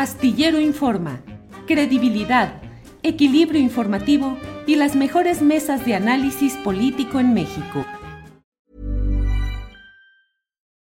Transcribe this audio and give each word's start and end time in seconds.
Astillero 0.00 0.58
Informa, 0.58 1.20
credibilidad, 1.66 2.62
equilibrio 3.02 3.60
informativo 3.60 4.38
y 4.66 4.76
las 4.76 4.96
mejores 4.96 5.42
mesas 5.42 5.84
de 5.84 5.94
análisis 5.94 6.54
político 6.64 7.20
en 7.20 7.34
México. 7.34 7.84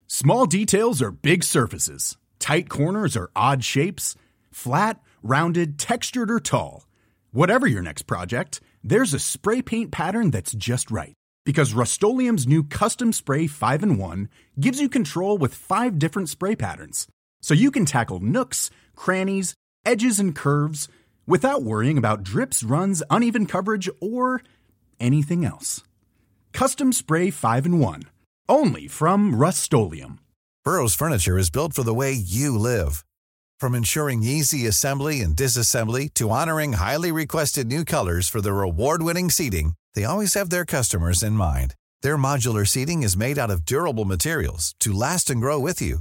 Small 0.07 0.45
details 0.45 1.01
are 1.01 1.11
big 1.11 1.45
surfaces. 1.45 2.19
Tight 2.39 2.69
corners 2.69 3.17
are 3.17 3.31
odd 3.35 3.65
shapes. 3.65 4.17
Flat, 4.51 5.01
rounded, 5.23 5.79
textured, 5.79 6.31
or 6.31 6.39
tall. 6.39 6.85
Whatever 7.33 7.67
your 7.67 7.81
next 7.81 8.03
project, 8.03 8.61
there's 8.85 9.15
a 9.15 9.19
spray 9.19 9.63
paint 9.63 9.91
pattern 9.93 10.31
that's 10.31 10.53
just 10.53 10.91
right. 10.91 11.15
Because 11.47 11.73
Rust 11.73 12.03
new 12.03 12.63
Custom 12.63 13.15
Spray 13.15 13.47
5 13.47 13.83
in 13.83 13.97
1 13.97 14.29
gives 14.61 14.79
you 14.79 14.91
control 14.91 15.39
with 15.39 15.55
five 15.55 15.99
different 15.99 16.29
spray 16.29 16.55
patterns. 16.55 17.09
So 17.43 17.55
you 17.55 17.71
can 17.71 17.85
tackle 17.85 18.21
nooks, 18.21 18.71
crannies, 18.95 19.55
edges, 19.85 20.19
and 20.19 20.35
curves 20.35 20.89
without 21.27 21.63
worrying 21.63 21.99
about 21.99 22.23
drips, 22.23 22.63
runs, 22.63 23.03
uneven 23.11 23.47
coverage, 23.47 23.89
or 24.01 24.43
anything 24.99 25.45
else. 25.45 25.83
Custom 26.53 26.93
Spray 26.93 27.31
5 27.31 27.67
in 27.67 27.79
1. 27.79 28.03
Only 28.49 28.89
from 28.89 29.35
Rust 29.35 29.73
Burrow's 30.65 30.95
furniture 30.95 31.39
is 31.39 31.51
built 31.51 31.75
for 31.75 31.83
the 31.83 31.95
way 31.95 32.13
you 32.13 32.57
live. 32.59 33.05
From 33.61 33.75
ensuring 33.75 34.23
easy 34.23 34.67
assembly 34.67 35.21
and 35.21 35.37
disassembly 35.37 36.13
to 36.15 36.31
honoring 36.31 36.75
highly 36.75 37.13
requested 37.13 37.67
new 37.67 37.85
colors 37.85 38.29
for 38.29 38.41
their 38.41 38.63
award 38.63 39.03
winning 39.03 39.31
seating, 39.31 39.75
they 39.95 40.05
always 40.05 40.35
have 40.35 40.51
their 40.51 40.65
customers 40.65 41.23
in 41.23 41.35
mind. 41.35 41.75
Their 42.03 42.17
modular 42.17 42.67
seating 42.67 43.03
is 43.03 43.17
made 43.17 43.39
out 43.39 43.51
of 43.51 43.65
durable 43.65 44.05
materials 44.05 44.75
to 44.81 44.93
last 44.93 45.31
and 45.31 45.41
grow 45.41 45.59
with 45.59 45.81
you. 45.81 46.01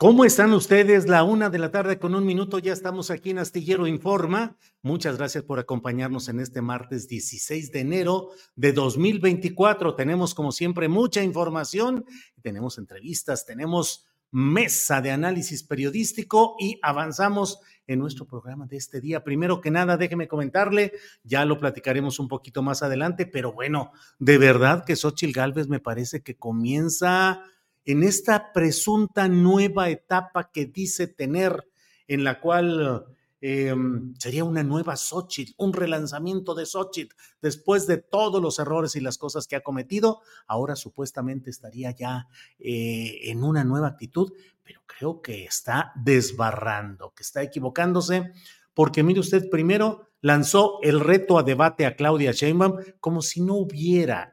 ¿Cómo 0.00 0.24
están 0.24 0.54
ustedes? 0.54 1.08
La 1.08 1.24
una 1.24 1.50
de 1.50 1.58
la 1.58 1.70
tarde 1.70 1.98
con 1.98 2.14
un 2.14 2.24
minuto, 2.24 2.58
ya 2.58 2.72
estamos 2.72 3.10
aquí 3.10 3.32
en 3.32 3.38
Astillero 3.38 3.86
Informa. 3.86 4.56
Muchas 4.80 5.18
gracias 5.18 5.44
por 5.44 5.58
acompañarnos 5.58 6.30
en 6.30 6.40
este 6.40 6.62
martes 6.62 7.06
16 7.06 7.70
de 7.70 7.80
enero 7.80 8.30
de 8.56 8.72
2024. 8.72 9.94
Tenemos, 9.96 10.34
como 10.34 10.52
siempre, 10.52 10.88
mucha 10.88 11.22
información, 11.22 12.06
tenemos 12.40 12.78
entrevistas, 12.78 13.44
tenemos 13.44 14.06
mesa 14.30 15.02
de 15.02 15.10
análisis 15.10 15.64
periodístico 15.64 16.56
y 16.58 16.78
avanzamos 16.80 17.60
en 17.86 17.98
nuestro 17.98 18.26
programa 18.26 18.64
de 18.64 18.78
este 18.78 19.02
día. 19.02 19.22
Primero 19.22 19.60
que 19.60 19.70
nada, 19.70 19.98
déjeme 19.98 20.28
comentarle, 20.28 20.92
ya 21.24 21.44
lo 21.44 21.58
platicaremos 21.58 22.18
un 22.18 22.28
poquito 22.28 22.62
más 22.62 22.82
adelante, 22.82 23.26
pero 23.26 23.52
bueno, 23.52 23.92
de 24.18 24.38
verdad 24.38 24.82
que 24.86 24.96
Xochil 24.96 25.34
Gálvez 25.34 25.68
me 25.68 25.78
parece 25.78 26.22
que 26.22 26.38
comienza 26.38 27.44
en 27.84 28.02
esta 28.02 28.52
presunta 28.52 29.28
nueva 29.28 29.88
etapa 29.88 30.50
que 30.50 30.66
dice 30.66 31.06
tener, 31.06 31.68
en 32.06 32.24
la 32.24 32.40
cual 32.40 33.06
em, 33.40 34.14
sería 34.18 34.44
una 34.44 34.62
nueva 34.62 34.96
Xochitl, 34.96 35.54
un 35.56 35.72
relanzamiento 35.72 36.54
de 36.54 36.66
Xochitl, 36.66 37.14
después 37.40 37.86
de 37.86 37.98
todos 37.98 38.42
los 38.42 38.58
errores 38.58 38.96
y 38.96 39.00
las 39.00 39.16
cosas 39.16 39.46
que 39.46 39.56
ha 39.56 39.62
cometido, 39.62 40.20
ahora 40.46 40.76
supuestamente 40.76 41.50
estaría 41.50 41.92
ya 41.92 42.28
eh, 42.58 43.30
en 43.30 43.42
una 43.42 43.64
nueva 43.64 43.88
actitud, 43.88 44.32
pero 44.62 44.82
creo 44.86 45.22
que 45.22 45.44
está 45.44 45.92
desbarrando, 45.96 47.12
que 47.14 47.22
está 47.22 47.42
equivocándose, 47.42 48.32
porque 48.80 49.02
mire 49.02 49.20
usted, 49.20 49.50
primero 49.50 50.08
lanzó 50.22 50.78
el 50.80 51.00
reto 51.00 51.38
a 51.38 51.42
debate 51.42 51.84
a 51.84 51.96
Claudia 51.96 52.32
Sheinbaum 52.32 52.78
como 52.98 53.20
si 53.20 53.42
no 53.42 53.56
hubiera, 53.56 54.32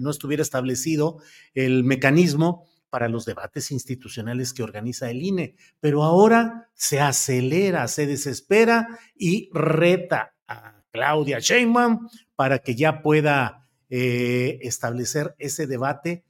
no 0.00 0.10
estuviera 0.10 0.42
establecido 0.42 1.18
el 1.52 1.84
mecanismo 1.84 2.64
para 2.88 3.10
los 3.10 3.26
debates 3.26 3.70
institucionales 3.70 4.54
que 4.54 4.62
organiza 4.62 5.10
el 5.10 5.22
INE, 5.22 5.54
pero 5.80 6.02
ahora 6.02 6.70
se 6.72 6.98
acelera, 7.00 7.86
se 7.88 8.06
desespera 8.06 8.98
y 9.14 9.50
reta 9.52 10.34
a 10.46 10.82
Claudia 10.90 11.38
Sheinbaum 11.38 12.08
para 12.36 12.60
que 12.60 12.74
ya 12.74 13.02
pueda 13.02 13.68
eh, 13.90 14.60
establecer 14.62 15.34
ese 15.38 15.66
debate. 15.66 16.24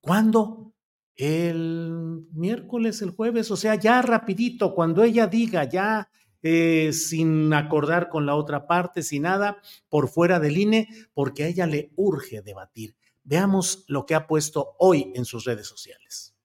¿Cuándo? 0.00 0.72
El 1.16 2.28
miércoles, 2.32 3.02
el 3.02 3.10
jueves, 3.10 3.50
o 3.50 3.56
sea, 3.56 3.74
ya 3.74 4.02
rapidito, 4.02 4.72
cuando 4.72 5.02
ella 5.02 5.26
diga, 5.26 5.64
ya 5.64 6.10
eh, 6.48 6.92
sin 6.92 7.52
acordar 7.52 8.08
con 8.08 8.24
la 8.24 8.36
otra 8.36 8.68
parte, 8.68 9.02
sin 9.02 9.22
nada, 9.22 9.60
por 9.88 10.08
fuera 10.08 10.38
del 10.38 10.58
INE, 10.58 10.88
porque 11.12 11.42
a 11.42 11.48
ella 11.48 11.66
le 11.66 11.90
urge 11.96 12.40
debatir. 12.40 12.94
Veamos 13.24 13.84
lo 13.88 14.06
que 14.06 14.14
ha 14.14 14.28
puesto 14.28 14.76
hoy 14.78 15.12
en 15.16 15.24
sus 15.24 15.44
redes 15.44 15.66
sociales. 15.66 16.36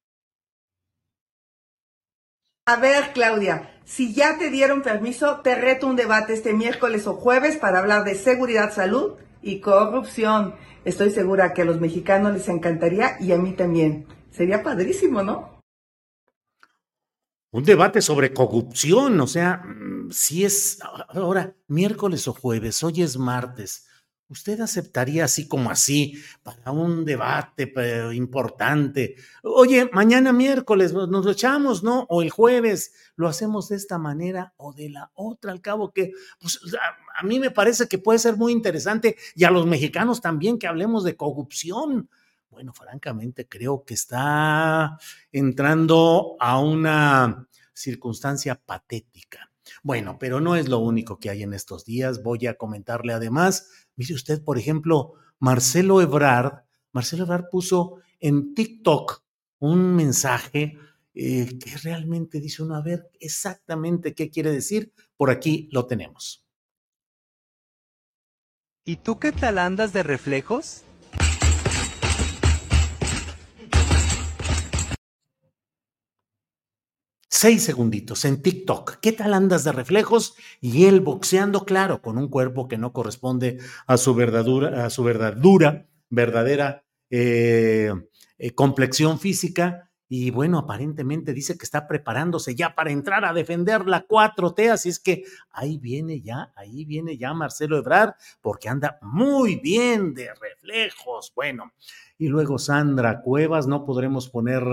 A 2.66 2.78
ver, 2.78 3.14
Claudia, 3.14 3.80
si 3.86 4.12
ya 4.16 4.40
te 4.40 4.50
dieron 4.50 4.82
permiso, 4.82 5.42
te 5.42 5.54
reto 5.54 5.86
un 5.86 5.96
debate 5.96 6.34
este 6.34 6.54
miércoles 6.54 7.06
o 7.06 7.14
jueves 7.14 7.58
para 7.58 7.78
hablar 7.78 8.04
de 8.04 8.16
seguridad, 8.16 8.74
salud 8.74 9.20
y 9.44 9.60
corrupción. 9.60 10.56
Estoy 10.84 11.12
segura 11.12 11.54
que 11.54 11.62
a 11.62 11.66
los 11.66 11.80
mexicanos 11.80 12.34
les 12.34 12.50
encantaría 12.50 13.18
y 13.20 13.34
a 13.34 13.38
mí 13.38 13.52
también. 13.52 14.08
Sería 14.32 14.64
padrísimo, 14.64 15.22
¿no? 15.22 15.61
Un 17.54 17.66
debate 17.66 18.02
sobre 18.02 18.34
corrupción, 18.34 19.20
o 19.20 19.28
sea, 19.28 19.58
mm, 19.58 20.12
si 20.12 20.46
es 20.46 20.80
ahora 21.10 21.54
miércoles 21.68 22.26
o 22.30 22.34
jueves, 22.34 22.82
hoy 22.82 23.02
es 23.02 23.18
martes. 23.18 23.88
¿Usted 24.30 24.62
aceptaría 24.62 25.26
así 25.26 25.50
como 25.50 25.70
así 25.70 26.14
para 26.44 26.72
un 26.72 27.04
debate 27.04 27.74
importante? 28.14 29.18
Oye, 29.44 29.90
mañana 29.92 30.32
miércoles 30.32 30.94
nos 30.94 31.26
lo 31.26 31.32
echamos, 31.32 31.84
¿no? 31.84 32.06
O 32.08 32.22
el 32.22 32.30
jueves 32.30 32.94
lo 33.18 33.28
hacemos 33.28 33.68
de 33.68 33.76
esta 33.76 33.98
manera 33.98 34.54
o 34.56 34.72
de 34.72 34.90
la 34.90 35.12
otra, 35.14 35.52
al 35.52 35.60
cabo 35.60 35.92
que, 35.92 36.14
pues 36.40 36.58
a, 37.20 37.24
mí 37.26 37.42
me 37.42 37.52
parece 37.52 37.90
que 37.90 37.98
puede 37.98 38.20
ser 38.20 38.38
muy 38.38 38.54
interesante 38.54 39.18
y 39.36 39.44
a 39.44 39.52
los 39.52 39.68
mexicanos 39.68 40.22
también 40.22 40.58
que 40.58 40.68
hablemos 40.68 41.04
de 41.04 41.18
corrupción. 41.18 42.10
Bueno, 42.52 42.74
francamente 42.74 43.48
creo 43.48 43.86
que 43.86 43.94
está 43.94 45.00
entrando 45.32 46.36
a 46.38 46.60
una 46.60 47.48
circunstancia 47.74 48.56
patética. 48.56 49.50
Bueno, 49.84 50.18
pero 50.20 50.42
no 50.42 50.58
es 50.58 50.68
lo 50.68 50.80
único 50.80 51.18
que 51.18 51.30
hay 51.30 51.44
en 51.44 51.54
estos 51.54 51.86
días. 51.86 52.22
Voy 52.24 52.46
a 52.48 52.58
comentarle 52.58 53.14
además, 53.14 53.88
mire 53.96 54.14
usted, 54.14 54.44
por 54.44 54.58
ejemplo, 54.58 55.14
Marcelo 55.40 56.02
Ebrard, 56.02 56.66
Marcelo 56.92 57.24
Ebrard 57.24 57.46
puso 57.50 58.02
en 58.20 58.54
TikTok 58.54 59.24
un 59.60 59.96
mensaje 59.96 60.78
eh, 61.14 61.58
que 61.58 61.78
realmente 61.78 62.42
dice 62.42 62.64
uno, 62.64 62.76
a 62.76 62.82
ver 62.82 63.10
exactamente 63.22 64.14
qué 64.14 64.30
quiere 64.30 64.52
decir. 64.52 64.94
Por 65.16 65.30
aquí 65.30 65.70
lo 65.72 65.86
tenemos. 65.86 66.46
¿Y 68.84 68.98
tú 68.98 69.20
qué 69.20 69.32
tal 69.32 69.58
andas 69.58 69.94
de 69.94 70.04
reflejos? 70.04 70.84
Seis 77.42 77.64
segunditos 77.64 78.24
en 78.26 78.44
TikTok. 78.44 78.98
¿Qué 79.02 79.14
tal 79.14 79.34
andas 79.34 79.64
de 79.64 79.72
reflejos? 79.72 80.36
Y 80.60 80.86
él 80.86 81.02
boxeando, 81.02 81.66
claro, 81.66 82.00
con 82.04 82.20
un 82.20 82.28
cuerpo 82.28 82.68
que 82.68 82.78
no 82.78 82.94
corresponde 82.94 83.58
a 83.88 83.98
su 83.98 84.14
verdadera, 84.14 84.86
a 84.86 84.92
su 84.92 85.04
verdadera, 85.04 85.88
verdadera 86.12 86.86
eh, 87.10 87.92
eh, 88.38 88.52
complexión 88.52 89.18
física. 89.18 89.91
Y 90.14 90.30
bueno, 90.30 90.58
aparentemente 90.58 91.34
dice 91.34 91.58
que 91.58 91.64
está 91.64 91.88
preparándose 91.88 92.54
ya 92.54 92.76
para 92.76 92.92
entrar 92.92 93.24
a 93.24 93.32
defender 93.32 93.88
la 93.88 94.06
4T, 94.06 94.70
así 94.70 94.90
es 94.90 95.00
que 95.00 95.24
ahí 95.52 95.78
viene 95.78 96.20
ya, 96.20 96.52
ahí 96.58 96.84
viene 96.84 97.18
ya 97.18 97.34
Marcelo 97.34 97.78
Ebrard, 97.78 98.16
porque 98.42 98.68
anda 98.68 99.00
muy 99.02 99.56
bien 99.56 100.14
de 100.14 100.28
reflejos. 100.34 101.32
Bueno, 101.34 101.72
y 102.18 102.28
luego 102.28 102.60
Sandra 102.60 103.22
Cuevas, 103.22 103.68
no 103.68 103.86
podremos 103.86 104.28
poner 104.28 104.66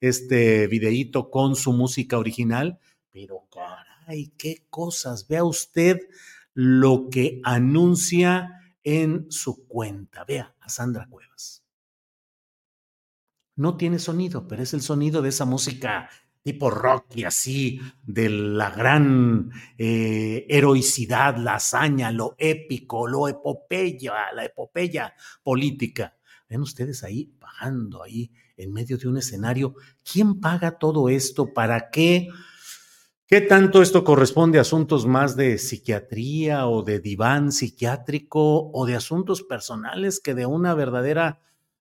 este 0.00 0.66
videíto 0.66 1.30
con 1.30 1.54
su 1.54 1.72
música 1.72 2.18
original, 2.18 2.80
pero 3.12 3.46
caray, 3.48 4.32
qué 4.36 4.66
cosas, 4.70 5.28
vea 5.28 5.44
usted 5.44 6.00
lo 6.52 7.10
que 7.10 7.40
anuncia 7.44 8.60
en 8.82 9.30
su 9.30 9.68
cuenta. 9.68 10.24
Vea 10.24 10.52
a 10.58 10.68
Sandra 10.68 11.06
Cuevas 11.08 11.59
no 13.60 13.76
tiene 13.76 13.98
sonido, 13.98 14.48
pero 14.48 14.62
es 14.62 14.72
el 14.72 14.80
sonido 14.80 15.20
de 15.20 15.28
esa 15.28 15.44
música 15.44 16.08
tipo 16.42 16.70
rock 16.70 17.16
y 17.16 17.24
así, 17.24 17.78
de 18.02 18.30
la 18.30 18.70
gran 18.70 19.50
eh, 19.76 20.46
heroicidad, 20.48 21.36
la 21.36 21.56
hazaña, 21.56 22.10
lo 22.10 22.36
épico, 22.38 23.06
lo 23.06 23.28
epopeya, 23.28 24.32
la 24.34 24.46
epopeya 24.46 25.12
política. 25.42 26.16
Ven 26.48 26.62
ustedes 26.62 27.04
ahí 27.04 27.34
bajando, 27.38 28.02
ahí 28.02 28.32
en 28.56 28.72
medio 28.72 28.96
de 28.96 29.08
un 29.08 29.18
escenario. 29.18 29.74
¿Quién 30.10 30.40
paga 30.40 30.78
todo 30.78 31.10
esto? 31.10 31.52
¿Para 31.52 31.90
qué? 31.90 32.28
¿Qué 33.26 33.42
tanto 33.42 33.82
esto 33.82 34.04
corresponde 34.04 34.56
a 34.56 34.62
asuntos 34.62 35.04
más 35.04 35.36
de 35.36 35.58
psiquiatría 35.58 36.66
o 36.66 36.82
de 36.82 36.98
diván 36.98 37.52
psiquiátrico 37.52 38.70
o 38.72 38.86
de 38.86 38.96
asuntos 38.96 39.42
personales 39.42 40.18
que 40.18 40.34
de 40.34 40.46
una 40.46 40.72
verdadera 40.72 41.40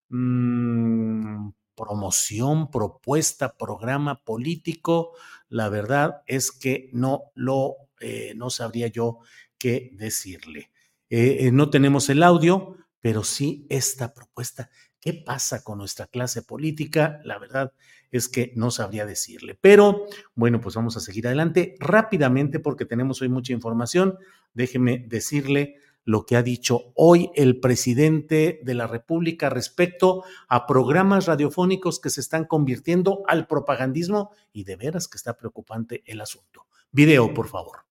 mmm, 0.10 1.52
promoción, 1.80 2.70
propuesta, 2.70 3.56
programa 3.56 4.22
político, 4.26 5.14
la 5.48 5.70
verdad 5.70 6.24
es 6.28 6.52
que 6.52 6.90
no 6.92 7.32
lo, 7.36 7.76
eh, 8.02 8.34
no 8.36 8.50
sabría 8.50 8.88
yo 8.88 9.20
qué 9.58 9.90
decirle. 9.94 10.72
Eh, 11.10 11.38
eh, 11.40 11.52
no 11.54 11.70
tenemos 11.70 12.10
el 12.10 12.22
audio, 12.22 12.76
pero 13.00 13.24
sí 13.24 13.66
esta 13.70 14.14
propuesta. 14.14 14.70
¿Qué 15.00 15.14
pasa 15.14 15.64
con 15.64 15.78
nuestra 15.78 16.08
clase 16.08 16.42
política? 16.42 17.22
La 17.24 17.40
verdad 17.40 17.72
es 18.12 18.28
que 18.28 18.52
no 18.58 18.72
sabría 18.72 19.06
decirle. 19.06 19.58
Pero 19.62 20.06
bueno, 20.36 20.60
pues 20.60 20.76
vamos 20.76 20.98
a 20.98 21.00
seguir 21.00 21.28
adelante 21.28 21.76
rápidamente 21.80 22.60
porque 22.60 22.84
tenemos 22.84 23.22
hoy 23.22 23.30
mucha 23.30 23.54
información. 23.54 24.18
Déjeme 24.54 25.06
decirle 25.08 25.78
lo 26.10 26.26
que 26.26 26.36
ha 26.36 26.42
dicho 26.42 26.92
hoy 26.96 27.30
el 27.36 27.60
presidente 27.60 28.62
de 28.64 28.74
la 28.74 28.88
República 28.88 29.48
respecto 29.48 30.24
a 30.48 30.66
programas 30.66 31.28
radiofónicos 31.28 32.00
que 32.00 32.10
se 32.10 32.20
están 32.20 32.46
convirtiendo 32.46 33.22
al 33.28 33.46
propagandismo 33.46 34.32
y 34.52 34.64
de 34.64 34.76
veras 34.76 35.08
que 35.08 35.18
está 35.18 35.38
preocupante 35.38 36.02
el 36.08 36.20
asunto. 36.20 36.66
Video, 36.92 37.32
por 37.32 37.48
favor. 37.48 37.86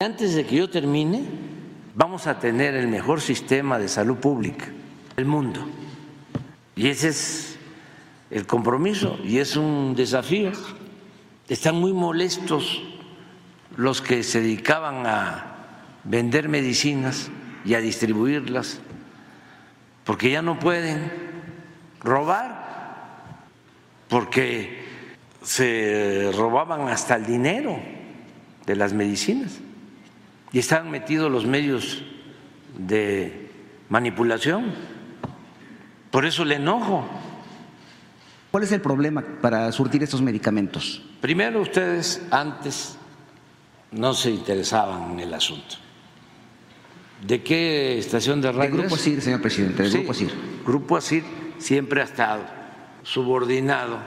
Antes 0.00 0.34
de 0.34 0.44
que 0.44 0.56
yo 0.56 0.68
termine, 0.68 1.24
vamos 1.94 2.26
a 2.26 2.40
tener 2.40 2.74
el 2.74 2.88
mejor 2.88 3.20
sistema 3.20 3.78
de 3.78 3.86
salud 3.86 4.16
pública 4.16 4.66
del 5.14 5.26
mundo. 5.26 5.60
Y 6.74 6.88
ese 6.88 7.10
es 7.10 7.56
el 8.30 8.48
compromiso 8.48 9.16
y 9.22 9.38
es 9.38 9.54
un 9.54 9.94
desafío. 9.94 10.50
Están 11.48 11.76
muy 11.76 11.92
molestos 11.92 12.82
los 13.76 14.00
que 14.00 14.22
se 14.22 14.40
dedicaban 14.40 15.06
a 15.06 15.56
vender 16.04 16.48
medicinas 16.48 17.30
y 17.64 17.74
a 17.74 17.80
distribuirlas, 17.80 18.80
porque 20.04 20.30
ya 20.30 20.42
no 20.42 20.58
pueden 20.58 21.12
robar, 22.00 23.34
porque 24.08 24.84
se 25.42 26.30
robaban 26.34 26.88
hasta 26.88 27.16
el 27.16 27.26
dinero 27.26 27.78
de 28.66 28.76
las 28.76 28.92
medicinas 28.92 29.58
y 30.52 30.58
estaban 30.58 30.90
metidos 30.90 31.30
los 31.30 31.46
medios 31.46 32.04
de 32.78 33.50
manipulación. 33.88 34.72
Por 36.10 36.24
eso 36.24 36.44
el 36.44 36.52
enojo. 36.52 37.06
¿Cuál 38.50 38.64
es 38.64 38.72
el 38.72 38.80
problema 38.80 39.22
para 39.42 39.70
surtir 39.70 40.02
estos 40.02 40.22
medicamentos? 40.22 41.04
Primero 41.20 41.60
ustedes 41.60 42.22
antes 42.30 42.96
no 43.96 44.14
se 44.14 44.30
interesaban 44.30 45.12
en 45.12 45.20
el 45.20 45.34
asunto. 45.34 45.76
¿De 47.26 47.42
qué 47.42 47.98
estación 47.98 48.40
de 48.40 48.52
radio? 48.52 48.64
El 48.64 48.80
Grupo 48.80 48.94
ASIR, 48.94 49.20
señor 49.22 49.40
presidente, 49.40 49.82
del 49.82 49.92
Grupo 49.92 50.12
ASIR. 50.12 50.30
Grupo 50.64 50.96
ASIR 50.96 51.24
siempre 51.58 52.02
ha 52.02 52.04
estado 52.04 52.44
subordinado 53.02 53.98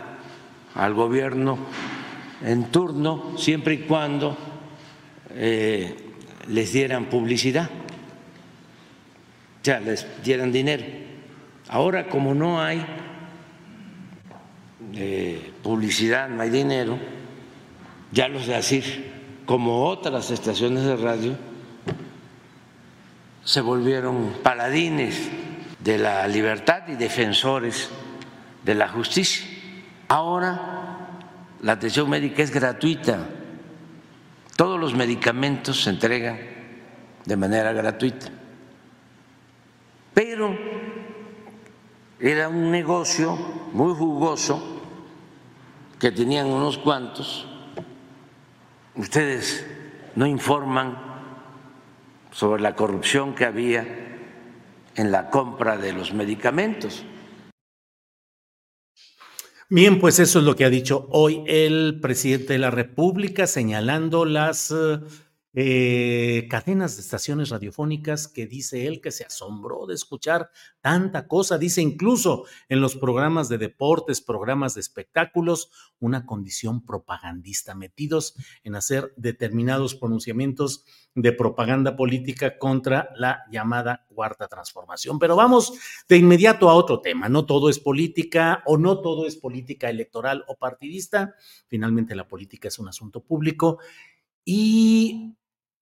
al 0.75 0.93
gobierno 0.93 1.57
en 2.43 2.71
turno, 2.71 3.33
siempre 3.37 3.73
y 3.73 3.77
cuando 3.79 4.37
eh, 5.31 5.95
les 6.47 6.71
dieran 6.71 7.05
publicidad, 7.05 7.69
o 9.61 9.65
sea, 9.65 9.79
les 9.79 10.05
dieran 10.23 10.51
dinero. 10.51 10.85
Ahora, 11.67 12.07
como 12.07 12.33
no 12.33 12.61
hay 12.61 12.85
eh, 14.93 15.51
publicidad, 15.63 16.29
no 16.29 16.41
hay 16.41 16.49
dinero, 16.49 16.97
ya 18.11 18.27
los 18.27 18.47
de 18.47 18.55
ASIR 18.55 19.18
como 19.49 19.87
otras 19.87 20.29
estaciones 20.29 20.83
de 20.83 20.95
radio, 20.95 21.35
se 23.43 23.61
volvieron 23.61 24.35
paladines 24.43 25.27
de 25.79 25.97
la 25.97 26.27
libertad 26.27 26.83
y 26.87 26.93
defensores 26.93 27.89
de 28.63 28.75
la 28.75 28.89
justicia. 28.89 29.47
Ahora 30.07 31.17
la 31.63 31.71
atención 31.71 32.07
médica 32.07 32.43
es 32.43 32.51
gratuita. 32.51 33.27
Todos 34.55 34.79
los 34.79 34.93
medicamentos 34.93 35.81
se 35.81 35.89
entregan 35.89 36.37
de 37.25 37.35
manera 37.35 37.73
gratuita. 37.73 38.27
Pero 40.13 40.55
era 42.19 42.49
un 42.49 42.69
negocio 42.69 43.35
muy 43.73 43.95
jugoso 43.95 44.61
que 45.99 46.11
tenían 46.11 46.45
unos 46.45 46.77
cuantos 46.77 47.48
ustedes 48.99 49.65
no 50.15 50.27
informan 50.27 50.97
sobre 52.31 52.61
la 52.61 52.75
corrupción 52.75 53.33
que 53.33 53.45
había 53.45 53.87
en 54.95 55.11
la 55.11 55.29
compra 55.29 55.77
de 55.77 55.93
los 55.93 56.13
medicamentos. 56.13 57.05
Bien, 59.69 59.99
pues 59.99 60.19
eso 60.19 60.39
es 60.39 60.45
lo 60.45 60.55
que 60.55 60.65
ha 60.65 60.69
dicho 60.69 61.07
hoy 61.11 61.43
el 61.47 61.99
presidente 62.01 62.53
de 62.53 62.59
la 62.59 62.71
República, 62.71 63.47
señalando 63.47 64.25
las 64.25 64.73
eh, 65.53 66.47
cadenas 66.49 66.95
de 66.95 67.01
estaciones 67.01 67.49
radiofónicas 67.49 68.27
que 68.27 68.45
dice 68.45 68.85
él 68.85 69.01
que 69.01 69.11
se 69.11 69.23
asombró 69.23 69.87
de 69.87 69.95
escuchar 69.95 70.51
tanta 70.79 71.27
cosa, 71.27 71.57
dice 71.57 71.81
incluso 71.81 72.45
en 72.69 72.81
los 72.81 72.95
programas 72.95 73.49
de 73.49 73.57
deportes, 73.57 74.21
programas 74.21 74.75
de 74.75 74.81
espectáculos, 74.81 75.71
una 75.99 76.25
condición 76.25 76.85
propagandista, 76.85 77.73
metidos 77.73 78.35
en 78.63 78.75
hacer 78.75 79.11
determinados 79.17 79.95
pronunciamientos 79.95 80.85
de 81.15 81.33
propaganda 81.33 81.95
política 81.95 82.57
contra 82.57 83.09
la 83.15 83.43
llamada 83.51 84.05
cuarta 84.13 84.47
transformación. 84.47 85.19
Pero 85.19 85.35
vamos 85.35 85.73
de 86.07 86.17
inmediato 86.17 86.69
a 86.69 86.75
otro 86.75 87.01
tema, 87.01 87.27
no 87.27 87.45
todo 87.45 87.69
es 87.69 87.79
política 87.79 88.61
o 88.65 88.77
no 88.77 89.01
todo 89.01 89.25
es 89.25 89.35
política 89.35 89.89
electoral 89.89 90.45
o 90.47 90.55
partidista, 90.55 91.35
finalmente 91.67 92.15
la 92.15 92.27
política 92.27 92.67
es 92.67 92.79
un 92.79 92.87
asunto 92.87 93.21
público. 93.21 93.79
Y 94.51 95.29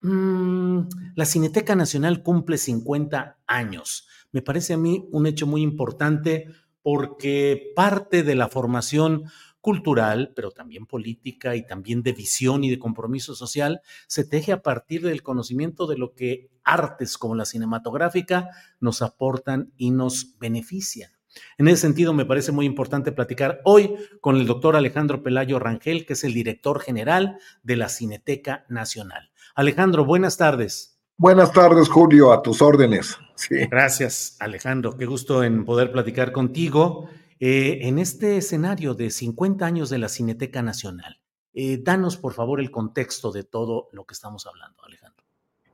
Mm, 0.01 0.87
la 1.15 1.25
Cineteca 1.25 1.75
Nacional 1.75 2.21
cumple 2.21 2.57
50 2.57 3.39
años. 3.47 4.07
Me 4.31 4.41
parece 4.41 4.73
a 4.73 4.77
mí 4.77 5.07
un 5.11 5.25
hecho 5.25 5.47
muy 5.47 5.61
importante 5.61 6.47
porque 6.83 7.73
parte 7.75 8.23
de 8.23 8.35
la 8.35 8.47
formación 8.47 9.25
cultural, 9.59 10.31
pero 10.35 10.51
también 10.51 10.85
política 10.85 11.55
y 11.55 11.65
también 11.65 12.03
de 12.03 12.13
visión 12.13 12.63
y 12.63 12.69
de 12.69 12.79
compromiso 12.79 13.35
social, 13.35 13.81
se 14.07 14.23
teje 14.23 14.53
a 14.53 14.61
partir 14.61 15.01
del 15.01 15.23
conocimiento 15.23 15.87
de 15.87 15.97
lo 15.97 16.13
que 16.13 16.49
artes 16.63 17.17
como 17.17 17.35
la 17.35 17.45
cinematográfica 17.45 18.49
nos 18.79 19.01
aportan 19.01 19.73
y 19.75 19.91
nos 19.91 20.37
benefician. 20.37 21.16
En 21.57 21.67
ese 21.67 21.81
sentido, 21.81 22.13
me 22.13 22.25
parece 22.25 22.51
muy 22.51 22.65
importante 22.65 23.11
platicar 23.11 23.61
hoy 23.63 23.95
con 24.21 24.35
el 24.35 24.45
doctor 24.45 24.75
Alejandro 24.75 25.23
Pelayo 25.23 25.59
Rangel, 25.59 26.05
que 26.05 26.13
es 26.13 26.23
el 26.23 26.33
director 26.33 26.79
general 26.79 27.39
de 27.63 27.75
la 27.75 27.89
Cineteca 27.89 28.65
Nacional. 28.69 29.31
Alejandro, 29.55 30.05
buenas 30.05 30.37
tardes. 30.37 30.97
Buenas 31.19 31.51
tardes, 31.51 31.89
Julio, 31.89 32.31
a 32.31 32.43
tus 32.43 32.61
órdenes. 32.61 33.17
Gracias, 33.49 34.37
Alejandro. 34.39 34.95
Qué 34.95 35.07
gusto 35.07 35.43
en 35.43 35.65
poder 35.65 35.91
platicar 35.91 36.31
contigo 36.31 37.09
eh, 37.39 37.79
en 37.87 37.97
este 37.97 38.37
escenario 38.37 38.93
de 38.93 39.09
50 39.09 39.65
años 39.65 39.89
de 39.89 39.97
la 39.97 40.09
Cineteca 40.09 40.61
Nacional. 40.61 41.19
Eh, 41.53 41.79
danos, 41.81 42.17
por 42.17 42.33
favor, 42.33 42.59
el 42.59 42.69
contexto 42.69 43.31
de 43.31 43.43
todo 43.43 43.89
lo 43.93 44.05
que 44.05 44.13
estamos 44.13 44.45
hablando, 44.45 44.83
Alejandro. 44.83 45.25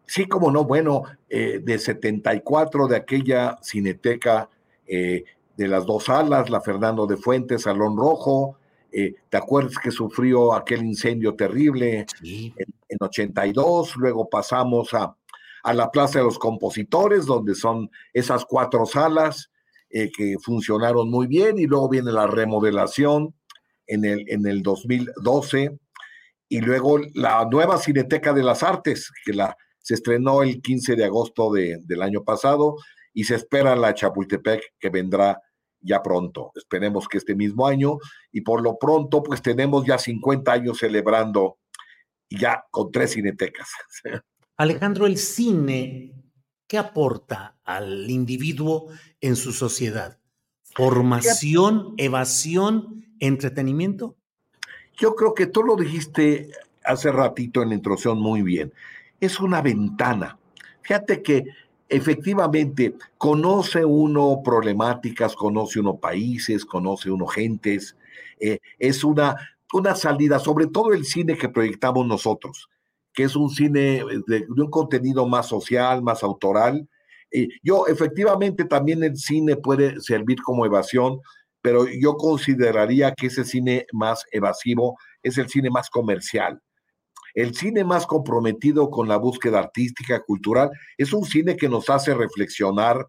Sí, 0.05 0.27
como 0.27 0.49
no, 0.49 0.63
bueno, 0.63 1.03
eh, 1.27 1.59
de 1.61 1.77
74 1.77 2.87
de 2.87 2.95
aquella 2.95 3.57
Cineteca 3.61 4.49
de 5.55 5.67
las 5.67 5.85
dos 5.85 6.05
salas, 6.05 6.49
la 6.49 6.61
Fernando 6.61 7.05
de 7.05 7.17
Fuentes, 7.17 7.63
Salón 7.63 7.97
Rojo. 7.97 8.57
Eh, 8.91 9.15
¿Te 9.29 9.37
acuerdas 9.37 9.77
que 9.77 9.91
sufrió 9.91 10.53
aquel 10.53 10.83
incendio 10.83 11.35
terrible 11.35 12.05
en, 12.21 12.53
en 12.89 12.97
82? 12.99 13.95
Luego 13.97 14.29
pasamos 14.29 14.93
a, 14.93 15.15
a 15.63 15.73
la 15.73 15.89
Plaza 15.89 16.19
de 16.19 16.25
los 16.25 16.37
Compositores, 16.37 17.25
donde 17.25 17.55
son 17.55 17.89
esas 18.13 18.45
cuatro 18.45 18.85
salas 18.85 19.49
eh, 19.89 20.11
que 20.11 20.35
funcionaron 20.41 21.09
muy 21.09 21.27
bien, 21.27 21.57
y 21.57 21.65
luego 21.65 21.87
viene 21.87 22.11
la 22.11 22.27
remodelación 22.27 23.33
en 23.87 24.05
el, 24.05 24.29
en 24.29 24.45
el 24.45 24.61
2012, 24.61 25.79
y 26.49 26.61
luego 26.61 26.99
la 27.13 27.45
nueva 27.45 27.77
Cineteca 27.77 28.33
de 28.33 28.43
las 28.43 28.61
Artes, 28.61 29.11
que 29.25 29.33
la, 29.33 29.55
se 29.79 29.93
estrenó 29.93 30.43
el 30.43 30.61
15 30.61 30.95
de 30.95 31.05
agosto 31.05 31.51
de, 31.51 31.77
del 31.83 32.01
año 32.01 32.23
pasado, 32.23 32.75
y 33.13 33.23
se 33.23 33.35
espera 33.35 33.75
la 33.75 33.93
Chapultepec 33.93 34.73
que 34.79 34.89
vendrá 34.89 35.41
ya 35.83 36.01
pronto. 36.01 36.51
Esperemos 36.55 37.07
que 37.07 37.17
este 37.17 37.35
mismo 37.35 37.67
año, 37.67 37.97
y 38.31 38.41
por 38.41 38.61
lo 38.61 38.77
pronto, 38.77 39.21
pues 39.21 39.41
tenemos 39.41 39.85
ya 39.85 39.97
50 39.97 40.51
años 40.51 40.79
celebrando 40.79 41.57
ya 42.29 42.65
con 42.71 42.91
tres 42.91 43.13
cinetecas. 43.13 43.69
Alejandro, 44.57 45.05
el 45.05 45.17
cine, 45.17 46.13
¿qué 46.67 46.77
aporta 46.77 47.57
al 47.63 48.09
individuo 48.09 48.87
en 49.19 49.35
su 49.35 49.51
sociedad? 49.51 50.19
¿Formación, 50.75 51.93
evasión, 51.97 53.05
entretenimiento? 53.19 54.15
Yo 54.97 55.15
creo 55.15 55.33
que 55.33 55.47
tú 55.47 55.63
lo 55.63 55.75
dijiste 55.75 56.49
hace 56.83 57.11
ratito 57.11 57.61
en 57.61 57.69
la 57.69 57.75
introducción 57.75 58.19
muy 58.19 58.41
bien. 58.41 58.73
Es 59.19 59.39
una 59.39 59.61
ventana. 59.61 60.37
Fíjate 60.81 61.21
que 61.23 61.45
efectivamente 61.95 62.95
conoce 63.17 63.85
uno 63.85 64.41
problemáticas, 64.43 65.35
conoce 65.35 65.79
uno 65.79 65.97
países, 65.97 66.65
conoce 66.65 67.11
uno 67.11 67.27
gentes. 67.27 67.95
Eh, 68.39 68.59
es 68.79 69.03
una, 69.03 69.35
una 69.73 69.95
salida, 69.95 70.39
sobre 70.39 70.67
todo 70.67 70.93
el 70.93 71.05
cine 71.05 71.37
que 71.37 71.49
proyectamos 71.49 72.05
nosotros 72.05 72.69
que 73.13 73.23
es 73.23 73.35
un 73.35 73.49
cine 73.49 73.97
eh, 73.97 74.05
de, 74.27 74.45
un 74.49 74.69
contenido 74.69 75.27
más 75.27 75.47
social, 75.47 76.01
más 76.01 76.23
autoral. 76.23 76.87
yo, 77.63 77.87
efectivamente, 77.87 78.65
también 78.65 79.03
el 79.03 79.17
cine 79.17 79.55
puede 79.55 79.99
servir 80.01 80.41
como 80.41 80.65
evasión, 80.65 81.19
pero 81.61 81.85
yo 81.87 82.15
consideraría 82.15 83.13
que 83.13 83.27
ese 83.27 83.45
cine 83.45 83.85
más 83.91 84.25
evasivo 84.31 84.97
es 85.23 85.37
el 85.37 85.49
cine 85.49 85.69
más 85.69 85.89
comercial. 85.89 86.61
El 87.33 87.55
cine 87.55 87.83
más 87.83 88.05
comprometido 88.05 88.89
con 88.89 89.07
la 89.07 89.17
búsqueda 89.17 89.59
artística, 89.59 90.21
cultural, 90.21 90.69
es 90.97 91.13
un 91.13 91.25
cine 91.25 91.57
que 91.57 91.69
nos 91.69 91.89
hace 91.89 92.13
reflexionar. 92.13 93.07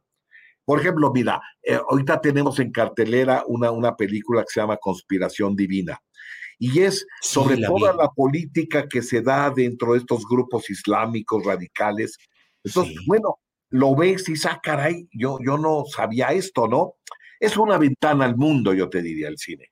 Por 0.64 0.80
ejemplo, 0.80 1.12
mira, 1.12 1.40
eh, 1.62 1.78
ahorita 1.90 2.20
tenemos 2.20 2.58
en 2.58 2.72
cartelera 2.72 3.44
una, 3.46 3.70
una 3.70 3.96
película 3.96 4.42
que 4.42 4.52
se 4.52 4.60
llama 4.60 4.78
Conspiración 4.78 5.54
Divina 5.54 6.00
y 6.58 6.80
es 6.80 7.06
sobre 7.20 7.56
toda 7.58 7.94
la 7.94 8.08
política 8.10 8.88
que 8.88 9.02
se 9.02 9.22
da 9.22 9.50
dentro 9.50 9.92
de 9.92 9.98
estos 9.98 10.24
grupos 10.26 10.70
islámicos 10.70 11.44
radicales. 11.44 12.16
Entonces, 12.62 12.96
bueno, 13.06 13.38
lo 13.70 13.94
ves 13.94 14.28
y 14.28 14.32
dices, 14.32 14.50
ah, 14.50 14.60
caray, 14.62 15.08
yo, 15.12 15.38
yo 15.44 15.58
no 15.58 15.84
sabía 15.84 16.28
esto, 16.28 16.68
¿no? 16.68 16.94
Es 17.40 17.56
una 17.56 17.76
ventana 17.76 18.24
al 18.24 18.36
mundo, 18.36 18.72
yo 18.72 18.88
te 18.88 19.02
diría, 19.02 19.28
el 19.28 19.38
cine. 19.38 19.70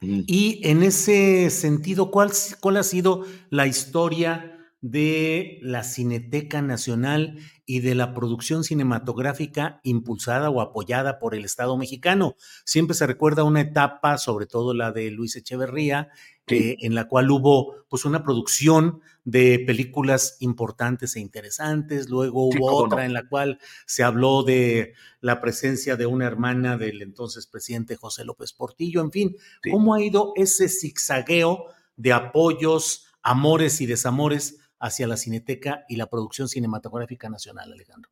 Mm. 0.00 0.20
Y 0.26 0.60
en 0.64 0.82
ese 0.82 1.50
sentido, 1.50 2.10
¿cuál, 2.10 2.30
cuál 2.60 2.76
ha 2.76 2.82
sido 2.82 3.24
la 3.50 3.66
historia 3.66 4.54
de 4.80 5.58
la 5.60 5.82
Cineteca 5.82 6.62
Nacional 6.62 7.38
y 7.66 7.80
de 7.80 7.94
la 7.94 8.14
producción 8.14 8.64
cinematográfica 8.64 9.80
impulsada 9.82 10.50
o 10.50 10.60
apoyada 10.60 11.18
por 11.18 11.34
el 11.34 11.44
Estado 11.44 11.76
mexicano. 11.76 12.36
Siempre 12.64 12.94
se 12.94 13.06
recuerda 13.06 13.44
una 13.44 13.60
etapa, 13.60 14.18
sobre 14.18 14.46
todo 14.46 14.74
la 14.74 14.92
de 14.92 15.10
Luis 15.10 15.36
Echeverría, 15.36 16.08
en 16.50 16.94
la 16.94 17.08
cual 17.08 17.30
hubo 17.30 17.76
pues 17.88 18.04
una 18.04 18.22
producción 18.22 19.00
de 19.24 19.62
películas 19.66 20.36
importantes 20.40 21.16
e 21.16 21.20
interesantes, 21.20 22.08
luego 22.08 22.48
hubo 22.48 22.72
otra 22.72 23.04
en 23.04 23.12
la 23.12 23.28
cual 23.28 23.58
se 23.86 24.02
habló 24.02 24.42
de 24.42 24.94
la 25.20 25.40
presencia 25.40 25.96
de 25.96 26.06
una 26.06 26.26
hermana 26.26 26.76
del 26.76 27.02
entonces 27.02 27.46
presidente 27.46 27.96
José 27.96 28.24
López 28.24 28.52
Portillo, 28.52 29.00
en 29.00 29.10
fin, 29.10 29.36
cómo 29.70 29.94
ha 29.94 30.02
ido 30.02 30.32
ese 30.36 30.68
zigzagueo 30.68 31.66
de 31.96 32.12
apoyos, 32.12 33.06
amores 33.22 33.80
y 33.80 33.86
desamores 33.86 34.58
hacia 34.78 35.06
la 35.06 35.16
Cineteca 35.16 35.84
y 35.88 35.96
la 35.96 36.06
producción 36.06 36.48
cinematográfica 36.48 37.28
nacional, 37.28 37.72
Alejandro. 37.72 38.10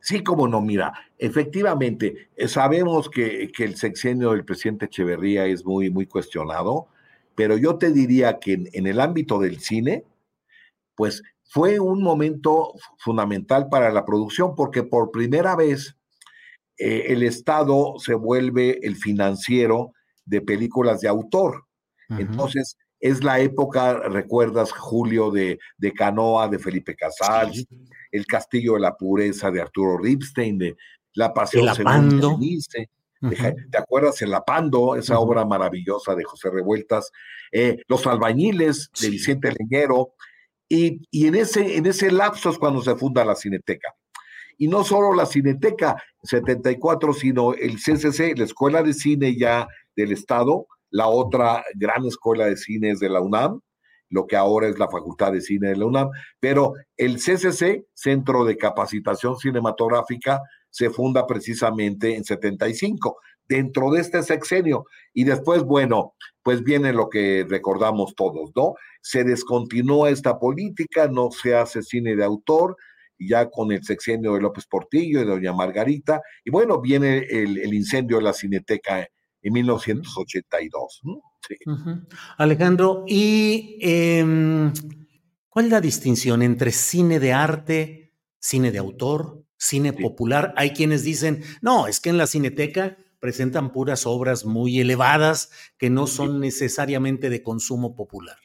Sí, 0.00 0.24
como 0.24 0.48
no, 0.48 0.60
mira, 0.60 0.92
efectivamente, 1.16 2.30
eh, 2.34 2.48
sabemos 2.48 3.08
que, 3.08 3.52
el 3.56 3.76
sexenio 3.76 4.32
del 4.32 4.44
presidente 4.44 4.86
Echeverría 4.86 5.46
es 5.46 5.64
muy, 5.64 5.90
muy 5.90 6.06
cuestionado, 6.06 6.88
pero 7.34 7.56
yo 7.56 7.76
te 7.76 7.92
diría 7.92 8.38
que 8.38 8.64
en, 8.72 8.86
el 8.86 9.00
ámbito 9.00 9.38
del 9.38 9.60
cine, 9.60 10.04
pues 10.94 11.22
fue 11.44 11.80
un 11.80 12.02
momento 12.02 12.74
fundamental 12.98 13.68
para 13.68 13.90
la 13.90 14.04
producción, 14.04 14.54
porque 14.54 14.82
por 14.82 15.10
primera 15.10 15.56
vez 15.56 15.96
eh, 16.78 17.06
el 17.08 17.22
Estado 17.22 17.94
se 17.98 18.14
vuelve 18.14 18.78
el 18.86 18.96
financiero 18.96 19.92
de 20.24 20.40
películas 20.40 21.00
de 21.00 21.08
autor. 21.08 21.66
Entonces, 22.08 22.76
es 23.00 23.24
la 23.24 23.40
época, 23.40 23.94
recuerdas, 23.94 24.70
Julio, 24.70 25.30
de, 25.30 25.58
de 25.78 25.92
Canoa, 25.92 26.48
de 26.48 26.58
Felipe 26.58 26.94
Casals, 26.94 27.66
El 28.10 28.26
Castillo 28.26 28.74
de 28.74 28.80
la 28.80 28.96
Pureza 28.96 29.50
de 29.50 29.62
Arturo 29.62 29.96
Ripstein, 29.96 30.58
de 30.58 30.76
La 31.14 31.32
Pasión 31.32 31.66
¿Te 33.30 33.78
acuerdas? 33.78 34.20
El 34.22 34.34
Apando, 34.34 34.96
esa 34.96 35.18
obra 35.18 35.44
maravillosa 35.44 36.14
de 36.14 36.24
José 36.24 36.50
Revueltas, 36.50 37.10
eh, 37.52 37.78
Los 37.88 38.06
Albañiles 38.06 38.90
de 39.00 39.10
Vicente 39.10 39.52
Leñero, 39.52 40.14
y, 40.68 41.06
y, 41.10 41.26
en, 41.26 41.34
ese, 41.34 41.76
en 41.76 41.86
ese 41.86 42.10
lapso 42.10 42.50
es 42.50 42.58
cuando 42.58 42.80
se 42.80 42.96
funda 42.96 43.24
la 43.24 43.34
Cineteca. 43.34 43.94
Y 44.56 44.68
no 44.68 44.84
solo 44.84 45.12
la 45.14 45.26
Cineteca 45.26 46.02
74, 46.22 47.12
sino 47.12 47.52
el 47.52 47.76
CCC, 47.76 48.36
la 48.36 48.44
Escuela 48.44 48.82
de 48.82 48.94
Cine 48.94 49.36
ya 49.36 49.68
del 49.94 50.12
Estado, 50.12 50.66
la 50.92 51.08
otra 51.08 51.64
gran 51.74 52.04
escuela 52.04 52.46
de 52.46 52.56
cine 52.56 52.90
es 52.90 53.00
de 53.00 53.08
la 53.08 53.20
UNAM, 53.20 53.60
lo 54.10 54.26
que 54.26 54.36
ahora 54.36 54.68
es 54.68 54.78
la 54.78 54.88
Facultad 54.88 55.32
de 55.32 55.40
Cine 55.40 55.70
de 55.70 55.76
la 55.76 55.86
UNAM, 55.86 56.10
pero 56.38 56.74
el 56.96 57.16
CCC, 57.16 57.86
Centro 57.94 58.44
de 58.44 58.58
Capacitación 58.58 59.38
Cinematográfica, 59.38 60.40
se 60.72 60.90
funda 60.90 61.26
precisamente 61.26 62.16
en 62.16 62.24
75, 62.24 63.18
dentro 63.46 63.90
de 63.90 64.00
este 64.00 64.22
sexenio. 64.22 64.86
Y 65.12 65.24
después, 65.24 65.62
bueno, 65.62 66.14
pues 66.42 66.64
viene 66.64 66.92
lo 66.92 67.08
que 67.08 67.46
recordamos 67.48 68.14
todos, 68.16 68.50
¿no? 68.56 68.74
Se 69.02 69.22
descontinúa 69.22 70.10
esta 70.10 70.38
política, 70.38 71.08
no 71.08 71.30
se 71.30 71.54
hace 71.54 71.82
cine 71.82 72.16
de 72.16 72.24
autor, 72.24 72.76
ya 73.18 73.50
con 73.50 73.70
el 73.70 73.84
sexenio 73.84 74.34
de 74.34 74.40
López 74.40 74.66
Portillo 74.66 75.20
y 75.20 75.24
Doña 75.24 75.52
Margarita, 75.52 76.22
y 76.44 76.50
bueno, 76.50 76.80
viene 76.80 77.18
el, 77.28 77.72
incendio 77.72 78.16
de 78.16 78.22
la 78.24 78.32
Cineteca 78.32 79.06
en 79.42 79.52
1982. 79.52 81.02
Alejandro, 82.38 83.04
¿y 83.06 83.76
em, 83.80 84.72
cuál 85.48 85.66
es 85.66 85.70
la 85.70 85.80
distinción 85.80 86.42
entre 86.42 86.72
cine 86.72 87.20
de 87.20 87.32
arte, 87.32 88.12
cine 88.38 88.72
de 88.72 88.78
autor, 88.78 89.41
cine 89.62 89.92
popular? 89.92 90.52
Hay 90.56 90.70
quienes 90.70 91.04
dicen, 91.04 91.42
no, 91.60 91.86
es 91.86 92.00
que 92.00 92.10
en 92.10 92.18
la 92.18 92.26
cineteca 92.26 92.96
presentan 93.20 93.70
puras 93.70 94.06
obras 94.06 94.44
muy 94.44 94.80
elevadas 94.80 95.50
que 95.78 95.88
no 95.88 96.08
son 96.08 96.40
necesariamente 96.40 97.30
de 97.30 97.42
consumo 97.42 97.94
popular. 97.94 98.36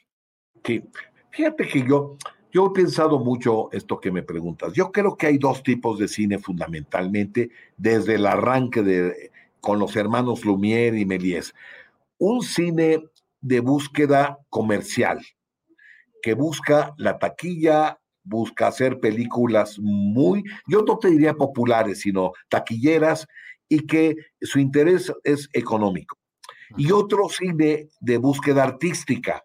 Sí, 0.64 0.84
fíjate 1.32 1.66
que 1.66 1.84
yo, 1.84 2.16
yo 2.52 2.66
he 2.66 2.70
pensado 2.70 3.18
mucho 3.18 3.68
esto 3.72 3.98
que 3.98 4.12
me 4.12 4.22
preguntas. 4.22 4.72
Yo 4.74 4.92
creo 4.92 5.16
que 5.16 5.26
hay 5.26 5.38
dos 5.38 5.64
tipos 5.64 5.98
de 5.98 6.06
cine 6.06 6.38
fundamentalmente 6.38 7.50
desde 7.76 8.14
el 8.14 8.26
arranque 8.26 8.82
de 8.82 9.32
con 9.60 9.80
los 9.80 9.96
hermanos 9.96 10.44
Lumière 10.44 10.96
y 10.96 11.04
Méliès. 11.04 11.52
Un 12.18 12.42
cine 12.42 13.02
de 13.40 13.58
búsqueda 13.58 14.38
comercial, 14.48 15.18
que 16.22 16.34
busca 16.34 16.94
la 16.96 17.18
taquilla, 17.18 17.98
busca 18.28 18.68
hacer 18.68 19.00
películas 19.00 19.78
muy, 19.80 20.44
yo 20.66 20.82
no 20.82 20.98
te 20.98 21.08
diría 21.08 21.34
populares, 21.34 22.00
sino 22.00 22.32
taquilleras, 22.48 23.26
y 23.68 23.86
que 23.86 24.16
su 24.40 24.58
interés 24.58 25.12
es 25.24 25.48
económico. 25.52 26.16
Y 26.76 26.92
otro 26.92 27.28
cine 27.28 27.88
de 28.00 28.16
búsqueda 28.18 28.62
artística, 28.62 29.44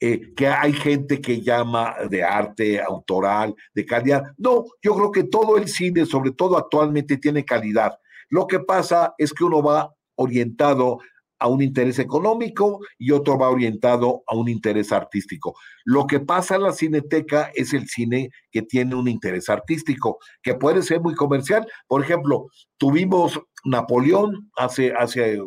eh, 0.00 0.34
que 0.34 0.48
hay 0.48 0.72
gente 0.72 1.20
que 1.20 1.40
llama 1.40 1.94
de 2.10 2.22
arte 2.22 2.80
autoral, 2.82 3.54
de 3.74 3.86
calidad. 3.86 4.24
No, 4.36 4.64
yo 4.82 4.94
creo 4.94 5.10
que 5.10 5.24
todo 5.24 5.56
el 5.56 5.68
cine, 5.68 6.04
sobre 6.04 6.32
todo 6.32 6.58
actualmente, 6.58 7.16
tiene 7.16 7.44
calidad. 7.44 7.98
Lo 8.28 8.46
que 8.46 8.60
pasa 8.60 9.14
es 9.18 9.32
que 9.32 9.44
uno 9.44 9.62
va 9.62 9.94
orientado 10.16 10.98
a 11.38 11.48
un 11.48 11.62
interés 11.62 11.98
económico 11.98 12.80
y 12.98 13.10
otro 13.10 13.38
va 13.38 13.50
orientado 13.50 14.22
a 14.26 14.36
un 14.36 14.48
interés 14.48 14.92
artístico. 14.92 15.56
Lo 15.84 16.06
que 16.06 16.20
pasa 16.20 16.56
en 16.56 16.62
la 16.62 16.72
cineteca 16.72 17.50
es 17.54 17.72
el 17.72 17.88
cine 17.88 18.30
que 18.50 18.62
tiene 18.62 18.94
un 18.94 19.08
interés 19.08 19.48
artístico, 19.48 20.18
que 20.42 20.54
puede 20.54 20.82
ser 20.82 21.00
muy 21.00 21.14
comercial. 21.14 21.66
Por 21.86 22.02
ejemplo, 22.02 22.46
tuvimos 22.78 23.40
Napoleón 23.64 24.50
hace, 24.56 24.92
hace 24.92 25.40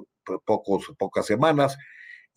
pocos, 0.46 0.92
pocas 0.98 1.26
semanas 1.26 1.78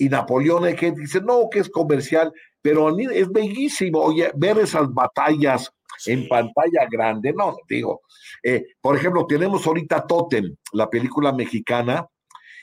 y 0.01 0.09
Napoleón 0.09 0.65
hay 0.65 0.79
gente 0.79 1.03
dice, 1.03 1.21
no, 1.21 1.49
que 1.51 1.59
es 1.59 1.69
comercial, 1.69 2.33
pero 2.63 2.89
es 2.99 3.29
bellísimo, 3.31 4.01
oye, 4.01 4.31
ver 4.35 4.59
esas 4.59 4.93
batallas 4.95 5.71
en 6.07 6.27
pantalla 6.27 6.87
grande, 6.91 7.35
no, 7.35 7.55
digo, 7.69 8.01
eh, 8.43 8.65
por 8.81 8.97
ejemplo, 8.97 9.27
tenemos 9.27 9.67
ahorita 9.67 10.07
Totem, 10.07 10.57
la 10.73 10.89
película 10.89 11.33
mexicana, 11.33 12.07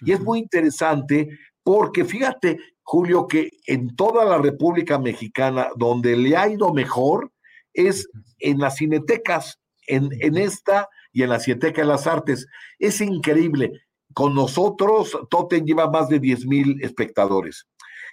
y 0.01 0.11
es 0.11 0.19
muy 0.19 0.39
interesante 0.39 1.29
porque 1.63 2.05
fíjate, 2.05 2.57
Julio, 2.81 3.27
que 3.27 3.49
en 3.65 3.95
toda 3.95 4.23
la 4.23 4.37
República 4.37 4.97
Mexicana, 4.97 5.67
donde 5.75 6.15
le 6.15 6.37
ha 6.37 6.47
ido 6.47 6.73
mejor, 6.73 7.31
es 7.73 8.07
en 8.39 8.59
las 8.59 8.77
cinetecas, 8.77 9.59
en, 9.85 10.09
en 10.21 10.37
esta 10.37 10.87
y 11.11 11.23
en 11.23 11.29
la 11.29 11.39
Cineteca 11.39 11.81
de 11.81 11.87
las 11.87 12.07
Artes. 12.07 12.47
Es 12.79 13.01
increíble. 13.01 13.71
Con 14.13 14.33
nosotros, 14.33 15.17
Totem 15.29 15.65
lleva 15.65 15.89
más 15.89 16.09
de 16.09 16.19
10 16.19 16.45
mil 16.45 16.77
espectadores. 16.81 17.67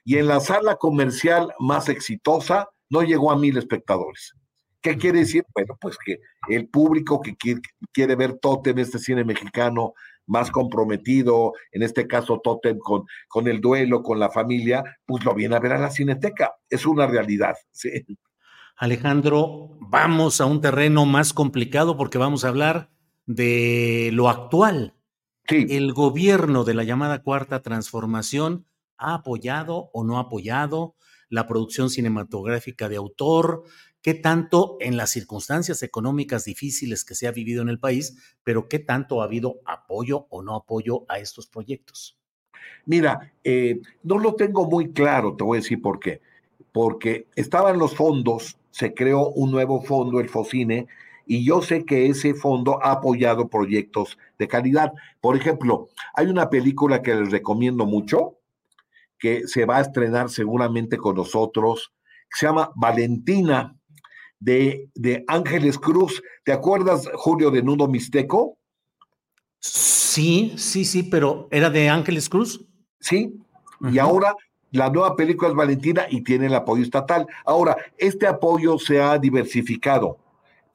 Y 0.04 0.18
en 0.18 0.26
la 0.26 0.40
sala 0.40 0.76
comercial 0.76 1.52
más 1.58 1.88
exitosa, 1.88 2.68
no 2.90 3.02
llegó 3.02 3.30
a 3.30 3.38
mil 3.38 3.56
espectadores. 3.56 4.34
¿Qué 4.80 4.96
quiere 4.96 5.20
decir? 5.20 5.44
Bueno, 5.54 5.76
pues 5.80 5.96
que 6.04 6.18
el 6.48 6.68
público 6.68 7.20
que 7.22 7.36
quiere, 7.36 7.60
quiere 7.92 8.16
ver 8.16 8.38
Totem, 8.38 8.78
este 8.78 8.98
cine 8.98 9.24
mexicano, 9.24 9.94
más 10.26 10.50
comprometido, 10.50 11.52
en 11.72 11.82
este 11.82 12.06
caso 12.06 12.40
Totem 12.42 12.78
con, 12.78 13.04
con 13.28 13.48
el 13.48 13.60
duelo, 13.60 14.02
con 14.02 14.18
la 14.18 14.30
familia, 14.30 14.82
pues 15.06 15.24
lo 15.24 15.34
viene 15.34 15.56
a 15.56 15.60
ver 15.60 15.72
a 15.72 15.78
la 15.78 15.90
cineteca. 15.90 16.54
Es 16.68 16.86
una 16.86 17.06
realidad. 17.06 17.54
¿sí? 17.70 18.04
Alejandro, 18.76 19.78
vamos 19.80 20.40
a 20.40 20.46
un 20.46 20.60
terreno 20.60 21.06
más 21.06 21.32
complicado 21.32 21.96
porque 21.96 22.18
vamos 22.18 22.44
a 22.44 22.48
hablar 22.48 22.90
de 23.26 24.10
lo 24.12 24.28
actual. 24.28 24.94
Sí. 25.46 25.66
El 25.70 25.92
gobierno 25.92 26.64
de 26.64 26.74
la 26.74 26.84
llamada 26.84 27.22
cuarta 27.22 27.60
transformación 27.62 28.66
ha 28.96 29.14
apoyado 29.14 29.90
o 29.92 30.04
no 30.04 30.16
ha 30.18 30.22
apoyado 30.22 30.96
la 31.28 31.46
producción 31.46 31.90
cinematográfica 31.90 32.88
de 32.88 32.96
autor, 32.96 33.64
qué 34.04 34.12
tanto 34.12 34.76
en 34.80 34.98
las 34.98 35.12
circunstancias 35.12 35.82
económicas 35.82 36.44
difíciles 36.44 37.06
que 37.06 37.14
se 37.14 37.26
ha 37.26 37.32
vivido 37.32 37.62
en 37.62 37.70
el 37.70 37.80
país, 37.80 38.36
pero 38.44 38.68
qué 38.68 38.78
tanto 38.78 39.22
ha 39.22 39.24
habido 39.24 39.60
apoyo 39.64 40.26
o 40.28 40.42
no 40.42 40.56
apoyo 40.56 41.06
a 41.08 41.20
estos 41.20 41.46
proyectos. 41.46 42.18
Mira, 42.84 43.32
eh, 43.42 43.80
no 44.02 44.18
lo 44.18 44.34
tengo 44.34 44.68
muy 44.68 44.92
claro, 44.92 45.34
te 45.36 45.42
voy 45.42 45.56
a 45.56 45.62
decir 45.62 45.80
por 45.80 46.00
qué. 46.00 46.20
Porque 46.70 47.28
estaban 47.34 47.78
los 47.78 47.96
fondos, 47.96 48.58
se 48.70 48.92
creó 48.92 49.30
un 49.30 49.50
nuevo 49.50 49.80
fondo, 49.80 50.20
el 50.20 50.28
FOCINE, 50.28 50.86
y 51.24 51.42
yo 51.42 51.62
sé 51.62 51.86
que 51.86 52.06
ese 52.08 52.34
fondo 52.34 52.84
ha 52.84 52.92
apoyado 52.92 53.48
proyectos 53.48 54.18
de 54.38 54.48
calidad. 54.48 54.92
Por 55.22 55.34
ejemplo, 55.34 55.88
hay 56.12 56.26
una 56.26 56.50
película 56.50 57.00
que 57.00 57.14
les 57.14 57.30
recomiendo 57.30 57.86
mucho, 57.86 58.36
que 59.18 59.48
se 59.48 59.64
va 59.64 59.78
a 59.78 59.80
estrenar 59.80 60.28
seguramente 60.28 60.98
con 60.98 61.16
nosotros, 61.16 61.94
que 62.28 62.40
se 62.40 62.46
llama 62.46 62.70
Valentina, 62.74 63.78
de, 64.44 64.90
de 64.94 65.24
Ángeles 65.26 65.78
Cruz. 65.78 66.22
¿Te 66.44 66.52
acuerdas, 66.52 67.08
Julio, 67.14 67.50
de 67.50 67.62
Nudo 67.62 67.88
Mixteco? 67.88 68.58
Sí, 69.58 70.52
sí, 70.56 70.84
sí, 70.84 71.02
pero 71.02 71.48
¿era 71.50 71.70
de 71.70 71.88
Ángeles 71.88 72.28
Cruz? 72.28 72.62
Sí, 73.00 73.40
y 73.90 73.98
ahora 73.98 74.34
la 74.70 74.90
nueva 74.90 75.16
película 75.16 75.48
es 75.48 75.56
Valentina 75.56 76.06
y 76.10 76.22
tiene 76.22 76.46
el 76.46 76.54
apoyo 76.54 76.82
estatal. 76.82 77.26
Ahora, 77.46 77.76
este 77.96 78.26
apoyo 78.26 78.78
se 78.78 79.00
ha 79.00 79.18
diversificado. 79.18 80.18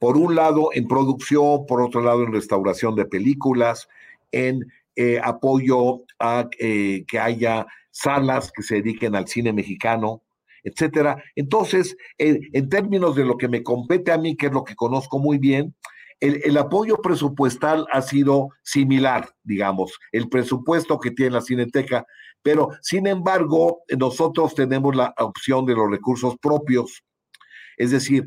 Por 0.00 0.16
un 0.16 0.34
lado, 0.34 0.70
en 0.72 0.88
producción, 0.88 1.66
por 1.66 1.80
otro 1.80 2.00
lado, 2.00 2.24
en 2.24 2.32
restauración 2.32 2.96
de 2.96 3.04
películas, 3.04 3.88
en 4.32 4.66
eh, 4.96 5.20
apoyo 5.22 6.02
a 6.18 6.48
eh, 6.58 7.04
que 7.06 7.18
haya 7.18 7.66
salas 7.90 8.50
que 8.50 8.62
se 8.62 8.76
dediquen 8.76 9.14
al 9.14 9.28
cine 9.28 9.52
mexicano, 9.52 10.22
etcétera. 10.62 11.22
Entonces, 11.36 11.96
en 12.18 12.68
términos 12.68 13.14
de 13.16 13.24
lo 13.24 13.36
que 13.36 13.48
me 13.48 13.62
compete 13.62 14.12
a 14.12 14.18
mí, 14.18 14.36
que 14.36 14.46
es 14.46 14.52
lo 14.52 14.64
que 14.64 14.74
conozco 14.74 15.18
muy 15.18 15.38
bien, 15.38 15.74
el, 16.20 16.40
el, 16.44 16.58
apoyo 16.58 16.98
presupuestal 16.98 17.86
ha 17.92 18.02
sido 18.02 18.48
similar, 18.62 19.30
digamos, 19.42 19.98
el 20.12 20.28
presupuesto 20.28 20.98
que 20.98 21.12
tiene 21.12 21.32
la 21.32 21.40
Cineteca, 21.40 22.04
pero 22.42 22.70
sin 22.82 23.06
embargo, 23.06 23.82
nosotros 23.98 24.54
tenemos 24.54 24.94
la 24.94 25.14
opción 25.18 25.66
de 25.66 25.74
los 25.74 25.90
recursos 25.90 26.36
propios. 26.40 27.02
Es 27.76 27.90
decir, 27.90 28.26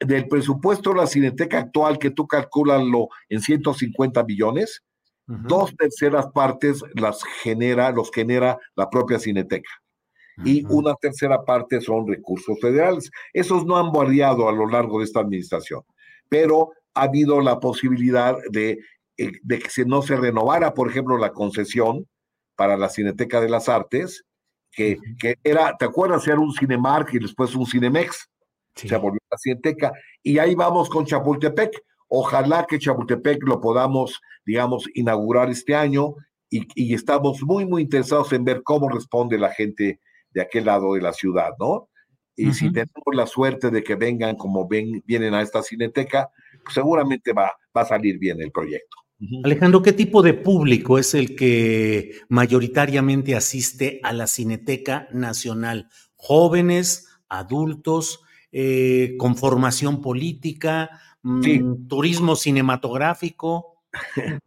del 0.00 0.28
presupuesto 0.28 0.90
de 0.90 0.96
la 0.96 1.06
Cineteca 1.06 1.58
actual, 1.58 1.98
que 1.98 2.10
tú 2.10 2.26
calculas 2.26 2.82
en 3.28 3.40
150 3.40 4.24
millones, 4.24 4.82
uh 5.28 5.32
-huh. 5.32 5.46
dos 5.48 5.74
terceras 5.76 6.26
partes 6.32 6.82
las 6.94 7.22
genera, 7.42 7.90
los 7.90 8.10
genera 8.12 8.58
la 8.76 8.90
propia 8.90 9.18
Cineteca 9.18 9.81
y 10.44 10.64
una 10.68 10.94
tercera 10.94 11.44
parte 11.44 11.80
son 11.80 12.06
recursos 12.06 12.58
federales. 12.60 13.10
Esos 13.32 13.66
no 13.66 13.76
han 13.76 13.92
variado 13.92 14.48
a 14.48 14.52
lo 14.52 14.66
largo 14.66 14.98
de 14.98 15.04
esta 15.04 15.20
administración, 15.20 15.82
pero 16.28 16.70
ha 16.94 17.02
habido 17.02 17.40
la 17.40 17.60
posibilidad 17.60 18.36
de, 18.50 18.80
eh, 19.16 19.32
de 19.42 19.58
que 19.58 19.70
se, 19.70 19.84
no 19.84 20.02
se 20.02 20.16
renovara, 20.16 20.74
por 20.74 20.90
ejemplo, 20.90 21.18
la 21.18 21.32
concesión 21.32 22.06
para 22.56 22.76
la 22.76 22.88
Cineteca 22.88 23.40
de 23.40 23.48
las 23.48 23.68
Artes, 23.68 24.24
que, 24.70 24.98
que 25.18 25.36
era, 25.44 25.76
¿te 25.76 25.84
acuerdas? 25.84 26.26
Era 26.26 26.38
un 26.38 26.52
Cinemark 26.52 27.12
y 27.12 27.18
después 27.18 27.54
un 27.54 27.66
Cinemex. 27.66 28.28
Sí. 28.74 28.88
Se 28.88 28.96
volvió 28.96 29.20
la 29.30 29.36
Cineteca. 29.36 29.92
Y 30.22 30.38
ahí 30.38 30.54
vamos 30.54 30.88
con 30.88 31.04
Chapultepec. 31.04 31.82
Ojalá 32.08 32.66
que 32.66 32.78
Chapultepec 32.78 33.42
lo 33.42 33.60
podamos, 33.60 34.20
digamos, 34.46 34.88
inaugurar 34.94 35.50
este 35.50 35.74
año 35.74 36.14
y, 36.48 36.66
y 36.74 36.94
estamos 36.94 37.42
muy, 37.42 37.66
muy 37.66 37.82
interesados 37.82 38.32
en 38.32 38.44
ver 38.44 38.62
cómo 38.62 38.88
responde 38.88 39.38
la 39.38 39.50
gente 39.50 40.00
de 40.32 40.40
aquel 40.40 40.64
lado 40.66 40.94
de 40.94 41.02
la 41.02 41.12
ciudad, 41.12 41.50
¿no? 41.58 41.88
Y 42.34 42.46
uh 42.46 42.50
-huh. 42.50 42.52
si 42.54 42.72
tenemos 42.72 43.14
la 43.14 43.26
suerte 43.26 43.70
de 43.70 43.82
que 43.82 43.94
vengan 43.94 44.36
como 44.36 44.66
ven, 44.66 45.02
vienen 45.06 45.34
a 45.34 45.42
esta 45.42 45.62
cineteca, 45.62 46.30
pues 46.64 46.74
seguramente 46.74 47.32
va, 47.32 47.52
va 47.76 47.82
a 47.82 47.86
salir 47.86 48.18
bien 48.18 48.40
el 48.40 48.50
proyecto. 48.50 48.96
Uh 49.20 49.24
-huh. 49.26 49.40
Alejandro, 49.44 49.82
¿qué 49.82 49.92
tipo 49.92 50.22
de 50.22 50.34
público 50.34 50.98
es 50.98 51.14
el 51.14 51.36
que 51.36 52.12
mayoritariamente 52.28 53.36
asiste 53.36 54.00
a 54.02 54.12
la 54.12 54.26
Cineteca 54.26 55.08
Nacional? 55.12 55.88
¿Jóvenes, 56.16 57.08
adultos, 57.28 58.20
eh, 58.50 59.14
con 59.18 59.36
formación 59.36 60.00
política, 60.00 60.90
sí. 61.42 61.60
mmm, 61.60 61.88
turismo 61.88 62.36
cinematográfico? 62.36 63.84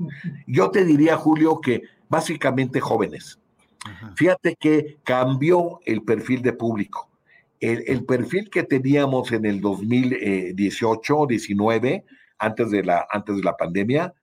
Yo 0.47 0.71
te 0.71 0.85
diría, 0.85 1.17
Julio, 1.17 1.59
que 1.61 1.83
básicamente 2.09 2.79
jóvenes. 2.79 3.39
Fíjate 4.15 4.55
que 4.55 4.97
cambió 5.03 5.79
el 5.85 6.03
perfil 6.03 6.41
de 6.41 6.53
público. 6.53 7.09
El, 7.59 7.83
el, 7.87 8.05
perfil 8.05 8.49
que 8.49 8.63
teníamos 8.63 9.31
en 9.31 9.45
el 9.45 9.61
2018, 9.61 11.25
19, 11.27 12.05
antes 12.37 12.71
de 12.71 12.83
la, 12.83 13.07
antes 13.11 13.37
de 13.37 13.43
la 13.43 13.55
pandemia, 13.55 14.13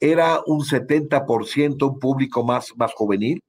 era 0.00 0.40
un 0.46 0.60
70% 0.60 1.90
un 1.90 1.98
público 1.98 2.42
más, 2.42 2.72
más 2.76 2.92
juvenil, 2.92 3.40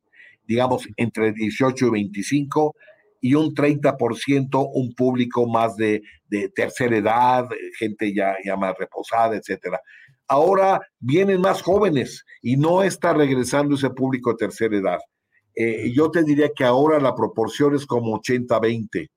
digamos 0.46 0.88
entre 0.98 1.32
18 1.32 1.88
y 1.88 1.90
25, 1.90 2.76
y 3.22 3.34
un 3.36 3.56
30% 3.56 4.70
un 4.74 4.94
público 4.94 5.48
más 5.48 5.76
de, 5.78 6.04
de 6.28 6.50
tercera 6.50 6.98
edad, 6.98 7.50
gente 7.80 8.14
ya, 8.14 8.36
ya 8.46 8.56
más 8.56 8.76
reposada, 8.78 9.36
etcétera. 9.36 9.80
Ahora 10.28 10.82
vienen 11.00 11.42
más 11.42 11.62
jóvenes 11.62 12.24
y 12.42 12.58
no 12.58 12.84
está 12.84 13.14
regresando 13.14 13.76
ese 13.76 13.90
público 13.90 14.32
de 14.32 14.38
tercera 14.38 14.78
edad 14.78 15.00
eh, 15.56 15.92
yo 15.94 16.12
te 16.12 16.24
diría 16.24 16.50
que 16.56 16.64
ahora 16.64 17.00
la 17.00 17.16
proporción 17.16 17.76
es 17.76 17.86
como 17.86 18.20
80-20. 18.20 19.10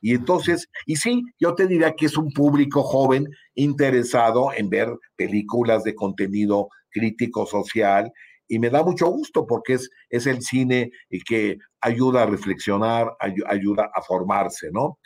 Y 0.00 0.14
entonces, 0.14 0.68
y 0.84 0.96
sí, 0.96 1.22
yo 1.38 1.54
te 1.54 1.66
diría 1.66 1.94
que 1.94 2.06
es 2.06 2.16
un 2.16 2.30
público 2.30 2.82
joven 2.82 3.26
interesado 3.54 4.52
en 4.54 4.68
ver 4.68 4.88
películas 5.16 5.84
de 5.84 5.94
contenido 5.94 6.68
crítico 6.90 7.46
social 7.46 8.12
y 8.48 8.58
me 8.58 8.70
da 8.70 8.82
mucho 8.82 9.06
gusto 9.06 9.46
porque 9.46 9.74
es, 9.74 9.90
es 10.08 10.26
el 10.26 10.42
cine 10.42 10.90
que 11.26 11.58
ayuda 11.80 12.22
a 12.22 12.26
reflexionar, 12.26 13.16
ay, 13.18 13.34
ayuda 13.48 13.90
a 13.94 14.02
formarse, 14.02 14.70
¿no? 14.72 14.98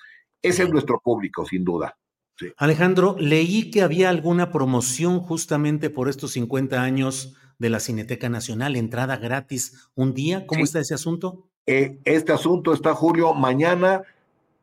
Ese 0.43 0.65
es 0.65 0.71
nuestro 0.71 1.01
público, 1.03 1.47
sin 1.47 1.65
duda. 1.65 1.97
Sí. 2.39 2.53
Alejandro, 2.57 3.17
leí 3.19 3.71
que 3.71 3.83
había 3.83 4.09
alguna 4.09 4.51
promoción 4.51 5.21
justamente 5.21 5.91
por 5.91 6.09
estos 6.09 6.33
50 6.33 6.83
años 6.83 7.37
de 7.61 7.71
la 7.71 7.79
Cineteca 7.79 8.29
Nacional, 8.29 8.75
entrada 8.75 9.17
gratis 9.19 9.91
un 9.95 10.15
día. 10.15 10.47
¿Cómo 10.47 10.61
sí. 10.61 10.65
está 10.65 10.81
ese 10.81 10.95
asunto? 10.95 11.47
Eh, 11.67 12.01
este 12.05 12.33
asunto 12.33 12.73
está, 12.73 12.95
Julio, 12.95 13.35
mañana 13.35 14.03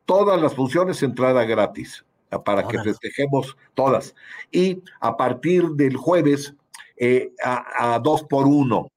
todas 0.04 0.40
las 0.40 0.54
funciones 0.54 1.02
entrada 1.02 1.44
gratis 1.44 2.04
para 2.44 2.66
Órale. 2.66 2.68
que 2.68 2.84
festejemos 2.84 3.56
todas. 3.74 4.14
Y 4.50 4.82
a 5.00 5.16
partir 5.16 5.64
del 5.70 5.96
jueves, 5.96 6.54
eh, 6.96 7.32
a, 7.42 7.94
a, 7.94 7.98
dos 8.00 8.24
por 8.24 8.46
uno. 8.46 8.90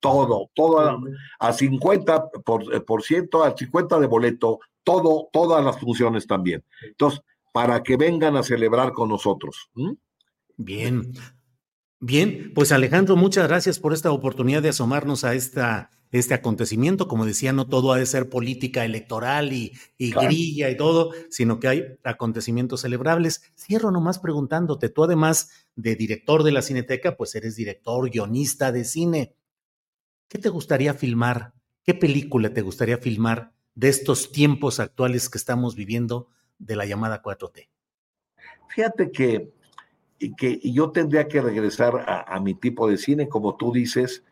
todo, 0.00 0.48
todo 0.54 1.00
a 1.40 1.52
50 1.52 2.28
por, 2.44 2.72
eh, 2.72 2.80
por 2.80 3.02
ciento, 3.02 3.42
al 3.42 3.56
50 3.56 3.98
de 3.98 4.06
boleto, 4.06 4.60
todo, 4.84 5.28
todas 5.32 5.64
las 5.64 5.80
funciones 5.80 6.26
también. 6.26 6.62
Entonces, 6.82 7.22
para 7.52 7.82
que 7.82 7.96
vengan 7.96 8.36
a 8.36 8.42
celebrar 8.42 8.92
con 8.92 9.08
nosotros. 9.08 9.70
Bien. 10.56 11.12
Bien, 12.00 12.52
pues 12.54 12.70
Alejandro, 12.70 13.16
muchas 13.16 13.48
gracias 13.48 13.80
por 13.80 13.92
esta 13.92 14.12
oportunidad 14.12 14.62
de 14.62 14.68
asomarnos 14.68 15.24
a 15.24 15.34
esta, 15.34 15.90
este 16.12 16.34
acontecimiento. 16.34 17.08
Como 17.08 17.26
decía, 17.26 17.52
no 17.52 17.66
todo 17.66 17.92
ha 17.92 17.98
de 17.98 18.06
ser 18.06 18.28
política 18.28 18.84
electoral 18.84 19.52
y, 19.52 19.72
grilla 19.98 20.70
y 20.70 20.76
todo, 20.76 21.10
sino 21.28 21.58
que 21.58 21.68
hay 21.68 21.84
acontecimientos 22.04 22.82
celebrables. 22.82 23.42
Cierro 23.56 23.90
nomás 23.90 24.20
preguntándote, 24.20 24.88
tú 24.88 25.04
además 25.04 25.50
de 25.74 25.96
director 25.96 26.44
de 26.44 26.52
la 26.52 26.62
Cineteca, 26.62 27.16
pues 27.16 27.34
eres 27.34 27.56
director, 27.56 28.08
guionista 28.10 28.70
de 28.70 28.84
cine. 28.84 29.34
¿Qué 30.28 30.38
te 30.38 30.50
gustaría 30.50 30.94
filmar? 30.94 31.52
¿Qué 31.82 31.94
película 31.94 32.52
te 32.52 32.62
gustaría 32.62 32.98
filmar 32.98 33.52
de 33.74 33.88
estos 33.88 34.30
tiempos 34.30 34.78
actuales 34.78 35.28
que 35.28 35.38
estamos 35.38 35.74
viviendo 35.74 36.28
de 36.58 36.76
la 36.76 36.84
llamada 36.84 37.22
4T? 37.22 37.68
Fíjate 38.68 39.10
que, 39.10 39.52
que 40.36 40.60
yo 40.62 40.90
tendría 40.90 41.28
que 41.28 41.40
regresar 41.40 42.04
a, 42.06 42.40
mi 42.40 42.54
tipo 42.54 42.88
de 42.88 42.98
cine, 42.98 43.28
como 43.28 43.56
tú 43.56 43.72
dices, 43.72 44.24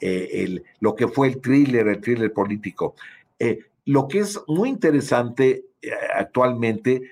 eh, 0.00 0.28
el, 0.32 0.64
lo 0.80 0.94
que 0.94 1.08
fue 1.08 1.28
el 1.28 1.40
thriller, 1.40 1.88
el 1.88 2.00
thriller 2.00 2.32
político. 2.32 2.94
Eh, 3.38 3.60
lo 3.86 4.06
que 4.06 4.20
es 4.20 4.40
muy 4.46 4.68
interesante 4.68 5.64
eh, 5.80 5.90
actualmente 6.14 7.02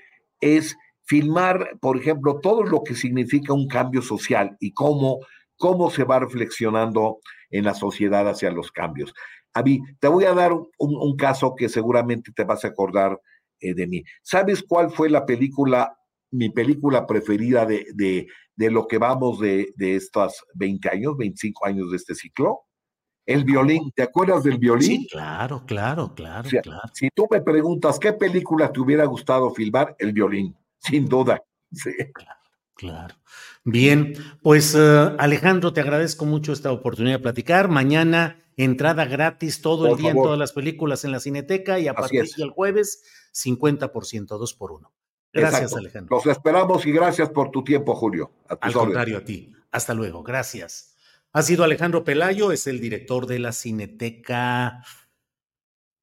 es 0.40 0.76
filmar, 1.04 1.78
por 1.80 1.96
ejemplo, 1.96 2.38
todo 2.40 2.64
lo 2.64 2.82
que 2.82 2.94
significa 2.94 3.54
un 3.54 3.66
cambio 3.66 4.02
social 4.02 4.56
y 4.60 4.72
cómo, 4.72 5.20
cómo 5.56 5.90
se 5.90 6.04
va 6.04 6.18
reflexionando 6.18 7.20
en 7.50 7.64
la 7.64 7.74
sociedad 7.74 8.28
hacia 8.28 8.50
los 8.50 8.70
cambios. 8.70 9.14
A 9.54 9.62
mí, 9.62 9.80
te 10.00 10.08
voy 10.08 10.24
a 10.24 10.34
dar 10.34 10.52
un, 10.52 11.16
caso 11.16 11.54
que 11.56 11.70
seguramente 11.70 12.30
te 12.32 12.44
vas 12.44 12.64
a 12.64 12.68
acordar 12.68 13.18
de 13.60 13.86
mí. 13.86 14.04
¿Sabes 14.22 14.62
cuál 14.62 14.90
fue 14.90 15.08
la 15.08 15.24
película, 15.24 15.98
mi 16.30 16.50
película 16.50 17.06
preferida 17.06 17.64
de, 17.66 17.86
de, 17.94 18.70
lo 18.70 18.86
que 18.86 18.98
vamos 18.98 19.40
de, 19.40 19.72
de 19.76 19.96
estos 19.96 20.44
20 20.54 20.88
años, 20.88 21.16
25 21.16 21.66
años 21.66 21.90
de 21.90 21.96
este 21.96 22.14
ciclo? 22.14 22.68
El 23.28 23.44
violín, 23.44 23.92
¿te 23.94 24.02
acuerdas 24.02 24.42
del 24.42 24.56
violín? 24.56 25.02
Sí, 25.02 25.08
claro, 25.10 25.64
claro, 25.66 26.14
claro, 26.14 26.48
claro. 26.62 26.88
Si 26.94 27.10
tú 27.10 27.28
me 27.30 27.42
preguntas 27.42 27.98
qué 27.98 28.14
película 28.14 28.72
te 28.72 28.80
hubiera 28.80 29.04
gustado 29.04 29.50
filmar, 29.50 29.94
el 29.98 30.14
violín, 30.14 30.56
sin 30.78 31.06
duda. 31.06 31.42
Sí. 31.70 31.90
Claro, 32.14 32.40
claro. 32.74 33.14
Bien, 33.62 34.14
pues 34.42 34.74
eh, 34.74 35.14
Alejandro, 35.18 35.74
te 35.74 35.82
agradezco 35.82 36.24
mucho 36.24 36.54
esta 36.54 36.72
oportunidad 36.72 37.16
de 37.16 37.22
platicar. 37.22 37.68
Mañana 37.68 38.38
entrada 38.56 39.04
gratis 39.04 39.60
todo 39.60 39.88
el 39.88 39.98
día 39.98 40.12
en 40.12 40.16
todas 40.16 40.38
las 40.38 40.52
películas 40.52 41.04
en 41.04 41.12
la 41.12 41.20
Cineteca 41.20 41.78
y 41.78 41.88
a 41.88 41.92
partir 41.92 42.24
del 42.38 42.48
jueves 42.48 43.04
50%, 43.34 44.26
dos 44.38 44.54
por 44.54 44.72
uno. 44.72 44.94
Gracias, 45.32 45.74
Alejandro. 45.74 46.16
Los 46.16 46.26
esperamos 46.26 46.86
y 46.86 46.92
gracias 46.92 47.28
por 47.30 47.50
tu 47.50 47.62
tiempo, 47.62 47.94
Julio. 47.94 48.32
Al 48.48 48.72
contrario, 48.72 49.18
a 49.18 49.24
ti. 49.24 49.52
Hasta 49.70 49.94
luego. 49.94 50.22
Gracias. 50.22 50.96
Ha 51.32 51.42
sido 51.42 51.62
Alejandro 51.62 52.04
Pelayo, 52.04 52.52
es 52.52 52.66
el 52.66 52.80
director 52.80 53.26
de 53.26 53.38
la 53.38 53.52
Cineteca 53.52 54.82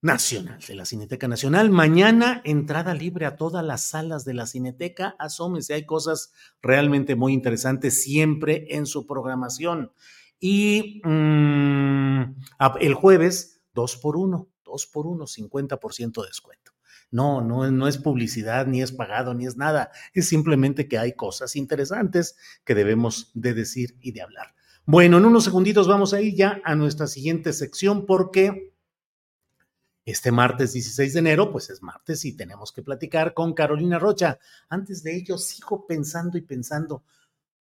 Nacional, 0.02 0.60
de 0.68 0.76
la 0.76 0.86
Cineteca 0.86 1.28
Nacional. 1.28 1.72
Mañana 1.72 2.42
entrada 2.46 2.94
libre 2.94 3.26
a 3.26 3.36
todas 3.36 3.66
las 3.66 3.90
salas 3.90 4.24
de 4.24 4.36
la 4.36 4.46
Cineteca. 4.46 5.16
Asómese, 5.18 5.74
hay 5.74 5.86
cosas 5.86 6.32
realmente 6.62 7.16
muy 7.16 7.34
interesantes 7.34 8.04
siempre 8.04 8.68
en 8.70 8.86
su 8.86 9.08
programación. 9.08 9.92
Y 10.40 11.02
mm, 11.04 12.36
el 12.80 12.94
jueves, 12.94 13.64
dos 13.74 13.98
por 13.98 14.18
uno, 14.18 14.50
dos 14.64 14.86
por 14.86 15.08
uno, 15.08 15.26
50% 15.26 16.22
de 16.22 16.28
descuento. 16.28 16.75
No, 17.12 17.41
no, 17.41 17.70
no 17.72 17.88
es 17.88 17.98
publicidad, 17.98 18.68
ni 18.68 18.82
es 18.82 18.91
pagado, 18.91 19.34
ni 19.34 19.46
es 19.46 19.58
nada. 19.58 19.91
Es 20.13 20.28
simplemente 20.28 20.88
que 20.88 20.98
hay 20.98 21.13
cosas 21.13 21.56
interesantes 21.56 22.36
que 22.63 22.76
debemos 22.76 23.32
de 23.34 23.54
decir 23.54 23.98
y 24.02 24.12
de 24.12 24.22
hablar. 24.22 24.56
Bueno, 24.86 25.18
en 25.18 25.26
unos 25.26 25.46
segunditos 25.46 25.88
vamos 25.88 26.13
a 26.13 26.22
ir 26.22 26.36
ya 26.36 26.62
a 26.63 26.76
nuestra 26.76 27.08
siguiente 27.08 27.54
sección 27.54 28.06
porque 28.06 28.76
este 30.06 30.32
martes 30.32 30.74
16 30.74 31.13
de 31.13 31.20
enero, 31.20 31.52
pues 31.52 31.72
es 31.72 31.82
martes 31.82 32.24
y 32.26 32.38
tenemos 32.38 32.72
que 32.72 32.84
platicar 32.84 33.34
con 33.34 33.56
Carolina 33.56 33.98
Rocha. 33.98 34.38
Antes 34.70 35.02
de 35.02 35.15
ello, 35.15 35.39
sigo 35.39 35.88
pensando 35.88 36.38
y 36.38 36.41
pensando, 36.41 37.04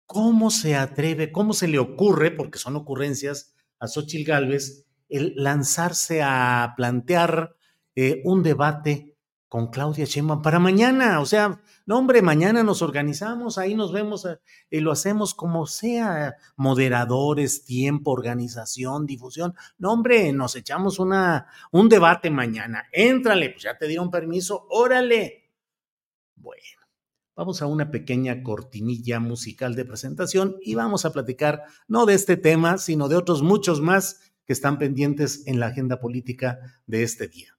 ¿cómo 0.06 0.50
se 0.50 0.74
atreve, 0.74 1.30
cómo 1.30 1.52
se 1.52 1.68
le 1.68 1.78
ocurre, 1.78 2.32
porque 2.32 2.58
son 2.58 2.74
ocurrencias, 2.74 3.54
a 3.78 3.86
Xochitl 3.86 4.28
Gálvez, 4.28 4.84
el 5.08 5.34
lanzarse 5.36 6.22
a 6.22 6.74
plantear 6.76 7.54
eh, 7.94 8.22
un 8.24 8.42
debate 8.42 9.11
con 9.52 9.66
Claudia 9.66 10.06
Sheinbaum 10.06 10.40
para 10.40 10.58
mañana. 10.58 11.20
O 11.20 11.26
sea, 11.26 11.60
no, 11.84 11.98
hombre, 11.98 12.22
mañana 12.22 12.62
nos 12.62 12.80
organizamos, 12.80 13.58
ahí 13.58 13.74
nos 13.74 13.92
vemos 13.92 14.24
eh, 14.24 14.38
y 14.70 14.80
lo 14.80 14.90
hacemos 14.90 15.34
como 15.34 15.66
sea, 15.66 16.36
moderadores, 16.56 17.66
tiempo, 17.66 18.12
organización, 18.12 19.04
difusión. 19.04 19.52
No, 19.76 19.92
hombre, 19.92 20.32
nos 20.32 20.56
echamos 20.56 20.98
una, 20.98 21.48
un 21.70 21.90
debate 21.90 22.30
mañana. 22.30 22.84
Éntrale, 22.92 23.50
pues 23.50 23.64
ya 23.64 23.76
te 23.76 23.88
dieron 23.88 24.10
permiso, 24.10 24.66
órale. 24.70 25.50
Bueno, 26.34 26.80
vamos 27.36 27.60
a 27.60 27.66
una 27.66 27.90
pequeña 27.90 28.42
cortinilla 28.42 29.20
musical 29.20 29.74
de 29.74 29.84
presentación 29.84 30.56
y 30.62 30.76
vamos 30.76 31.04
a 31.04 31.12
platicar 31.12 31.64
no 31.88 32.06
de 32.06 32.14
este 32.14 32.38
tema, 32.38 32.78
sino 32.78 33.06
de 33.06 33.16
otros 33.16 33.42
muchos 33.42 33.82
más 33.82 34.32
que 34.46 34.54
están 34.54 34.78
pendientes 34.78 35.46
en 35.46 35.60
la 35.60 35.66
agenda 35.66 36.00
política 36.00 36.58
de 36.86 37.02
este 37.02 37.28
día. 37.28 37.52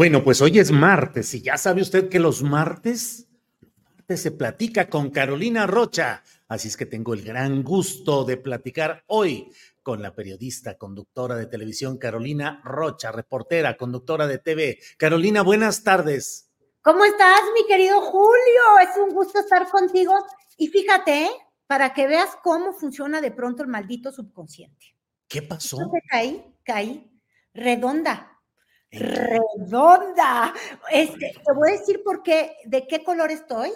Bueno, 0.00 0.24
pues 0.24 0.40
hoy 0.40 0.58
es 0.58 0.72
martes 0.72 1.34
y 1.34 1.42
ya 1.42 1.58
sabe 1.58 1.82
usted 1.82 2.08
que 2.08 2.18
los 2.18 2.42
martes, 2.42 3.28
martes 3.82 4.22
se 4.22 4.30
platica 4.30 4.88
con 4.88 5.10
Carolina 5.10 5.66
Rocha. 5.66 6.22
Así 6.48 6.68
es 6.68 6.78
que 6.78 6.86
tengo 6.86 7.12
el 7.12 7.22
gran 7.22 7.62
gusto 7.62 8.24
de 8.24 8.38
platicar 8.38 9.04
hoy 9.08 9.52
con 9.82 10.00
la 10.00 10.14
periodista, 10.14 10.78
conductora 10.78 11.34
de 11.34 11.44
televisión 11.44 11.98
Carolina 11.98 12.62
Rocha, 12.64 13.12
reportera, 13.12 13.76
conductora 13.76 14.26
de 14.26 14.38
TV. 14.38 14.78
Carolina, 14.96 15.42
buenas 15.42 15.84
tardes. 15.84 16.50
¿Cómo 16.80 17.04
estás, 17.04 17.42
mi 17.54 17.66
querido 17.66 18.00
Julio? 18.00 18.78
Es 18.80 18.96
un 18.96 19.12
gusto 19.12 19.38
estar 19.40 19.68
contigo. 19.68 20.14
Y 20.56 20.68
fíjate, 20.68 21.24
¿eh? 21.24 21.30
para 21.66 21.92
que 21.92 22.06
veas 22.06 22.38
cómo 22.42 22.72
funciona 22.72 23.20
de 23.20 23.32
pronto 23.32 23.62
el 23.62 23.68
maldito 23.68 24.10
subconsciente. 24.12 24.96
¿Qué 25.28 25.42
pasó? 25.42 25.76
caí, 26.08 26.42
caí, 26.64 27.20
redonda 27.52 28.30
redonda. 28.90 30.52
Este, 30.90 31.32
te 31.44 31.52
voy 31.52 31.70
a 31.70 31.72
decir 31.72 32.02
por 32.04 32.22
qué, 32.22 32.56
de 32.64 32.86
qué 32.86 33.02
color 33.04 33.30
estoy. 33.30 33.70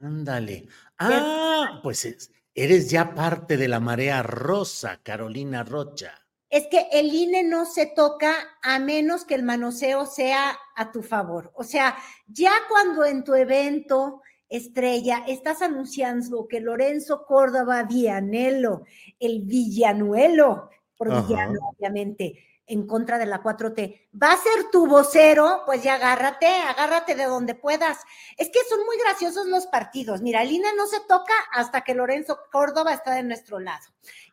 Ándale. 0.00 0.66
Ah, 0.98 1.80
pues 1.82 2.30
eres 2.54 2.90
ya 2.90 3.14
parte 3.14 3.56
de 3.56 3.68
la 3.68 3.80
marea 3.80 4.22
rosa, 4.22 5.00
Carolina 5.02 5.62
Rocha. 5.62 6.18
Es 6.50 6.66
que 6.66 6.88
el 6.92 7.14
INE 7.14 7.44
no 7.44 7.64
se 7.64 7.86
toca 7.86 8.34
a 8.62 8.78
menos 8.78 9.24
que 9.24 9.34
el 9.34 9.42
manoseo 9.42 10.04
sea 10.04 10.58
a 10.76 10.92
tu 10.92 11.02
favor. 11.02 11.50
O 11.54 11.64
sea, 11.64 11.96
ya 12.26 12.52
cuando 12.68 13.04
en 13.04 13.24
tu 13.24 13.34
evento 13.34 14.20
estrella 14.50 15.24
estás 15.26 15.62
anunciando 15.62 16.46
que 16.46 16.60
Lorenzo 16.60 17.24
Córdoba 17.26 17.84
Vianello, 17.84 18.82
el 19.18 19.40
Villanuelo, 19.40 20.68
por 20.94 21.08
Villano, 21.08 21.58
obviamente, 21.74 22.51
en 22.66 22.86
contra 22.86 23.18
de 23.18 23.26
la 23.26 23.42
4T. 23.42 24.08
Va 24.20 24.32
a 24.32 24.36
ser 24.36 24.70
tu 24.70 24.86
vocero, 24.86 25.62
pues 25.66 25.82
ya 25.82 25.94
agárrate, 25.94 26.46
agárrate 26.46 27.14
de 27.14 27.24
donde 27.24 27.54
puedas. 27.54 27.98
Es 28.36 28.48
que 28.48 28.60
son 28.68 28.84
muy 28.86 28.96
graciosos 28.98 29.46
los 29.46 29.66
partidos. 29.66 30.22
Mira, 30.22 30.42
el 30.42 30.52
INE 30.52 30.68
no 30.76 30.86
se 30.86 31.00
toca 31.00 31.34
hasta 31.52 31.82
que 31.82 31.94
Lorenzo 31.94 32.38
Córdoba 32.50 32.92
está 32.92 33.14
de 33.14 33.24
nuestro 33.24 33.58
lado. 33.58 33.84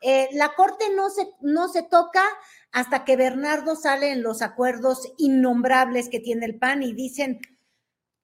Eh, 0.02 0.30
la 0.34 0.54
Corte 0.56 0.86
no 0.96 1.10
se, 1.10 1.28
no 1.42 1.68
se 1.68 1.84
toca 1.84 2.24
hasta 2.72 3.04
que 3.04 3.16
Bernardo 3.16 3.76
sale 3.76 4.12
en 4.12 4.22
los 4.22 4.42
acuerdos 4.42 5.12
innombrables 5.18 6.10
que 6.10 6.20
tiene 6.20 6.46
el 6.46 6.60
PAN 6.60 6.84
y 6.84 6.94
dicen, 6.94 7.40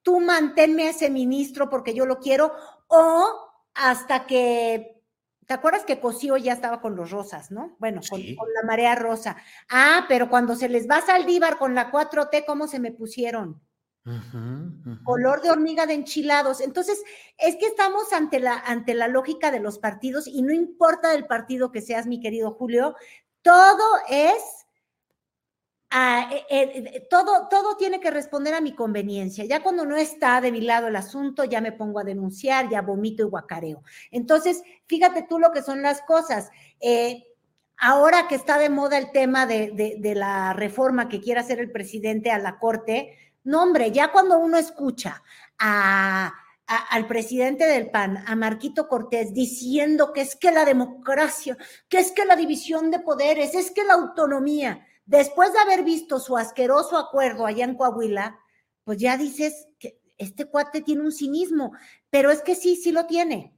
tú 0.02 0.20
manténme 0.20 0.86
a 0.86 0.90
ese 0.90 1.10
ministro 1.10 1.68
porque 1.68 1.94
yo 1.94 2.06
lo 2.06 2.20
quiero, 2.20 2.52
o 2.86 3.50
hasta 3.74 4.26
que 4.26 4.95
¿Te 5.46 5.54
acuerdas 5.54 5.84
que 5.84 6.00
Cosío 6.00 6.36
ya 6.36 6.52
estaba 6.52 6.80
con 6.80 6.96
los 6.96 7.10
rosas, 7.10 7.50
no? 7.50 7.76
Bueno, 7.78 8.00
con, 8.10 8.20
la 8.20 8.62
marea 8.64 8.96
rosa. 8.96 9.36
Ah, 9.70 10.04
pero 10.08 10.28
cuando 10.28 10.56
se 10.56 10.68
les 10.68 10.88
va 10.88 10.96
a 10.96 11.06
Saldívar 11.06 11.56
con 11.56 11.74
la 11.74 11.92
4T, 11.92 12.44
¿cómo 12.46 12.66
se 12.66 12.80
me 12.80 12.92
pusieron? 12.92 13.60
color 15.02 15.42
de 15.42 15.50
hormiga 15.50 15.84
de 15.84 15.94
enchilados. 15.94 16.60
Entonces, 16.60 17.02
es 17.38 17.56
que 17.56 17.66
estamos 17.66 18.12
ante 18.12 18.38
la, 18.38 18.56
ante 18.56 18.94
la 18.94 19.08
lógica 19.08 19.50
de 19.50 19.58
los 19.58 19.80
partidos 19.80 20.28
y 20.28 20.42
no 20.42 20.52
importa 20.52 21.10
del 21.10 21.26
partido 21.26 21.72
que 21.72 21.82
seas, 21.82 22.06
mi 22.06 22.20
querido 22.20 22.52
Julio, 22.52 22.94
todo 23.42 23.84
es, 24.08 24.55
ah, 25.90 26.30
eh, 26.32 26.44
eh, 26.50 27.06
todo, 27.08 27.48
todo 27.48 27.76
tiene 27.76 28.00
que 28.00 28.10
responder 28.10 28.54
a 28.54 28.60
mi 28.60 28.74
conveniencia. 28.74 29.44
Ya 29.44 29.62
cuando 29.62 29.84
no 29.84 29.96
está 29.96 30.40
de 30.40 30.52
mi 30.52 30.60
lado 30.60 30.88
el 30.88 30.96
asunto, 30.96 31.44
ya 31.44 31.60
me 31.60 31.72
pongo 31.72 32.00
a 32.00 32.04
denunciar, 32.04 32.68
ya 32.68 32.82
vomito 32.82 33.22
y 33.22 33.30
guacareo. 33.30 33.82
Entonces, 34.10 34.62
fíjate 34.86 35.26
tú 35.28 35.38
lo 35.38 35.52
que 35.52 35.62
son 35.62 35.82
las 35.82 36.02
cosas. 36.02 36.50
Eh, 36.80 37.24
ahora 37.78 38.28
que 38.28 38.34
está 38.34 38.58
de 38.58 38.70
moda 38.70 38.98
el 38.98 39.12
tema 39.12 39.46
de, 39.46 39.98
de 39.98 40.14
la 40.14 40.52
reforma 40.52 41.08
que 41.08 41.20
quiere 41.20 41.40
hacer 41.40 41.60
el 41.60 41.70
presidente 41.70 42.30
a 42.30 42.38
la 42.38 42.58
Corte, 42.58 43.16
no, 43.46 43.62
hombre, 43.62 43.92
ya 43.92 44.10
cuando 44.10 44.40
uno 44.40 44.58
escucha 44.58 45.22
al 45.58 47.06
presidente 47.06 47.64
del 47.64 47.90
PAN, 47.90 48.24
a 48.26 48.34
Marquito 48.34 48.88
Cortés, 48.88 49.32
diciendo 49.32 50.12
que 50.12 50.22
es 50.22 50.34
que 50.34 50.50
la 50.50 50.64
democracia, 50.64 51.56
que 51.88 52.00
es 52.00 52.10
que 52.10 52.24
la 52.24 52.34
división 52.34 52.90
de 52.90 52.98
poderes, 52.98 53.54
es 53.54 53.70
que 53.70 53.84
la 53.84 53.94
autonomía, 53.94 54.84
después 55.06 55.52
de 55.52 55.58
haber 55.60 55.84
visto 55.84 56.20
su 56.20 56.36
asqueroso 56.36 56.98
acuerdo 56.98 57.46
allá 57.46 57.64
en 57.64 57.76
Coahuila, 57.76 58.38
pues 58.84 58.98
ya 58.98 59.16
dices 59.16 59.66
que 59.78 60.00
este 60.18 60.46
cuate 60.46 60.82
tiene 60.82 61.02
un 61.02 61.12
cinismo, 61.12 61.72
pero 62.10 62.30
es 62.30 62.42
que 62.42 62.54
sí, 62.54 62.76
sí 62.76 62.92
lo 62.92 63.06
tiene. 63.06 63.54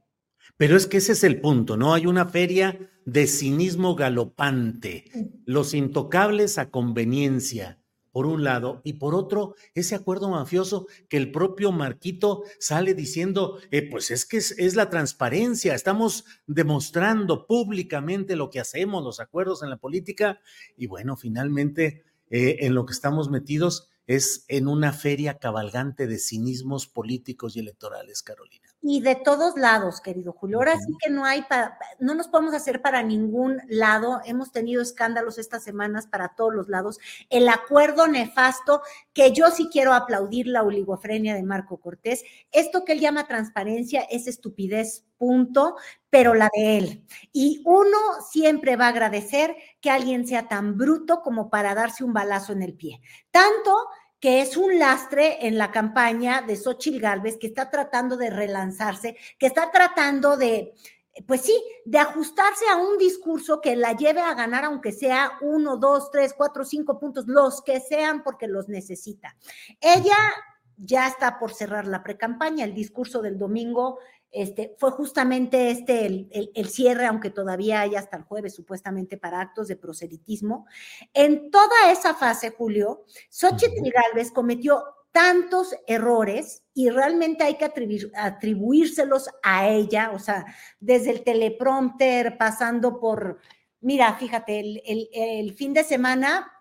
Pero 0.57 0.75
es 0.75 0.87
que 0.87 0.97
ese 0.97 1.11
es 1.11 1.23
el 1.23 1.41
punto, 1.41 1.77
¿no? 1.77 1.93
Hay 1.93 2.05
una 2.05 2.25
feria 2.25 2.77
de 3.05 3.27
cinismo 3.27 3.95
galopante, 3.95 5.05
los 5.45 5.73
intocables 5.73 6.57
a 6.57 6.69
conveniencia 6.69 7.78
por 8.19 8.25
un 8.25 8.43
lado, 8.43 8.81
y 8.83 8.95
por 8.95 9.15
otro, 9.15 9.55
ese 9.75 9.95
acuerdo 9.95 10.29
mafioso 10.29 10.87
que 11.07 11.15
el 11.15 11.31
propio 11.31 11.71
Marquito 11.71 12.43
sale 12.59 12.93
diciendo, 12.93 13.61
eh, 13.71 13.89
pues 13.89 14.11
es 14.11 14.25
que 14.25 14.35
es, 14.35 14.75
la 14.75 14.89
transparencia, 14.89 15.73
estamos 15.73 16.25
demostrando 16.45 17.47
públicamente 17.47 18.35
lo 18.35 18.49
que 18.49 18.59
hacemos, 18.59 19.05
los 19.05 19.21
acuerdos 19.21 19.63
en 19.63 19.69
la 19.69 19.77
política, 19.77 20.41
y 20.75 20.87
bueno, 20.87 21.15
finalmente 21.15 22.03
eh, 22.29 22.57
en 22.59 22.75
lo 22.75 22.85
que 22.85 22.91
estamos 22.91 23.29
metidos 23.29 23.87
es 24.05 24.43
en 24.49 24.67
una 24.67 24.91
feria 24.91 25.37
cabalgante 25.37 26.05
de 26.05 26.19
cinismos 26.19 26.87
políticos 26.87 27.55
y 27.55 27.61
electorales, 27.61 28.21
Carolina 28.21 28.68
y 28.81 29.01
de 29.01 29.15
todos 29.15 29.57
lados, 29.57 29.99
querido 29.99 30.31
Julio. 30.31 30.57
Ahora 30.57 30.77
sí 30.77 30.93
que 31.03 31.09
no 31.09 31.25
hay, 31.25 31.41
para, 31.43 31.77
no 31.99 32.15
nos 32.15 32.29
podemos 32.29 32.53
hacer 32.53 32.81
para 32.81 33.03
ningún 33.03 33.61
lado. 33.67 34.21
Hemos 34.23 34.51
tenido 34.51 34.81
escándalos 34.81 35.37
estas 35.37 35.63
semanas 35.63 36.07
para 36.07 36.29
todos 36.29 36.53
los 36.53 36.69
lados. 36.69 36.97
El 37.29 37.49
acuerdo 37.49 38.07
nefasto, 38.07 38.81
que 39.13 39.33
yo 39.33 39.51
sí 39.51 39.69
quiero 39.71 39.93
aplaudir 39.93 40.47
la 40.47 40.63
oligofrenia 40.63 41.35
de 41.35 41.43
Marco 41.43 41.77
Cortés. 41.77 42.23
Esto 42.51 42.85
que 42.85 42.93
él 42.93 43.01
llama 43.01 43.27
transparencia 43.27 44.01
es 44.09 44.27
estupidez, 44.27 45.05
punto, 45.17 45.75
pero 46.09 46.33
la 46.33 46.49
de 46.55 46.77
él. 46.77 47.05
Y 47.33 47.61
uno 47.65 47.97
siempre 48.31 48.77
va 48.77 48.85
a 48.85 48.89
agradecer 48.89 49.55
que 49.81 49.91
alguien 49.91 50.25
sea 50.25 50.47
tan 50.47 50.77
bruto 50.77 51.21
como 51.21 51.49
para 51.49 51.75
darse 51.75 52.05
un 52.05 52.13
balazo 52.13 52.53
en 52.53 52.63
el 52.63 52.73
pie. 52.73 53.01
Tanto 53.29 53.75
que 54.19 54.41
es 54.41 54.57
un 54.57 54.77
lastre 54.77 55.47
en 55.47 55.57
la 55.57 55.71
campaña 55.71 56.41
de 56.41 56.55
Xochitl 56.55 56.99
Gálvez, 56.99 57.37
que 57.37 57.47
está 57.47 57.69
tratando 57.69 58.17
de 58.17 58.29
relanzarse, 58.29 59.15
que 59.37 59.47
está 59.47 59.71
tratando 59.71 60.35
de, 60.35 60.73
pues 61.25 61.41
sí, 61.41 61.61
de 61.85 61.99
ajustarse 61.99 62.65
a 62.69 62.77
un 62.77 62.97
discurso 62.97 63.61
que 63.61 63.75
la 63.75 63.93
lleve 63.93 64.21
a 64.21 64.33
ganar, 64.33 64.65
aunque 64.65 64.91
sea 64.91 65.33
uno, 65.41 65.77
dos, 65.77 66.11
tres, 66.11 66.33
cuatro, 66.35 66.65
cinco 66.65 66.99
puntos, 66.99 67.27
los 67.27 67.61
que 67.61 67.79
sean, 67.79 68.23
porque 68.23 68.47
los 68.47 68.67
necesita. 68.67 69.35
Ella 69.79 70.17
ya 70.77 71.07
está 71.07 71.39
por 71.39 71.53
cerrar 71.53 71.87
la 71.87 72.03
precampaña, 72.03 72.63
el 72.65 72.73
discurso 72.73 73.21
del 73.21 73.37
domingo 73.37 73.99
este, 74.31 74.75
fue 74.77 74.91
justamente 74.91 75.71
este 75.71 76.05
el, 76.05 76.69
cierre, 76.69 77.07
aunque 77.07 77.31
todavía 77.31 77.81
hay 77.81 77.95
hasta 77.95 78.17
el 78.17 78.23
jueves 78.23 78.53
supuestamente 78.53 79.17
para 79.17 79.41
actos 79.41 79.67
de 79.67 79.75
proselitismo. 79.75 80.67
En 81.13 81.49
toda 81.49 81.91
esa 81.91 82.13
fase, 82.13 82.51
Julio, 82.51 83.05
Xochitl 83.29 83.89
Galvez 83.89 84.31
cometió 84.31 84.83
tantos 85.11 85.75
errores 85.87 86.63
y 86.73 86.89
realmente 86.89 87.43
hay 87.43 87.55
que 87.55 87.71
atribuírselos 88.15 89.29
a 89.41 89.67
ella, 89.67 90.11
o 90.13 90.19
sea, 90.19 90.45
desde 90.79 91.11
el 91.11 91.23
teleprompter, 91.23 92.37
pasando 92.37 92.99
por, 92.99 93.39
mira, 93.81 94.13
fíjate, 94.15 94.59
el, 94.59 95.53
fin 95.55 95.73
de 95.73 95.83
semana, 95.83 96.51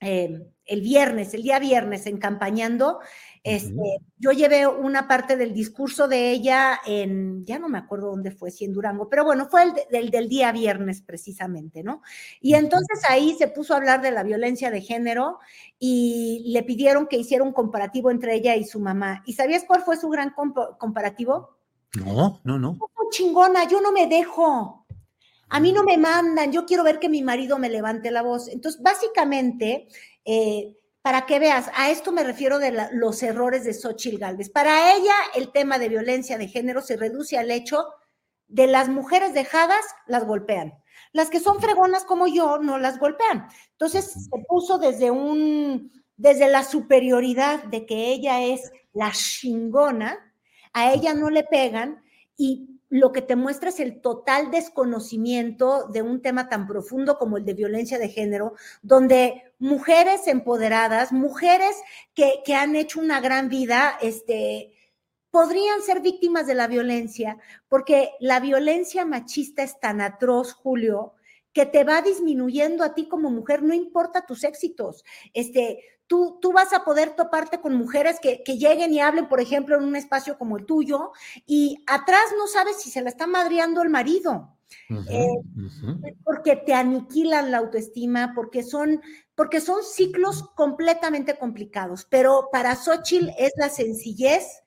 eh, 0.00 0.46
el 0.66 0.80
viernes, 0.80 1.34
el 1.34 1.42
día 1.42 1.58
viernes, 1.58 2.06
en 2.06 2.18
campañando, 2.18 3.00
este, 3.44 3.98
Yo 4.16 4.32
llevé 4.32 4.66
una 4.66 5.06
parte 5.06 5.36
del 5.36 5.52
discurso 5.52 6.08
de 6.08 6.30
ella 6.30 6.80
en, 6.86 7.44
ya 7.44 7.58
no 7.58 7.68
me 7.68 7.76
acuerdo 7.76 8.08
dónde 8.08 8.30
fue, 8.30 8.50
si 8.50 8.64
en 8.64 8.72
Durango, 8.72 9.10
pero 9.10 9.22
bueno, 9.22 9.46
fue 9.50 9.64
el, 9.90 10.10
del 10.10 10.30
día 10.30 10.50
viernes 10.50 11.02
precisamente, 11.02 11.82
¿no? 11.82 12.00
Y 12.40 12.54
entonces 12.54 13.02
ahí 13.06 13.36
se 13.38 13.48
puso 13.48 13.74
a 13.74 13.76
hablar 13.76 14.00
de 14.00 14.12
la 14.12 14.22
violencia 14.22 14.70
de 14.70 14.80
género 14.80 15.40
y 15.78 16.44
le 16.46 16.62
pidieron 16.62 17.06
que 17.06 17.18
hiciera 17.18 17.44
un 17.44 17.52
comparativo 17.52 18.10
entre 18.10 18.34
ella 18.34 18.56
y 18.56 18.64
su 18.64 18.80
mamá. 18.80 19.22
¿Y 19.26 19.34
sabías 19.34 19.64
cuál 19.64 19.82
fue 19.82 19.98
su 19.98 20.08
gran 20.08 20.32
comparativo? 20.78 21.58
No, 22.02 22.40
no, 22.44 22.58
no. 22.58 22.78
chingona, 23.10 23.68
yo 23.68 23.82
no 23.82 23.92
me 23.92 24.06
dejo. 24.06 24.83
A 25.48 25.60
mí 25.60 25.72
no 25.72 25.84
me 25.84 25.98
mandan, 25.98 26.52
yo 26.52 26.66
quiero 26.66 26.84
ver 26.84 26.98
que 26.98 27.08
mi 27.08 27.22
marido 27.22 27.58
me 27.58 27.68
levante 27.68 28.10
la 28.10 28.22
voz. 28.22 28.48
Entonces, 28.48 28.82
básicamente, 28.82 29.88
eh, 30.24 30.76
para 31.02 31.26
que 31.26 31.38
veas, 31.38 31.70
a 31.74 31.90
esto 31.90 32.12
me 32.12 32.24
refiero 32.24 32.58
de 32.58 32.88
los 32.92 33.22
errores 33.22 33.64
de 33.64 33.74
Xochitl 33.74 34.18
Galvez. 34.18 34.50
Para 34.50 34.94
ella, 34.94 35.14
el 35.34 35.52
tema 35.52 35.78
de 35.78 35.88
violencia 35.88 36.38
de 36.38 36.48
género 36.48 36.80
se 36.80 36.96
reduce 36.96 37.36
al 37.36 37.50
hecho 37.50 37.84
de 38.48 38.66
las 38.66 38.88
mujeres 38.88 39.34
dejadas, 39.34 39.84
las 40.06 40.26
golpean. 40.26 40.74
Las 41.12 41.30
que 41.30 41.40
son 41.40 41.60
fregonas 41.60 42.04
como 42.04 42.26
yo, 42.26 42.58
no 42.58 42.78
las 42.78 42.98
golpean. 42.98 43.48
Entonces, 43.72 44.12
se 44.12 44.44
puso 44.48 44.78
desde 44.78 45.10
un, 45.10 45.92
desde 46.16 46.48
la 46.48 46.64
superioridad 46.64 47.64
de 47.64 47.86
que 47.86 48.12
ella 48.12 48.42
es 48.42 48.72
la 48.92 49.10
chingona, 49.12 50.32
a 50.72 50.92
ella 50.92 51.14
no 51.14 51.30
le 51.30 51.44
pegan 51.44 52.02
y 52.36 52.73
lo 52.94 53.10
que 53.10 53.22
te 53.22 53.34
muestra 53.34 53.70
es 53.70 53.80
el 53.80 54.00
total 54.00 54.52
desconocimiento 54.52 55.88
de 55.88 56.02
un 56.02 56.22
tema 56.22 56.48
tan 56.48 56.68
profundo 56.68 57.18
como 57.18 57.38
el 57.38 57.44
de 57.44 57.52
violencia 57.52 57.98
de 57.98 58.08
género, 58.08 58.54
donde 58.82 59.52
mujeres 59.58 60.28
empoderadas, 60.28 61.10
mujeres 61.10 61.74
que, 62.14 62.54
han 62.54 62.76
hecho 62.76 63.00
una 63.00 63.20
gran 63.20 63.48
vida, 63.48 63.98
este, 64.00 64.70
podrían 65.32 65.82
ser 65.82 66.02
víctimas 66.02 66.46
de 66.46 66.54
la 66.54 66.68
violencia, 66.68 67.36
porque 67.68 68.12
la 68.20 68.38
violencia 68.38 69.04
machista 69.04 69.64
es 69.64 69.80
tan 69.80 70.00
atroz, 70.00 70.52
Julio, 70.52 71.14
que 71.52 71.66
te 71.66 71.82
va 71.82 72.00
disminuyendo 72.00 72.84
a 72.84 72.94
ti 72.94 73.08
como 73.08 73.28
mujer, 73.28 73.64
no 73.64 73.74
importa 73.74 74.24
tus 74.24 74.44
éxitos. 74.44 75.04
Este, 75.32 75.80
Tú, 76.06 76.38
tú, 76.40 76.52
vas 76.52 76.72
a 76.72 76.84
poder 76.84 77.10
toparte 77.16 77.60
con 77.60 77.74
mujeres 77.74 78.18
que, 78.20 78.42
lleguen 78.46 78.92
y 78.92 79.00
hablen, 79.00 79.28
por 79.28 79.40
ejemplo, 79.40 79.76
en 79.76 79.84
un 79.84 79.96
espacio 79.96 80.36
como 80.38 80.58
el 80.58 80.66
tuyo, 80.66 81.12
y 81.46 81.82
atrás 81.86 82.24
no 82.38 82.46
sabes 82.46 82.80
si 82.80 82.90
se 82.90 83.02
la 83.02 83.08
está 83.08 83.26
madreando 83.26 83.82
el 83.82 83.90
marido. 83.90 84.50
Eh, 84.90 85.26
porque 86.24 86.56
te 86.56 86.74
aniquilan 86.74 87.50
la 87.50 87.58
autoestima, 87.58 88.32
porque 88.34 88.62
son, 88.62 89.00
porque 89.34 89.60
son 89.60 89.82
ciclos 89.82 90.42
completamente 90.54 91.38
complicados. 91.38 92.06
Pero 92.10 92.48
para 92.52 92.76
Xochitl 92.76 93.30
es 93.38 93.52
la 93.56 93.70
sencillez, 93.70 94.62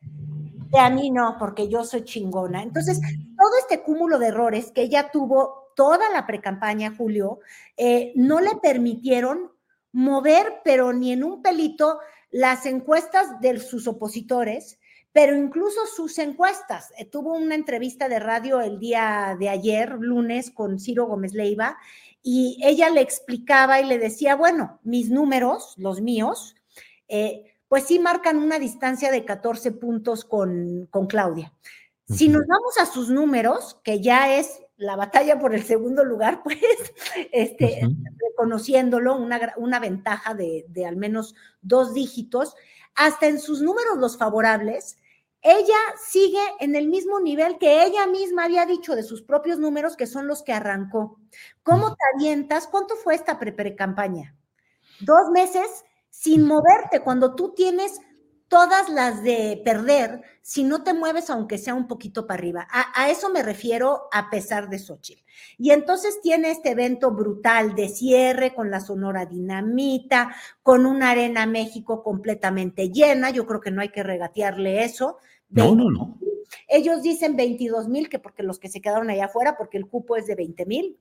de 0.72 0.80
a 0.80 0.90
mí 0.90 1.12
no, 1.12 1.38
porque 1.40 1.68
yo 1.68 1.84
soy 1.84 2.04
chingona. 2.04 2.64
Entonces, 2.64 3.00
todo 3.00 3.58
este 3.60 3.84
cúmulo 3.84 4.20
de 4.20 4.28
errores 4.28 4.72
que 4.72 4.82
ella 4.82 5.10
tuvo 5.12 5.72
toda 5.76 6.10
la 6.10 6.26
precampaña, 6.26 6.94
Julio, 6.98 7.40
eh, 7.78 8.12
no 8.16 8.42
le 8.42 8.56
permitieron 8.62 9.52
mover, 9.92 10.62
pero 10.64 10.94
ni 10.94 11.12
en 11.12 11.24
un 11.24 11.42
pelito, 11.42 12.00
las 12.30 12.66
encuestas 12.66 13.40
de 13.42 13.60
sus 13.60 13.88
opositores, 13.88 14.80
pero 15.12 15.36
incluso 15.36 15.86
sus 15.88 16.20
encuestas. 16.20 16.92
Eh, 16.98 17.06
tuvo 17.06 17.34
una 17.34 17.56
entrevista 17.56 18.08
de 18.08 18.20
radio 18.20 18.62
el 18.62 18.80
día 18.80 19.36
de 19.40 19.50
ayer, 19.50 19.98
lunes, 20.00 20.52
con 20.52 20.80
Ciro 20.80 21.06
Gómez 21.06 21.34
Leiva, 21.34 21.78
y 22.22 22.60
ella 22.64 22.90
le 22.90 23.02
explicaba 23.02 23.80
y 23.80 23.86
le 23.86 23.98
decía, 23.98 24.36
bueno, 24.36 24.80
mis 24.84 25.10
números, 25.10 25.74
los 25.78 26.02
míos, 26.02 26.56
eh, 27.08 27.46
pues 27.68 27.86
sí 27.86 28.00
marcan 28.00 28.38
una 28.38 28.60
distancia 28.60 29.12
de 29.12 29.26
14 29.26 29.72
puntos 29.72 30.26
con, 30.26 30.88
con 30.92 31.08
Claudia. 31.08 31.54
Si 32.10 32.30
nos 32.30 32.44
vamos 32.48 32.78
a 32.80 32.86
sus 32.86 33.10
números, 33.10 33.80
que 33.84 34.02
ya 34.02 34.34
es 34.38 34.62
la 34.78 34.96
batalla 34.96 35.40
por 35.40 35.54
el 35.54 35.64
segundo 35.64 36.06
lugar, 36.06 36.42
pues, 36.44 36.60
este, 37.32 37.82
reconociéndolo, 38.18 39.16
una, 39.16 39.54
una 39.58 39.80
ventaja 39.80 40.34
de, 40.34 40.66
de, 40.70 40.86
al 40.86 40.96
menos 40.96 41.36
dos 41.62 41.94
dígitos, 41.94 42.56
hasta 42.96 43.28
en 43.28 43.40
sus 43.40 43.62
números 43.62 43.98
los 43.98 44.18
favorables, 44.18 44.98
ella 45.42 45.78
sigue 46.04 46.42
en 46.60 46.76
el 46.76 46.88
mismo 46.88 47.20
nivel 47.20 47.58
que 47.58 47.84
ella 47.84 48.08
misma 48.08 48.46
había 48.46 48.66
dicho 48.66 48.96
de 48.96 49.04
sus 49.04 49.22
propios 49.22 49.60
números, 49.60 49.96
que 49.96 50.08
son 50.08 50.28
los 50.28 50.42
que 50.42 50.54
arrancó. 50.54 51.20
¿Cómo 51.64 51.96
te 51.96 52.04
avientas? 52.16 52.68
¿Cuánto 52.68 52.96
fue 52.96 53.16
esta 53.16 53.38
pre-campaña? 53.38 54.36
Dos 55.00 55.30
meses 55.32 55.86
sin 56.10 56.44
moverte, 56.44 57.02
cuando 57.02 57.36
tú 57.36 57.54
tienes 57.54 58.02
todas 58.48 58.90
las 58.90 59.24
de 59.24 59.62
perder 59.64 60.22
si 60.42 60.64
no 60.64 60.84
te 60.84 60.94
mueves 60.94 61.30
aunque 61.30 61.58
sea 61.58 61.76
un 61.76 61.88
poquito 61.88 62.26
para 62.26 62.40
arriba. 62.40 62.68
A, 62.72 63.10
eso 63.10 63.30
me 63.30 63.44
refiero 63.44 64.08
a 64.12 64.30
pesar 64.30 64.70
de 64.70 64.80
Xochitl. 64.80 65.24
Y 65.58 65.72
entonces 65.72 66.22
tiene 66.22 66.52
este 66.52 66.72
evento 66.72 67.12
brutal 67.12 67.76
de 67.76 67.90
cierre 67.90 68.54
con 68.54 68.72
la 68.72 68.80
Sonora 68.80 69.26
Dinamita, 69.26 70.36
con 70.64 70.86
una 70.86 71.12
Arena 71.12 71.46
México 71.46 72.04
completamente 72.04 72.90
llena. 72.90 73.30
Yo 73.30 73.46
creo 73.46 73.60
que 73.60 73.72
no 73.72 73.82
hay 73.82 73.90
que 73.90 74.04
regatearle 74.04 74.84
eso. 74.84 75.18
No, 75.50 75.76
no, 75.76 75.92
no. 75.92 76.18
Ellos 76.68 77.02
dicen 77.02 77.36
22 77.36 77.90
mil, 77.90 78.10
que 78.10 78.20
porque 78.20 78.44
los 78.44 78.60
que 78.60 78.70
se 78.70 78.82
quedaron 78.82 79.10
allá 79.10 79.26
afuera, 79.26 79.58
porque 79.58 79.78
el 79.78 79.88
cupo 79.88 80.16
es 80.16 80.28
de 80.28 80.36
20 80.36 80.66
mil. 80.66 80.98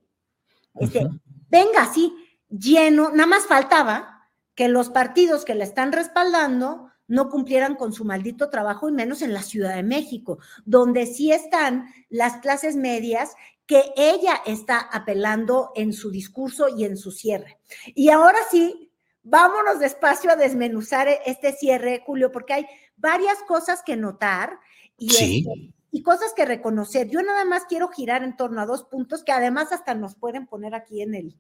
Este, 0.75 1.07
Venga, 1.49 1.87
sí, 1.93 2.13
lleno. 2.49 3.11
Nada 3.11 3.27
más 3.27 3.47
faltaba 3.47 4.29
que 4.55 4.69
los 4.69 4.91
partidos 4.91 5.45
que 5.45 5.55
le 5.55 5.65
están 5.65 5.93
respaldando 5.93 6.91
no 7.09 7.29
cumplieran 7.29 7.77
con 7.77 7.93
su 7.93 8.05
maldito 8.05 8.51
trabajo 8.51 8.89
y 8.89 8.93
menos 8.93 9.23
en 9.23 9.33
la 9.33 9.43
Ciudad 9.43 9.75
de 9.75 9.83
México, 9.83 10.39
donde 10.65 11.07
sí 11.07 11.33
están 11.33 11.87
las 12.09 12.39
clases 12.39 12.77
medias 12.77 13.35
que 13.67 13.93
ella 13.97 14.41
está 14.47 14.79
apelando 14.79 15.73
en 15.75 15.93
su 15.93 16.11
discurso 16.11 16.69
y 16.69 16.85
en 16.85 16.97
su 16.97 17.11
cierre. 17.11 17.59
Y 17.95 18.11
ahora 18.11 18.39
sí, 18.51 18.91
vámonos 19.23 19.81
despacio 19.81 20.31
a 20.31 20.37
desmenuzar 20.37 21.09
este 21.27 21.53
cierre, 21.53 22.03
Julio, 22.07 22.31
porque 22.31 22.55
hay 22.55 22.67
varias 22.97 23.39
cosas 23.49 23.83
que 23.85 23.97
notar 23.97 24.59
y, 24.97 25.09
este, 25.11 25.73
y 25.91 26.03
cosas 26.03 26.33
que 26.35 26.45
reconocer. 26.45 27.09
Yo 27.09 27.23
nada 27.23 27.45
más 27.45 27.65
quiero 27.65 27.89
girar 27.89 28.23
en 28.23 28.37
torno 28.37 28.61
a 28.61 28.67
dos 28.67 28.85
puntos 28.85 29.25
que 29.25 29.33
además 29.33 29.73
hasta 29.73 29.95
nos 29.95 30.15
pueden 30.15 30.47
poner 30.47 30.75
aquí 30.75 31.03
en 31.03 31.17
el, 31.17 31.37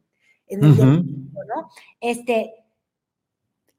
en 0.48 0.64
el 0.64 0.76
¿no? 0.76 1.70
Este, 2.00 2.65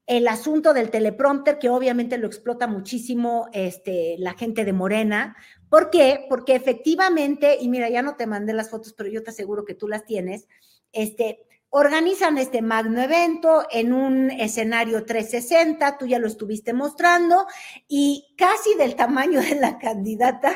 el 0.08 0.26
asunto 0.26 0.72
del 0.72 0.90
teleprompter, 0.90 1.58
que 1.58 1.68
obviamente 1.68 2.16
lo 2.16 2.26
explota 2.26 2.66
muchísimo 2.66 3.48
este, 3.52 4.16
la 4.18 4.32
gente 4.32 4.64
de 4.64 4.72
Morena. 4.72 5.36
¿Por 5.68 5.90
qué? 5.90 6.24
Porque 6.30 6.54
efectivamente, 6.54 7.58
y 7.60 7.68
mira, 7.68 7.90
ya 7.90 8.00
no 8.00 8.16
te 8.16 8.26
mandé 8.26 8.54
las 8.54 8.70
fotos, 8.70 8.94
pero 8.94 9.10
yo 9.10 9.22
te 9.22 9.30
aseguro 9.30 9.66
que 9.66 9.74
tú 9.74 9.86
las 9.86 10.06
tienes, 10.06 10.48
este, 10.92 11.44
organizan 11.68 12.38
este 12.38 12.62
magno 12.62 13.02
evento 13.02 13.64
en 13.70 13.92
un 13.92 14.30
escenario 14.30 15.04
360, 15.04 15.98
tú 15.98 16.06
ya 16.06 16.18
lo 16.18 16.26
estuviste 16.26 16.72
mostrando, 16.72 17.46
y 17.86 18.34
casi 18.38 18.76
del 18.78 18.96
tamaño 18.96 19.42
de 19.42 19.56
la 19.56 19.76
candidata, 19.76 20.54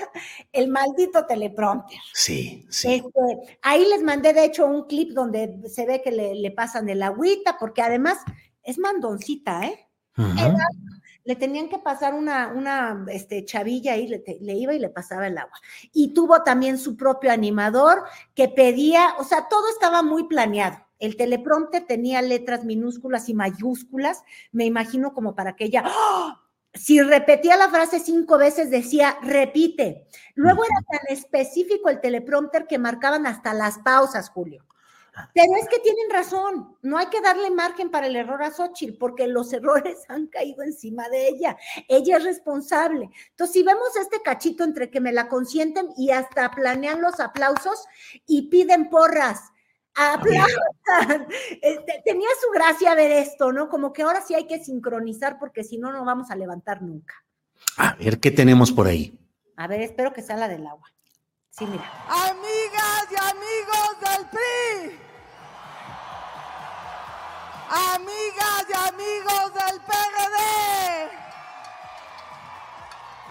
el 0.52 0.68
maldito 0.68 1.26
teleprompter. 1.26 1.98
Sí, 2.14 2.64
sí. 2.70 2.94
Este, 2.94 3.58
ahí 3.60 3.84
les 3.86 4.02
mandé, 4.02 4.32
de 4.32 4.46
hecho, 4.46 4.64
un 4.64 4.86
clip 4.86 5.10
donde 5.10 5.68
se 5.68 5.84
ve 5.84 6.00
que 6.00 6.10
le, 6.10 6.36
le 6.36 6.50
pasan 6.52 6.88
el 6.88 7.02
agüita, 7.02 7.58
porque 7.58 7.82
además 7.82 8.16
es 8.62 8.78
mandoncita, 8.78 9.66
¿eh? 9.66 9.88
le 11.24 11.36
tenían 11.36 11.68
que 11.68 11.78
pasar 11.78 12.14
una, 12.14 12.48
una 12.48 13.04
este, 13.08 13.44
chavilla 13.44 13.96
y 13.96 14.08
le, 14.08 14.24
le, 14.40 14.54
iba 14.54 14.74
y 14.74 14.78
le 14.78 14.88
pasaba 14.88 15.26
el 15.26 15.38
agua. 15.38 15.58
Y 15.92 16.12
tuvo 16.14 16.42
también 16.42 16.78
su 16.78 16.96
propio 16.96 17.30
animador 17.32 18.02
que 18.34 18.48
pedía, 18.48 19.14
o 19.18 19.24
sea, 19.24 19.48
todo 19.48 19.68
estaba 19.68 20.02
muy 20.02 20.24
planeado. 20.24 20.78
El 20.98 21.16
teleprompter 21.16 21.86
tenía 21.86 22.22
letras 22.22 22.64
minúsculas 22.64 23.28
y 23.28 23.34
mayúsculas, 23.34 24.22
me 24.52 24.64
imagino 24.64 25.12
como 25.14 25.34
para 25.34 25.56
que 25.56 25.64
ella, 25.64 25.82
¡ah! 25.86 26.40
si 26.74 27.02
repetía 27.02 27.56
la 27.56 27.68
frase 27.68 28.00
cinco 28.00 28.38
veces, 28.38 28.70
decía, 28.70 29.18
repite. 29.22 30.06
Luego 30.34 30.64
era 30.64 30.80
tan 30.90 31.16
específico 31.16 31.88
el 31.88 32.00
teleprompter 32.00 32.66
que 32.66 32.78
marcaban 32.78 33.26
hasta 33.26 33.52
las 33.52 33.78
pausas, 33.78 34.30
Julio. 34.30 34.64
Pero 35.34 35.56
es 35.60 35.68
que 35.68 35.78
tienen 35.80 36.10
razón, 36.10 36.76
no 36.80 36.96
hay 36.96 37.06
que 37.06 37.20
darle 37.20 37.50
margen 37.50 37.90
para 37.90 38.06
el 38.06 38.16
error 38.16 38.42
a 38.42 38.50
Xochitl, 38.50 38.96
porque 38.98 39.26
los 39.26 39.52
errores 39.52 39.98
han 40.08 40.26
caído 40.28 40.62
encima 40.62 41.08
de 41.08 41.28
ella. 41.28 41.56
Ella 41.88 42.16
es 42.16 42.24
responsable. 42.24 43.10
Entonces, 43.30 43.54
si 43.54 43.62
vemos 43.62 43.94
este 43.96 44.22
cachito 44.22 44.64
entre 44.64 44.90
que 44.90 45.00
me 45.00 45.12
la 45.12 45.28
consienten 45.28 45.88
y 45.96 46.10
hasta 46.10 46.50
planean 46.50 47.02
los 47.02 47.20
aplausos 47.20 47.84
y 48.26 48.48
piden 48.48 48.88
porras, 48.88 49.52
aplaudan. 49.94 50.48
Este, 51.62 52.02
tenía 52.04 52.28
su 52.40 52.50
gracia 52.52 52.94
ver 52.94 53.12
esto, 53.12 53.52
¿no? 53.52 53.68
Como 53.68 53.92
que 53.92 54.02
ahora 54.02 54.20
sí 54.20 54.34
hay 54.34 54.46
que 54.46 54.62
sincronizar, 54.62 55.38
porque 55.38 55.64
si 55.64 55.78
no, 55.78 55.92
no 55.92 56.04
vamos 56.04 56.30
a 56.30 56.36
levantar 56.36 56.82
nunca. 56.82 57.14
A 57.76 57.94
ver, 57.94 58.18
¿qué 58.18 58.30
tenemos 58.30 58.72
por 58.72 58.88
ahí? 58.88 59.18
A 59.56 59.66
ver, 59.68 59.80
espero 59.80 60.12
que 60.12 60.22
salga 60.22 60.48
del 60.48 60.66
agua. 60.66 60.92
Amigas 61.60 63.08
y 63.10 63.14
amigos 63.14 64.00
del 64.00 64.26
PRI. 64.26 65.00
Amigas 67.68 68.64
y 68.70 68.88
amigos 68.88 69.52
del 69.52 69.80
PRD. 69.82 71.10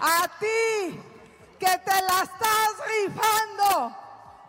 A 0.00 0.28
ti 0.38 1.02
que 1.58 1.78
te 1.78 2.02
la 2.02 2.22
estás 2.22 2.86
rifando 2.86 3.96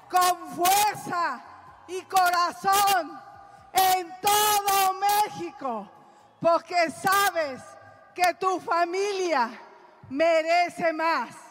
con 0.08 0.50
fuerza 0.56 1.42
y 1.88 2.04
corazón 2.04 3.20
en 3.74 4.16
todo 4.22 4.94
México, 4.94 5.90
porque 6.40 6.92
sabes 6.92 7.60
que 8.14 8.36
tu 8.36 8.60
familia 8.60 9.50
merece 10.10 10.94
más. 10.94 11.43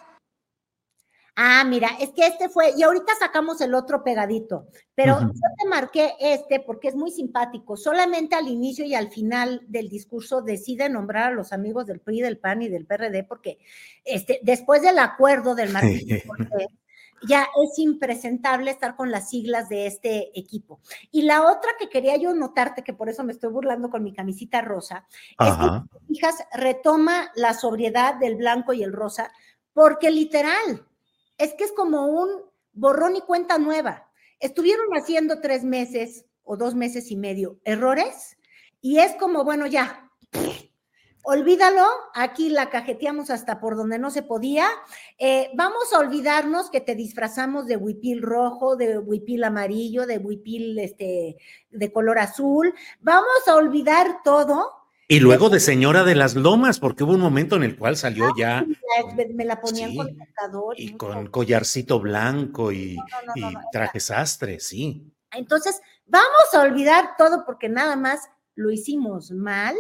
Ah, 1.35 1.65
mira, 1.65 1.89
es 1.99 2.11
que 2.11 2.27
este 2.27 2.51
fue, 2.51 2.75
y 2.77 2.83
ahorita 2.83 3.13
sacamos 3.19 3.61
el 3.63 3.75
otro 3.75 4.05
pegadito, 4.05 4.67
pero 4.95 5.19
yo 5.19 5.29
te 5.59 5.69
marqué 5.69 6.13
este 6.21 6.61
porque 6.61 6.89
es 6.89 6.95
muy 6.95 7.11
simpático. 7.11 7.77
Solamente 7.77 8.35
al 8.35 8.49
inicio 8.49 8.85
y 8.85 8.95
al 8.95 9.11
final 9.11 9.63
del 9.67 9.89
discurso 9.89 10.43
decide 10.43 10.91
nombrar 10.91 11.33
a 11.33 11.35
los 11.35 11.55
amigos 11.55 11.87
del 11.87 12.01
PRI, 12.01 12.21
del 12.21 12.39
PAN 12.39 12.63
y 12.63 12.69
del 12.69 12.85
PRD, 12.85 13.25
porque 13.25 13.59
este, 14.05 14.41
después 14.43 14.83
del 14.83 14.99
acuerdo 14.99 15.55
del 15.55 15.73
Martín 15.73 16.07
ya 17.27 17.47
es 17.63 17.79
impresentable 17.79 18.71
estar 18.71 18.97
con 18.97 19.11
las 19.11 19.31
siglas 19.31 19.69
de 19.69 19.87
este 19.87 20.39
equipo. 20.39 20.81
Y 21.11 21.23
la 21.23 21.43
otra 21.43 21.71
que 21.79 21.89
quería 21.89 22.17
yo 22.17 22.35
notarte, 22.35 22.83
que 22.83 22.93
por 22.93 23.09
eso 23.09 23.25
me 23.25 23.33
estoy 23.33 23.51
burlando 23.51 23.91
con 23.91 24.03
mi 24.03 24.13
camisita 24.13 24.61
rosa, 24.61 25.07
es 25.39 25.55
que, 25.55 26.07
fijas, 26.09 26.45
retoma 26.53 27.31
la 27.35 27.55
sobriedad 27.55 28.17
del 28.17 28.37
blanco 28.37 28.73
y 28.73 28.83
el 28.83 28.93
rosa, 28.93 29.33
porque 29.73 30.11
literal, 30.11 30.87
es 31.43 31.55
que 31.55 31.65
es 31.65 31.73
como 31.73 32.07
un 32.07 32.29
borrón 32.73 33.17
y 33.17 33.21
cuenta 33.21 33.59
nueva. 33.59 34.09
Estuvieron 34.39 34.87
haciendo 34.95 35.41
tres 35.41 35.65
meses 35.65 36.25
o 36.45 36.57
dos 36.57 36.77
meses 36.77 37.11
y 37.11 37.17
medio 37.17 37.59
errores 37.65 38.37
y 38.81 39.01
es 39.01 39.17
como, 39.17 39.43
bueno, 39.43 39.67
ya, 39.67 40.09
olvídalo, 41.25 41.85
aquí 42.15 42.49
la 42.49 42.71
cajeteamos 42.71 43.31
hasta 43.31 43.59
por 43.59 43.77
donde 43.77 43.99
no 43.99 44.13
se 44.13 44.23
podía. 44.23 44.69
Eh, 45.19 45.51
vamos 45.55 45.93
a 45.93 45.99
olvidarnos 45.99 46.71
que 46.71 46.81
te 46.81 46.95
disfrazamos 46.95 47.67
de 47.67 47.77
huipil 47.77 48.23
rojo, 48.23 48.77
de 48.77 48.99
huipil 48.99 49.43
amarillo, 49.43 50.07
de 50.07 50.19
huipil 50.19 50.79
este, 50.79 51.39
de 51.71 51.93
color 51.93 52.21
azul. 52.21 52.73
Vamos 53.01 53.49
a 53.49 53.57
olvidar 53.57 54.23
todo 54.23 54.82
y 55.13 55.21
luego 55.21 55.51
de 55.51 55.61
Señora 55.61 56.05
de 56.05 56.15
las 56.15 56.35
Lomas, 56.35 56.81
porque 56.81 57.05
hubo 57.05 57.13
un 57.13 57.21
momento 57.21 57.57
en 57.57 57.65
el 57.65 57.77
cual 57.77 57.99
salió 57.99 58.29
ah, 58.29 58.35
ya. 58.35 58.67
Me 59.35 59.45
la 59.45 59.61
ponían 59.61 59.95
con 59.95 60.09
el 60.09 60.17
Y 60.79 60.97
con 60.97 61.27
collarcito 61.27 62.01
blanco 62.01 62.73
y, 62.73 62.97
traje 63.71 64.01
sastre, 64.01 64.59
sí. 64.59 65.13
Entonces, 65.31 65.83
vamos 66.07 66.55
a 66.55 66.63
olvidar 66.63 67.11
todo 67.19 67.45
porque 67.45 67.69
nada 67.69 67.95
más 67.95 68.21
lo 68.55 68.71
hicimos 68.71 69.33
mal 69.33 69.77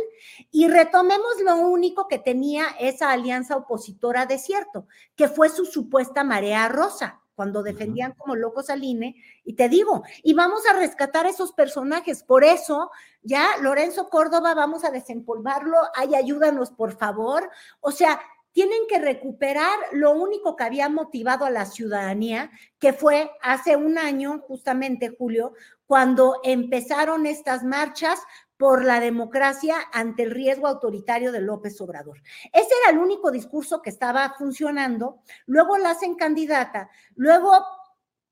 y 0.51 0.69
retomemos 0.69 1.41
lo 1.43 1.57
único 1.57 2.09
que 2.09 2.19
tenía 2.19 2.67
esa 2.79 3.11
alianza 3.11 3.57
opositora 3.57 4.27
de 4.27 4.37
cierto, 4.37 4.87
que 5.17 5.29
fue 5.29 5.49
su 5.49 5.65
supuesta 5.65 6.25
marea 6.25 6.69
rosa 6.69 7.22
cuando 7.35 7.63
defendían 7.63 8.13
como 8.13 8.37
locos 8.37 8.71
al 8.71 8.85
INE, 8.85 9.17
y 9.45 9.55
te 9.55 9.69
digo, 9.69 10.03
y 10.23 10.35
vamos 10.35 10.63
a 10.67 10.75
rescatar 10.75 11.27
esos 11.27 11.53
personajes, 11.53 12.23
por 12.23 12.45
eso 12.45 12.91
ya 13.23 13.47
Lorenzo 13.61 14.09
Córdoba, 14.09 14.55
vamos 14.55 14.85
a 14.85 14.91
desempolvarlo, 14.91 15.77
ay, 15.95 16.15
ayúdanos 16.15 16.71
por 16.71 16.97
favor, 16.97 17.51
o 17.81 17.91
sea, 17.93 18.21
tienen 18.53 18.87
que 18.89 18.99
recuperar 18.99 19.79
lo 19.93 20.13
único 20.13 20.57
que 20.57 20.65
había 20.65 20.89
motivado 20.89 21.45
a 21.45 21.51
la 21.51 21.65
ciudadanía, 21.65 22.51
que 22.79 22.93
fue 22.93 23.31
hace 23.41 23.77
un 23.77 23.99
año, 23.99 24.41
justamente 24.47 25.15
Julio, 25.17 25.55
cuando 25.87 26.41
empezaron 26.43 27.27
estas 27.27 27.65
marchas 27.65 28.21
por 28.63 28.85
la 28.85 29.01
democracia 29.01 29.75
ante 29.93 30.23
el 30.23 30.31
riesgo 30.31 30.69
autoritario 30.69 31.33
de 31.33 31.41
López 31.41 31.81
Obrador. 31.81 32.23
Ese 32.53 32.69
era 32.85 32.93
el 32.93 32.99
único 32.99 33.33
discurso 33.33 33.83
que 33.83 33.91
estaba 33.91 34.37
funcionando. 34.39 35.19
Luego 35.47 35.79
la 35.79 35.91
hacen 35.91 36.15
candidata, 36.15 36.89
luego 37.17 37.51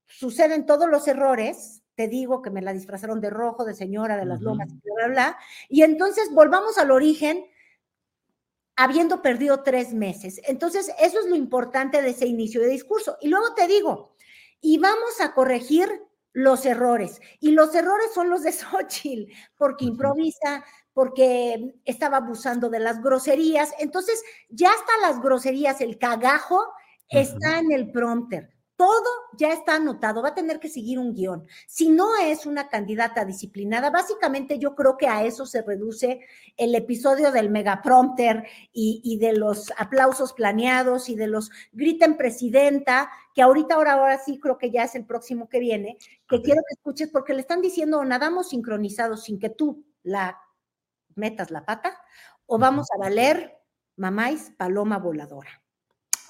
suceden 0.06 0.66
todos 0.66 0.88
los 0.88 1.08
errores. 1.08 1.82
Te 1.96 2.06
digo 2.06 2.42
que 2.42 2.50
me 2.50 2.62
la 2.62 2.72
disfrazaron 2.72 3.20
de 3.20 3.28
rojo, 3.28 3.64
de 3.64 3.74
señora, 3.74 4.16
de 4.16 4.24
las 4.24 4.40
lomas, 4.40 4.68
bla, 4.68 4.94
bla, 4.94 5.08
bla. 5.08 5.38
Y 5.68 5.82
entonces 5.82 6.30
volvamos 6.32 6.78
al 6.78 6.92
origen, 6.92 7.44
habiendo 8.76 9.22
perdido 9.22 9.64
tres 9.64 9.92
meses. 9.92 10.40
Entonces, 10.44 10.94
eso 11.00 11.18
es 11.18 11.26
lo 11.26 11.34
importante 11.34 12.02
de 12.02 12.11
ese 12.11 12.28
inicio 12.28 12.61
de 12.61 12.68
discurso. 12.68 13.16
Y 13.20 13.26
luego 13.26 13.52
te 13.55 13.66
digo, 13.66 14.14
y 14.61 14.78
vamos 14.78 15.20
a 15.20 15.34
corregir 15.34 15.90
los 16.33 16.66
errores. 16.66 17.20
Y 17.41 17.53
los 17.53 17.74
errores 17.74 18.12
son 18.14 18.31
los 18.31 18.43
de 18.43 18.53
Xochitl, 18.53 19.33
porque 19.57 19.85
improvisa, 19.85 20.64
porque 20.93 21.74
estaba 21.85 22.18
abusando 22.18 22.68
de 22.68 22.81
las 22.81 23.03
groserías. 23.03 23.72
Entonces, 23.78 24.22
ya 24.49 24.70
hasta 24.70 25.09
las 25.09 25.20
groserías, 25.20 25.81
el 25.81 25.99
cagajo, 25.99 26.62
está 27.09 27.59
en 27.59 27.72
el 27.72 27.91
prompter. 27.91 28.59
Todo 28.81 29.11
ya 29.37 29.53
está 29.53 29.74
anotado, 29.74 30.22
va 30.22 30.31
a 30.31 30.35
tener 30.35 30.59
que 30.59 30.70
seguir 30.70 30.99
un 30.99 31.12
guion. 31.12 31.47
Si 31.66 31.91
no 31.91 32.16
es 32.16 32.47
una 32.47 32.70
candidata 32.70 33.26
disciplinada, 33.26 33.91
básicamente 33.91 34.59
yo 34.59 34.74
creo 34.74 34.97
que 34.97 35.07
a 35.07 35.22
eso 35.22 35.45
se 35.45 35.61
reduce 35.61 36.20
el 36.57 36.74
episodio 36.74 37.31
del 37.31 37.51
megaprompter 37.51 38.47
y, 38.72 39.03
y 39.05 39.18
de 39.18 39.35
los 39.35 39.70
aplausos 39.76 40.33
planeados 40.33 41.11
y 41.11 41.14
de 41.14 41.26
los 41.26 41.51
griten 41.72 42.16
presidenta, 42.16 43.11
que 43.35 43.43
ahorita, 43.43 43.74
ahora, 43.74 43.93
ahora 43.93 44.16
sí 44.16 44.41
creo 44.41 44.57
que 44.57 44.70
ya 44.70 44.85
es 44.85 44.95
el 44.95 45.05
próximo 45.05 45.51
que 45.51 45.61
viene, 45.61 45.99
que 46.26 46.41
quiero 46.41 46.62
que 46.66 46.72
escuches 46.72 47.11
porque 47.11 47.35
le 47.35 47.43
están 47.43 47.61
diciendo 47.61 48.03
nadamos 48.07 48.49
sincronizados 48.49 49.24
sin 49.24 49.39
que 49.39 49.51
tú 49.51 49.85
la 50.03 50.41
metas 51.16 51.51
la 51.51 51.66
pata, 51.66 52.01
o 52.47 52.57
vamos 52.57 52.87
a 52.95 52.99
valer 52.99 53.59
mamáis 53.97 54.55
paloma 54.57 54.97
voladora. 54.97 55.51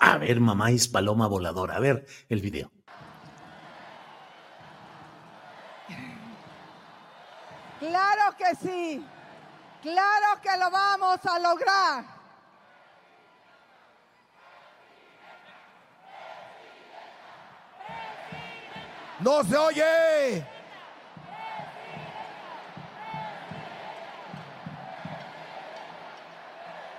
A 0.01 0.17
ver, 0.17 0.41
mamá 0.41 0.71
es 0.71 0.89
paloma 0.89 1.27
voladora. 1.29 1.77
A 1.77 1.79
ver 1.79 2.07
el 2.31 2.41
video. 2.41 2.71
Claro 7.79 8.37
que 8.37 8.55
sí. 8.57 9.07
Claro 9.83 10.41
que 10.43 10.57
lo 10.57 10.71
vamos 10.71 11.19
a 11.25 11.39
lograr. 11.39 12.05
No 19.21 19.45
se 19.45 19.57
oye. 19.57 20.47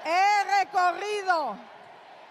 He 0.05 0.59
recorrido 0.59 1.70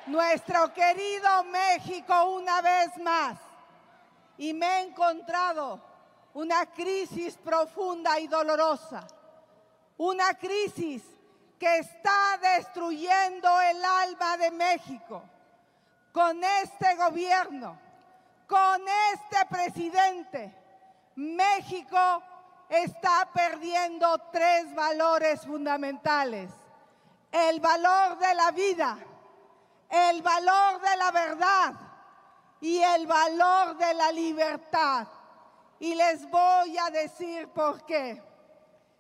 nuestro 0.07 0.73
querido 0.73 1.45
México 1.45 2.25
una 2.37 2.61
vez 2.61 2.97
más 2.99 3.39
y 4.39 4.53
me 4.55 4.67
he 4.67 4.83
encontrado 4.83 5.81
una 6.35 6.67
crisis 6.67 7.37
profunda 7.37 8.19
y 8.19 8.27
dolorosa, 8.27 9.07
una 9.99 10.35
crisis 10.35 11.03
que 11.59 11.79
está 11.79 12.39
destruyendo 12.41 13.61
el 13.61 13.85
alma 13.85 14.37
de 14.39 14.51
México. 14.51 15.23
Con 16.13 16.43
este 16.43 16.95
gobierno, 16.97 17.79
con 18.47 18.83
este 19.13 19.47
presidente, 19.49 20.55
México 21.17 22.23
está 22.69 23.29
perdiendo 23.33 24.19
tres 24.33 24.75
valores 24.75 25.43
fundamentales. 25.43 26.51
El 27.31 27.61
valor 27.61 28.19
de 28.19 28.35
la 28.35 28.51
vida, 28.53 28.99
el 29.91 30.23
valor 30.23 30.81
de 30.81 30.97
la 30.97 31.11
verdad 31.11 31.75
y 32.61 32.79
el 32.79 33.07
valor 33.07 33.77
de 33.77 33.95
la 33.95 34.13
libertad. 34.13 35.09
Y 35.81 35.95
les 35.95 36.29
voy 36.31 36.79
a 36.79 36.91
decir 36.91 37.49
por 37.49 37.85
qué. 37.85 38.23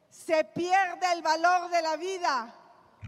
Se 0.09 0.45
pierde 0.45 1.13
el 1.13 1.23
valor 1.23 1.71
de 1.71 1.83
la 1.83 1.97
vida 1.97 2.53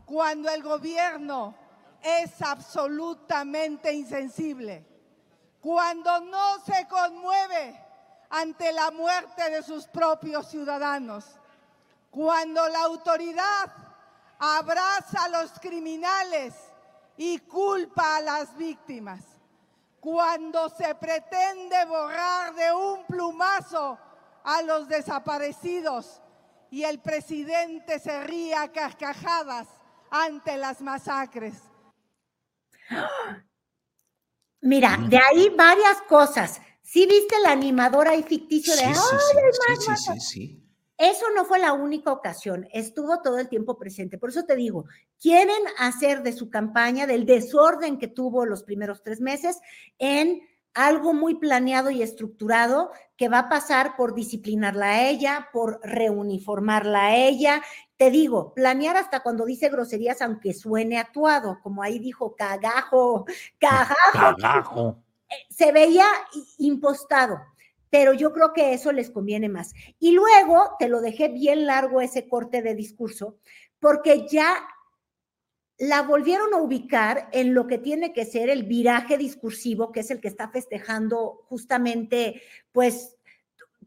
cuando 0.04 0.48
el 0.50 0.62
gobierno 0.62 1.54
es 2.00 2.40
absolutamente 2.42 3.92
insensible, 3.92 4.86
cuando 5.60 6.20
no 6.20 6.60
se 6.60 6.86
conmueve 6.86 7.80
ante 8.30 8.72
la 8.72 8.90
muerte 8.90 9.50
de 9.50 9.62
sus 9.62 9.86
propios 9.86 10.48
ciudadanos, 10.48 11.24
cuando 12.10 12.68
la 12.68 12.82
autoridad 12.82 13.72
abraza 14.38 15.24
a 15.24 15.28
los 15.28 15.52
criminales 15.60 16.54
y 17.16 17.38
culpa 17.38 18.16
a 18.16 18.20
las 18.20 18.56
víctimas. 18.56 19.22
Cuando 20.00 20.68
se 20.68 20.94
pretende 20.96 21.84
borrar 21.86 22.54
de 22.54 22.72
un 22.72 23.06
plumazo 23.06 23.98
a 24.44 24.62
los 24.62 24.88
desaparecidos 24.88 26.20
y 26.70 26.84
el 26.84 27.00
presidente 27.00 27.98
se 27.98 28.24
ríe 28.24 28.54
a 28.54 28.72
carcajadas 28.72 29.68
ante 30.10 30.56
las 30.56 30.80
masacres. 30.80 31.54
Mira, 34.60 34.96
de 35.08 35.18
ahí 35.18 35.48
varias 35.56 36.02
cosas. 36.02 36.60
¿Sí 36.82 37.06
viste 37.06 37.38
la 37.40 37.52
animadora 37.52 38.14
y 38.14 38.22
ficticio 38.22 38.74
de... 38.76 38.94
Sí, 38.94 39.00
sí, 39.78 39.96
sí, 39.96 40.20
sí, 40.20 40.61
eso 40.98 41.26
no 41.34 41.44
fue 41.44 41.58
la 41.58 41.72
única 41.72 42.12
ocasión, 42.12 42.68
estuvo 42.72 43.20
todo 43.22 43.38
el 43.38 43.48
tiempo 43.48 43.78
presente. 43.78 44.18
Por 44.18 44.30
eso 44.30 44.44
te 44.44 44.56
digo, 44.56 44.84
quieren 45.20 45.62
hacer 45.78 46.22
de 46.22 46.32
su 46.32 46.50
campaña, 46.50 47.06
del 47.06 47.26
desorden 47.26 47.98
que 47.98 48.08
tuvo 48.08 48.46
los 48.46 48.62
primeros 48.62 49.02
tres 49.02 49.20
meses, 49.20 49.60
en 49.98 50.42
algo 50.74 51.12
muy 51.12 51.34
planeado 51.34 51.90
y 51.90 52.02
estructurado 52.02 52.90
que 53.16 53.28
va 53.28 53.40
a 53.40 53.48
pasar 53.48 53.96
por 53.96 54.14
disciplinarla 54.14 54.86
a 54.86 55.08
ella, 55.08 55.48
por 55.52 55.80
reuniformarla 55.82 57.06
a 57.06 57.16
ella. 57.16 57.62
Te 57.96 58.10
digo, 58.10 58.54
planear 58.54 58.96
hasta 58.96 59.20
cuando 59.22 59.44
dice 59.44 59.68
groserías, 59.68 60.22
aunque 60.22 60.54
suene 60.54 60.98
actuado, 60.98 61.58
como 61.62 61.82
ahí 61.82 61.98
dijo 61.98 62.34
cagajo, 62.36 63.26
cagajo. 63.58 63.96
Cagajo. 64.12 64.96
Eh, 65.28 65.46
se 65.50 65.72
veía 65.72 66.06
impostado 66.58 67.40
pero 67.92 68.14
yo 68.14 68.32
creo 68.32 68.54
que 68.54 68.72
eso 68.72 68.90
les 68.90 69.10
conviene 69.10 69.50
más. 69.50 69.74
Y 69.98 70.12
luego 70.12 70.76
te 70.78 70.88
lo 70.88 71.02
dejé 71.02 71.28
bien 71.28 71.66
largo 71.66 72.00
ese 72.00 72.26
corte 72.26 72.62
de 72.62 72.74
discurso, 72.74 73.36
porque 73.80 74.26
ya 74.26 74.66
la 75.76 76.00
volvieron 76.00 76.54
a 76.54 76.56
ubicar 76.56 77.28
en 77.32 77.52
lo 77.52 77.66
que 77.66 77.76
tiene 77.76 78.14
que 78.14 78.24
ser 78.24 78.48
el 78.48 78.62
viraje 78.62 79.18
discursivo, 79.18 79.92
que 79.92 80.00
es 80.00 80.10
el 80.10 80.22
que 80.22 80.28
está 80.28 80.48
festejando 80.48 81.44
justamente, 81.50 82.40
pues, 82.72 83.18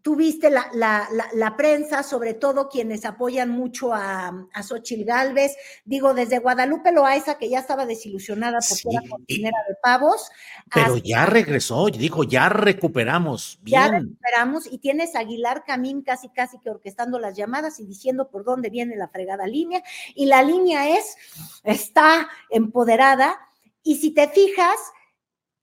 tuviste 0.05 0.51
la, 0.51 0.69
la, 0.71 1.09
la, 1.33 1.57
prensa, 1.57 2.03
sobre 2.03 2.35
todo 2.35 2.69
quienes 2.69 3.05
apoyan 3.05 3.49
mucho 3.49 3.91
a, 3.91 4.47
a 4.53 4.61
Xochil 4.61 5.03
Gálvez, 5.03 5.57
digo, 5.83 6.13
desde 6.13 6.37
Guadalupe 6.37 6.91
Loaiza, 6.91 7.39
que 7.39 7.49
ya 7.49 7.57
estaba 7.57 7.87
desilusionada 7.87 8.59
por 8.59 8.77
sí. 8.77 8.87
la 8.91 9.01
cocinera 9.09 9.57
de 9.67 9.73
pavos. 9.81 10.29
Pero 10.71 10.97
ya 10.97 11.25
regresó, 11.25 11.87
dijo, 11.87 12.23
ya 12.23 12.49
recuperamos. 12.49 13.57
Bien. 13.63 13.81
Ya 13.81 13.91
recuperamos 13.97 14.71
y 14.71 14.77
tienes 14.77 15.15
a 15.15 15.21
Aguilar 15.21 15.63
Camín 15.65 16.03
casi, 16.03 16.29
casi 16.29 16.59
que 16.59 16.69
orquestando 16.69 17.17
las 17.17 17.35
llamadas 17.35 17.79
y 17.79 17.87
diciendo 17.87 18.29
por 18.29 18.43
dónde 18.43 18.69
viene 18.69 18.95
la 18.95 19.07
fregada 19.07 19.47
línea. 19.47 19.81
Y 20.13 20.27
la 20.27 20.43
línea 20.43 20.87
es, 20.99 21.17
está 21.63 22.29
empoderada. 22.51 23.39
Y 23.81 23.95
si 23.95 24.11
te 24.11 24.27
fijas, 24.27 24.77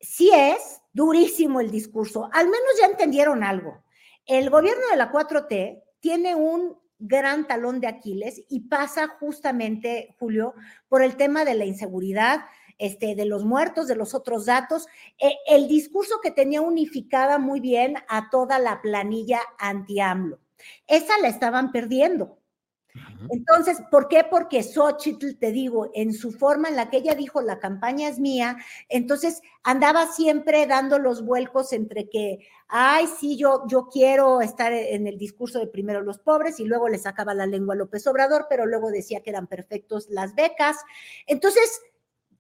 sí 0.01 0.33
es 0.35 0.81
durísimo 0.93 1.61
el 1.61 1.71
discurso. 1.71 2.29
Al 2.33 2.47
menos 2.47 2.73
ya 2.81 2.87
entendieron 2.87 3.45
algo 3.45 3.85
el 4.27 4.51
gobierno 4.51 4.87
de 4.91 4.97
la 4.97 5.13
4T 5.13 5.83
tiene 6.01 6.35
un 6.35 6.77
gran 6.99 7.47
talón 7.47 7.81
de 7.81 7.89
Aquiles 7.89 8.43
y 8.49 8.61
pasa 8.61 9.09
justamente, 9.09 10.15
Julio, 10.19 10.55
por 10.89 11.03
el 11.03 11.17
tema 11.17 11.45
de 11.45 11.55
la 11.55 11.65
inseguridad, 11.65 12.43
este, 12.79 13.15
de 13.15 13.25
los 13.27 13.45
muertos, 13.45 13.87
de 13.87 13.97
los 13.97 14.15
otros 14.15 14.47
datos, 14.47 14.87
eh, 15.19 15.35
el 15.49 15.69
discurso 15.69 16.21
que 16.23 16.31
tenía 16.31 16.61
unificada 16.61 17.39
muy 17.39 17.61
bien 17.61 17.97
a 18.09 18.31
toda 18.31 18.59
la 18.59 18.81
planilla 18.83 19.41
anti-AMLO. 19.59 20.39
Esa 20.87 21.19
la 21.19 21.29
estaban 21.29 21.73
perdiendo. 21.73 22.42
Entonces, 23.31 23.81
¿por 23.91 24.09
qué? 24.09 24.25
Porque 24.29 24.63
Xochitl, 24.63 25.39
te 25.39 25.53
digo, 25.53 25.91
en 25.95 26.13
su 26.13 26.33
forma 26.33 26.69
en 26.69 26.77
la 26.77 26.91
que 26.91 26.99
ella 26.99 27.15
dijo 27.15 27.41
la 27.41 27.59
campaña 27.59 28.09
es 28.09 28.19
mía, 28.19 28.57
entonces 28.89 29.41
andaba 29.63 30.07
siempre 30.09 30.67
dando 30.67 30.99
los 30.99 31.25
vuelcos 31.25 31.73
entre 31.73 32.09
que, 32.09 32.41
ay, 32.69 33.07
sí, 33.19 33.37
yo, 33.37 33.65
yo 33.69 33.89
quiero 33.89 34.41
estar 34.41 34.73
en 34.73 35.07
el 35.07 35.19
discurso 35.19 35.59
de 35.59 35.67
primero 35.67 36.03
los 36.03 36.19
pobres 36.19 36.61
y 36.61 36.65
luego 36.65 36.89
le 36.89 36.99
sacaba 36.99 37.35
la 37.35 37.47
lengua 37.47 37.75
a 37.75 37.79
López 37.79 38.07
Obrador, 38.07 38.47
pero 38.51 38.67
luego 38.67 38.91
decía 38.91 39.23
que 39.23 39.31
eran 39.31 39.47
perfectos 39.47 40.09
las 40.11 40.35
becas. 40.35 40.77
Entonces, 41.27 41.81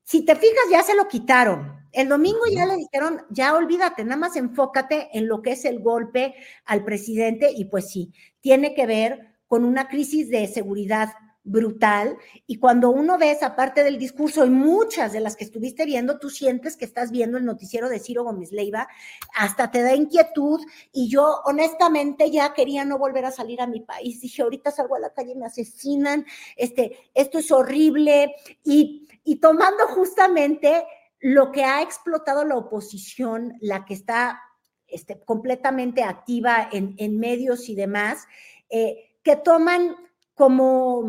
si 0.05 0.24
te 0.24 0.36
fijas, 0.36 0.64
ya 0.70 0.82
se 0.82 0.94
lo 0.94 1.09
quitaron. 1.09 1.80
El 1.92 2.09
domingo 2.09 2.40
ya 2.50 2.66
le 2.66 2.76
dijeron, 2.76 3.22
ya 3.30 3.55
olvídate, 3.55 4.05
nada 4.05 4.16
más 4.16 4.36
enfócate 4.36 5.11
en 5.12 5.28
lo 5.28 5.42
que 5.42 5.53
es 5.53 5.64
el 5.64 5.80
golpe 5.80 6.34
al 6.64 6.84
presidente 6.84 7.50
y 7.55 7.66
pues 7.66 7.90
sí, 7.90 8.12
tiene 8.40 8.74
que 8.74 8.86
ver 8.86 9.32
con 9.53 9.66
una 9.66 9.86
crisis 9.86 10.30
de 10.30 10.46
seguridad 10.46 11.11
brutal. 11.44 12.16
Y 12.46 12.59
cuando 12.59 12.88
uno 12.88 13.18
ve 13.18 13.32
esa 13.32 13.55
parte 13.55 13.84
del 13.84 13.98
discurso 13.98 14.46
y 14.46 14.48
muchas 14.48 15.12
de 15.12 15.20
las 15.20 15.36
que 15.36 15.44
estuviste 15.44 15.84
viendo, 15.84 16.18
tú 16.18 16.30
sientes 16.30 16.74
que 16.74 16.86
estás 16.86 17.11
viendo 17.11 17.36
el 17.36 17.44
noticiero 17.44 17.90
de 17.90 17.98
Ciro 17.98 18.24
Gómez 18.24 18.50
Leiva, 18.50 18.88
hasta 19.36 19.70
te 19.70 19.82
da 19.82 19.94
inquietud. 19.94 20.59
Y 20.90 21.11
yo 21.11 21.42
honestamente 21.44 22.30
ya 22.30 22.55
quería 22.55 22.86
no 22.86 22.96
volver 22.96 23.26
a 23.26 23.30
salir 23.30 23.61
a 23.61 23.66
mi 23.66 23.80
país, 23.80 24.22
dije, 24.22 24.40
ahorita 24.40 24.70
salgo 24.70 24.94
a 24.94 25.00
la 25.00 25.12
calle 25.12 25.32
y 25.32 25.36
me 25.36 25.44
asesinan, 25.44 26.24
este, 26.57 27.11
esto 27.12 27.38
es 27.38 27.53
horrible 27.53 28.34
y, 28.64 29.07
y 29.22 29.36
tomando 29.36 29.86
justamente 29.88 30.82
lo 31.20 31.53
que 31.53 31.64
ha 31.64 31.82
explotado 31.82 32.46
la 32.46 32.57
oposición, 32.57 33.59
la 33.61 33.84
que 33.84 33.92
está 33.92 34.40
este, 34.86 35.22
completamente 35.22 36.05
activa 36.05 36.70
en, 36.72 36.94
en 36.96 37.18
medios 37.18 37.68
y 37.68 37.74
demás, 37.74 38.26
eh, 38.70 39.11
que 39.23 39.37
toman 39.37 39.97
como, 40.35 41.05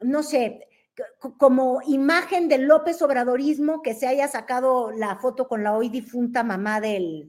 no 0.00 0.22
sé, 0.22 0.68
como 1.38 1.80
imagen 1.86 2.48
del 2.48 2.62
López 2.62 3.00
Obradorismo 3.02 3.82
que 3.82 3.94
se 3.94 4.06
haya 4.06 4.28
sacado 4.28 4.90
la 4.90 5.16
foto 5.16 5.48
con 5.48 5.62
la 5.62 5.74
hoy 5.76 5.88
difunta 5.88 6.42
mamá 6.42 6.80
del, 6.80 7.28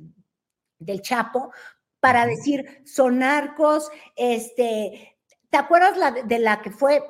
del 0.80 1.02
Chapo 1.02 1.52
para 2.00 2.26
decir 2.26 2.82
son 2.86 3.20
narcos, 3.20 3.90
este, 4.16 5.18
¿te 5.50 5.58
acuerdas 5.58 5.98
la, 5.98 6.12
de 6.12 6.40
la 6.40 6.62
que 6.62 6.72
fue 6.72 7.02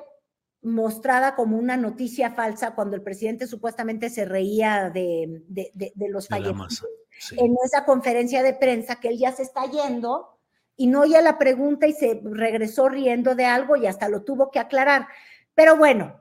mostrada 0.62 1.34
como 1.34 1.58
una 1.58 1.76
noticia 1.76 2.30
falsa 2.30 2.74
cuando 2.74 2.96
el 2.96 3.02
presidente 3.02 3.46
supuestamente 3.46 4.08
se 4.08 4.24
reía 4.24 4.90
de, 4.90 5.42
los 6.08 6.28
fallecidos 6.28 6.84
en 7.32 7.54
esa 7.64 7.84
conferencia 7.84 8.42
de 8.42 8.54
prensa 8.54 8.96
que 8.96 9.08
él 9.08 9.18
ya 9.18 9.32
se 9.32 9.42
está 9.42 9.66
yendo 9.66 10.33
y 10.76 10.86
no 10.86 11.02
oye 11.02 11.20
la 11.22 11.38
pregunta 11.38 11.86
y 11.86 11.92
se 11.92 12.20
regresó 12.24 12.88
riendo 12.88 13.34
de 13.34 13.46
algo 13.46 13.76
y 13.76 13.86
hasta 13.86 14.08
lo 14.08 14.22
tuvo 14.22 14.50
que 14.50 14.58
aclarar. 14.58 15.06
Pero 15.54 15.76
bueno, 15.76 16.20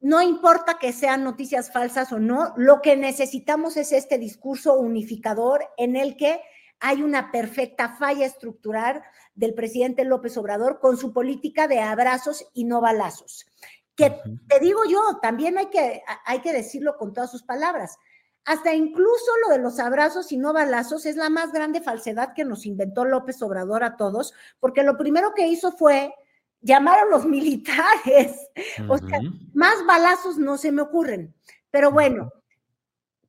no 0.00 0.22
importa 0.22 0.78
que 0.78 0.92
sean 0.92 1.24
noticias 1.24 1.72
falsas 1.72 2.12
o 2.12 2.18
no, 2.18 2.54
lo 2.56 2.80
que 2.82 2.96
necesitamos 2.96 3.76
es 3.76 3.92
este 3.92 4.18
discurso 4.18 4.74
unificador 4.74 5.64
en 5.76 5.96
el 5.96 6.16
que 6.16 6.40
hay 6.80 7.02
una 7.02 7.32
perfecta 7.32 7.96
falla 7.96 8.24
estructural 8.24 9.02
del 9.34 9.54
presidente 9.54 10.04
López 10.04 10.36
Obrador 10.36 10.78
con 10.78 10.96
su 10.96 11.12
política 11.12 11.66
de 11.66 11.80
abrazos 11.80 12.46
y 12.54 12.64
no 12.64 12.80
balazos. 12.80 13.46
Que 13.96 14.20
te 14.46 14.60
digo 14.60 14.82
yo, 14.88 15.18
también 15.20 15.58
hay 15.58 15.66
que, 15.66 16.02
hay 16.24 16.40
que 16.40 16.52
decirlo 16.52 16.96
con 16.96 17.12
todas 17.12 17.32
sus 17.32 17.42
palabras. 17.42 17.98
Hasta 18.44 18.74
incluso 18.74 19.30
lo 19.46 19.52
de 19.52 19.58
los 19.58 19.78
abrazos 19.78 20.32
y 20.32 20.38
no 20.38 20.52
balazos 20.52 21.04
es 21.04 21.16
la 21.16 21.28
más 21.28 21.52
grande 21.52 21.82
falsedad 21.82 22.32
que 22.34 22.44
nos 22.44 22.64
inventó 22.64 23.04
López 23.04 23.42
Obrador 23.42 23.84
a 23.84 23.96
todos, 23.96 24.32
porque 24.58 24.82
lo 24.82 24.96
primero 24.96 25.34
que 25.34 25.48
hizo 25.48 25.72
fue 25.72 26.14
llamar 26.60 26.98
a 27.00 27.04
los 27.04 27.26
militares. 27.26 28.48
O 28.88 28.98
sea, 28.98 29.20
más 29.52 29.84
balazos 29.86 30.38
no 30.38 30.56
se 30.56 30.72
me 30.72 30.82
ocurren. 30.82 31.34
Pero 31.70 31.90
bueno, 31.90 32.32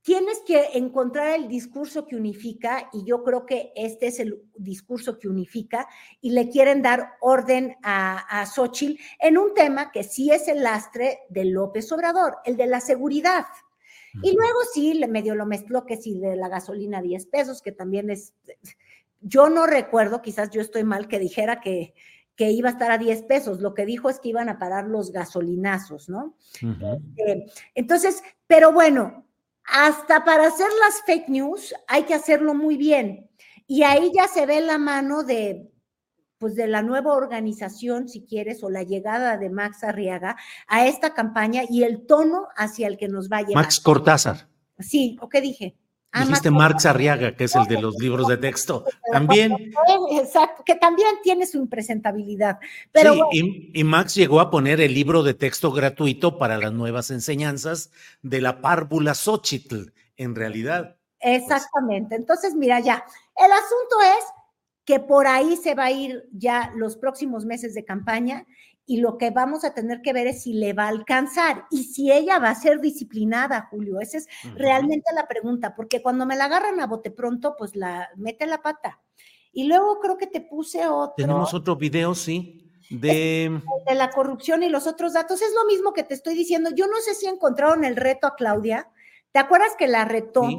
tienes 0.01 0.41
que 0.45 0.69
encontrar 0.73 1.35
el 1.35 1.47
discurso 1.47 2.07
que 2.07 2.15
unifica 2.15 2.89
y 2.93 3.03
yo 3.03 3.23
creo 3.23 3.45
que 3.45 3.73
este 3.75 4.07
es 4.07 4.19
el 4.19 4.41
discurso 4.55 5.19
que 5.19 5.27
unifica 5.27 5.87
y 6.21 6.31
le 6.31 6.49
quieren 6.49 6.81
dar 6.81 7.11
orden 7.21 7.75
a, 7.83 8.41
a 8.41 8.45
Xochitl 8.45 8.99
en 9.19 9.37
un 9.37 9.53
tema 9.53 9.91
que 9.91 10.03
sí 10.03 10.31
es 10.31 10.47
el 10.47 10.63
lastre 10.63 11.19
de 11.29 11.45
López 11.45 11.91
Obrador, 11.91 12.37
el 12.45 12.55
de 12.57 12.67
la 12.67 12.79
seguridad. 12.79 13.45
Y 14.21 14.35
luego 14.35 14.59
sí, 14.73 14.93
le 14.93 15.07
medio 15.07 15.35
lo 15.35 15.45
mezcló 15.45 15.85
que 15.85 15.97
sí 15.97 16.19
de 16.19 16.35
la 16.35 16.49
gasolina 16.49 17.01
10 17.01 17.25
pesos, 17.27 17.61
que 17.61 17.71
también 17.71 18.09
es, 18.09 18.33
yo 19.21 19.49
no 19.49 19.67
recuerdo, 19.67 20.21
quizás 20.21 20.49
yo 20.49 20.61
estoy 20.61 20.83
mal, 20.83 21.07
que 21.07 21.19
dijera 21.19 21.59
que, 21.61 21.93
que 22.35 22.51
iba 22.51 22.69
a 22.69 22.71
estar 22.71 22.91
a 22.91 22.97
10 22.97 23.23
pesos. 23.23 23.59
Lo 23.59 23.73
que 23.73 23.85
dijo 23.85 24.09
es 24.09 24.19
que 24.19 24.29
iban 24.29 24.49
a 24.49 24.57
parar 24.57 24.87
los 24.87 25.11
gasolinazos, 25.11 26.09
¿no? 26.09 26.35
Este, 26.53 27.45
entonces, 27.75 28.23
pero 28.47 28.71
bueno, 28.71 29.25
hasta 29.65 30.23
para 30.23 30.47
hacer 30.47 30.69
las 30.79 31.03
fake 31.05 31.29
news 31.29 31.75
hay 31.87 32.03
que 32.03 32.13
hacerlo 32.13 32.53
muy 32.53 32.77
bien. 32.77 33.29
Y 33.67 33.83
ahí 33.83 34.11
ya 34.15 34.27
se 34.27 34.45
ve 34.45 34.61
la 34.61 34.77
mano 34.77 35.23
de, 35.23 35.69
pues 36.39 36.55
de 36.55 36.67
la 36.67 36.81
nueva 36.81 37.13
organización, 37.13 38.09
si 38.09 38.21
quieres, 38.21 38.63
o 38.63 38.69
la 38.69 38.83
llegada 38.83 39.37
de 39.37 39.49
Max 39.49 39.83
Arriaga 39.83 40.37
a 40.67 40.87
esta 40.87 41.13
campaña 41.13 41.63
y 41.69 41.83
el 41.83 42.07
tono 42.07 42.47
hacia 42.55 42.87
el 42.87 42.97
que 42.97 43.09
nos 43.09 43.29
va 43.29 43.37
a 43.37 43.41
llevar. 43.41 43.63
Max 43.63 43.79
Cortázar. 43.79 44.47
Sí, 44.79 45.17
¿o 45.21 45.29
qué 45.29 45.41
dije? 45.41 45.75
Ah, 46.11 46.21
Dijiste 46.21 46.49
Marx 46.49 46.87
Arriaga, 46.87 47.35
que 47.35 47.43
es 47.43 47.55
el 47.55 47.67
de 47.67 47.79
los 47.79 47.95
libros 47.99 48.27
de 48.27 48.37
texto. 48.37 48.85
También. 49.11 49.53
Exacto, 50.11 50.63
que 50.63 50.75
también 50.75 51.09
tiene 51.21 51.45
su 51.45 51.57
impresentabilidad. 51.57 52.59
Pero 52.91 53.13
sí, 53.31 53.71
y, 53.73 53.83
Max 53.83 54.15
llegó 54.15 54.39
a 54.39 54.49
poner 54.49 54.81
el 54.81 54.93
libro 54.93 55.21
de 55.21 55.35
texto 55.35 55.71
gratuito 55.71 56.39
para 56.39 56.57
las 56.57 56.73
nuevas 56.73 57.11
enseñanzas 57.11 57.91
de 58.23 58.41
la 58.41 58.61
párvula 58.61 59.13
Xochitl, 59.13 59.91
en 60.17 60.35
realidad. 60.35 60.97
Exactamente. 61.19 62.15
Entonces, 62.15 62.55
mira, 62.55 62.79
ya, 62.79 63.03
el 63.35 63.51
asunto 63.51 64.01
es 64.17 64.25
que 64.85 64.99
por 64.99 65.27
ahí 65.27 65.55
se 65.55 65.75
va 65.75 65.85
a 65.85 65.91
ir 65.91 66.27
ya 66.31 66.73
los 66.75 66.97
próximos 66.97 67.45
meses 67.45 67.73
de 67.73 67.85
campaña 67.85 68.45
y 68.89 69.01
lo 69.01 69.19
que 69.19 69.29
vamos 69.29 69.63
a 69.63 69.75
tener 69.75 70.01
que 70.01 70.13
ver 70.13 70.25
es 70.25 70.41
si 70.41 70.53
le 70.53 70.73
va 70.73 70.85
a 70.85 70.87
alcanzar 70.87 71.65
y 71.69 71.83
si 71.83 72.11
ella 72.11 72.39
va 72.39 72.49
a 72.49 72.55
ser 72.55 72.81
disciplinada, 72.81 73.67
Julio. 73.69 73.99
Esa 73.99 74.17
es 74.17 74.27
realmente 74.55 75.13
la 75.13 75.27
pregunta, 75.27 75.75
porque 75.75 76.01
cuando 76.01 76.25
me 76.25 76.35
la 76.35 76.45
agarran 76.45 76.79
a 76.79 76.87
bote 76.87 77.11
pronto, 77.11 77.55
pues 77.55 77.75
la 77.75 78.09
mete 78.15 78.47
la 78.47 78.63
pata. 78.63 78.99
Y 79.51 79.65
luego 79.65 79.99
creo 79.99 80.17
que 80.17 80.25
te 80.25 80.41
puse 80.41 80.87
otro. 80.87 81.13
Tenemos 81.17 81.53
otro 81.53 81.75
video, 81.75 82.15
sí. 82.15 82.71
De... 82.89 83.61
de 83.87 83.93
la 83.93 84.09
corrupción 84.09 84.63
y 84.63 84.69
los 84.69 84.87
otros 84.87 85.13
datos. 85.13 85.43
Es 85.43 85.53
lo 85.53 85.65
mismo 85.65 85.93
que 85.93 86.01
te 86.01 86.15
estoy 86.15 86.33
diciendo. 86.33 86.71
Yo 86.73 86.87
no 86.87 86.97
sé 86.97 87.13
si 87.13 87.27
encontraron 87.27 87.83
el 87.83 87.95
reto 87.95 88.25
a 88.25 88.35
Claudia. 88.35 88.89
¿Te 89.31 89.37
acuerdas 89.37 89.75
que 89.77 89.87
la 89.87 90.05
retó? 90.05 90.49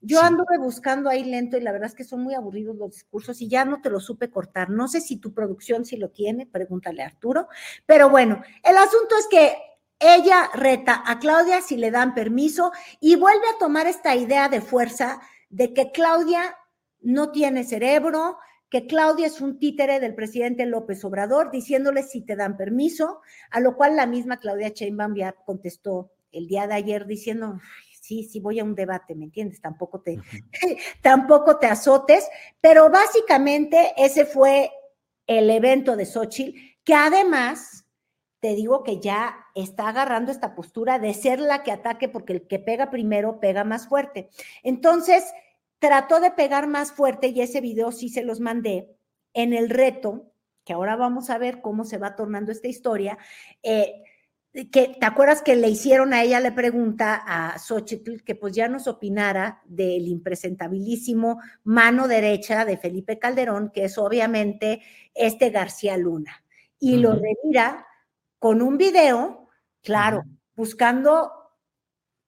Yo 0.00 0.22
anduve 0.22 0.58
buscando 0.58 1.10
ahí 1.10 1.24
lento 1.24 1.56
y 1.56 1.60
la 1.60 1.72
verdad 1.72 1.88
es 1.88 1.94
que 1.94 2.04
son 2.04 2.22
muy 2.22 2.34
aburridos 2.34 2.76
los 2.76 2.92
discursos 2.92 3.40
y 3.40 3.48
ya 3.48 3.64
no 3.64 3.80
te 3.80 3.90
lo 3.90 3.98
supe 3.98 4.30
cortar. 4.30 4.70
No 4.70 4.86
sé 4.86 5.00
si 5.00 5.16
tu 5.16 5.34
producción 5.34 5.84
sí 5.84 5.96
lo 5.96 6.10
tiene, 6.10 6.46
pregúntale 6.46 7.02
a 7.02 7.06
Arturo. 7.06 7.48
Pero 7.84 8.08
bueno, 8.08 8.42
el 8.62 8.76
asunto 8.76 9.16
es 9.18 9.26
que 9.28 9.56
ella 9.98 10.50
reta 10.54 11.02
a 11.04 11.18
Claudia 11.18 11.60
si 11.60 11.76
le 11.76 11.90
dan 11.90 12.14
permiso 12.14 12.70
y 13.00 13.16
vuelve 13.16 13.46
a 13.54 13.58
tomar 13.58 13.88
esta 13.88 14.14
idea 14.14 14.48
de 14.48 14.60
fuerza 14.60 15.20
de 15.50 15.74
que 15.74 15.90
Claudia 15.90 16.56
no 17.00 17.32
tiene 17.32 17.64
cerebro, 17.64 18.38
que 18.70 18.86
Claudia 18.86 19.26
es 19.26 19.40
un 19.40 19.58
títere 19.58 19.98
del 19.98 20.14
presidente 20.14 20.66
López 20.66 21.04
Obrador, 21.04 21.50
diciéndole 21.50 22.02
si 22.02 22.20
te 22.20 22.36
dan 22.36 22.56
permiso, 22.56 23.20
a 23.50 23.60
lo 23.60 23.76
cual 23.76 23.96
la 23.96 24.06
misma 24.06 24.38
Claudia 24.38 24.68
Sheinbaum 24.68 25.16
ya 25.16 25.32
contestó 25.32 26.12
el 26.30 26.46
día 26.46 26.66
de 26.66 26.74
ayer 26.74 27.06
diciendo, 27.06 27.58
sí, 28.08 28.24
sí 28.24 28.40
voy 28.40 28.58
a 28.58 28.64
un 28.64 28.74
debate, 28.74 29.14
¿me 29.14 29.26
entiendes? 29.26 29.60
Tampoco 29.60 30.00
te, 30.00 30.18
tampoco 31.02 31.58
te 31.58 31.66
azotes, 31.66 32.26
pero 32.60 32.88
básicamente 32.88 33.92
ese 33.98 34.24
fue 34.24 34.72
el 35.26 35.50
evento 35.50 35.94
de 35.94 36.06
Xochitl, 36.06 36.58
que 36.82 36.94
además 36.94 37.84
te 38.40 38.54
digo 38.54 38.82
que 38.82 38.98
ya 38.98 39.36
está 39.54 39.88
agarrando 39.88 40.32
esta 40.32 40.54
postura 40.54 40.98
de 40.98 41.12
ser 41.12 41.38
la 41.38 41.62
que 41.62 41.72
ataque, 41.72 42.08
porque 42.08 42.32
el 42.32 42.46
que 42.46 42.58
pega 42.58 42.88
primero 42.88 43.40
pega 43.40 43.64
más 43.64 43.88
fuerte. 43.88 44.30
Entonces, 44.62 45.24
trató 45.78 46.20
de 46.20 46.30
pegar 46.30 46.66
más 46.66 46.92
fuerte 46.92 47.28
y 47.28 47.42
ese 47.42 47.60
video 47.60 47.92
sí 47.92 48.08
se 48.08 48.22
los 48.22 48.40
mandé 48.40 48.96
en 49.34 49.52
el 49.52 49.68
reto, 49.68 50.32
que 50.64 50.72
ahora 50.72 50.96
vamos 50.96 51.28
a 51.28 51.38
ver 51.38 51.60
cómo 51.60 51.84
se 51.84 51.98
va 51.98 52.16
tornando 52.16 52.52
esta 52.52 52.68
historia. 52.68 53.18
Eh, 53.62 54.02
que 54.52 54.96
te 54.98 55.06
acuerdas 55.06 55.42
que 55.42 55.56
le 55.56 55.68
hicieron 55.68 56.12
a 56.12 56.22
ella, 56.22 56.40
le 56.40 56.52
pregunta 56.52 57.22
a 57.26 57.58
Xochitl 57.58 58.22
que 58.24 58.34
pues 58.34 58.54
ya 58.54 58.68
nos 58.68 58.86
opinara 58.86 59.62
del 59.66 60.08
impresentabilísimo 60.08 61.40
mano 61.64 62.08
derecha 62.08 62.64
de 62.64 62.76
Felipe 62.76 63.18
Calderón, 63.18 63.70
que 63.70 63.84
es 63.84 63.98
obviamente 63.98 64.80
este 65.14 65.50
García 65.50 65.96
Luna. 65.96 66.44
Y 66.80 66.96
lo 66.96 67.12
revira 67.12 67.86
con 68.38 68.62
un 68.62 68.78
video, 68.78 69.48
claro, 69.82 70.24
buscando 70.54 71.32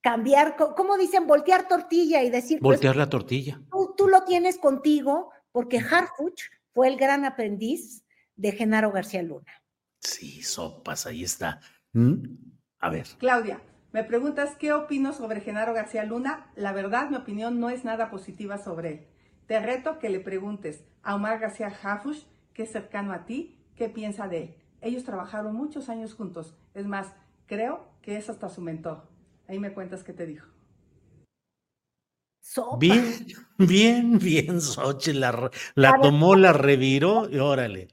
cambiar, 0.00 0.56
¿cómo 0.56 0.96
dicen? 0.96 1.26
Voltear 1.26 1.68
tortilla 1.68 2.22
y 2.22 2.30
decir... 2.30 2.58
Pues, 2.60 2.76
Voltear 2.76 2.96
la 2.96 3.08
tortilla. 3.08 3.60
Tú, 3.96 4.08
lo 4.08 4.24
tienes 4.24 4.58
contigo 4.58 5.30
porque 5.52 5.78
Harfuch 5.78 6.42
fue 6.72 6.88
el 6.88 6.96
gran 6.96 7.24
aprendiz 7.24 8.04
de 8.36 8.52
Genaro 8.52 8.92
García 8.92 9.22
Luna. 9.22 9.62
Sí, 10.00 10.42
sopas, 10.42 11.06
ahí 11.06 11.24
está. 11.24 11.60
¿Mm? 11.92 12.24
A 12.78 12.90
ver. 12.90 13.06
Claudia, 13.18 13.60
me 13.92 14.04
preguntas 14.04 14.56
qué 14.56 14.72
opino 14.72 15.12
sobre 15.12 15.40
Genaro 15.40 15.74
García 15.74 16.04
Luna. 16.04 16.50
La 16.54 16.72
verdad, 16.72 17.10
mi 17.10 17.16
opinión 17.16 17.58
no 17.58 17.70
es 17.70 17.84
nada 17.84 18.10
positiva 18.10 18.58
sobre 18.58 18.92
él. 18.92 19.06
Te 19.46 19.58
reto 19.58 19.98
que 19.98 20.10
le 20.10 20.20
preguntes 20.20 20.84
a 21.02 21.16
Omar 21.16 21.40
García 21.40 21.70
Jafush, 21.70 22.22
que 22.54 22.62
es 22.62 22.70
cercano 22.70 23.12
a 23.12 23.24
ti, 23.24 23.58
qué 23.74 23.88
piensa 23.88 24.28
de 24.28 24.42
él. 24.42 24.54
Ellos 24.80 25.04
trabajaron 25.04 25.54
muchos 25.54 25.88
años 25.88 26.14
juntos. 26.14 26.56
Es 26.74 26.86
más, 26.86 27.14
creo 27.46 27.88
que 28.00 28.16
es 28.16 28.30
hasta 28.30 28.48
su 28.48 28.60
mentor. 28.60 29.08
Ahí 29.48 29.58
me 29.58 29.72
cuentas 29.72 30.04
qué 30.04 30.12
te 30.12 30.26
dijo. 30.26 30.46
Bien, 32.78 33.26
bien, 33.58 34.18
bien, 34.18 34.60
Sochi 34.60 35.12
la, 35.12 35.50
la 35.74 36.00
tomó, 36.00 36.36
la 36.36 36.52
reviró 36.52 37.28
y 37.28 37.38
órale. 37.38 37.88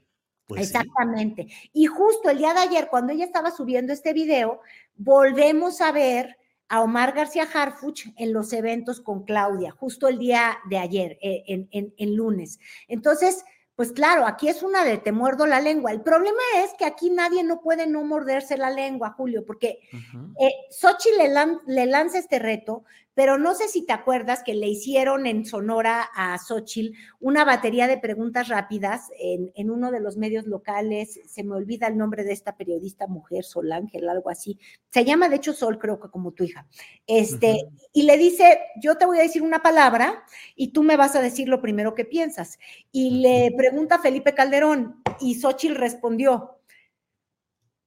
Pues 0.48 0.62
Exactamente. 0.62 1.46
Y 1.74 1.84
justo 1.84 2.30
el 2.30 2.38
día 2.38 2.54
de 2.54 2.60
ayer, 2.60 2.88
cuando 2.88 3.12
ella 3.12 3.26
estaba 3.26 3.50
subiendo 3.50 3.92
este 3.92 4.14
video, 4.14 4.62
volvemos 4.96 5.82
a 5.82 5.92
ver 5.92 6.38
a 6.70 6.80
Omar 6.80 7.12
García 7.12 7.46
Harfuch 7.52 8.06
en 8.16 8.32
los 8.32 8.54
eventos 8.54 9.02
con 9.02 9.24
Claudia, 9.24 9.70
justo 9.70 10.08
el 10.08 10.18
día 10.18 10.58
de 10.70 10.78
ayer, 10.78 11.18
eh, 11.20 11.44
en, 11.70 12.16
lunes. 12.16 12.60
Entonces, 12.88 13.44
pues 13.76 13.92
claro, 13.92 14.26
aquí 14.26 14.48
es 14.48 14.62
una 14.62 14.84
de 14.84 14.96
te 14.96 15.12
muerdo 15.12 15.46
la 15.46 15.60
lengua. 15.60 15.92
El 15.92 16.00
problema 16.00 16.40
es 16.64 16.72
que 16.78 16.86
aquí 16.86 17.10
nadie 17.10 17.44
no 17.44 17.60
puede 17.60 17.86
no 17.86 18.02
morderse 18.04 18.56
la 18.56 18.70
lengua, 18.70 19.10
Julio, 19.10 19.44
porque 19.44 19.80
uh 19.92 21.18
le, 21.18 21.74
le 21.74 21.86
lanza 21.86 22.18
este 22.18 22.38
reto, 22.38 22.84
pero 23.18 23.36
no 23.36 23.56
sé 23.56 23.66
si 23.66 23.84
te 23.84 23.92
acuerdas 23.92 24.44
que 24.44 24.54
le 24.54 24.68
hicieron 24.68 25.26
en 25.26 25.44
Sonora 25.44 26.08
a 26.14 26.38
Xochitl 26.38 26.96
una 27.18 27.44
batería 27.44 27.88
de 27.88 27.98
preguntas 27.98 28.46
rápidas 28.46 29.08
en, 29.18 29.50
en, 29.56 29.72
uno 29.72 29.90
de 29.90 29.98
los 29.98 30.16
medios 30.16 30.46
locales, 30.46 31.18
se 31.26 31.42
me 31.42 31.56
olvida 31.56 31.88
el 31.88 31.98
nombre 31.98 32.22
de 32.22 32.32
esta 32.32 32.56
periodista 32.56 33.08
mujer, 33.08 33.42
Sol 33.42 33.72
Ángel, 33.72 34.08
algo 34.08 34.30
así, 34.30 34.56
se 34.92 35.04
llama 35.04 35.28
de 35.28 35.34
hecho 35.34 35.52
Sol, 35.52 35.80
creo 35.80 35.98
que 35.98 36.10
como 36.10 36.30
tu 36.30 36.44
hija, 36.44 36.68
este, 37.08 37.64
uh 37.64 37.68
-huh. 37.68 37.88
y 37.92 38.02
le 38.04 38.16
dice, 38.18 38.60
yo 38.80 38.96
te 38.96 39.04
voy 39.04 39.18
a 39.18 39.22
decir 39.22 39.42
una 39.42 39.62
palabra 39.62 40.22
y 40.54 40.68
tú 40.68 40.84
me 40.84 40.96
vas 40.96 41.16
a 41.16 41.20
decir 41.20 41.48
lo 41.48 41.60
primero 41.60 41.96
que 41.96 42.04
piensas. 42.04 42.60
Y 42.92 43.18
le 43.20 43.52
pregunta 43.56 43.98
Felipe 43.98 44.32
Calderón 44.32 45.02
y 45.18 45.34
Xochitl 45.34 45.74
respondió, 45.74 46.60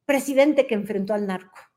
presidente 0.06 0.68
que 0.68 0.76
enfrentó 0.76 1.14
al 1.14 1.26
narco. 1.26 1.71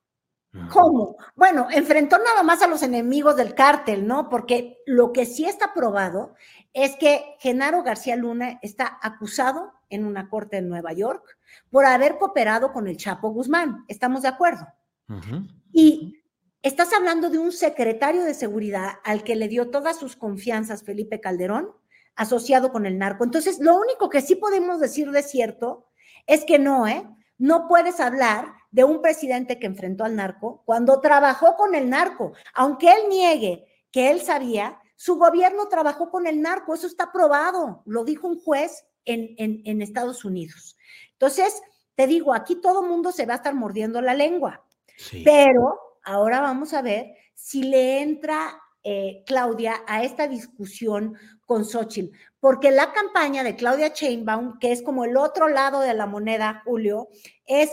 ¿Cómo? 0.70 1.16
Bueno, 1.34 1.66
enfrentó 1.70 2.16
nada 2.18 2.42
más 2.42 2.62
a 2.62 2.68
los 2.68 2.82
enemigos 2.82 3.36
del 3.36 3.55
cártel, 3.55 4.07
¿no? 4.07 4.28
Porque 4.28 4.78
lo 4.86 5.12
que 5.12 5.26
sí 5.26 5.44
está 5.44 5.74
probado 5.74 6.34
es 6.72 6.96
que 6.96 7.36
Genaro 7.40 7.82
García 7.82 8.14
Luna 8.16 8.59
está 8.62 8.98
acusado 9.02 9.72
en 9.90 10.05
una 10.05 10.28
corte 10.28 10.59
en 10.59 10.68
Nueva 10.68 10.92
York 10.92 11.38
por 11.70 11.86
haber 11.86 12.18
cooperado 12.18 12.72
con 12.72 12.86
el 12.86 12.96
Chapo 12.96 13.30
Guzmán. 13.30 13.84
¿Estamos 13.88 14.22
de 14.22 14.28
acuerdo? 14.28 14.66
Uh 15.09 15.14
-huh. 15.14 15.48
Y 15.72 16.22
estás 16.62 16.92
hablando 16.92 17.30
de 17.30 17.38
un 17.38 17.52
secretario 17.52 18.22
de 18.22 18.34
seguridad 18.34 18.94
al 19.05 19.24
que 19.24 19.36
le 19.36 19.48
dio 19.48 19.70
todas 19.70 19.98
sus 19.98 20.16
confianzas 20.16 20.84
Felipe 20.84 21.20
Calderón, 21.20 21.70
asociado 22.16 22.70
con 22.70 22.86
el 22.86 22.96
narco. 22.96 23.24
Entonces, 23.24 23.59
lo 23.59 23.76
único 23.76 24.09
que 24.09 24.20
sí 24.20 24.36
podemos 24.36 24.78
decir 24.78 25.11
de 25.11 25.22
cierto 25.22 25.88
es 26.26 26.44
que 26.44 26.59
no, 26.59 26.86
¿eh? 26.86 27.09
No 27.38 27.66
puedes 27.66 27.98
hablar 27.98 28.55
de 28.75 28.83
un 28.83 29.01
presidente 29.01 29.61
que 29.61 29.66
enfrentó 29.66 30.03
al 30.03 30.16
narco 30.16 30.64
cuando 30.64 31.01
trabajó 31.01 31.55
con 31.55 31.77
el 31.77 31.89
narco. 31.89 32.33
Aunque 32.55 32.89
él 32.89 33.09
niegue 33.09 33.64
que 33.93 34.11
él 34.11 34.20
sabía, 34.20 34.81
su 34.97 35.14
gobierno 35.14 35.68
trabajó 35.68 36.11
con 36.11 36.27
el 36.27 36.43
narco, 36.43 36.75
eso 36.75 36.89
está 36.89 37.12
probado, 37.12 37.83
lo 37.87 38.03
dijo 38.03 38.27
un 38.27 38.41
juez 38.41 38.85
en, 39.05 39.37
en, 39.39 39.62
en 39.64 39.81
Estados 39.81 40.25
Unidos. 40.25 40.77
Entonces, 41.12 41.62
te 41.95 42.09
digo, 42.09 42.35
aquí 42.35 42.57
todo 42.57 42.83
mundo 42.83 43.12
se 43.12 43.27
va 43.27 43.35
a 43.35 43.37
estar 43.37 43.55
mordiendo 43.55 44.01
la 44.01 44.14
lengua, 44.14 44.64
sí. 44.97 45.22
pero 45.25 45.79
ahora 46.03 46.41
vamos 46.41 46.75
a 46.75 46.83
ver 46.83 47.14
si 47.33 47.62
le 47.62 48.01
entra 48.01 48.61
eh, 48.83 49.22
Claudia 49.25 49.85
a 49.87 50.03
esta 50.03 50.27
discusión 50.27 51.16
con 51.47 51.64
Xochitl, 51.64 52.16
porque 52.41 52.72
la 52.72 52.93
campaña 52.93 53.45
de 53.45 53.55
Claudia 53.55 53.93
Sheinbaum, 53.95 54.59
que 54.59 54.72
es 54.72 54.83
como 54.83 55.05
el 55.05 55.16
otro 55.16 55.47
lado 55.47 55.79
de 55.79 55.95
la 55.95 56.07
moneda, 56.07 56.62
Julio, 56.64 57.09
es 57.47 57.70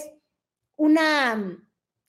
una, 0.82 1.64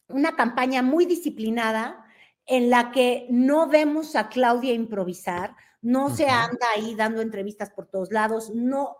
una 0.09 0.35
campaña 0.35 0.83
muy 0.83 1.05
disciplinada 1.05 2.07
en 2.47 2.71
la 2.71 2.91
que 2.91 3.27
no 3.29 3.69
vemos 3.69 4.17
a 4.17 4.31
Claudia 4.31 4.73
improvisar, 4.73 5.55
no 5.83 6.07
uh 6.07 6.09
-huh. 6.09 6.17
se 6.17 6.27
anda 6.27 6.67
ahí 6.75 6.95
dando 6.95 7.21
entrevistas 7.21 7.71
por 7.71 7.87
todos 7.87 8.11
lados, 8.11 8.51
no, 8.55 8.97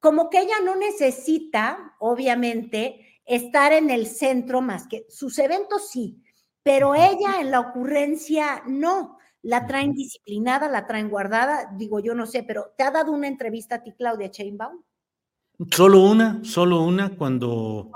como 0.00 0.28
que 0.28 0.40
ella 0.40 0.60
no 0.62 0.76
necesita, 0.76 1.94
obviamente, 1.98 3.20
estar 3.24 3.72
en 3.72 3.88
el 3.88 4.06
centro 4.06 4.60
más 4.60 4.86
que 4.86 5.06
sus 5.08 5.38
eventos 5.38 5.88
sí, 5.88 6.22
pero 6.62 6.94
ella 6.94 7.40
en 7.40 7.50
la 7.50 7.60
ocurrencia 7.60 8.62
no. 8.66 9.16
La 9.42 9.66
traen 9.66 9.92
disciplinada, 9.94 10.68
la 10.68 10.86
traen 10.86 11.08
guardada, 11.08 11.72
digo 11.76 12.00
yo 12.00 12.14
no 12.14 12.26
sé, 12.26 12.42
pero 12.42 12.74
¿te 12.76 12.84
ha 12.84 12.90
dado 12.90 13.12
una 13.12 13.28
entrevista 13.28 13.76
a 13.76 13.82
ti, 13.82 13.92
Claudia 13.92 14.28
Sheinbaum? 14.28 14.82
Solo 15.70 16.00
una, 16.02 16.40
solo 16.42 16.82
una 16.82 17.16
cuando, 17.16 17.90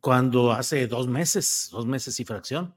cuando 0.00 0.52
hace 0.52 0.86
dos 0.86 1.08
meses, 1.08 1.68
dos 1.70 1.86
meses 1.86 2.18
y 2.20 2.24
fracción. 2.24 2.74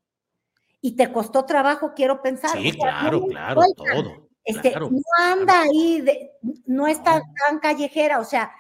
Y 0.82 0.96
te 0.96 1.12
costó 1.12 1.46
trabajo, 1.46 1.94
quiero 1.96 2.22
pensar. 2.22 2.52
Sí, 2.52 2.70
o 2.70 2.72
sea, 2.72 3.00
claro, 3.00 3.20
no 3.20 3.28
claro, 3.28 3.62
todo. 3.76 4.30
Este, 4.44 4.72
claro, 4.72 4.90
no 4.92 5.02
anda 5.24 5.62
ahí, 5.62 6.02
de- 6.02 6.32
no 6.66 6.88
está 6.88 7.22
tan 7.48 7.60
callejera, 7.60 8.20
o 8.20 8.24
sea, 8.24 8.52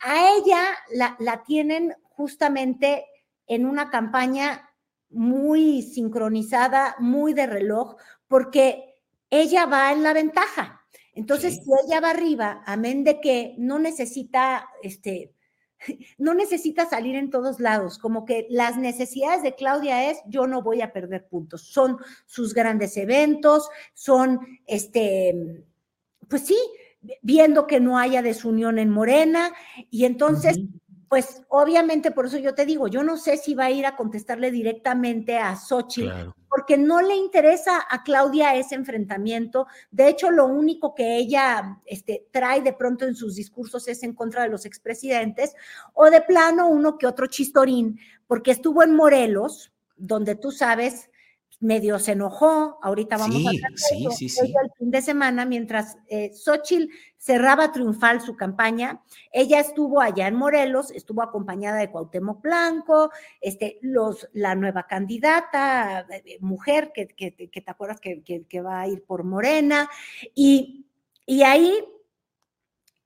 a 0.00 0.36
ella 0.36 0.64
la, 0.92 1.16
la 1.20 1.44
tienen 1.44 1.94
justamente 2.02 3.04
en 3.46 3.64
una 3.66 3.90
campaña 3.90 4.68
muy 5.10 5.82
sincronizada, 5.82 6.96
muy 6.98 7.32
de 7.32 7.46
reloj, 7.46 7.94
porque 8.26 8.94
ella 9.30 9.66
va 9.66 9.92
en 9.92 10.02
la 10.02 10.12
ventaja. 10.12 10.82
Entonces, 11.12 11.54
si 11.62 11.70
ella 11.86 12.00
va 12.00 12.10
arriba, 12.10 12.62
amén 12.66 13.04
de 13.04 13.20
que 13.20 13.54
no 13.58 13.78
necesita, 13.78 14.68
este, 14.82 15.32
no 16.18 16.34
necesita 16.34 16.88
salir 16.88 17.16
en 17.16 17.30
todos 17.30 17.60
lados, 17.60 17.98
como 17.98 18.24
que 18.24 18.46
las 18.50 18.76
necesidades 18.76 19.42
de 19.42 19.54
Claudia 19.54 20.10
es, 20.10 20.18
yo 20.26 20.46
no 20.46 20.62
voy 20.62 20.82
a 20.82 20.92
perder 20.92 21.26
puntos, 21.28 21.62
son 21.62 21.98
sus 22.26 22.54
grandes 22.54 22.96
eventos, 22.96 23.68
son, 23.94 24.40
este, 24.66 25.64
pues 26.28 26.42
sí, 26.42 26.58
viendo 27.22 27.66
que 27.66 27.80
no 27.80 27.98
haya 27.98 28.22
desunión 28.22 28.78
en 28.78 28.90
Morena, 28.90 29.52
y 29.90 30.04
entonces, 30.04 30.58
pues 31.08 31.42
obviamente 31.48 32.10
por 32.10 32.26
eso 32.26 32.38
yo 32.38 32.54
te 32.54 32.66
digo, 32.66 32.88
yo 32.88 33.02
no 33.02 33.16
sé 33.16 33.36
si 33.36 33.54
va 33.54 33.66
a 33.66 33.70
ir 33.70 33.86
a 33.86 33.96
contestarle 33.96 34.50
directamente 34.50 35.38
a 35.38 35.54
Xochitl, 35.54 36.08
Claro. 36.10 36.34
porque 36.48 36.76
no 36.76 37.00
le 37.00 37.14
interesa 37.14 37.84
a 37.88 38.02
Claudia 38.02 38.56
ese 38.56 38.74
enfrentamiento. 38.74 39.66
De 39.90 40.08
hecho, 40.08 40.30
lo 40.30 40.46
único 40.46 40.94
que 40.94 41.16
ella 41.16 41.78
este, 41.86 42.26
trae 42.32 42.60
de 42.60 42.72
pronto 42.72 43.06
en 43.06 43.14
sus 43.14 43.36
discursos 43.36 43.86
es 43.88 44.02
en 44.02 44.14
contra 44.14 44.42
de 44.42 44.48
los 44.48 44.66
expresidentes, 44.66 45.54
o 45.94 46.10
de 46.10 46.22
plano 46.22 46.68
uno 46.68 46.98
que 46.98 47.06
otro 47.06 47.26
chistorín, 47.28 48.00
porque 48.26 48.50
estuvo 48.50 48.82
en 48.82 48.94
Morelos, 48.94 49.72
donde 49.96 50.34
tú 50.34 50.50
sabes, 50.50 51.08
medio 51.60 51.98
se 51.98 52.12
enojó, 52.12 52.78
ahorita 52.82 53.16
vamos 53.16 53.36
Sí, 53.36 53.46
a 53.46 53.50
hablar 53.50 53.70
sí, 53.76 54.06
sí, 54.10 54.28
sí. 54.28 54.54
el 54.62 54.70
fin 54.76 54.90
de 54.90 55.00
semana, 55.00 55.44
mientras 55.46 55.96
eh, 56.08 56.30
Xochitl 56.34 56.90
cerraba 57.16 57.72
triunfal 57.72 58.20
su 58.20 58.36
campaña, 58.36 59.02
ella 59.32 59.58
estuvo 59.60 60.00
allá 60.02 60.28
en 60.28 60.34
Morelos, 60.36 60.90
estuvo 60.90 61.22
acompañada 61.22 61.78
de 61.78 61.90
Cuauhtémoc 61.90 62.42
Blanco, 62.42 63.10
este, 63.40 63.78
los, 63.80 64.28
la 64.34 64.54
nueva 64.54 64.86
candidata, 64.86 66.00
eh, 66.10 66.22
eh, 66.26 66.38
mujer 66.40 66.92
que, 66.94 67.08
que- 67.08 67.32
que 67.50 67.60
te 67.60 67.70
acuerdas 67.70 68.00
que, 68.00 68.22
que- 68.22 68.44
que 68.46 68.60
va 68.60 68.82
a 68.82 68.88
ir 68.88 69.02
por 69.04 69.24
Morena, 69.24 69.88
y, 70.34 70.86
y 71.24 71.42
ahí 71.42 71.72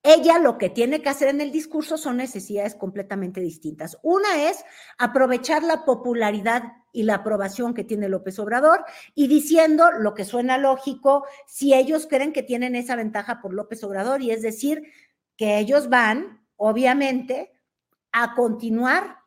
ella 0.02 0.38
lo 0.38 0.56
que 0.58 0.70
tiene 0.70 1.02
que 1.02 1.10
hacer 1.10 1.28
en 1.28 1.40
el 1.42 1.52
discurso 1.52 1.98
son 1.98 2.16
necesidades 2.16 2.74
completamente 2.74 3.40
distintas. 3.40 3.98
Una 4.02 4.48
es 4.50 4.64
aprovechar 4.98 5.62
la 5.62 5.84
popularidad 5.84 6.62
y 6.92 7.04
la 7.04 7.16
aprobación 7.16 7.74
que 7.74 7.84
tiene 7.84 8.08
López 8.08 8.38
Obrador 8.38 8.84
y 9.14 9.28
diciendo 9.28 9.90
lo 9.92 10.14
que 10.14 10.24
suena 10.24 10.58
lógico, 10.58 11.26
si 11.46 11.74
ellos 11.74 12.06
creen 12.08 12.32
que 12.32 12.42
tienen 12.42 12.74
esa 12.74 12.96
ventaja 12.96 13.40
por 13.40 13.54
López 13.54 13.82
Obrador, 13.84 14.22
y 14.22 14.30
es 14.30 14.42
decir, 14.42 14.82
que 15.36 15.58
ellos 15.58 15.88
van, 15.88 16.46
obviamente, 16.56 17.52
a 18.12 18.34
continuar 18.34 19.18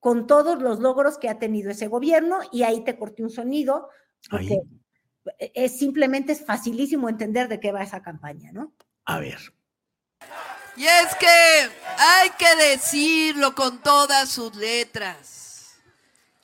con 0.00 0.26
todos 0.26 0.62
los 0.62 0.78
logros 0.80 1.18
que 1.18 1.28
ha 1.28 1.38
tenido 1.38 1.70
ese 1.70 1.88
gobierno, 1.88 2.40
y 2.52 2.62
ahí 2.62 2.84
te 2.84 2.96
corté 2.96 3.22
un 3.22 3.30
sonido, 3.30 3.88
porque 4.30 4.60
es 5.38 5.78
simplemente 5.78 6.32
es 6.32 6.44
facilísimo 6.44 7.08
entender 7.08 7.48
de 7.48 7.60
qué 7.60 7.72
va 7.72 7.82
esa 7.82 8.02
campaña, 8.02 8.52
¿no? 8.52 8.72
A 9.04 9.18
ver. 9.18 9.38
Y 10.76 10.84
es 10.84 11.14
que 11.16 11.26
hay 11.98 12.30
que 12.38 12.70
decirlo 12.70 13.54
con 13.54 13.82
todas 13.82 14.28
sus 14.28 14.54
letras. 14.54 15.47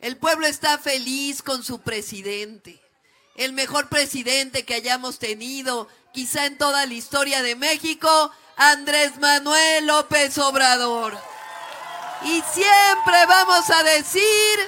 El 0.05 0.19
pueblo 0.19 0.47
está 0.47 0.77
feliz 0.77 1.41
con 1.41 1.65
su 1.65 1.81
presidente. 1.81 2.79
El 3.37 3.55
mejor 3.55 3.89
presidente 3.89 4.67
que 4.67 4.75
hayamos 4.75 5.19
tenido, 5.19 5.89
quizá 6.13 6.45
en 6.45 6.59
toda 6.59 6.85
la 6.85 6.93
historia 6.93 7.43
de 7.43 7.57
México, 7.57 8.31
Andrés 8.59 9.19
Manuel 9.19 9.87
López 9.87 10.37
Obrador. 10.37 11.17
Y 12.23 12.43
siempre 12.53 13.25
vamos 13.27 13.71
a 13.71 13.83
decir 13.83 14.59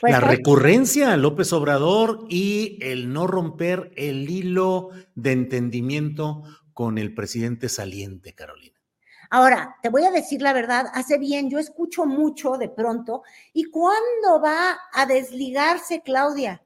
Pues 0.00 0.12
la 0.12 0.20
sí. 0.20 0.26
recurrencia 0.26 1.12
a 1.12 1.16
López 1.16 1.52
Obrador 1.52 2.24
y 2.30 2.78
el 2.80 3.12
no 3.12 3.26
romper 3.26 3.92
el 3.96 4.30
hilo 4.30 4.90
de 5.14 5.32
entendimiento 5.32 6.42
con 6.72 6.96
el 6.96 7.14
presidente 7.14 7.68
saliente, 7.68 8.34
Carolina. 8.34 8.80
Ahora, 9.28 9.76
te 9.82 9.90
voy 9.90 10.04
a 10.04 10.10
decir 10.10 10.42
la 10.42 10.52
verdad, 10.52 10.86
hace 10.92 11.18
bien, 11.18 11.50
yo 11.50 11.58
escucho 11.58 12.06
mucho 12.06 12.56
de 12.56 12.68
pronto, 12.68 13.22
¿y 13.52 13.64
cuándo 13.64 14.40
va 14.42 14.76
a 14.92 15.06
desligarse 15.06 16.02
Claudia? 16.02 16.62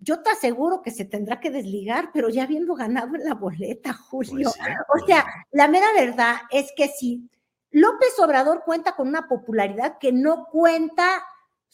Yo 0.00 0.20
te 0.20 0.30
aseguro 0.30 0.82
que 0.82 0.90
se 0.90 1.06
tendrá 1.06 1.40
que 1.40 1.50
desligar, 1.50 2.10
pero 2.12 2.28
ya 2.28 2.42
habiendo 2.42 2.74
ganado 2.74 3.14
en 3.14 3.24
la 3.24 3.34
boleta, 3.34 3.94
Julio. 3.94 4.50
o 4.50 5.06
sea, 5.06 5.24
la 5.52 5.66
mera 5.68 5.86
verdad 5.94 6.34
es 6.50 6.72
que 6.76 6.88
si 6.88 7.30
López 7.70 8.18
Obrador 8.18 8.64
cuenta 8.66 8.96
con 8.96 9.08
una 9.08 9.26
popularidad 9.26 9.96
que 9.98 10.12
no 10.12 10.46
cuenta 10.52 11.24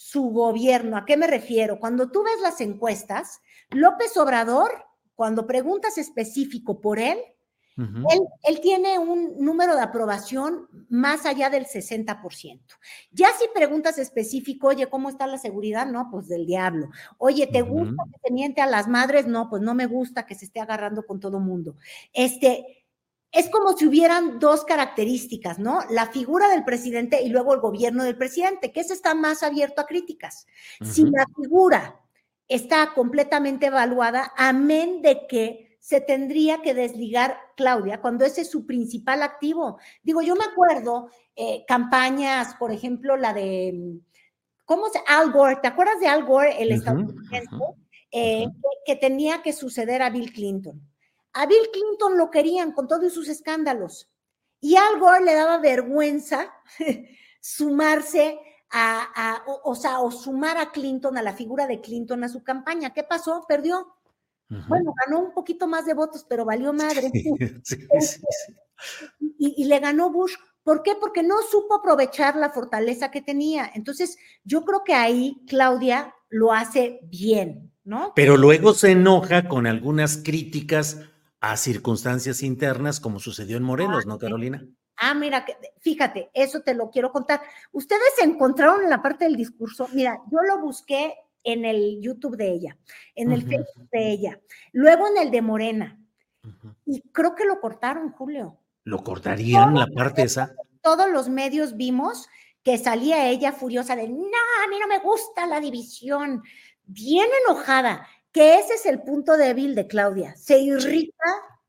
su 0.00 0.30
gobierno. 0.30 0.96
¿A 0.96 1.04
qué 1.04 1.18
me 1.18 1.26
refiero? 1.26 1.78
Cuando 1.78 2.10
tú 2.10 2.22
ves 2.22 2.40
las 2.42 2.62
encuestas, 2.62 3.42
López 3.68 4.16
Obrador, 4.16 4.70
cuando 5.14 5.46
preguntas 5.46 5.98
específico 5.98 6.80
por 6.80 6.98
él, 6.98 7.18
él, 7.76 8.20
él, 8.42 8.60
tiene 8.60 8.98
un 8.98 9.42
número 9.42 9.74
de 9.74 9.82
aprobación 9.82 10.68
más 10.88 11.26
allá 11.26 11.50
del 11.50 11.66
60%. 11.66 12.60
Ya 13.10 13.28
si 13.38 13.46
preguntas 13.54 13.98
específico, 13.98 14.68
oye, 14.68 14.86
¿cómo 14.88 15.10
está 15.10 15.26
la 15.26 15.38
seguridad? 15.38 15.86
No, 15.86 16.08
pues 16.10 16.28
del 16.28 16.46
diablo. 16.46 16.90
Oye, 17.18 17.46
¿te 17.46 17.62
gusta 17.62 18.02
que 18.10 18.28
se 18.28 18.34
miente 18.34 18.60
a 18.60 18.66
las 18.66 18.88
madres? 18.88 19.26
No, 19.26 19.48
pues 19.48 19.62
no 19.62 19.74
me 19.74 19.86
gusta 19.86 20.26
que 20.26 20.34
se 20.34 20.46
esté 20.46 20.60
agarrando 20.60 21.06
con 21.06 21.20
todo 21.20 21.40
mundo. 21.40 21.76
Este, 22.12 22.79
es 23.32 23.48
como 23.48 23.76
si 23.76 23.86
hubieran 23.86 24.38
dos 24.38 24.64
características, 24.64 25.58
¿no? 25.58 25.80
La 25.90 26.06
figura 26.06 26.48
del 26.48 26.64
presidente 26.64 27.22
y 27.22 27.28
luego 27.28 27.54
el 27.54 27.60
gobierno 27.60 28.02
del 28.02 28.16
presidente, 28.16 28.72
que 28.72 28.80
ese 28.80 28.94
está 28.94 29.14
más 29.14 29.42
abierto 29.42 29.80
a 29.80 29.86
críticas. 29.86 30.46
Si 30.82 31.04
la 31.04 31.24
figura 31.36 32.00
está 32.48 32.92
completamente 32.92 33.66
evaluada, 33.66 34.32
amén 34.36 35.02
de 35.02 35.26
que 35.28 35.70
se 35.78 36.00
tendría 36.00 36.60
que 36.60 36.74
desligar 36.74 37.38
Claudia 37.56 38.00
cuando 38.00 38.24
ese 38.24 38.42
es 38.42 38.50
su 38.50 38.66
principal 38.66 39.22
activo. 39.22 39.78
Digo, 40.02 40.20
yo 40.20 40.34
me 40.34 40.44
acuerdo 40.44 41.08
eh, 41.36 41.64
campañas, 41.66 42.54
por 42.56 42.72
ejemplo, 42.72 43.16
la 43.16 43.32
de, 43.32 44.00
¿cómo 44.64 44.88
se? 44.88 45.00
Al 45.06 45.32
Gore, 45.32 45.56
¿te 45.62 45.68
acuerdas 45.68 46.00
de 46.00 46.08
Al 46.08 46.24
Gore, 46.24 46.60
el 46.62 46.72
estadounidense, 46.72 47.56
eh, 48.10 48.46
que, 48.84 48.96
tenía 48.96 49.40
que 49.42 49.52
suceder 49.52 50.02
a 50.02 50.10
Bill 50.10 50.32
Clinton? 50.32 50.89
A 51.32 51.46
Bill 51.46 51.68
Clinton 51.72 52.18
lo 52.18 52.30
querían 52.30 52.72
con 52.72 52.88
todos 52.88 53.12
sus 53.12 53.28
escándalos 53.28 54.10
y 54.60 54.76
Al 54.76 54.98
Gore 55.00 55.24
le 55.24 55.34
daba 55.34 55.58
vergüenza 55.58 56.52
sumarse 57.40 58.38
a, 58.72 59.42
o, 59.64 59.74
sea, 59.74 60.00
o 60.00 60.12
sumar 60.12 60.56
a 60.58 60.70
Clinton, 60.70 61.18
a 61.18 61.22
la 61.22 61.32
figura 61.32 61.66
de 61.66 61.80
Clinton 61.80 62.22
a 62.22 62.28
su 62.28 62.44
campaña. 62.44 62.92
¿Qué 62.92 63.02
pasó? 63.02 63.44
Perdió. 63.48 63.96
Bueno, 64.68 64.92
ganó 65.06 65.20
un 65.20 65.32
poquito 65.32 65.68
más 65.68 65.86
de 65.86 65.94
votos, 65.94 66.26
pero 66.28 66.44
valió 66.44 66.72
madre. 66.72 67.10
Este, 67.90 68.24
y, 69.38 69.64
le 69.64 69.78
ganó 69.78 70.10
Bush. 70.10 70.34
¿Por 70.62 70.82
qué? 70.82 70.92
Porque 70.98 71.22
no 71.22 71.42
supo 71.42 71.74
aprovechar 71.74 72.36
la 72.36 72.50
fortaleza 72.50 73.10
que 73.10 73.20
tenía. 73.20 73.70
Entonces, 73.74 74.16
yo 74.44 74.64
creo 74.64 74.84
que 74.84 74.94
ahí 74.94 75.42
Claudia 75.46 76.14
lo 76.28 76.52
hace 76.52 77.00
bien, 77.02 77.72
¿no? 77.84 78.12
Pero 78.14 78.36
luego 78.36 78.72
se 78.72 78.92
enoja 78.92 79.48
con 79.48 79.66
algunas 79.66 80.16
críticas 80.16 80.98
a 81.40 81.56
circunstancias 81.56 82.42
internas, 82.42 83.00
como 83.00 83.18
sucedió 83.18 83.56
en 83.56 83.62
Morelos, 83.62 84.06
¿no, 84.06 84.18
Carolina? 84.18 84.66
Ah, 84.96 85.14
mira, 85.14 85.46
fíjate, 85.80 86.30
eso 86.34 86.60
te 86.60 86.74
lo 86.74 86.90
quiero 86.90 87.10
contar. 87.10 87.40
Ustedes 87.72 88.14
se 88.18 88.24
encontraron 88.24 88.82
en 88.82 88.90
la 88.90 89.00
parte 89.00 89.24
del 89.24 89.36
discurso. 89.36 89.88
Mira, 89.94 90.20
yo 90.30 90.42
lo 90.42 90.60
busqué 90.60 91.14
en 91.42 91.64
el 91.64 92.02
YouTube 92.02 92.36
de 92.36 92.52
ella, 92.52 92.78
en 93.14 93.32
el 93.32 93.42
Facebook 93.42 93.88
de 93.90 94.10
ella, 94.10 94.40
luego 94.72 95.08
en 95.08 95.16
el 95.16 95.30
de 95.30 95.40
Morena. 95.40 95.98
Y 96.84 97.00
creo 97.12 97.34
que 97.34 97.46
lo 97.46 97.60
cortaron, 97.60 98.12
Julio. 98.12 98.58
¿Lo 98.84 99.02
cortarían 99.02 99.74
la 99.74 99.86
parte 99.86 100.22
esa? 100.22 100.54
Todos 100.82 101.10
los 101.10 101.30
medios 101.30 101.76
vimos 101.76 102.28
que 102.62 102.76
salía 102.76 103.28
ella 103.28 103.52
furiosa 103.52 103.96
de, 103.96 104.08
no, 104.08 104.16
a 104.16 104.68
mí 104.68 104.78
no 104.78 104.86
me 104.86 104.98
gusta 104.98 105.46
la 105.46 105.60
división, 105.60 106.42
bien 106.84 107.28
enojada, 107.46 108.06
que 108.32 108.58
ese 108.58 108.74
es 108.74 108.86
el 108.86 109.02
punto 109.02 109.36
débil 109.36 109.74
de 109.74 109.86
Claudia, 109.86 110.36
se 110.36 110.58
irrita 110.58 111.24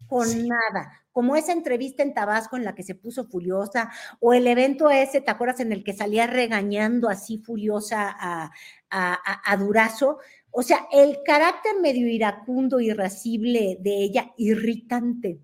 con 0.07 0.47
nada, 0.47 1.01
como 1.11 1.35
esa 1.35 1.51
entrevista 1.51 2.03
en 2.03 2.13
Tabasco 2.13 2.57
en 2.57 2.63
la 2.63 2.75
que 2.75 2.83
se 2.83 2.95
puso 2.95 3.25
furiosa, 3.25 3.91
o 4.19 4.33
el 4.33 4.47
evento 4.47 4.89
ese, 4.89 5.21
¿te 5.21 5.31
acuerdas? 5.31 5.59
En 5.59 5.71
el 5.71 5.83
que 5.83 5.93
salía 5.93 6.27
regañando 6.27 7.09
así 7.09 7.37
furiosa 7.37 8.15
a, 8.19 8.51
a, 8.89 9.57
Durazo. 9.57 10.19
O 10.51 10.63
sea, 10.63 10.87
el 10.91 11.19
carácter 11.25 11.79
medio 11.81 12.07
iracundo, 12.07 12.79
irascible 12.79 13.77
de 13.79 14.03
ella, 14.03 14.31
irritante. 14.37 15.39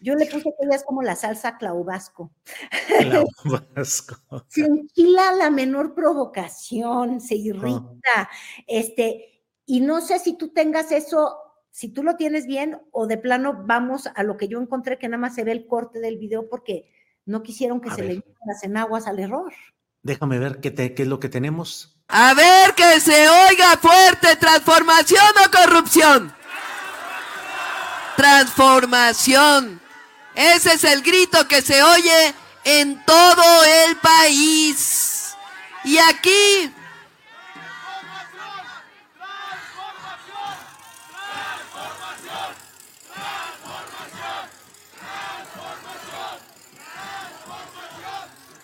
Yo 0.00 0.14
le 0.14 0.26
puse 0.26 0.44
que 0.44 0.66
ella 0.66 0.76
es 0.76 0.84
como 0.84 1.02
la 1.02 1.16
salsa 1.16 1.56
claubasco. 1.56 2.30
Claubasco. 2.98 4.16
se 4.48 4.62
enchila 4.62 5.32
la 5.32 5.50
menor 5.50 5.94
provocación, 5.94 7.20
se 7.20 7.36
irrita. 7.36 8.28
Este, 8.66 9.35
y 9.66 9.80
no 9.80 10.00
sé 10.00 10.18
si 10.20 10.34
tú 10.34 10.48
tengas 10.48 10.92
eso 10.92 11.36
si 11.76 11.88
tú 11.88 12.02
lo 12.02 12.16
tienes 12.16 12.46
bien 12.46 12.80
o 12.90 13.06
de 13.06 13.18
plano 13.18 13.64
vamos 13.66 14.08
a 14.14 14.22
lo 14.22 14.38
que 14.38 14.48
yo 14.48 14.58
encontré 14.58 14.98
que 14.98 15.08
nada 15.08 15.20
más 15.20 15.34
se 15.34 15.44
ve 15.44 15.52
el 15.52 15.66
corte 15.66 15.98
del 15.98 16.16
video 16.16 16.48
porque 16.48 16.90
no 17.26 17.42
quisieron 17.42 17.82
que 17.82 17.90
se 17.90 18.00
le 18.00 18.08
dieran 18.14 18.34
las 18.46 18.62
enaguas 18.62 19.06
al 19.06 19.18
error. 19.18 19.52
Déjame 20.02 20.38
ver 20.38 20.60
qué, 20.60 20.72
qué 20.72 21.02
es 21.02 21.06
lo 21.06 21.20
que 21.20 21.28
tenemos. 21.28 22.00
A 22.08 22.32
ver 22.32 22.74
que 22.74 22.98
se 22.98 23.28
oiga 23.28 23.76
fuerte, 23.76 24.36
transformación 24.36 25.20
o 25.44 25.50
corrupción. 25.50 26.34
Transformación. 28.16 29.78
Ese 30.34 30.74
es 30.74 30.84
el 30.84 31.02
grito 31.02 31.46
que 31.46 31.60
se 31.60 31.82
oye 31.82 32.34
en 32.64 33.04
todo 33.04 33.64
el 33.64 33.96
país. 33.96 35.34
Y 35.84 35.98
aquí 35.98 36.72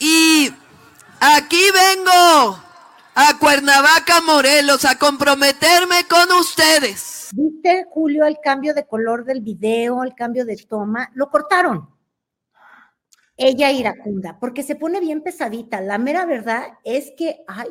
Y 0.04 0.52
aquí 1.22 1.62
vengo 1.72 2.58
a 3.14 3.38
Cuernavaca, 3.38 4.20
Morelos, 4.26 4.84
a 4.84 4.98
comprometerme 4.98 6.06
con 6.08 6.36
ustedes. 6.38 7.30
¿Viste, 7.32 7.86
Julio, 7.90 8.26
el 8.26 8.38
cambio 8.42 8.74
de 8.74 8.86
color 8.86 9.24
del 9.24 9.40
video, 9.40 10.02
el 10.02 10.14
cambio 10.14 10.44
de 10.44 10.56
toma? 10.56 11.10
Lo 11.14 11.30
cortaron. 11.30 11.88
Ella 13.36 13.70
iracunda, 13.70 14.38
porque 14.38 14.62
se 14.62 14.74
pone 14.74 15.00
bien 15.00 15.22
pesadita. 15.22 15.80
La 15.80 15.96
mera 15.98 16.26
verdad 16.26 16.64
es 16.84 17.12
que 17.16 17.44
ay, 17.46 17.68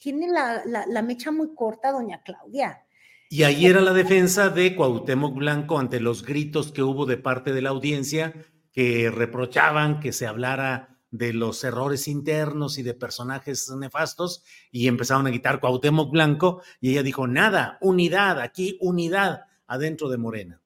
tiene 0.00 0.28
la, 0.28 0.62
la 0.64 1.02
mecha 1.02 1.32
muy 1.32 1.54
corta, 1.54 1.90
doña 1.90 2.22
Claudia. 2.22 2.84
Y 3.28 3.44
ahí 3.44 3.66
era 3.66 3.80
la 3.80 3.94
defensa 3.94 4.50
de 4.50 4.76
Cuauhtémoc 4.76 5.34
Blanco 5.34 5.78
ante 5.78 6.00
los 6.00 6.22
gritos 6.24 6.70
que 6.70 6.82
hubo 6.82 7.06
de 7.06 7.16
parte 7.16 7.52
de 7.52 7.62
la 7.62 7.70
audiencia 7.70 8.34
que 8.72 9.10
reprochaban 9.10 10.00
que 10.00 10.12
se 10.12 10.26
hablara 10.26 10.91
de 11.12 11.32
los 11.34 11.62
errores 11.62 12.08
internos 12.08 12.78
y 12.78 12.82
de 12.82 12.94
personajes 12.94 13.70
nefastos 13.70 14.42
y 14.72 14.88
empezaron 14.88 15.26
a 15.26 15.30
quitar 15.30 15.60
Cuauhtémoc 15.60 16.10
Blanco 16.10 16.62
y 16.80 16.90
ella 16.90 17.02
dijo, 17.02 17.28
nada, 17.28 17.78
unidad, 17.80 18.40
aquí 18.40 18.78
unidad 18.80 19.42
adentro 19.66 20.08
de 20.08 20.16
Morena. 20.16 20.62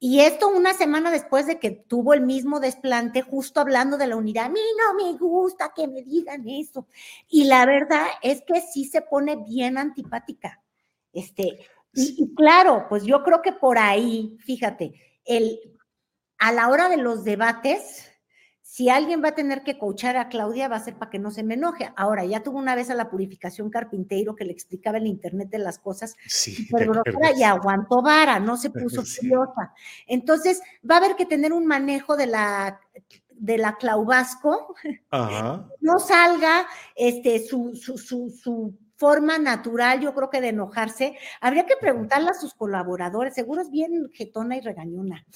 Y 0.00 0.20
esto 0.20 0.48
una 0.48 0.74
semana 0.74 1.10
después 1.10 1.46
de 1.46 1.58
que 1.58 1.70
tuvo 1.70 2.12
el 2.12 2.20
mismo 2.20 2.60
desplante, 2.60 3.22
justo 3.22 3.60
hablando 3.60 3.96
de 3.96 4.08
la 4.08 4.16
unidad, 4.16 4.46
a 4.46 4.50
mí 4.50 4.60
no 4.76 4.94
me 4.94 5.16
gusta 5.16 5.72
que 5.74 5.86
me 5.86 6.02
digan 6.02 6.46
eso. 6.46 6.86
Y 7.28 7.44
la 7.44 7.64
verdad 7.64 8.06
es 8.20 8.42
que 8.42 8.60
sí 8.60 8.84
se 8.84 9.00
pone 9.00 9.36
bien 9.36 9.78
antipática. 9.78 10.60
Este, 11.12 11.60
y, 11.94 12.16
y 12.18 12.34
claro, 12.34 12.86
pues 12.88 13.04
yo 13.04 13.22
creo 13.22 13.40
que 13.40 13.52
por 13.52 13.78
ahí, 13.78 14.36
fíjate, 14.44 14.92
el, 15.24 15.58
a 16.38 16.52
la 16.52 16.68
hora 16.68 16.88
de 16.88 16.96
los 16.96 17.24
debates, 17.24 18.10
si 18.74 18.88
alguien 18.88 19.22
va 19.22 19.28
a 19.28 19.34
tener 19.36 19.62
que 19.62 19.78
coachar 19.78 20.16
a 20.16 20.28
Claudia, 20.28 20.66
va 20.66 20.74
a 20.74 20.84
ser 20.84 20.98
para 20.98 21.08
que 21.08 21.20
no 21.20 21.30
se 21.30 21.44
me 21.44 21.54
enoje. 21.54 21.92
Ahora, 21.94 22.24
ya 22.24 22.42
tuvo 22.42 22.58
una 22.58 22.74
vez 22.74 22.90
a 22.90 22.96
la 22.96 23.08
purificación 23.08 23.70
carpintero 23.70 24.34
que 24.34 24.44
le 24.44 24.50
explicaba 24.50 24.98
el 24.98 25.06
internet 25.06 25.48
de 25.48 25.60
las 25.60 25.78
cosas, 25.78 26.16
sí, 26.26 26.66
y 26.68 26.74
aguantó 27.44 28.02
vara, 28.02 28.40
no 28.40 28.56
se 28.56 28.70
puso 28.70 29.04
furiosa. 29.04 29.72
Entonces, 30.08 30.60
va 30.90 30.96
a 30.96 30.98
haber 30.98 31.14
que 31.14 31.24
tener 31.24 31.52
un 31.52 31.66
manejo 31.66 32.16
de 32.16 32.26
la 32.26 32.80
de 33.30 33.58
la 33.58 33.76
Claubasco, 33.76 34.74
no 35.80 35.98
salga 36.00 36.66
este, 36.96 37.46
su, 37.46 37.76
su, 37.76 37.96
su, 37.96 38.28
su 38.28 38.76
forma 39.04 39.38
natural, 39.38 40.00
yo 40.00 40.14
creo 40.14 40.30
que 40.30 40.40
de 40.40 40.48
enojarse. 40.48 41.14
Habría 41.42 41.66
que 41.66 41.74
preguntarle 41.78 42.30
a 42.30 42.40
sus 42.40 42.54
colaboradores, 42.54 43.34
seguro 43.34 43.60
es 43.60 43.70
bien 43.70 44.08
jetona 44.14 44.56
y 44.56 44.62
regañona. 44.62 45.26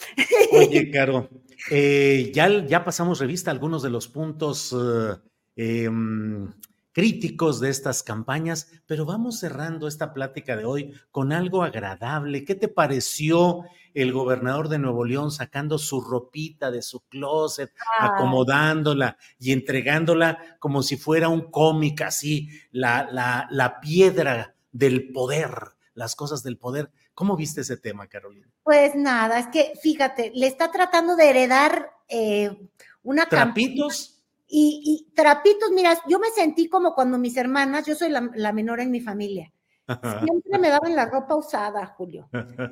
Oye, 0.52 0.90
Caro, 0.94 1.28
eh, 1.70 2.30
ya, 2.32 2.48
ya 2.64 2.82
pasamos 2.82 3.18
revista 3.20 3.50
algunos 3.50 3.82
de 3.82 3.90
los 3.90 4.08
puntos 4.08 4.74
eh, 4.74 5.84
em, 5.84 6.50
críticos 6.98 7.60
de 7.60 7.70
estas 7.70 8.02
campañas, 8.02 8.72
pero 8.84 9.06
vamos 9.06 9.38
cerrando 9.38 9.86
esta 9.86 10.12
plática 10.12 10.56
de 10.56 10.64
hoy 10.64 10.92
con 11.12 11.32
algo 11.32 11.62
agradable. 11.62 12.44
¿Qué 12.44 12.56
te 12.56 12.66
pareció 12.66 13.62
el 13.94 14.12
gobernador 14.12 14.68
de 14.68 14.80
Nuevo 14.80 15.04
León 15.04 15.30
sacando 15.30 15.78
su 15.78 16.00
ropita 16.00 16.72
de 16.72 16.82
su 16.82 17.02
closet, 17.02 17.70
acomodándola 18.00 19.16
y 19.38 19.52
entregándola 19.52 20.56
como 20.58 20.82
si 20.82 20.96
fuera 20.96 21.28
un 21.28 21.52
cómic 21.52 22.02
así, 22.02 22.48
la, 22.72 23.08
la, 23.12 23.46
la 23.52 23.78
piedra 23.78 24.56
del 24.72 25.12
poder, 25.12 25.52
las 25.94 26.16
cosas 26.16 26.42
del 26.42 26.58
poder? 26.58 26.90
¿Cómo 27.14 27.36
viste 27.36 27.60
ese 27.60 27.76
tema, 27.76 28.08
Carolina? 28.08 28.50
Pues 28.64 28.96
nada, 28.96 29.38
es 29.38 29.46
que 29.46 29.74
fíjate, 29.80 30.32
le 30.34 30.48
está 30.48 30.72
tratando 30.72 31.14
de 31.14 31.30
heredar 31.30 31.92
eh, 32.08 32.58
una 33.04 33.28
trapitos. 33.28 34.17
Y, 34.50 35.12
trapitos, 35.14 35.70
mira, 35.72 35.98
yo 36.08 36.18
me 36.18 36.30
sentí 36.30 36.68
como 36.68 36.94
cuando 36.94 37.18
mis 37.18 37.36
hermanas, 37.36 37.84
yo 37.86 37.94
soy 37.94 38.08
la, 38.08 38.52
menor 38.52 38.80
en 38.80 38.90
mi 38.90 39.00
familia, 39.00 39.52
siempre 39.86 40.58
me 40.58 40.70
daban 40.70 40.96
la 40.96 41.06
ropa 41.06 41.36
usada, 41.36 41.86
Julio. 41.86 42.28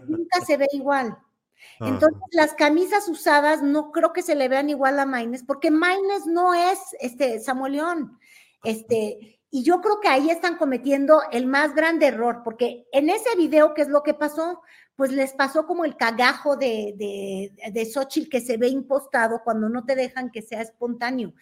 Nunca 0.07 0.41
se 0.41 0.57
ve 0.57 0.66
igual. 0.72 1.18
Entonces, 1.81 2.20
las 2.33 2.55
camisas 2.55 3.09
usadas 3.09 3.62
no 3.62 3.93
creo 3.93 4.12
que 4.12 4.22
se 4.22 4.35
le 4.35 4.49
vean 4.49 4.70
igual 4.70 4.99
a 4.99 5.07
Maines, 5.07 5.43
porque 5.43 5.70
Maines 5.70 6.27
no 6.27 6.55
es 6.55 6.79
este 7.01 7.41
Samuel 7.41 7.72
León. 7.72 8.18
Este, 8.64 9.41
y 9.51 9.62
yo 9.62 9.81
creo 9.81 10.01
que 10.01 10.09
ahí 10.09 10.31
están 10.31 10.57
cometiendo 10.57 11.20
el 11.31 11.47
más 11.47 11.74
grande 11.74 12.07
error, 12.07 12.43
porque 12.45 12.87
en 12.93 13.11
ese 13.11 13.37
video, 13.37 13.74
¿qué 13.74 13.83
es 13.83 13.89
lo 13.89 14.03
que 14.03 14.14
pasó? 14.14 14.62
Pues 14.97 15.12
les 15.12 15.32
pasó 15.34 15.66
como 15.66 15.84
el 15.84 15.97
cagajo 15.97 16.57
de, 16.57 16.94
de, 16.97 17.70
de 17.70 17.86
Xochitl 17.86 18.30
que 18.30 18.40
se 18.40 18.57
ve 18.57 18.68
impostado 18.68 19.42
cuando 19.44 19.68
no 19.68 19.84
te 19.84 19.94
dejan 19.94 20.30
que 20.30 20.42
sea 20.42 20.62
espontáneo. 20.62 21.34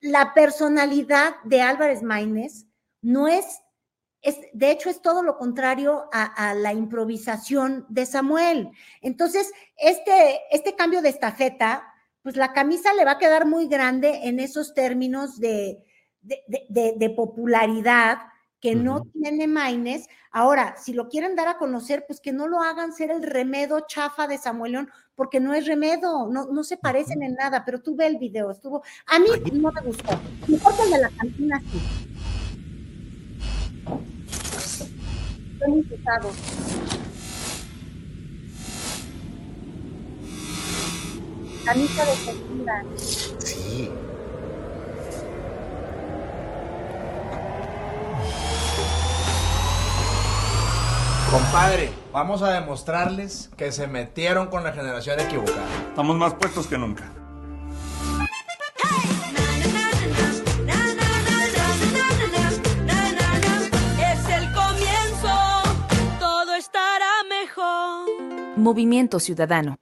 La 0.00 0.32
personalidad 0.32 1.34
de 1.44 1.60
Álvarez 1.60 2.02
Maínez 2.02 2.66
no 3.02 3.28
es 3.28 3.60
es, 4.22 4.38
de 4.52 4.70
hecho, 4.70 4.90
es 4.90 5.00
todo 5.00 5.22
lo 5.22 5.38
contrario 5.38 6.08
a, 6.12 6.54
la 6.54 6.72
improvisación 6.72 7.86
de 7.88 8.04
Samuel. 8.04 8.70
Entonces, 9.00 9.50
este, 9.76 10.40
este 10.50 10.76
cambio 10.76 11.00
de 11.00 11.08
estafeta, 11.08 11.84
pues 12.22 12.36
la 12.36 12.52
camisa 12.52 12.92
le 12.92 13.04
va 13.04 13.12
a 13.12 13.18
quedar 13.18 13.46
muy 13.46 13.66
grande 13.66 14.28
en 14.28 14.38
esos 14.40 14.74
términos 14.74 15.40
de, 15.40 15.82
de, 16.20 17.10
popularidad 17.16 18.18
que 18.60 18.74
no 18.74 19.06
tiene 19.12 19.46
Maines. 19.46 20.08
Ahora, 20.30 20.76
si 20.76 20.92
lo 20.92 21.08
quieren 21.08 21.34
dar 21.34 21.48
a 21.48 21.58
conocer, 21.58 22.04
pues 22.06 22.20
que 22.20 22.32
no 22.32 22.46
lo 22.46 22.60
hagan 22.60 22.92
ser 22.92 23.10
el 23.10 23.22
remedo 23.22 23.80
chafa 23.86 24.26
de 24.26 24.38
Samuel 24.38 24.72
León, 24.72 24.90
porque 25.14 25.40
no 25.40 25.54
es 25.54 25.66
remedo, 25.66 26.28
no, 26.28 26.46
no 26.46 26.64
se 26.64 26.76
parecen 26.76 27.22
en 27.22 27.34
nada, 27.34 27.64
pero 27.64 27.80
tú 27.80 27.96
ve 27.96 28.06
el 28.06 28.18
video, 28.18 28.50
estuvo, 28.50 28.82
a 29.06 29.18
mí 29.18 29.26
no 29.52 29.72
me 29.72 29.80
gustó, 29.82 30.18
mejor 30.46 30.76
que 30.76 30.82
el 30.82 30.90
de 30.90 30.98
la 30.98 31.10
cantina 31.10 31.60
sí. 31.60 32.10
muy 35.68 35.82
pesado. 35.82 36.30
Camisa 41.64 42.04
de 42.04 42.12
textura. 42.12 42.84
Sí. 42.96 43.90
Compadre, 51.30 51.92
vamos 52.12 52.42
a 52.42 52.50
demostrarles 52.50 53.50
que 53.56 53.70
se 53.70 53.86
metieron 53.86 54.48
con 54.48 54.64
la 54.64 54.72
generación 54.72 55.20
equivocada. 55.20 55.64
Estamos 55.88 56.16
más 56.16 56.34
puestos 56.34 56.66
que 56.66 56.76
nunca. 56.76 57.08
Movimiento 68.56 69.20
Ciudadano. 69.20 69.76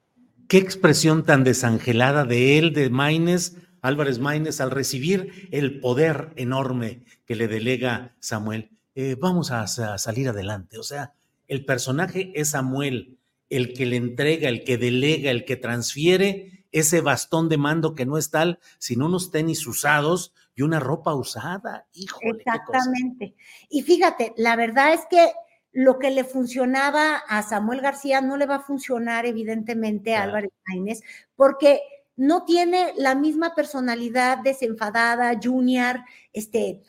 Qué 0.48 0.58
expresión 0.58 1.24
tan 1.24 1.44
desangelada 1.44 2.24
de 2.24 2.58
él, 2.58 2.74
de 2.74 2.90
Maines, 2.90 3.56
Álvarez 3.80 4.18
Maínez, 4.18 4.60
al 4.60 4.70
recibir 4.70 5.48
el 5.50 5.80
poder 5.80 6.32
enorme 6.36 7.04
que 7.26 7.36
le 7.36 7.48
delega 7.48 8.16
Samuel. 8.20 8.78
Eh, 8.94 9.16
vamos 9.18 9.50
a, 9.50 9.66
salir 9.66 10.28
adelante. 10.28 10.78
O 10.78 10.82
sea, 10.82 11.12
el 11.48 11.64
personaje 11.64 12.32
es 12.34 12.50
Samuel, 12.50 13.18
el 13.50 13.72
que 13.72 13.86
le 13.86 13.96
entrega, 13.96 14.48
el 14.48 14.64
que 14.64 14.78
delega, 14.78 15.30
el 15.30 15.44
que 15.44 15.56
transfiere 15.56 16.66
ese 16.70 17.00
bastón 17.00 17.48
de 17.48 17.56
mando 17.56 17.94
que 17.94 18.06
no 18.06 18.18
es 18.18 18.30
tal, 18.30 18.60
sino 18.78 19.06
unos 19.06 19.30
tenis 19.30 19.66
usados 19.66 20.34
y 20.54 20.62
una 20.62 20.80
ropa 20.80 21.14
usada. 21.14 21.86
Híjole, 21.92 22.42
Exactamente. 22.46 23.34
Y 23.70 23.82
fíjate, 23.82 24.34
la 24.36 24.54
verdad 24.56 24.92
es 24.92 25.00
que 25.08 25.32
lo 25.72 25.98
que 25.98 26.10
le 26.10 26.24
funcionaba 26.24 27.16
a 27.16 27.42
Samuel 27.42 27.80
García 27.80 28.20
no 28.20 28.36
le 28.36 28.46
va 28.46 28.56
a 28.56 28.62
funcionar 28.62 29.26
evidentemente 29.26 30.14
a 30.14 30.24
Álvarez 30.24 30.50
Maínez, 30.66 31.00
porque 31.36 31.80
no 32.16 32.44
tiene 32.44 32.92
la 32.96 33.14
misma 33.14 33.54
personalidad 33.54 34.38
desenfadada, 34.38 35.38
junior, 35.42 36.00
este, 36.32 36.82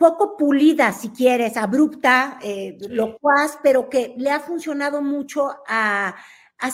poco 0.00 0.34
pulida, 0.34 0.94
si 0.94 1.10
quieres, 1.10 1.58
abrupta, 1.58 2.38
eh, 2.42 2.78
locuaz, 2.88 3.58
pero 3.62 3.90
que 3.90 4.14
le 4.16 4.30
ha 4.30 4.40
funcionado 4.40 5.02
mucho 5.02 5.58
a, 5.68 6.16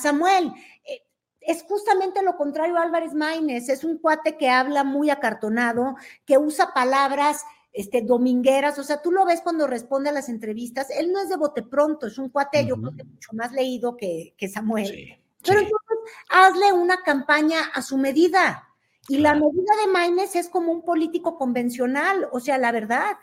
Samuel. 0.01 0.53
Eh, 0.85 1.03
es 1.41 1.64
justamente 1.64 2.22
lo 2.22 2.37
contrario 2.37 2.77
a 2.77 2.83
Álvarez 2.83 3.14
Maínez, 3.14 3.68
es 3.68 3.83
un 3.83 3.99
cuate 3.99 4.37
que 4.37 4.49
habla 4.49 4.85
muy 4.85 5.11
acartonado, 5.11 5.97
que 6.24 6.39
usa 6.39 6.72
palabras 6.72 7.43
este, 7.72 8.01
domingueras, 8.01 8.79
o 8.79 8.85
sea, 8.85 9.03
tú 9.03 9.11
lo 9.11 9.24
ves 9.24 9.41
cuando 9.41 9.66
responde 9.66 10.11
a 10.11 10.12
las 10.12 10.29
entrevistas, 10.29 10.89
él 10.91 11.11
no 11.11 11.20
es 11.20 11.29
de 11.29 11.37
bote 11.37 11.64
pronto, 11.64 12.07
es 12.07 12.18
un 12.18 12.29
cuate, 12.29 12.64
yo 12.64 12.77
creo 12.77 12.95
que 12.95 13.03
mucho 13.03 13.31
más 13.33 13.51
leído 13.51 13.97
que, 13.97 14.35
Samuel. 14.49 15.20
Pero 15.43 15.59
entonces, 15.59 15.99
hazle 16.29 16.72
una 16.72 17.03
campaña 17.03 17.59
a 17.74 17.83
su 17.83 17.99
medida. 17.99 18.66
Y 19.09 19.19
la 19.19 19.35
medida 19.35 19.73
de 19.85 19.93
Maines 19.93 20.37
es 20.37 20.49
como 20.49 20.73
un 20.73 20.83
político 20.83 21.37
convencional, 21.37 22.29
o 22.33 22.41
sea, 22.41 22.59
la 22.59 22.73
verdad, 22.73 23.17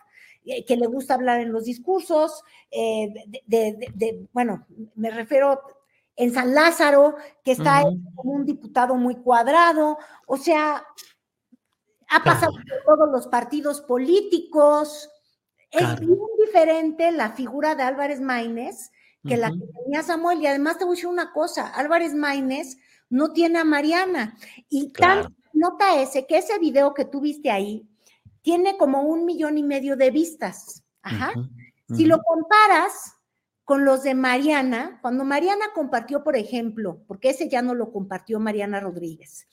eh, 0.46 0.66
que 0.66 0.78
le 0.78 0.88
gusta 0.88 1.16
hablar 1.16 1.42
en 1.42 1.52
los 1.52 1.66
discursos, 1.66 2.44
eh, 2.72 3.14
de, 3.46 4.28
bueno, 4.32 4.66
me 4.96 5.10
refiero 5.10 5.62
en 6.16 6.34
San 6.34 6.54
Lázaro, 6.54 7.16
que 7.44 7.54
está 7.54 7.84
como 8.16 8.34
un 8.34 8.46
diputado 8.46 8.96
muy 8.96 9.16
cuadrado, 9.16 9.98
o 10.28 10.38
sea, 10.38 10.86
ha 12.10 12.24
pasado 12.24 12.54
por 12.54 12.98
todos 12.98 13.12
los 13.12 13.28
partidos 13.28 13.82
políticos. 13.82 15.10
Es 15.72 16.00
bien 16.00 16.20
diferente 16.46 17.12
la 17.12 17.32
figura 17.32 17.74
de 17.74 17.84
Álvarez 17.84 18.22
Maínez 18.22 18.92
que 19.28 19.38
la 19.38 19.50
que 19.50 19.66
tenía 19.84 20.04
Samuel. 20.04 20.42
Y 20.42 20.48
además 20.48 20.78
te 20.78 20.86
voy 20.86 20.94
a 20.94 20.96
decir 20.96 21.08
una 21.08 21.32
cosa, 21.32 21.68
Álvarez 21.68 22.14
Maínez 22.14 22.78
no 23.10 23.32
tiene 23.32 23.60
a 23.60 23.64
Mariana. 23.64 24.38
Y 24.70 24.92
tan 24.92 25.34
nota 25.54 26.02
ese, 26.02 26.26
que 26.26 26.38
ese 26.38 26.60
video 26.60 26.94
que 26.94 27.06
tú 27.06 27.22
viste 27.22 27.50
ahí 27.52 27.88
tiene 28.42 28.78
como 28.78 29.04
un 29.04 29.26
millón 29.26 29.58
y 29.58 29.64
medio 29.64 29.96
de 29.96 30.12
vistas. 30.12 30.84
Ajá. 31.02 31.34
Si 31.96 32.06
lo 32.06 32.22
comparas 32.24 33.16
con 33.64 33.86
los 33.86 34.04
de 34.04 34.14
Mariana, 34.14 35.00
cuando 35.02 35.24
Mariana 35.24 35.68
compartió, 35.74 36.24
por 36.24 36.36
ejemplo, 36.36 37.02
porque 37.08 37.30
ese 37.30 37.48
ya 37.48 37.62
no 37.62 37.74
lo 37.74 37.92
compartió 37.92 38.40
Mariana 38.40 38.80
Rodríguez, 38.80 39.48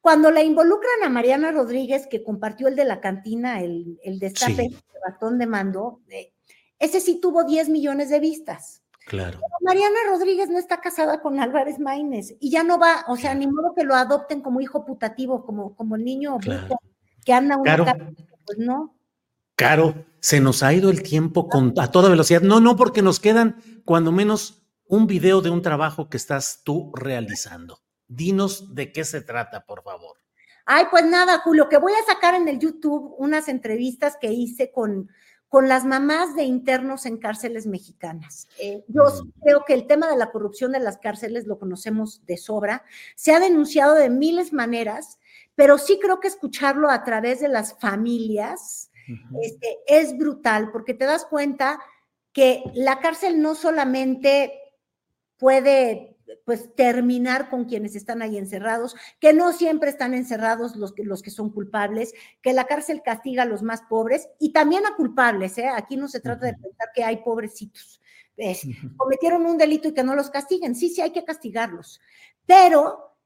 cuando 0.00 0.30
la 0.30 0.42
involucran 0.42 1.02
a 1.02 1.08
Mariana 1.08 1.50
Rodríguez, 1.50 2.06
que 2.06 2.22
compartió 2.22 2.68
el 2.68 2.76
de 2.76 2.84
la 2.84 3.00
cantina, 3.00 3.60
el, 3.60 3.98
el 4.04 4.18
destape, 4.18 4.66
el 4.66 4.76
batón 5.04 5.38
de 5.38 5.46
mando, 5.46 6.02
eh, 6.08 6.32
ese 6.78 7.00
sí 7.00 7.20
tuvo 7.20 7.44
10 7.44 7.70
millones 7.70 8.10
de 8.10 8.20
vistas. 8.20 8.83
Claro. 9.06 9.40
Mariana 9.60 9.98
Rodríguez 10.08 10.48
no 10.48 10.58
está 10.58 10.80
casada 10.80 11.20
con 11.20 11.38
Álvarez 11.38 11.78
Maínez 11.78 12.34
y 12.40 12.50
ya 12.50 12.64
no 12.64 12.78
va, 12.78 13.04
o 13.08 13.16
sea, 13.16 13.34
ni 13.34 13.46
modo 13.46 13.74
que 13.74 13.84
lo 13.84 13.94
adopten 13.94 14.40
como 14.40 14.60
hijo 14.60 14.86
putativo, 14.86 15.44
como, 15.44 15.76
como 15.76 15.96
el 15.96 16.04
niño 16.04 16.38
que 17.24 17.32
anda 17.32 17.56
una 17.56 17.76
claro. 17.76 18.12
pues 18.46 18.58
no. 18.58 18.96
Caro, 19.56 20.06
se 20.20 20.40
nos 20.40 20.62
ha 20.62 20.72
ido 20.72 20.90
el 20.90 21.02
tiempo 21.02 21.48
con, 21.48 21.74
a 21.78 21.90
toda 21.90 22.08
velocidad. 22.08 22.40
No, 22.40 22.60
no, 22.60 22.76
porque 22.76 23.02
nos 23.02 23.20
quedan 23.20 23.56
cuando 23.84 24.10
menos 24.10 24.66
un 24.86 25.06
video 25.06 25.40
de 25.40 25.50
un 25.50 25.62
trabajo 25.62 26.08
que 26.08 26.16
estás 26.16 26.62
tú 26.64 26.90
realizando. 26.94 27.80
Dinos 28.08 28.74
de 28.74 28.92
qué 28.92 29.04
se 29.04 29.20
trata, 29.20 29.64
por 29.64 29.82
favor. 29.82 30.16
Ay, 30.66 30.86
pues 30.90 31.04
nada, 31.04 31.40
Julio, 31.40 31.68
que 31.68 31.76
voy 31.76 31.92
a 31.92 32.12
sacar 32.12 32.34
en 32.34 32.48
el 32.48 32.58
YouTube 32.58 33.14
unas 33.18 33.48
entrevistas 33.48 34.16
que 34.18 34.32
hice 34.32 34.72
con, 34.72 35.10
con 35.54 35.68
las 35.68 35.84
mamás 35.84 36.34
de 36.34 36.42
internos 36.42 37.06
en 37.06 37.16
cárceles 37.16 37.64
mexicanas. 37.68 38.48
Eh, 38.58 38.82
yo 38.88 39.04
mm. 39.04 39.40
creo 39.40 39.64
que 39.64 39.74
el 39.74 39.86
tema 39.86 40.10
de 40.10 40.16
la 40.16 40.32
corrupción 40.32 40.72
de 40.72 40.80
las 40.80 40.98
cárceles 40.98 41.46
lo 41.46 41.60
conocemos 41.60 42.26
de 42.26 42.36
sobra. 42.38 42.82
Se 43.14 43.32
ha 43.32 43.38
denunciado 43.38 43.94
de 43.94 44.10
miles 44.10 44.52
maneras, 44.52 45.20
pero 45.54 45.78
sí 45.78 46.00
creo 46.02 46.18
que 46.18 46.26
escucharlo 46.26 46.90
a 46.90 47.04
través 47.04 47.38
de 47.38 47.46
las 47.46 47.78
familias 47.78 48.90
este, 49.42 49.78
es 49.86 50.18
brutal, 50.18 50.72
porque 50.72 50.92
te 50.92 51.04
das 51.04 51.24
cuenta 51.24 51.78
que 52.32 52.64
la 52.74 52.98
cárcel 52.98 53.40
no 53.40 53.54
solamente 53.54 54.58
puede 55.36 56.13
pues 56.44 56.74
terminar 56.74 57.48
con 57.50 57.64
quienes 57.64 57.94
están 57.96 58.22
ahí 58.22 58.38
encerrados, 58.38 58.96
que 59.20 59.32
no 59.32 59.52
siempre 59.52 59.90
están 59.90 60.14
encerrados 60.14 60.76
los 60.76 60.92
que, 60.92 61.04
los 61.04 61.22
que 61.22 61.30
son 61.30 61.50
culpables, 61.50 62.14
que 62.42 62.52
la 62.52 62.64
cárcel 62.64 63.02
castiga 63.04 63.42
a 63.42 63.46
los 63.46 63.62
más 63.62 63.82
pobres 63.82 64.28
y 64.38 64.52
también 64.52 64.86
a 64.86 64.96
culpables, 64.96 65.58
¿eh? 65.58 65.68
Aquí 65.68 65.96
no 65.96 66.08
se 66.08 66.20
trata 66.20 66.46
de 66.46 66.54
pensar 66.54 66.88
que 66.94 67.04
hay 67.04 67.18
pobrecitos. 67.18 68.00
cometieron 68.96 69.46
un 69.46 69.58
delito 69.58 69.88
y 69.88 69.94
que 69.94 70.04
no 70.04 70.14
los 70.14 70.30
castiguen. 70.30 70.74
Sí, 70.74 70.88
sí, 70.88 71.00
hay 71.00 71.12
que 71.12 71.24
castigarlos. 71.24 72.00
Pero 72.46 73.16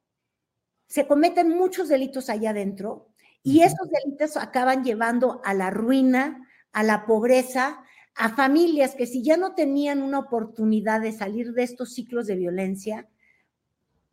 se 0.86 1.06
cometen 1.06 1.50
muchos 1.50 1.88
delitos 1.88 2.30
allá 2.30 2.50
adentro 2.50 3.08
y 3.42 3.62
esos 3.62 3.88
delitos 3.90 4.36
acaban 4.36 4.84
llevando 4.84 5.40
a 5.44 5.54
la 5.54 5.70
ruina, 5.70 6.46
a 6.72 6.82
la 6.82 7.06
pobreza, 7.06 7.82
a 8.18 8.30
familias 8.30 8.96
que 8.96 9.06
si 9.06 9.22
ya 9.22 9.36
no 9.36 9.54
tenían 9.54 10.02
una 10.02 10.18
oportunidad 10.18 11.00
de 11.00 11.12
salir 11.12 11.52
de 11.52 11.62
estos 11.62 11.94
ciclos 11.94 12.26
de 12.26 12.34
violencia, 12.34 13.08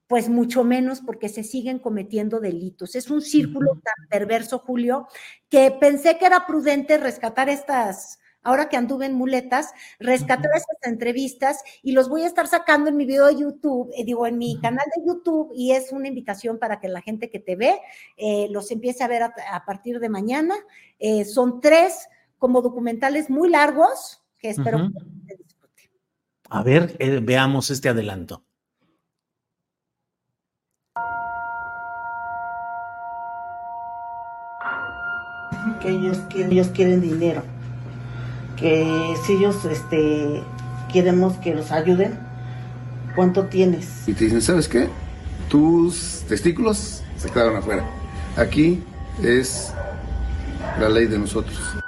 pues 0.06 0.30
mucho 0.30 0.64
menos 0.64 1.02
porque 1.02 1.28
se 1.28 1.44
siguen 1.44 1.80
cometiendo 1.80 2.40
delitos. 2.40 2.96
Es 2.96 3.10
un 3.10 3.24
círculo 3.24 3.72
tan 3.84 4.08
perverso, 4.08 4.60
Julio, 4.60 5.08
que 5.50 5.72
pensé 5.72 6.20
que 6.20 6.28
era 6.28 6.46
prudente 6.46 6.98
rescatar 6.98 7.50
estas 7.50 8.20
ahora 8.44 8.70
que 8.70 8.78
anduve 8.78 9.08
en 9.08 9.16
muletas, 9.16 9.74
rescatar 10.00 10.52
esas 10.56 10.78
entrevistas 10.84 11.64
y 11.82 11.94
los 11.94 12.10
voy 12.10 12.22
a 12.22 12.28
estar 12.28 12.48
sacando 12.48 12.92
en 12.92 12.96
mi 12.96 13.08
video 13.08 13.26
de 13.26 13.38
YouTube, 13.38 13.90
eh, 13.98 14.06
digo, 14.06 14.28
en 14.28 14.38
mi 14.38 14.60
canal 14.62 14.86
de 14.96 15.04
YouTube, 15.04 15.52
y 15.56 15.72
es 15.72 15.92
una 15.92 16.10
invitación 16.10 16.60
para 16.60 16.80
que 16.80 16.88
la 16.88 17.02
gente 17.02 17.32
que 17.32 17.40
te 17.40 17.56
ve 17.56 17.82
eh, 18.18 18.48
los 18.52 18.70
empiece 18.70 19.04
a 19.04 19.08
ver 19.08 19.24
a, 19.24 19.66
partir 19.66 20.00
de 20.00 20.10
mañana. 20.10 20.54
Eh, 21.00 21.26
son 21.26 21.60
tres 21.60 22.08
como 22.38 22.62
documentales 22.62 23.30
muy 23.30 23.50
largos 23.50 24.22
que 24.38 24.50
espero 24.50 24.90
que 25.28 25.36
disfruten. 25.38 25.92
A 26.50 26.64
ver, 26.64 26.98
veamos 27.24 27.72
este 27.72 27.90
adelanto. 27.90 28.44
Que 35.82 35.90
ellos, 35.90 36.18
que 36.30 36.46
ellos 36.46 36.70
quieren 36.70 37.02
dinero 37.02 37.44
que 38.56 39.16
si 39.26 39.34
ellos 39.34 39.64
este, 39.66 40.44
queremos 40.92 41.38
que 41.38 41.54
los 41.54 41.72
ayuden, 41.72 42.18
¿cuánto 43.16 43.46
tienes? 43.46 44.08
Y 44.08 44.14
te 44.14 44.26
dicen, 44.26 44.42
¿sabes 44.42 44.68
qué? 44.68 44.90
Tus 45.50 46.24
testículos 46.28 47.04
se 47.18 47.30
quedaron 47.30 47.58
afuera. 47.58 47.86
Aquí 48.38 48.84
es 49.22 49.74
la 50.80 50.90
ley 50.90 51.08
de 51.08 51.20
nosotros. 51.20 51.85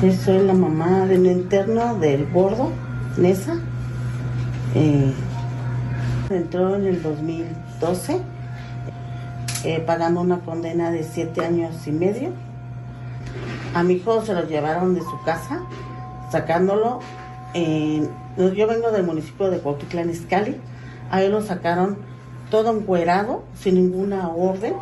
Soy 0.00 0.46
la 0.46 0.54
mamá 0.54 1.06
del 1.06 1.26
interno 1.26 1.96
del 1.96 2.30
gordo, 2.32 2.70
Nesa. 3.16 3.56
Eh, 4.76 5.12
entró 6.30 6.76
en 6.76 6.86
el 6.86 7.02
2012 7.02 8.20
eh, 9.64 9.80
pagando 9.80 10.20
una 10.20 10.38
condena 10.40 10.92
de 10.92 11.02
siete 11.02 11.44
años 11.44 11.86
y 11.86 11.90
medio. 11.90 12.30
A 13.74 13.82
mi 13.82 13.94
hijo 13.94 14.24
se 14.24 14.34
lo 14.34 14.46
llevaron 14.46 14.94
de 14.94 15.00
su 15.00 15.20
casa, 15.24 15.62
sacándolo. 16.30 17.00
yo 17.54 18.66
vengo 18.68 18.92
del 18.92 19.04
municipio 19.04 19.50
de 19.50 19.58
Cuautitlán 19.58 20.10
Izcalli. 20.10 20.60
A 21.10 21.22
él 21.22 21.32
lo 21.32 21.42
sacaron 21.42 21.98
todo 22.50 22.76
encuerado, 22.76 23.42
sin 23.54 23.74
ninguna 23.74 24.28
orden. 24.28 24.74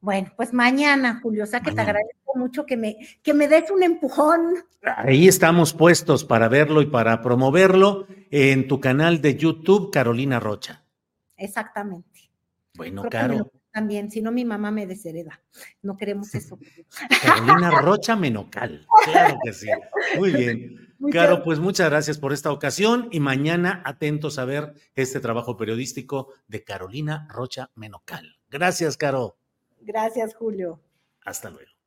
Bueno, 0.00 0.28
pues 0.36 0.52
mañana, 0.52 1.20
Julio, 1.22 1.44
o 1.44 1.46
sea 1.46 1.60
que 1.60 1.70
te 1.70 1.80
agradezco 1.80 2.17
mucho 2.34 2.66
que 2.66 2.76
me, 2.76 2.96
que 3.22 3.34
me 3.34 3.48
des 3.48 3.70
un 3.70 3.82
empujón. 3.82 4.64
Ahí 4.82 5.28
estamos 5.28 5.72
puestos 5.72 6.24
para 6.24 6.48
verlo 6.48 6.82
y 6.82 6.86
para 6.86 7.20
promoverlo 7.22 8.06
en 8.30 8.68
tu 8.68 8.80
canal 8.80 9.20
de 9.20 9.36
YouTube, 9.36 9.90
Carolina 9.90 10.40
Rocha. 10.40 10.84
Exactamente. 11.36 12.30
Bueno, 12.74 13.04
Caro. 13.10 13.50
También, 13.72 14.10
si 14.10 14.22
no 14.22 14.32
mi 14.32 14.44
mamá 14.44 14.70
me 14.70 14.86
deshereda. 14.86 15.40
No 15.82 15.96
queremos 15.96 16.34
eso. 16.34 16.58
Carolina 17.22 17.80
Rocha 17.80 18.16
Menocal. 18.16 18.86
Claro 19.04 19.38
que 19.44 19.52
sí. 19.52 19.68
Muy 20.16 20.32
bien. 20.32 20.88
Caro, 21.12 21.44
pues 21.44 21.60
muchas 21.60 21.88
gracias 21.88 22.18
por 22.18 22.32
esta 22.32 22.50
ocasión 22.50 23.08
y 23.12 23.20
mañana 23.20 23.82
atentos 23.84 24.38
a 24.38 24.44
ver 24.44 24.74
este 24.96 25.20
trabajo 25.20 25.56
periodístico 25.56 26.32
de 26.48 26.64
Carolina 26.64 27.28
Rocha 27.30 27.70
Menocal. 27.76 28.38
Gracias, 28.50 28.96
Caro. 28.96 29.36
Gracias, 29.80 30.34
Julio. 30.34 30.80
Hasta 31.24 31.50
luego. 31.50 31.77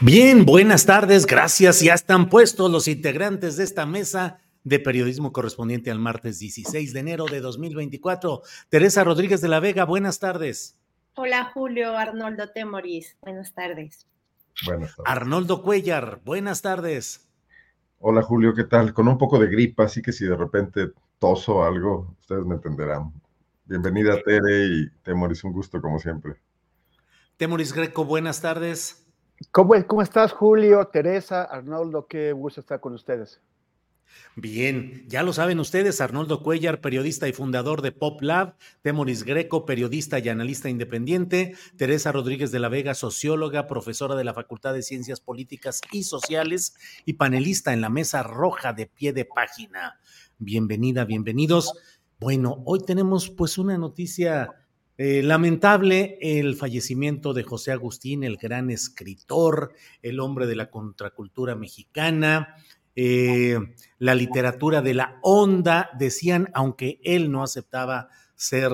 Bien, 0.00 0.46
buenas 0.46 0.86
tardes, 0.86 1.26
gracias. 1.26 1.80
Ya 1.80 1.92
están 1.92 2.30
puestos 2.30 2.70
los 2.70 2.88
integrantes 2.88 3.56
de 3.56 3.64
esta 3.64 3.84
mesa 3.84 4.38
de 4.62 4.78
periodismo 4.78 5.32
correspondiente 5.32 5.90
al 5.90 5.98
martes 5.98 6.38
16 6.38 6.92
de 6.92 7.00
enero 7.00 7.26
de 7.26 7.40
2024. 7.40 8.40
Teresa 8.68 9.04
Rodríguez 9.04 9.40
de 9.40 9.48
la 9.48 9.60
Vega, 9.60 9.84
buenas 9.84 10.18
tardes. 10.18 10.78
Hola 11.20 11.50
Julio, 11.52 11.98
Arnoldo 11.98 12.48
Temoris, 12.48 13.16
buenas 13.20 13.52
tardes. 13.52 14.06
Buenas 14.64 14.94
tardes. 14.94 15.12
Arnoldo 15.12 15.62
Cuellar, 15.64 16.20
buenas 16.24 16.62
tardes. 16.62 17.28
Hola 17.98 18.22
Julio, 18.22 18.54
¿qué 18.54 18.62
tal? 18.62 18.94
Con 18.94 19.08
un 19.08 19.18
poco 19.18 19.40
de 19.40 19.48
gripa, 19.48 19.82
así 19.82 20.00
que 20.00 20.12
si 20.12 20.26
de 20.26 20.36
repente 20.36 20.92
toso 21.18 21.64
algo, 21.64 22.14
ustedes 22.20 22.44
me 22.44 22.54
entenderán. 22.54 23.12
Bienvenida 23.64 24.22
Tere 24.22 24.66
y 24.66 24.90
Temoris, 25.02 25.42
un 25.42 25.52
gusto 25.52 25.82
como 25.82 25.98
siempre. 25.98 26.36
Temoris 27.36 27.72
Greco, 27.72 28.04
buenas 28.04 28.40
tardes. 28.40 29.04
¿Cómo, 29.50 29.74
¿Cómo 29.88 30.02
estás, 30.02 30.30
Julio, 30.30 30.86
Teresa, 30.86 31.42
Arnoldo? 31.42 32.06
Qué 32.06 32.30
gusto 32.32 32.60
estar 32.60 32.78
con 32.78 32.94
ustedes. 32.94 33.40
Bien, 34.36 35.04
ya 35.08 35.22
lo 35.22 35.32
saben 35.32 35.58
ustedes, 35.58 36.00
Arnoldo 36.00 36.42
Cuellar, 36.42 36.80
periodista 36.80 37.26
y 37.28 37.32
fundador 37.32 37.82
de 37.82 37.92
Pop 37.92 38.22
Lab, 38.22 38.56
Temoris 38.82 39.24
Greco, 39.24 39.66
periodista 39.66 40.18
y 40.18 40.28
analista 40.28 40.68
independiente, 40.68 41.54
Teresa 41.76 42.12
Rodríguez 42.12 42.52
de 42.52 42.60
la 42.60 42.68
Vega, 42.68 42.94
socióloga, 42.94 43.66
profesora 43.66 44.14
de 44.14 44.24
la 44.24 44.34
Facultad 44.34 44.74
de 44.74 44.82
Ciencias 44.82 45.20
Políticas 45.20 45.80
y 45.92 46.04
Sociales 46.04 46.76
y 47.04 47.14
panelista 47.14 47.72
en 47.72 47.80
la 47.80 47.90
mesa 47.90 48.22
roja 48.22 48.72
de 48.72 48.86
pie 48.86 49.12
de 49.12 49.24
página. 49.24 49.98
Bienvenida, 50.38 51.04
bienvenidos. 51.04 51.72
Bueno, 52.20 52.62
hoy 52.64 52.80
tenemos 52.80 53.30
pues 53.30 53.58
una 53.58 53.76
noticia 53.76 54.50
eh, 55.00 55.22
lamentable 55.22 56.18
el 56.20 56.56
fallecimiento 56.56 57.32
de 57.32 57.44
José 57.44 57.70
Agustín, 57.70 58.24
el 58.24 58.36
gran 58.36 58.68
escritor, 58.68 59.72
el 60.02 60.18
hombre 60.18 60.48
de 60.48 60.56
la 60.56 60.70
contracultura 60.70 61.54
mexicana, 61.54 62.56
eh, 63.00 63.58
la 63.98 64.16
literatura 64.16 64.82
de 64.82 64.94
la 64.94 65.20
onda, 65.22 65.88
decían, 65.96 66.50
aunque 66.52 66.98
él 67.04 67.30
no 67.30 67.44
aceptaba 67.44 68.08
ser 68.34 68.72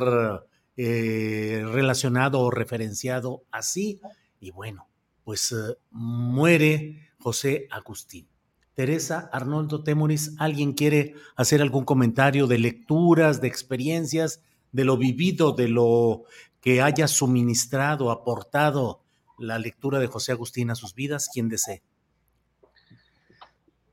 eh, 0.78 1.62
relacionado 1.66 2.40
o 2.40 2.50
referenciado 2.50 3.44
así, 3.50 4.00
y 4.40 4.50
bueno, 4.50 4.88
pues 5.24 5.54
muere 5.90 7.10
José 7.18 7.68
Agustín. 7.70 8.26
Teresa, 8.72 9.28
Arnoldo 9.30 9.84
Temoris, 9.84 10.34
¿alguien 10.38 10.72
quiere 10.72 11.14
hacer 11.36 11.60
algún 11.60 11.84
comentario 11.84 12.46
de 12.46 12.58
lecturas, 12.58 13.40
de 13.42 13.48
experiencias? 13.48 14.40
de 14.74 14.84
lo 14.84 14.96
vivido, 14.96 15.52
de 15.52 15.68
lo 15.68 16.24
que 16.60 16.82
haya 16.82 17.06
suministrado, 17.06 18.10
aportado 18.10 19.04
la 19.38 19.56
lectura 19.60 20.00
de 20.00 20.08
José 20.08 20.32
Agustín 20.32 20.68
a 20.70 20.74
sus 20.74 20.96
vidas, 20.96 21.30
quien 21.32 21.48
desee. 21.48 21.84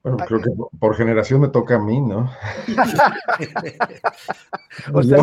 Bueno, 0.03 0.17
creo 0.25 0.41
que 0.41 0.49
por 0.79 0.95
generación 0.95 1.41
me 1.41 1.49
toca 1.49 1.75
a 1.75 1.79
mí, 1.79 2.01
¿no? 2.01 2.31
o 4.93 5.03
sea, 5.03 5.19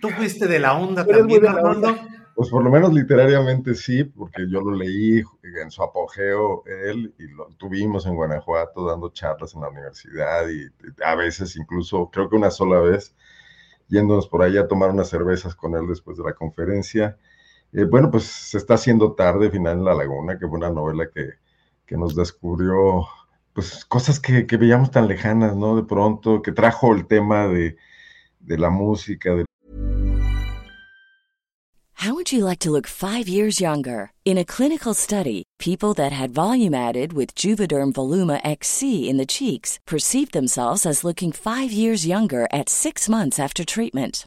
¿Tú, 0.00 0.10
fuiste, 0.10 0.46
de 0.46 0.58
la 0.58 0.74
onda 0.74 1.06
también, 1.06 1.46
Arnoldo? 1.46 1.96
Pues 2.34 2.50
por 2.50 2.62
lo 2.62 2.70
menos 2.70 2.92
literariamente 2.92 3.74
sí, 3.74 4.04
porque 4.04 4.46
yo 4.48 4.60
lo 4.60 4.74
leí 4.74 5.22
en 5.62 5.70
su 5.70 5.82
apogeo 5.82 6.62
él 6.66 7.14
y 7.18 7.28
lo 7.28 7.46
tuvimos 7.56 8.06
en 8.06 8.14
Guanajuato 8.14 8.86
dando 8.86 9.10
charlas 9.10 9.54
en 9.54 9.62
la 9.62 9.68
universidad 9.68 10.46
y 10.48 10.68
a 11.02 11.14
veces 11.14 11.56
incluso, 11.56 12.10
creo 12.10 12.28
que 12.28 12.36
una 12.36 12.50
sola 12.50 12.80
vez, 12.80 13.14
yéndonos 13.88 14.28
por 14.28 14.42
allá 14.42 14.62
a 14.62 14.68
tomar 14.68 14.90
unas 14.90 15.08
cervezas 15.08 15.54
con 15.54 15.74
él 15.74 15.86
después 15.88 16.18
de 16.18 16.24
la 16.24 16.34
conferencia. 16.34 17.16
Eh, 17.72 17.84
bueno, 17.84 18.10
pues 18.10 18.24
se 18.24 18.58
está 18.58 18.74
haciendo 18.74 19.12
tarde, 19.12 19.50
final 19.50 19.78
en 19.78 19.84
la 19.84 19.94
laguna, 19.94 20.38
que 20.38 20.46
fue 20.46 20.58
una 20.58 20.70
novela 20.70 21.08
que, 21.12 21.34
que 21.86 21.96
nos 21.96 22.14
descubrió 22.14 23.06
pues 23.52 23.84
cosas 23.84 24.20
que, 24.20 24.46
que, 24.46 24.56
veíamos 24.56 24.90
tan 24.90 25.08
lejanas, 25.08 25.56
¿no? 25.56 25.76
De 25.76 25.82
pronto, 25.82 26.42
que 26.42 26.52
trajo 26.52 26.94
el 26.94 27.06
tema 27.06 27.46
de, 27.48 27.76
de 28.40 28.58
la 28.58 28.70
música, 28.70 29.34
de 29.34 29.44
How 32.00 32.14
would 32.14 32.32
you 32.32 32.46
like 32.46 32.60
to 32.60 32.70
look 32.70 32.86
five 32.86 33.28
years 33.28 33.60
younger? 33.60 34.12
In 34.24 34.38
a 34.38 34.44
clinical 34.44 34.94
study, 34.94 35.42
people 35.58 35.92
that 35.94 36.12
had 36.12 36.30
volume 36.30 36.72
added 36.72 37.12
with 37.12 37.34
Juvederm 37.34 37.92
Voluma 37.92 38.40
XC 38.42 39.06
in 39.06 39.18
the 39.18 39.26
cheeks 39.26 39.78
perceived 39.86 40.32
themselves 40.32 40.86
as 40.86 41.04
looking 41.04 41.30
five 41.30 41.70
years 41.70 42.06
younger 42.06 42.48
at 42.50 42.70
six 42.70 43.06
months 43.06 43.38
after 43.38 43.66
treatment. 43.66 44.26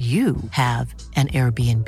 you 0.00 0.36
have 0.52 0.94
an 1.16 1.28
Airbnb. 1.28 1.86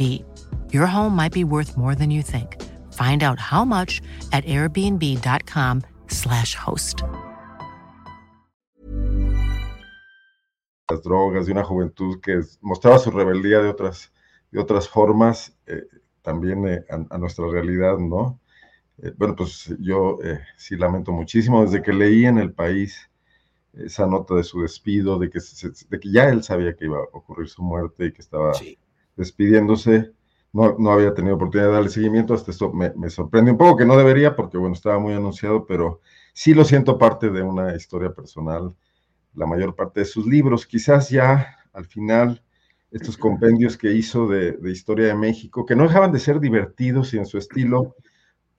Your 0.70 0.86
home 0.86 1.16
might 1.16 1.32
be 1.32 1.44
worth 1.44 1.78
more 1.78 1.94
than 1.94 2.10
you 2.10 2.20
think. 2.22 2.60
Find 2.92 3.22
out 3.22 3.38
how 3.38 3.64
much 3.64 4.02
at 4.32 4.44
airbnb.com/slash 4.44 6.54
host. 6.54 7.02
Las 10.90 11.02
drogas, 11.02 11.46
de 11.46 11.52
una 11.52 11.64
juventud 11.64 12.20
que 12.20 12.42
mostraba 12.60 12.98
su 12.98 13.10
rebeldía 13.10 13.60
de 13.60 13.70
otras, 13.70 14.12
de 14.50 14.60
otras 14.60 14.86
formas, 14.86 15.56
eh, 15.66 15.86
también 16.20 16.68
eh, 16.68 16.84
a, 16.90 16.96
a, 17.14 17.18
nuestra 17.18 17.48
realidad, 17.48 17.96
¿no? 17.96 18.38
Eh, 18.98 19.12
bueno, 19.16 19.34
pues 19.34 19.74
yo 19.80 20.18
eh, 20.22 20.40
sí 20.56 20.76
lamento 20.76 21.12
muchísimo. 21.12 21.64
Desde 21.64 21.82
que 21.82 21.92
leí 21.92 22.26
en 22.26 22.38
el 22.38 22.52
país 22.52 23.10
esa 23.74 24.06
nota 24.06 24.34
de 24.34 24.44
su 24.44 24.60
despido, 24.60 25.18
de 25.18 25.30
que, 25.30 25.40
se, 25.40 25.70
de 25.70 26.00
que 26.00 26.10
ya 26.10 26.28
él 26.28 26.42
sabía 26.42 26.74
que 26.76 26.84
iba 26.84 26.98
a 26.98 27.08
ocurrir 27.12 27.48
su 27.48 27.62
muerte 27.62 28.06
y 28.06 28.12
que 28.12 28.20
estaba 28.20 28.54
sí. 28.54 28.78
despidiéndose. 29.16 30.12
No, 30.52 30.76
no, 30.78 30.92
había 30.92 31.14
tenido 31.14 31.36
oportunidad 31.36 31.68
de 31.68 31.74
darle 31.74 31.88
seguimiento, 31.88 32.34
hasta 32.34 32.50
esto 32.50 32.70
me, 32.72 32.92
me, 32.94 33.08
sorprende 33.08 33.52
un 33.52 33.56
poco, 33.56 33.78
que 33.78 33.86
no 33.86 33.96
debería, 33.96 34.36
porque 34.36 34.58
bueno, 34.58 34.74
estaba 34.74 34.98
muy 34.98 35.14
anunciado, 35.14 35.64
pero 35.64 36.00
sí 36.34 36.52
lo 36.52 36.64
siento 36.64 36.98
parte 36.98 37.30
de 37.30 37.42
una 37.42 37.74
historia 37.74 38.12
personal, 38.12 38.74
la 39.34 39.46
mayor 39.46 39.74
parte 39.74 40.00
de 40.00 40.06
sus 40.06 40.26
libros. 40.26 40.66
Quizás 40.66 41.08
ya 41.08 41.56
al 41.72 41.86
final, 41.86 42.42
estos 42.90 43.16
compendios 43.18 43.78
que 43.78 43.92
hizo 43.92 44.28
de, 44.28 44.52
de 44.52 44.70
historia 44.70 45.06
de 45.06 45.14
México, 45.14 45.64
que 45.64 45.74
no 45.74 45.84
dejaban 45.84 46.12
de 46.12 46.18
ser 46.18 46.38
divertidos 46.38 47.14
y 47.14 47.18
en 47.18 47.24
su 47.24 47.38
estilo, 47.38 47.96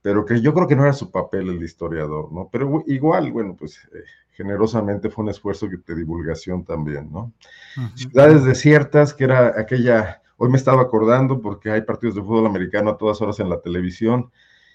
pero 0.03 0.25
que 0.25 0.41
yo 0.41 0.53
creo 0.53 0.67
que 0.67 0.75
no 0.75 0.83
era 0.83 0.93
su 0.93 1.09
papel 1.09 1.49
el 1.49 1.63
historiador, 1.63 2.31
¿no? 2.31 2.49
Pero 2.51 2.83
igual, 2.87 3.31
bueno, 3.31 3.55
pues 3.57 3.79
eh, 3.95 4.03
generosamente 4.33 5.09
fue 5.09 5.23
un 5.23 5.29
esfuerzo 5.29 5.67
de 5.67 5.95
divulgación 5.95 6.65
también, 6.65 7.09
¿no? 7.09 7.33
Uh 7.77 7.81
-huh. 7.81 7.97
Ciudades 7.97 8.43
desiertas, 8.43 9.13
que 9.13 9.23
era 9.23 9.57
aquella, 9.57 10.21
hoy 10.35 10.49
me 10.49 10.57
estaba 10.57 10.81
acordando 10.81 11.41
porque 11.41 11.71
hay 11.71 11.83
partidos 11.83 12.15
de 12.15 12.21
fútbol 12.21 12.45
americano 12.45 12.91
a 12.91 12.97
todas 12.97 13.21
horas 13.21 13.39
en 13.39 13.49
la 13.49 13.61
televisión, 13.61 14.29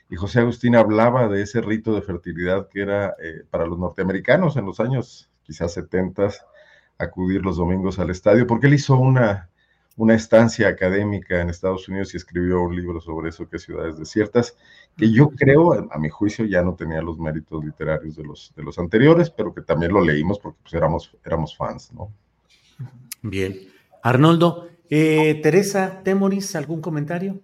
y 0.08 0.16
José 0.16 0.40
Agustín 0.40 0.74
hablaba 0.74 1.28
de 1.28 1.42
ese 1.42 1.60
rito 1.60 1.94
de 1.94 2.00
fertilidad 2.00 2.68
que 2.68 2.80
era 2.80 3.14
eh, 3.22 3.44
para 3.50 3.66
los 3.66 3.78
norteamericanos 3.78 4.56
en 4.56 4.64
los 4.64 4.80
años 4.80 5.28
quizás 5.42 5.74
70, 5.74 6.30
acudir 6.96 7.42
los 7.44 7.58
domingos 7.58 7.98
al 7.98 8.08
estadio, 8.08 8.46
porque 8.46 8.66
él 8.66 8.74
hizo 8.74 8.96
una, 8.96 9.50
una 9.98 10.14
estancia 10.14 10.68
académica 10.68 11.40
en 11.40 11.50
Estados 11.50 11.88
Unidos 11.88 12.14
y 12.14 12.16
escribió 12.16 12.62
un 12.62 12.74
libro 12.76 13.00
sobre 13.00 13.30
eso, 13.30 13.48
que 13.48 13.56
es 13.56 13.64
Ciudades 13.64 13.98
Desiertas, 13.98 14.56
que 14.98 15.12
yo 15.12 15.30
creo, 15.30 15.88
a 15.92 15.98
mi 15.98 16.08
juicio, 16.08 16.44
ya 16.44 16.60
no 16.60 16.74
tenía 16.74 17.00
los 17.00 17.18
méritos 17.18 17.64
literarios 17.64 18.16
de 18.16 18.24
los, 18.24 18.52
de 18.56 18.64
los 18.64 18.78
anteriores, 18.80 19.30
pero 19.30 19.54
que 19.54 19.62
también 19.62 19.92
lo 19.92 20.04
leímos 20.04 20.40
porque 20.40 20.58
pues, 20.60 20.74
éramos, 20.74 21.16
éramos 21.24 21.56
fans, 21.56 21.92
¿no? 21.92 22.12
Bien. 23.22 23.56
Arnoldo, 24.02 24.68
eh, 24.90 25.40
Teresa 25.40 26.02
Temoris, 26.02 26.56
¿algún 26.56 26.80
comentario? 26.80 27.40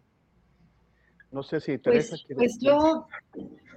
No 1.30 1.44
sé 1.44 1.60
si 1.60 1.78
Teresa 1.78 2.16
pues, 2.26 2.36
pues 2.36 2.58
yo, 2.60 3.06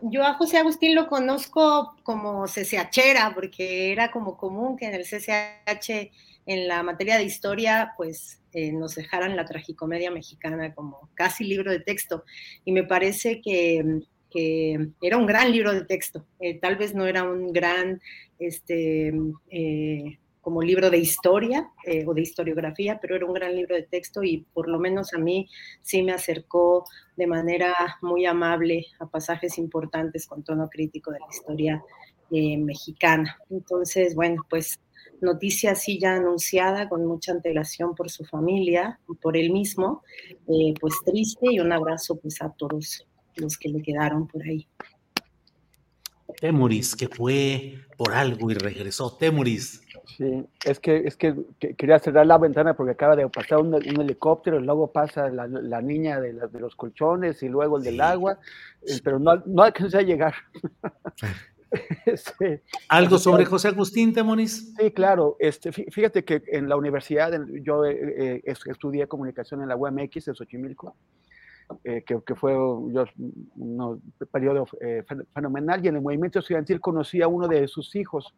yo 0.01 0.23
a 0.23 0.33
José 0.33 0.57
Agustín 0.57 0.95
lo 0.95 1.07
conozco 1.07 1.95
como 2.01 2.45
CCHera, 2.45 3.33
porque 3.35 3.91
era 3.91 4.11
como 4.11 4.37
común 4.37 4.75
que 4.75 4.87
en 4.87 4.95
el 4.95 5.03
CCH, 5.03 6.11
en 6.47 6.67
la 6.67 6.81
materia 6.81 7.17
de 7.17 7.25
historia, 7.25 7.93
pues 7.97 8.41
eh, 8.53 8.71
nos 8.71 8.95
dejaran 8.95 9.35
la 9.35 9.45
tragicomedia 9.45 10.09
mexicana 10.09 10.73
como 10.73 11.09
casi 11.13 11.43
libro 11.43 11.71
de 11.71 11.81
texto. 11.81 12.23
Y 12.63 12.71
me 12.71 12.83
parece 12.83 13.41
que, 13.41 13.83
era 15.01 15.17
un 15.17 15.25
gran 15.25 15.51
libro 15.51 15.73
de 15.73 15.83
texto. 15.83 16.25
Eh, 16.39 16.59
tal 16.59 16.75
vez 16.77 16.95
no 16.95 17.05
era 17.05 17.23
un 17.23 17.51
gran, 17.51 18.01
este, 18.39 19.11
eh, 19.49 20.19
como 20.41 20.61
libro 20.61 20.89
de 20.89 20.99
historia 20.99 21.69
eh, 21.85 22.05
o 22.07 22.13
de 22.13 22.21
historiografía, 22.21 22.99
pero 23.01 23.15
era 23.15 23.25
un 23.25 23.33
gran 23.33 23.55
libro 23.55 23.75
de 23.75 23.83
texto 23.83 24.23
y 24.23 24.45
por 24.53 24.69
lo 24.69 24.79
menos 24.79 25.13
a 25.13 25.17
mí 25.17 25.49
sí 25.81 26.03
me 26.03 26.13
acercó 26.13 26.85
de 27.17 27.27
manera 27.27 27.73
muy 28.01 28.25
amable 28.25 28.85
a 28.99 29.07
pasajes 29.07 29.57
importantes 29.57 30.27
con 30.27 30.43
tono 30.43 30.69
crítico 30.69 31.11
de 31.11 31.19
la 31.19 31.27
historia 31.29 31.83
mexicana. 32.29 33.37
Entonces, 33.49 34.13
bueno, 34.13 34.45
pues 34.49 34.79
noticia 35.21 35.71
así 35.71 35.99
ya 35.99 36.15
anunciada 36.15 36.89
con 36.89 37.05
mucha 37.05 37.31
antelación 37.31 37.95
por 37.95 38.09
su 38.09 38.23
familia, 38.25 38.99
por 39.21 39.37
él 39.37 39.51
mismo, 39.51 40.03
eh, 40.47 40.73
pues 40.79 40.95
triste 41.05 41.47
y 41.51 41.59
un 41.59 41.71
abrazo 41.71 42.17
pues 42.17 42.41
a 42.41 42.49
todos 42.51 43.05
los 43.35 43.57
que 43.57 43.69
le 43.69 43.81
quedaron 43.81 44.27
por 44.27 44.43
ahí. 44.43 44.67
Temuris, 46.39 46.95
que 46.95 47.07
fue 47.07 47.75
por 47.97 48.13
algo 48.13 48.51
y 48.51 48.53
regresó. 48.53 49.15
Temuris. 49.17 49.81
Sí, 50.17 50.45
es 50.63 50.79
que, 50.79 50.97
es 51.05 51.17
que, 51.17 51.35
que, 51.59 51.75
quería 51.75 51.99
cerrar 51.99 52.25
la 52.25 52.37
ventana 52.37 52.75
porque 52.75 52.93
acaba 52.93 53.15
de 53.15 53.27
pasar 53.29 53.59
un, 53.59 53.73
un 53.73 54.01
helicóptero, 54.01 54.59
y 54.59 54.63
luego 54.63 54.91
pasa 54.91 55.29
la, 55.29 55.47
la 55.47 55.81
niña 55.81 56.19
de, 56.19 56.33
la, 56.33 56.47
de, 56.47 56.59
los 56.59 56.75
colchones 56.75 57.43
y 57.43 57.49
luego 57.49 57.77
el 57.77 57.83
del 57.83 57.99
agua, 58.01 58.39
pero 59.03 59.19
no, 59.19 59.35
no 59.45 59.63
alcancé 59.63 59.97
a 59.97 60.01
llegar. 60.01 60.33
este, 62.05 62.63
¿Algo 62.89 63.17
sobre 63.17 63.45
José 63.45 63.69
Agustín 63.69 64.13
Temoris? 64.13 64.73
Sí, 64.77 64.91
claro. 64.91 65.35
Este, 65.39 65.71
fíjate 65.71 66.23
que 66.23 66.43
en 66.47 66.69
la 66.69 66.75
universidad 66.75 67.31
yo 67.61 67.85
eh, 67.85 68.41
estudié 68.45 69.07
comunicación 69.07 69.61
en 69.61 69.69
la 69.69 69.75
UMX 69.75 70.27
en 70.27 70.35
Xochimilco. 70.35 70.95
Eh, 71.83 72.03
que, 72.05 72.19
que, 72.25 72.35
fue 72.35 72.53
yo, 72.53 73.05
un 73.57 74.01
periodo 74.31 74.65
eh, 74.79 75.03
fenomenal, 75.33 75.83
y 75.83 75.89
en 75.89 75.95
el 75.97 76.01
movimiento 76.01 76.39
estudiantil 76.39 76.79
conocí 76.79 77.21
a 77.21 77.27
uno 77.27 77.47
de 77.47 77.67
sus 77.67 77.93
hijos, 77.95 78.33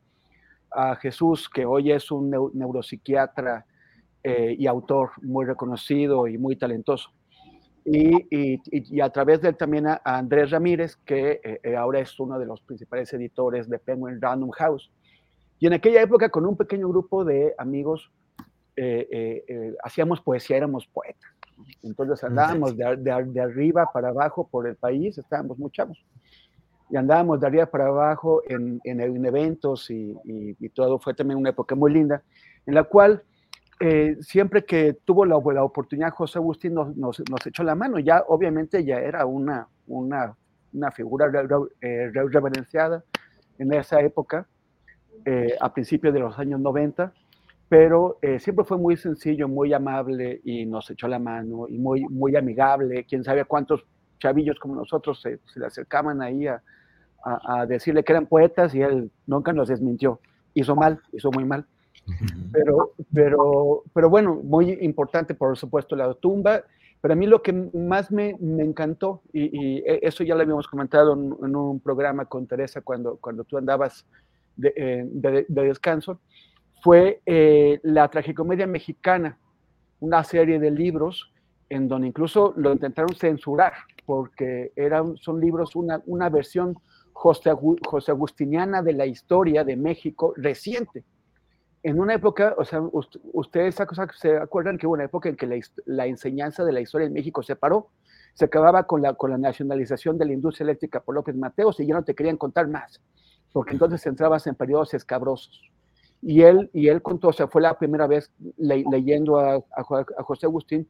a 0.72 0.96
Jesús, 0.96 1.48
que 1.50 1.66
hoy 1.66 1.92
es 1.92 2.12
un 2.12 2.30
neuropsiquiatra 2.54 3.66
eh, 4.24 4.56
y 4.58 4.68
autor 4.68 5.12
muy 5.22 5.46
reconocido 5.46 6.28
y 6.28 6.38
muy 6.38 6.56
talentoso. 6.56 7.12
Y, 7.92 8.28
y, 8.30 8.62
y, 8.72 9.02
a 9.02 9.10
través 9.10 9.42
de 9.42 9.50
él 9.50 9.58
también 9.58 9.88
a, 9.88 10.00
a 10.04 10.20
Andrés 10.20 10.52
Ramírez, 10.52 10.96
que 10.98 11.42
eh, 11.44 11.76
ahora 11.76 12.00
es 12.00 12.20
uno 12.20 12.38
de 12.38 12.46
los 12.46 12.62
principales 12.62 13.12
editores 13.14 13.68
de 13.68 13.80
Penguin 13.80 14.22
Random 14.22 14.52
House. 14.52 14.92
Y 15.60 15.66
en 15.66 15.74
aquella 15.74 16.02
época, 16.02 16.30
con 16.30 16.46
un 16.46 16.56
pequeño 16.56 16.88
grupo 16.88 17.26
de 17.26 17.56
amigos, 17.58 18.12
eh, 18.76 19.76
hacíamos 19.84 20.22
poesía, 20.22 20.58
éramos 20.58 20.88
poetas. 20.88 21.30
Entonces 21.84 22.24
andábamos 22.24 22.78
de, 22.78 22.96
de, 22.98 23.24
de, 23.26 23.42
arriba 23.42 23.90
para 23.94 24.10
abajo 24.10 24.48
por 24.48 24.68
el 24.68 24.76
país, 24.76 25.18
estábamos 25.18 25.58
muy. 25.58 25.72
Y 26.90 26.96
andábamos 26.96 27.40
de 27.40 27.48
arriba 27.48 27.66
para 27.66 27.88
abajo 27.88 28.42
en, 28.48 28.80
en, 28.84 29.02
en 29.02 29.26
eventos 29.26 29.90
y, 29.90 30.16
y, 30.24 30.70
todo. 30.70 31.00
Fue 31.00 31.14
también 31.14 31.38
una 31.38 31.50
época 31.50 31.76
muy 31.76 31.92
linda, 31.92 32.24
en 32.66 32.76
la 32.76 32.84
cual 32.84 33.24
eh, 33.80 34.18
siempre 34.20 34.66
que 34.66 34.98
tuvo 35.06 35.26
la, 35.26 35.40
la, 35.54 35.64
oportunidad 35.64 36.12
José 36.12 36.38
Agustín 36.38 36.74
nos, 36.74 37.22
echó 37.46 37.64
la 37.64 37.76
mano. 37.76 37.98
Ya 38.00 38.24
obviamente 38.28 38.84
ya 38.84 39.00
era 39.00 39.26
una, 39.26 39.68
figura 40.92 41.32
eh, 41.82 42.12
reverenciada 42.14 43.04
en 43.58 43.74
esa 43.74 44.02
época, 44.02 44.48
eh, 45.24 45.56
a 45.60 45.74
principios 45.74 46.14
de 46.14 46.20
los 46.20 46.38
años 46.40 46.60
90 46.60 47.14
pero 47.68 48.18
siempre 48.40 48.66
fue 48.66 48.80
muy 48.80 48.98
sencillo, 48.98 49.48
muy 49.48 49.74
amable 49.74 50.42
y 50.44 50.66
nos 50.66 50.90
echó 50.90 51.08
la 51.08 51.20
mano 51.20 51.68
y 51.70 51.78
muy, 51.78 52.36
amigable. 52.36 53.06
Quién 53.08 53.24
sabe 53.24 53.46
cuántos 53.46 53.86
chavillos 54.18 54.58
como 54.58 54.74
nosotros 54.74 55.22
se, 55.22 55.38
se 55.46 55.60
le 55.60 55.68
acercaban 55.68 56.20
ahí 56.24 56.48
a, 56.48 56.64
a, 57.24 57.60
a, 57.60 57.66
decirle 57.68 58.04
que 58.04 58.12
eran 58.12 58.26
poetas 58.26 58.74
y 58.74 58.82
él 58.82 59.12
nunca 59.28 59.54
nos 59.54 59.68
desmintió. 59.68 60.20
Hizo 60.56 60.76
mal, 60.76 61.00
hizo 61.12 61.30
muy 61.30 61.46
mal. 61.46 61.68
Pero, 62.52 62.94
pero, 63.14 63.84
pero 63.94 64.10
bueno, 64.10 64.36
muy 64.44 64.72
importante, 64.82 65.36
por 65.36 65.58
supuesto, 65.58 65.96
la 65.96 66.14
tumba. 66.14 66.64
Pero 67.02 67.14
a 67.14 67.16
mí 67.16 67.28
lo 67.28 67.42
que 67.42 67.54
más 67.54 68.12
me, 68.12 68.36
me 68.40 68.64
encantó, 68.64 69.22
y, 69.32 69.78
e, 69.78 70.00
eso 70.02 70.24
ya 70.24 70.36
lo 70.36 70.42
habíamos 70.42 70.68
comentado 70.68 71.14
en, 71.14 71.56
un 71.56 71.80
programa 71.80 72.26
con 72.26 72.46
Teresa 72.46 72.82
cuando, 72.82 73.16
cuando 73.18 73.46
tú 73.46 73.58
andabas 73.58 74.06
de, 74.58 74.74
eh, 74.76 75.06
de, 75.08 75.46
descanso, 75.48 76.20
fue 76.82 77.22
eh, 77.26 77.80
la 77.84 78.10
tragicomedia 78.10 78.68
mexicana, 78.68 79.38
una 80.02 80.24
serie 80.26 80.60
de 80.60 80.72
libros 80.72 81.32
en 81.70 81.88
donde 81.88 82.08
incluso 82.08 82.54
lo 82.58 82.74
intentaron 82.74 83.16
censurar, 83.16 83.74
porque 84.06 84.74
eran, 84.76 85.16
son 85.18 85.40
libros, 85.40 85.76
una, 85.76 86.02
una 86.06 86.30
versión 86.30 86.78
José 87.14 87.52
Agustiniana 88.12 88.82
de 88.82 88.94
la 88.94 89.06
historia 89.06 89.64
de 89.64 89.76
México 89.76 90.34
reciente 90.36 91.04
en 91.84 92.00
una 92.00 92.14
época, 92.14 92.56
o 92.58 92.66
sea, 92.66 92.82
ustedes 93.34 93.76
se 94.16 94.38
acuerdan 94.38 94.78
que 94.78 94.86
hubo 94.86 94.96
una 94.96 95.06
época 95.06 95.30
en 95.30 95.38
que 95.38 95.62
la, 95.86 96.06
enseñanza 96.08 96.66
de 96.66 96.74
la 96.74 96.82
historia 96.82 97.08
en 97.08 97.14
México 97.14 97.42
se 97.42 97.56
paró, 97.56 97.90
se 98.34 98.46
acababa 98.46 98.84
con 98.84 99.02
la, 99.02 99.14
con 99.14 99.32
la 99.32 99.38
nacionalización 99.38 100.18
de 100.18 100.26
la 100.26 100.34
industria 100.34 100.66
eléctrica 100.66 101.02
por 101.02 101.16
López 101.16 101.36
Mateos 101.36 101.80
y 101.80 101.86
ya 101.86 101.96
no 101.96 102.04
te 102.04 102.16
querían 102.16 102.38
contar 102.38 102.68
más, 102.68 103.02
porque 103.54 103.74
entonces 103.74 104.06
entrabas 104.06 104.46
en 104.48 104.56
periodos 104.56 104.94
escabrosos. 104.94 105.62
Y 106.22 106.42
él, 106.42 106.70
y 106.74 106.90
él 106.90 107.02
contó, 107.02 107.30
o 107.30 107.34
sea, 107.34 107.48
fue 107.48 107.62
la 107.62 107.78
primera 107.78 108.06
vez 108.08 108.30
leyendo 108.58 109.40
a, 109.40 109.56
a, 109.56 109.84
José 110.24 110.48
Agustín 110.48 110.90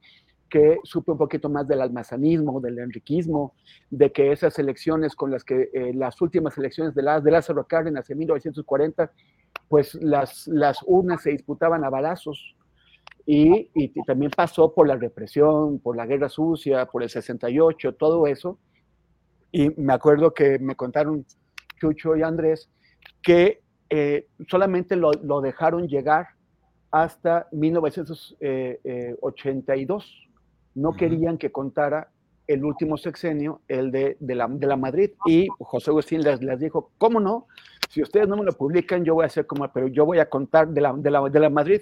que 0.50 0.80
supe 0.84 1.12
un 1.12 1.20
poquito 1.20 1.48
más 1.48 1.68
del 1.68 1.82
almazanismo, 1.82 2.60
del 2.60 2.80
enriquismo, 2.80 3.54
de 3.92 4.12
que 4.12 4.32
esas 4.32 4.58
elecciones 4.58 5.16
con 5.16 5.30
las 5.30 5.44
que 5.44 5.70
eh, 5.72 5.94
las 5.94 6.20
últimas 6.22 6.58
elecciones 6.58 6.96
de, 6.96 7.04
la, 7.04 7.22
de 7.22 7.30
Lázaro 7.30 7.68
Cárdenas 7.68 8.10
en 8.10 8.18
1940 8.18 9.12
pues 9.70 9.96
las, 9.96 10.48
las 10.48 10.80
urnas 10.86 11.22
se 11.22 11.32
disputaban 11.32 11.86
a 11.86 11.90
balazos. 11.90 12.56
Y, 13.26 13.70
y, 13.76 13.90
también 14.06 14.32
pasó 14.36 14.74
por 14.74 14.88
la 14.88 14.96
represión, 14.96 15.80
por 15.80 15.96
la 15.96 16.08
guerra 16.08 16.30
sucia, 16.30 16.88
por 16.88 17.04
el 17.04 17.10
68, 17.10 17.94
todo 17.94 18.26
eso. 18.26 18.58
Y 19.52 19.70
me 19.80 19.94
acuerdo 19.94 20.34
que 20.34 20.58
me 20.58 20.76
contaron 20.76 21.26
Chucho 21.80 22.16
y 22.16 22.24
Andrés 22.24 22.72
que 23.22 23.62
eh, 23.90 24.28
solamente 24.48 24.96
lo, 24.96 25.12
lo, 25.12 25.42
dejaron 25.42 25.88
llegar 25.88 26.30
hasta 26.92 27.48
1982. 27.52 30.30
No 30.76 30.94
querían 30.94 31.38
que 31.38 31.52
contara 31.52 32.10
el 32.48 32.64
último 32.66 32.98
sexenio, 32.98 33.62
el 33.68 33.92
de, 33.92 34.18
de, 34.20 34.36
la, 34.36 34.48
de 34.48 34.66
la 34.66 34.76
Madrid. 34.76 35.12
Y 35.26 35.48
José 35.60 35.92
Agustín 35.92 36.24
les, 36.24 36.42
les 36.42 36.60
dijo, 36.60 36.92
¿cómo 36.98 37.20
no? 37.20 37.46
Si 37.90 38.02
ustedes 38.02 38.28
no 38.28 38.38
me 38.38 38.46
lo 38.46 38.54
publican, 38.54 39.04
yo 39.04 39.16
voy 39.16 39.24
a 39.24 39.28
hacer 39.28 39.46
como, 39.46 39.68
pero 39.74 39.88
yo 39.88 40.06
voy 40.06 40.20
a 40.20 40.30
contar 40.30 40.70
de 40.70 40.80
la, 40.80 40.94
de 40.94 41.12
la, 41.12 41.28
de 41.28 41.40
la 41.40 41.50
Madrid. 41.50 41.82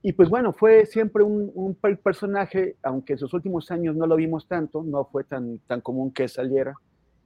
Y 0.00 0.12
pues 0.12 0.28
bueno, 0.28 0.52
fue 0.52 0.86
siempre 0.86 1.22
un, 1.22 1.50
un, 1.54 1.74
personaje, 1.74 2.76
aunque 2.82 3.14
en 3.14 3.18
sus 3.18 3.34
últimos 3.34 3.70
años 3.70 3.96
no 3.96 4.06
lo 4.06 4.16
vimos 4.16 4.46
tanto, 4.46 4.82
no 4.82 5.04
fue 5.06 5.24
tan, 5.24 5.58
tan 5.66 5.80
común 5.80 6.12
que 6.12 6.28
saliera 6.28 6.74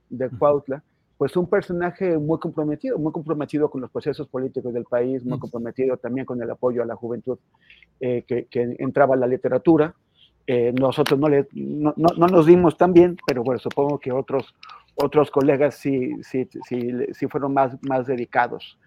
de 0.08 0.30
Cuautla, 0.30 0.82
pues 1.18 1.36
un 1.36 1.48
personaje 1.48 2.16
muy 2.16 2.38
comprometido, 2.38 2.96
muy 2.98 3.12
comprometido 3.12 3.68
con 3.68 3.80
los 3.80 3.90
procesos 3.90 4.28
políticos 4.28 4.72
del 4.72 4.84
país, 4.84 5.24
muy 5.24 5.38
comprometido 5.38 5.96
también 5.96 6.24
con 6.24 6.40
el 6.40 6.50
apoyo 6.50 6.82
a 6.82 6.86
la 6.86 6.94
juventud 6.94 7.38
eh, 8.00 8.24
que, 8.26 8.46
que, 8.46 8.76
entraba 8.78 9.16
a 9.16 9.18
la 9.18 9.26
literatura. 9.26 9.94
Eh, 10.46 10.72
nosotros 10.72 11.18
no, 11.18 11.28
le, 11.28 11.48
no, 11.52 11.92
no, 11.96 12.08
no, 12.16 12.26
nos 12.28 12.46
dimos 12.46 12.78
tan 12.78 12.92
bien, 12.92 13.18
pero 13.26 13.42
bueno, 13.42 13.58
supongo 13.58 13.98
que 13.98 14.12
otros, 14.12 14.54
otros 15.02 15.30
colegas 15.30 15.76
sí, 15.76 16.12
sí, 16.22 16.48
sí, 16.68 16.90
sí 17.12 17.26
fueron 17.28 17.54
más, 17.54 17.76
más 17.82 18.06
dedicados 18.06 18.78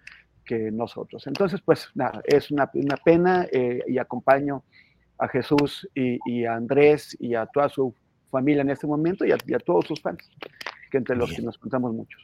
que 0.44 0.70
nosotros. 0.70 1.26
Entonces, 1.26 1.60
pues 1.64 1.88
nada, 1.94 2.20
es 2.24 2.50
una, 2.50 2.70
una 2.74 2.96
pena 2.96 3.46
eh, 3.50 3.80
y 3.86 3.98
acompaño 3.98 4.64
a 5.18 5.28
Jesús 5.28 5.88
y, 5.94 6.44
a 6.44 6.54
Andrés 6.54 7.16
y 7.20 7.34
a 7.34 7.46
toda 7.46 7.68
su 7.68 7.94
familia 8.30 8.62
en 8.62 8.70
este 8.70 8.86
momento 8.86 9.24
y 9.24 9.32
a, 9.32 9.58
todos 9.58 9.86
sus 9.86 10.00
fans, 10.00 10.28
que 10.90 10.98
entre 10.98 11.16
los 11.16 11.32
que 11.32 11.42
nos 11.42 11.58
contamos 11.58 11.94
muchos. 11.94 12.20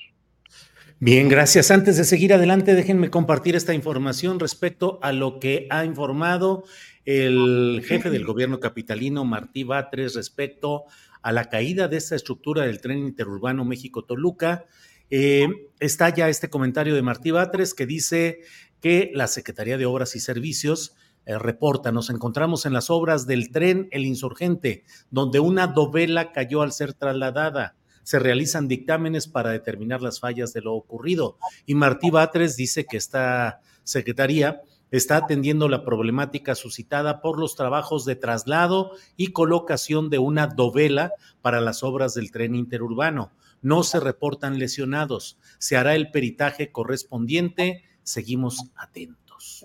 Bien, 1.00 1.28
gracias. 1.28 1.70
Antes 1.70 1.96
de 1.96 2.02
seguir 2.02 2.34
adelante, 2.34 2.74
déjenme 2.74 3.08
compartir 3.08 3.54
esta 3.54 3.72
información 3.72 4.40
respecto 4.40 4.98
a 5.00 5.12
lo 5.12 5.38
que 5.38 5.68
ha 5.70 5.84
informado 5.84 6.64
el 7.04 7.82
jefe 7.86 8.10
del 8.10 8.24
gobierno 8.24 8.58
capitalino, 8.58 9.24
Martí 9.24 9.62
Batres, 9.62 10.16
respecto 10.16 10.84
a 10.84 10.88
la 11.22 11.48
caída 11.48 11.88
de 11.88 11.96
esta 11.96 12.16
estructura 12.16 12.64
del 12.64 12.80
tren 12.80 12.98
interurbano 12.98 13.64
México-Toluca. 13.64 14.64
Eh, 15.10 15.48
está 15.80 16.08
ya 16.10 16.28
este 16.28 16.50
comentario 16.50 16.94
de 16.94 17.02
Martí 17.02 17.30
Batres 17.30 17.74
que 17.74 17.86
dice 17.86 18.40
que 18.80 19.10
la 19.14 19.26
Secretaría 19.26 19.78
de 19.78 19.86
Obras 19.86 20.16
y 20.16 20.20
Servicios 20.20 20.94
eh, 21.28 21.38
reporta, 21.38 21.92
nos 21.92 22.08
encontramos 22.08 22.64
en 22.64 22.72
las 22.72 22.88
obras 22.88 23.26
del 23.26 23.50
tren 23.50 23.88
El 23.90 24.06
Insurgente, 24.06 24.84
donde 25.10 25.40
una 25.40 25.66
dovela 25.66 26.32
cayó 26.32 26.62
al 26.62 26.72
ser 26.72 26.94
trasladada. 26.94 27.76
Se 28.02 28.18
realizan 28.18 28.66
dictámenes 28.66 29.28
para 29.28 29.50
determinar 29.50 30.00
las 30.00 30.20
fallas 30.20 30.54
de 30.54 30.62
lo 30.62 30.72
ocurrido. 30.72 31.36
Y 31.66 31.74
Martí 31.74 32.10
Batres 32.10 32.56
dice 32.56 32.86
que 32.86 32.96
esta 32.96 33.60
secretaría 33.84 34.62
está 34.90 35.16
atendiendo 35.16 35.68
la 35.68 35.84
problemática 35.84 36.54
suscitada 36.54 37.20
por 37.20 37.38
los 37.38 37.54
trabajos 37.56 38.04
de 38.04 38.16
traslado 38.16 38.92
y 39.16 39.28
colocación 39.28 40.10
de 40.10 40.18
una 40.18 40.46
dovela 40.46 41.12
para 41.42 41.60
las 41.60 41.82
obras 41.82 42.14
del 42.14 42.30
tren 42.30 42.54
interurbano. 42.54 43.32
No 43.60 43.82
se 43.82 44.00
reportan 44.00 44.58
lesionados. 44.58 45.38
Se 45.58 45.76
hará 45.76 45.94
el 45.94 46.10
peritaje 46.10 46.70
correspondiente. 46.70 47.84
Seguimos 48.02 48.70
atentos. 48.76 49.64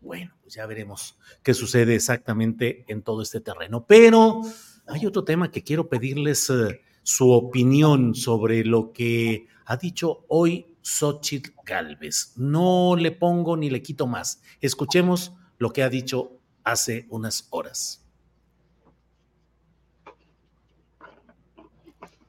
Bueno, 0.00 0.34
pues 0.42 0.54
ya 0.54 0.66
veremos 0.66 1.18
qué 1.42 1.54
sucede 1.54 1.94
exactamente 1.94 2.84
en 2.88 3.02
todo 3.02 3.22
este 3.22 3.40
terreno. 3.40 3.86
Pero 3.86 4.42
hay 4.86 5.06
otro 5.06 5.24
tema 5.24 5.50
que 5.50 5.62
quiero 5.62 5.88
pedirles 5.88 6.50
eh, 6.50 6.80
su 7.02 7.30
opinión 7.30 8.14
sobre 8.14 8.64
lo 8.64 8.92
que 8.92 9.46
ha 9.64 9.76
dicho 9.76 10.24
hoy 10.28 10.73
Xochitl 10.84 11.50
Galvez. 11.64 12.34
No 12.36 12.94
le 12.96 13.10
pongo 13.10 13.56
ni 13.56 13.70
le 13.70 13.82
quito 13.82 14.06
más. 14.06 14.42
Escuchemos 14.60 15.32
lo 15.58 15.72
que 15.72 15.82
ha 15.82 15.88
dicho 15.88 16.38
hace 16.62 17.06
unas 17.08 17.48
horas. 17.50 18.04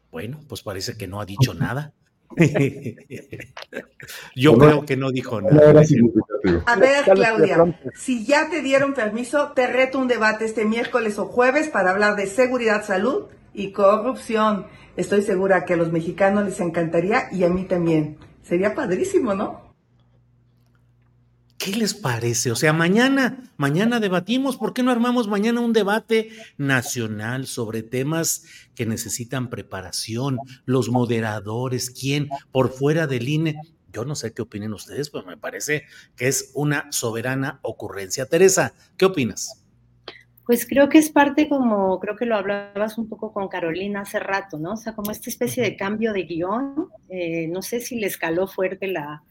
Bueno, 0.09 0.39
pues 0.47 0.63
parece 0.63 0.97
que 0.97 1.07
no 1.07 1.19
ha 1.19 1.25
dicho 1.25 1.53
nada. 1.65 1.93
Yo 4.35 4.57
creo 4.57 4.85
que 4.85 4.97
no 4.97 5.11
dijo 5.11 5.41
nada. 5.41 5.83
A 6.65 6.75
ver, 6.75 7.03
Claudia, 7.03 7.79
si 7.93 8.25
ya 8.25 8.49
te 8.49 8.61
dieron 8.61 8.93
permiso, 8.93 9.51
te 9.53 9.67
reto 9.67 9.99
un 9.99 10.07
debate 10.07 10.45
este 10.45 10.65
miércoles 10.65 11.19
o 11.19 11.25
jueves 11.25 11.69
para 11.69 11.91
hablar 11.91 12.15
de 12.15 12.27
seguridad, 12.27 12.83
salud 12.85 13.25
y 13.53 13.71
corrupción. 13.73 14.67
Estoy 14.95 15.21
segura 15.21 15.65
que 15.65 15.73
a 15.73 15.77
los 15.77 15.91
mexicanos 15.91 16.45
les 16.45 16.61
encantaría 16.61 17.27
y 17.31 17.43
a 17.43 17.49
mí 17.49 17.65
también. 17.65 18.17
Sería 18.47 18.75
padrísimo, 18.75 19.33
¿no? 19.33 19.73
¿Qué 21.57 21.71
les 21.71 21.95
parece? 21.95 22.51
O 22.51 22.55
sea, 22.55 22.73
mañana, 22.73 23.51
mañana 23.57 23.99
debatimos, 23.99 24.55
¿por 24.57 24.73
qué 24.73 24.83
no 24.83 24.91
armamos 24.91 25.27
mañana 25.27 25.61
un 25.61 25.73
debate 25.73 26.29
nacional 26.57 27.47
sobre 27.47 27.81
temas 27.81 28.43
que 28.75 28.85
necesitan 28.85 29.49
preparación, 29.49 30.37
los 30.65 30.89
moderadores, 30.89 31.89
quién, 31.89 32.29
por 32.51 32.71
fuera 32.71 33.07
del 33.07 33.27
INE? 33.27 33.55
Yo 33.91 34.05
no 34.05 34.13
sé 34.13 34.31
qué 34.31 34.43
opinen 34.43 34.73
ustedes, 34.73 35.09
pero 35.09 35.25
me 35.25 35.37
parece 35.37 35.85
que 36.15 36.27
es 36.27 36.51
una 36.53 36.91
soberana 36.91 37.59
ocurrencia. 37.63 38.27
Teresa, 38.27 38.75
¿qué 38.95 39.05
opinas? 39.05 39.64
Pues 40.45 40.67
creo 40.67 40.89
que 40.89 40.99
es 40.99 41.09
parte 41.09 41.49
como, 41.49 41.99
creo 41.99 42.15
que 42.15 42.25
lo 42.27 42.35
hablabas 42.35 42.99
un 42.99 43.09
poco 43.09 43.33
con 43.33 43.47
Carolina 43.47 44.01
hace 44.01 44.19
rato, 44.19 44.59
¿no? 44.59 44.73
O 44.73 44.77
sea, 44.77 44.93
como 44.93 45.09
esta 45.09 45.29
especie 45.29 45.63
de 45.63 45.75
cambio 45.75 46.13
de 46.13 46.23
guion. 46.23 46.89
Eh, 47.09 47.47
no 47.47 47.63
sé 47.63 47.79
si 47.79 47.99
le 47.99 48.07
escaló 48.07 48.45
fuerte 48.47 48.87
la, 48.87 49.23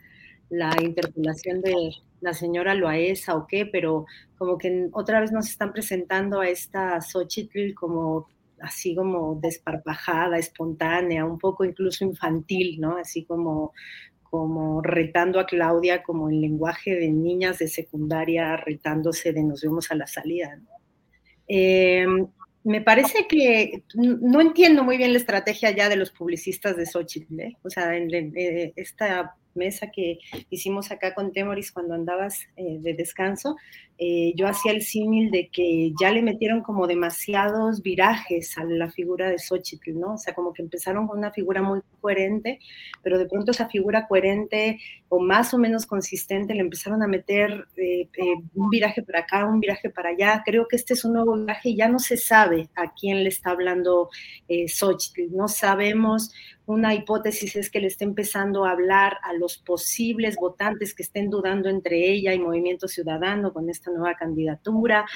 la 0.50 0.72
interpelación 0.82 1.60
de 1.60 1.92
la 2.20 2.32
señora 2.34 2.74
Loaesa 2.74 3.36
o 3.36 3.46
qué, 3.46 3.66
pero 3.66 4.06
como 4.38 4.58
que 4.58 4.88
otra 4.92 5.20
vez 5.20 5.30
nos 5.30 5.48
están 5.48 5.72
presentando 5.72 6.40
a 6.40 6.48
esta 6.48 7.00
Xochitl 7.00 7.74
como 7.74 8.26
así 8.60 8.94
como 8.94 9.38
desparpajada, 9.40 10.38
espontánea, 10.38 11.24
un 11.24 11.38
poco 11.38 11.64
incluso 11.64 12.04
infantil, 12.04 12.80
¿no? 12.80 12.96
Así 12.96 13.24
como, 13.24 13.72
como 14.22 14.80
retando 14.82 15.38
a 15.38 15.46
Claudia 15.46 16.02
como 16.02 16.30
en 16.30 16.40
lenguaje 16.40 16.94
de 16.94 17.10
niñas 17.10 17.58
de 17.58 17.68
secundaria, 17.68 18.56
retándose 18.56 19.32
de 19.32 19.44
nos 19.44 19.62
vemos 19.62 19.90
a 19.90 19.96
la 19.96 20.06
salida, 20.06 20.56
¿no? 20.56 20.83
Eh, 21.48 22.06
me 22.62 22.80
parece 22.80 23.26
que 23.28 23.82
no 23.94 24.40
entiendo 24.40 24.84
muy 24.84 24.96
bien 24.96 25.12
la 25.12 25.18
estrategia 25.18 25.70
ya 25.70 25.88
de 25.88 25.96
los 25.96 26.10
publicistas 26.10 26.76
de 26.76 26.86
Xochitl, 26.86 27.40
¿eh? 27.40 27.56
o 27.62 27.68
sea, 27.68 27.94
en, 27.96 28.08
eh, 28.14 28.72
esta 28.76 29.36
mesa 29.54 29.90
que 29.90 30.18
hicimos 30.50 30.90
acá 30.90 31.14
con 31.14 31.32
Temoris 31.32 31.70
cuando 31.70 31.94
andabas 31.94 32.40
de 32.56 32.94
descanso, 32.94 33.56
eh, 33.96 34.32
yo 34.34 34.48
hacía 34.48 34.72
el 34.72 34.82
símil 34.82 35.30
de 35.30 35.48
que 35.48 35.92
ya 36.00 36.10
le 36.10 36.20
metieron 36.22 36.62
como 36.62 36.88
demasiados 36.88 37.80
virajes 37.80 38.58
a 38.58 38.64
la 38.64 38.90
figura 38.90 39.30
de 39.30 39.38
Xochitl, 39.38 39.98
¿no? 39.98 40.14
O 40.14 40.18
sea, 40.18 40.34
como 40.34 40.52
que 40.52 40.62
empezaron 40.62 41.06
con 41.06 41.18
una 41.18 41.30
figura 41.30 41.62
muy 41.62 41.80
coherente, 42.00 42.58
pero 43.02 43.18
de 43.18 43.26
pronto 43.26 43.52
esa 43.52 43.68
figura 43.68 44.08
coherente 44.08 44.80
o 45.08 45.20
más 45.20 45.54
o 45.54 45.58
menos 45.58 45.86
consistente 45.86 46.54
le 46.54 46.60
empezaron 46.60 47.02
a 47.04 47.06
meter 47.06 47.66
eh, 47.76 48.08
eh, 48.16 48.34
un 48.54 48.68
viraje 48.68 49.02
para 49.02 49.20
acá, 49.20 49.44
un 49.44 49.60
viraje 49.60 49.90
para 49.90 50.08
allá. 50.10 50.42
Creo 50.44 50.66
que 50.66 50.76
este 50.76 50.94
es 50.94 51.04
un 51.04 51.12
nuevo 51.12 51.36
viraje 51.38 51.70
y 51.70 51.76
ya 51.76 51.88
no 51.88 52.00
se 52.00 52.16
sabe 52.16 52.68
a 52.74 52.92
quién 52.92 53.22
le 53.22 53.28
está 53.28 53.50
hablando 53.50 54.08
Xochitl, 54.48 55.34
no 55.34 55.48
sabemos 55.48 56.32
una 56.66 56.94
hipótesis 56.94 57.56
es 57.56 57.70
que 57.70 57.80
le 57.80 57.88
esté 57.88 58.04
empezando 58.04 58.64
a 58.64 58.70
hablar 58.70 59.18
a 59.22 59.34
los 59.34 59.58
posibles 59.58 60.36
votantes 60.36 60.94
que 60.94 61.02
estén 61.02 61.28
dudando 61.28 61.68
entre 61.68 62.10
ella 62.10 62.32
y 62.32 62.38
Movimiento 62.38 62.88
Ciudadano 62.88 63.52
con 63.52 63.68
esta 63.68 63.83
nueva 63.90 64.14
candidatura. 64.14 65.06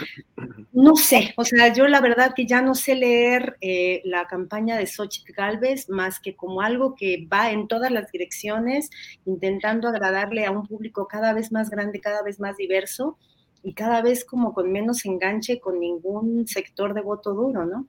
No 0.72 0.96
sé, 0.96 1.34
o 1.36 1.44
sea, 1.44 1.72
yo 1.72 1.88
la 1.88 2.00
verdad 2.00 2.32
que 2.34 2.46
ya 2.46 2.60
no 2.60 2.74
sé 2.74 2.94
leer 2.94 3.56
eh, 3.60 4.02
la 4.04 4.26
campaña 4.26 4.76
de 4.76 4.86
Xochitl 4.86 5.32
Galvez 5.32 5.88
más 5.88 6.20
que 6.20 6.36
como 6.36 6.60
algo 6.60 6.94
que 6.94 7.26
va 7.32 7.50
en 7.50 7.68
todas 7.68 7.90
las 7.90 8.10
direcciones, 8.10 8.90
intentando 9.24 9.88
agradarle 9.88 10.46
a 10.46 10.50
un 10.50 10.66
público 10.66 11.08
cada 11.08 11.32
vez 11.32 11.52
más 11.52 11.70
grande, 11.70 12.00
cada 12.00 12.22
vez 12.22 12.40
más 12.40 12.56
diverso 12.56 13.18
y 13.62 13.74
cada 13.74 14.02
vez 14.02 14.24
como 14.24 14.54
con 14.54 14.70
menos 14.70 15.04
enganche 15.04 15.60
con 15.60 15.80
ningún 15.80 16.46
sector 16.46 16.94
de 16.94 17.00
voto 17.00 17.34
duro, 17.34 17.64
¿no? 17.66 17.86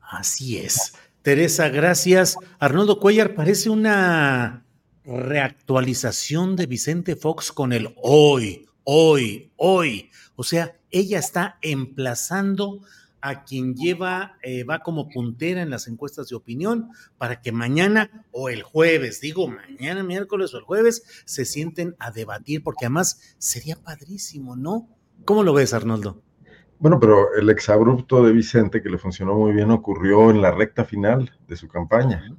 Así 0.00 0.58
es. 0.58 0.94
Teresa, 1.22 1.68
gracias. 1.68 2.36
Arnoldo 2.58 2.98
Cuellar, 2.98 3.34
parece 3.34 3.70
una 3.70 4.64
reactualización 5.04 6.56
de 6.56 6.66
Vicente 6.66 7.16
Fox 7.16 7.52
con 7.52 7.72
el 7.72 7.94
hoy, 7.96 8.66
hoy, 8.84 9.52
hoy. 9.56 10.10
O 10.36 10.42
sea, 10.42 10.76
ella 10.90 11.18
está 11.18 11.58
emplazando 11.62 12.80
a 13.20 13.44
quien 13.44 13.74
lleva, 13.74 14.38
eh, 14.42 14.64
va 14.64 14.80
como 14.80 15.08
puntera 15.08 15.62
en 15.62 15.70
las 15.70 15.88
encuestas 15.88 16.28
de 16.28 16.36
opinión 16.36 16.90
para 17.18 17.40
que 17.40 17.52
mañana 17.52 18.24
o 18.32 18.48
el 18.48 18.62
jueves, 18.62 19.20
digo 19.20 19.46
mañana, 19.48 20.02
miércoles 20.02 20.54
o 20.54 20.58
el 20.58 20.64
jueves, 20.64 21.22
se 21.24 21.44
sienten 21.44 21.96
a 21.98 22.10
debatir, 22.10 22.62
porque 22.62 22.86
además 22.86 23.36
sería 23.38 23.76
padrísimo, 23.76 24.56
¿no? 24.56 24.88
¿Cómo 25.24 25.42
lo 25.42 25.52
ves, 25.52 25.74
Arnoldo? 25.74 26.22
Bueno, 26.78 26.98
pero 26.98 27.34
el 27.34 27.50
exabrupto 27.50 28.24
de 28.24 28.32
Vicente, 28.32 28.82
que 28.82 28.88
le 28.88 28.96
funcionó 28.96 29.34
muy 29.34 29.52
bien, 29.52 29.70
ocurrió 29.70 30.30
en 30.30 30.40
la 30.40 30.50
recta 30.50 30.84
final 30.84 31.30
de 31.46 31.56
su 31.56 31.68
campaña. 31.68 32.34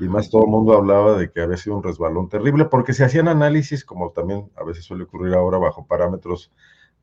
Y 0.00 0.08
más 0.08 0.30
todo 0.30 0.44
el 0.44 0.50
mundo 0.50 0.72
hablaba 0.72 1.18
de 1.18 1.30
que 1.30 1.40
había 1.40 1.56
sido 1.56 1.76
un 1.76 1.82
resbalón 1.82 2.28
terrible, 2.28 2.64
porque 2.64 2.94
se 2.94 3.04
hacían 3.04 3.28
análisis, 3.28 3.84
como 3.84 4.10
también 4.10 4.50
a 4.56 4.64
veces 4.64 4.84
suele 4.84 5.04
ocurrir 5.04 5.34
ahora, 5.34 5.58
bajo 5.58 5.86
parámetros 5.86 6.50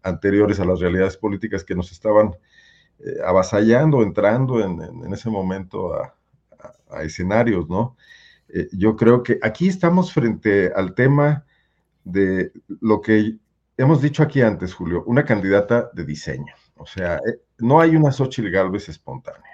anteriores 0.01 0.59
a 0.59 0.65
las 0.65 0.79
realidades 0.79 1.17
políticas 1.17 1.63
que 1.63 1.75
nos 1.75 1.91
estaban 1.91 2.35
eh, 2.99 3.17
avasallando, 3.25 4.01
entrando 4.01 4.59
en, 4.63 5.13
ese 5.13 5.29
momento 5.29 5.93
a, 5.93 6.15
escenarios, 7.03 7.69
¿no? 7.69 7.95
Eh, 8.49 8.67
yo 8.71 8.95
creo 8.95 9.21
que 9.21 9.37
aquí 9.43 9.67
estamos 9.67 10.11
frente 10.11 10.71
al 10.75 10.95
tema 10.95 11.45
de 12.03 12.51
lo 12.81 12.99
que 12.99 13.37
hemos 13.77 14.01
dicho 14.01 14.23
aquí 14.23 14.41
antes, 14.41 14.73
Julio, 14.73 15.03
una 15.05 15.23
candidata 15.23 15.89
de 15.93 16.03
diseño. 16.03 16.53
O 16.75 16.85
sea, 16.85 17.17
eh, 17.17 17.39
no 17.59 17.79
hay 17.79 17.95
una 17.95 18.11
Xochitl 18.11 18.49
Galvez 18.49 18.89
espontánea. 18.89 19.48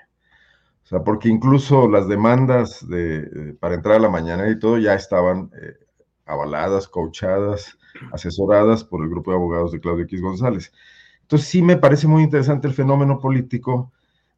O 0.86 0.88
sea, 0.88 1.04
porque 1.04 1.30
incluso 1.30 1.90
las 1.90 2.08
demandas 2.08 2.88
de, 2.88 3.56
para 3.60 3.74
entrar 3.74 3.96
a 3.96 4.00
la 4.00 4.10
mañana 4.10 4.48
y 4.48 4.60
todo 4.60 4.78
ya 4.78 4.94
estaban 4.94 5.50
eh, 5.60 5.74
avaladas, 6.28 6.88
coachadas, 6.88 7.76
asesoradas 8.12 8.84
por 8.84 9.02
el 9.02 9.10
grupo 9.10 9.32
de 9.32 9.38
abogados 9.38 9.72
de 9.72 9.80
Claudio 9.80 10.06
X 10.06 10.22
González. 10.22 10.72
Entonces 11.22 11.48
sí 11.48 11.64
me 11.64 11.78
parece 11.78 12.08
muy 12.08 12.22
interesante 12.22 12.68
el 12.68 12.76
fenómeno 12.76 13.20
político 13.20 13.92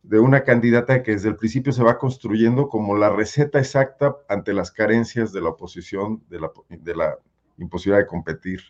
de 0.03 0.19
una 0.19 0.45
candidata 0.45 1.03
que 1.03 1.11
desde 1.11 1.27
el 1.27 1.35
principio 1.35 1.73
se 1.73 1.83
va 1.83 1.97
construyendo 1.97 2.69
como 2.69 2.95
la 2.95 3.09
receta 3.09 3.59
exacta 3.59 4.15
ante 4.29 4.53
las 4.53 4.71
carencias 4.71 5.33
de 5.33 5.41
la 5.41 5.49
oposición, 5.49 6.23
de 6.29 6.39
la, 6.39 6.51
de 6.69 6.95
la 6.95 7.17
imposibilidad 7.57 7.99
de 7.99 8.07
competir 8.07 8.61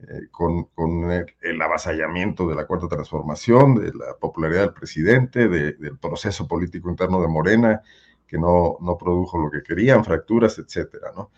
eh, 0.00 0.28
con, 0.30 0.68
el, 1.10 1.62
avasallamiento 1.62 2.48
de 2.48 2.54
la 2.54 2.66
cuarta 2.66 2.86
transformación, 2.86 3.74
de 3.74 3.92
la 3.92 4.14
popularidad 4.18 4.62
del 4.62 4.72
presidente, 4.72 5.48
del 5.48 5.98
proceso 5.98 6.46
político 6.46 6.88
interno 6.88 7.20
de 7.20 7.28
Morena, 7.28 7.82
que 8.26 8.38
no, 8.38 8.76
no 8.80 8.96
produjo 8.96 9.38
lo 9.38 9.50
que 9.50 9.62
querían, 9.62 10.04
fracturas, 10.04 10.58
etcétera, 10.58 11.12
¿no? 11.16 11.30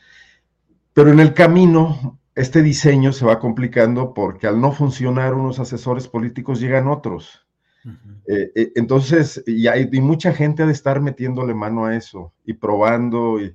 Pero 0.92 1.10
en 1.10 1.20
el 1.20 1.32
camino, 1.32 2.18
este 2.34 2.62
diseño 2.62 3.12
se 3.12 3.24
va 3.24 3.38
complicando 3.38 4.12
porque 4.12 4.46
al 4.46 4.60
no 4.60 4.72
funcionar 4.72 5.34
unos 5.34 5.58
asesores 5.58 6.08
políticos 6.08 6.60
llegan 6.60 6.88
otros. 6.88 7.46
Eh, 8.26 8.52
eh, 8.54 8.72
entonces, 8.76 9.42
y, 9.46 9.66
hay, 9.68 9.88
mucha 10.00 10.32
gente 10.32 10.62
ha 10.62 10.66
de 10.66 10.72
estar 10.72 11.00
metiéndole 11.00 11.54
mano 11.54 11.86
a 11.86 11.96
eso 11.96 12.34
y 12.44 12.52
probando. 12.54 13.40
Y, 13.40 13.54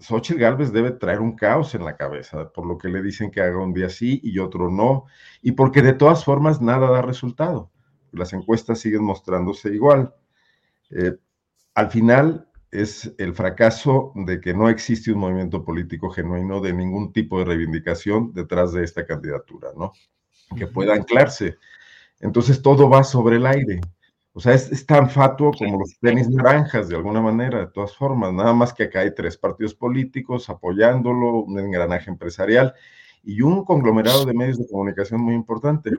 Xochitl 0.00 0.38
Galvez 0.38 0.72
debe 0.72 0.92
traer 0.92 1.20
un 1.20 1.34
caos 1.34 1.74
en 1.74 1.84
la 1.84 1.96
cabeza, 1.96 2.50
por 2.52 2.66
lo 2.66 2.78
que 2.78 2.88
le 2.88 3.02
dicen 3.02 3.30
que 3.30 3.40
haga 3.40 3.58
un 3.58 3.72
día 3.72 3.88
sí 3.88 4.20
y 4.22 4.38
otro 4.38 4.70
no, 4.70 5.06
y 5.42 5.52
porque 5.52 5.82
de 5.82 5.92
todas 5.92 6.24
formas 6.24 6.60
nada 6.60 6.90
da 6.90 7.02
resultado. 7.02 7.70
Las 8.12 8.32
encuestas 8.32 8.78
siguen 8.78 9.02
mostrándose 9.02 9.74
igual. 9.74 10.14
Eh, 10.90 11.16
al 11.74 11.90
final 11.90 12.48
es 12.70 13.12
el 13.18 13.34
fracaso 13.34 14.12
de 14.14 14.40
que 14.40 14.54
no 14.54 14.68
existe 14.68 15.12
un 15.12 15.18
movimiento 15.18 15.64
político 15.64 16.10
genuino 16.10 16.60
de 16.60 16.72
ningún 16.72 17.12
tipo 17.12 17.38
de 17.38 17.46
reivindicación 17.46 18.32
detrás 18.32 18.72
de 18.72 18.84
esta 18.84 19.06
candidatura, 19.06 19.70
¿no? 19.76 19.92
Que 20.56 20.66
pueda 20.66 20.94
anclarse. 20.94 21.56
Entonces 22.20 22.62
todo 22.62 22.88
va 22.88 23.04
sobre 23.04 23.36
el 23.36 23.46
aire. 23.46 23.80
O 24.38 24.40
sea, 24.40 24.54
es, 24.54 24.86
tan 24.86 25.10
fatuo 25.10 25.50
como 25.50 25.80
los 25.80 25.98
tenis 25.98 26.30
naranjas, 26.30 26.88
de 26.88 26.94
alguna 26.94 27.20
manera, 27.20 27.58
de 27.58 27.66
todas 27.66 27.96
formas. 27.96 28.32
Nada 28.32 28.52
más 28.52 28.72
que 28.72 28.84
acá 28.84 29.00
hay 29.00 29.12
tres 29.12 29.36
partidos 29.36 29.74
políticos 29.74 30.48
apoyándolo, 30.48 31.40
un 31.40 31.58
engranaje 31.58 32.08
empresarial 32.08 32.72
y 33.24 33.40
un 33.42 33.64
conglomerado 33.64 34.24
de 34.24 34.34
medios 34.34 34.58
de 34.58 34.68
comunicación 34.68 35.22
muy 35.22 35.34
importante. 35.34 35.90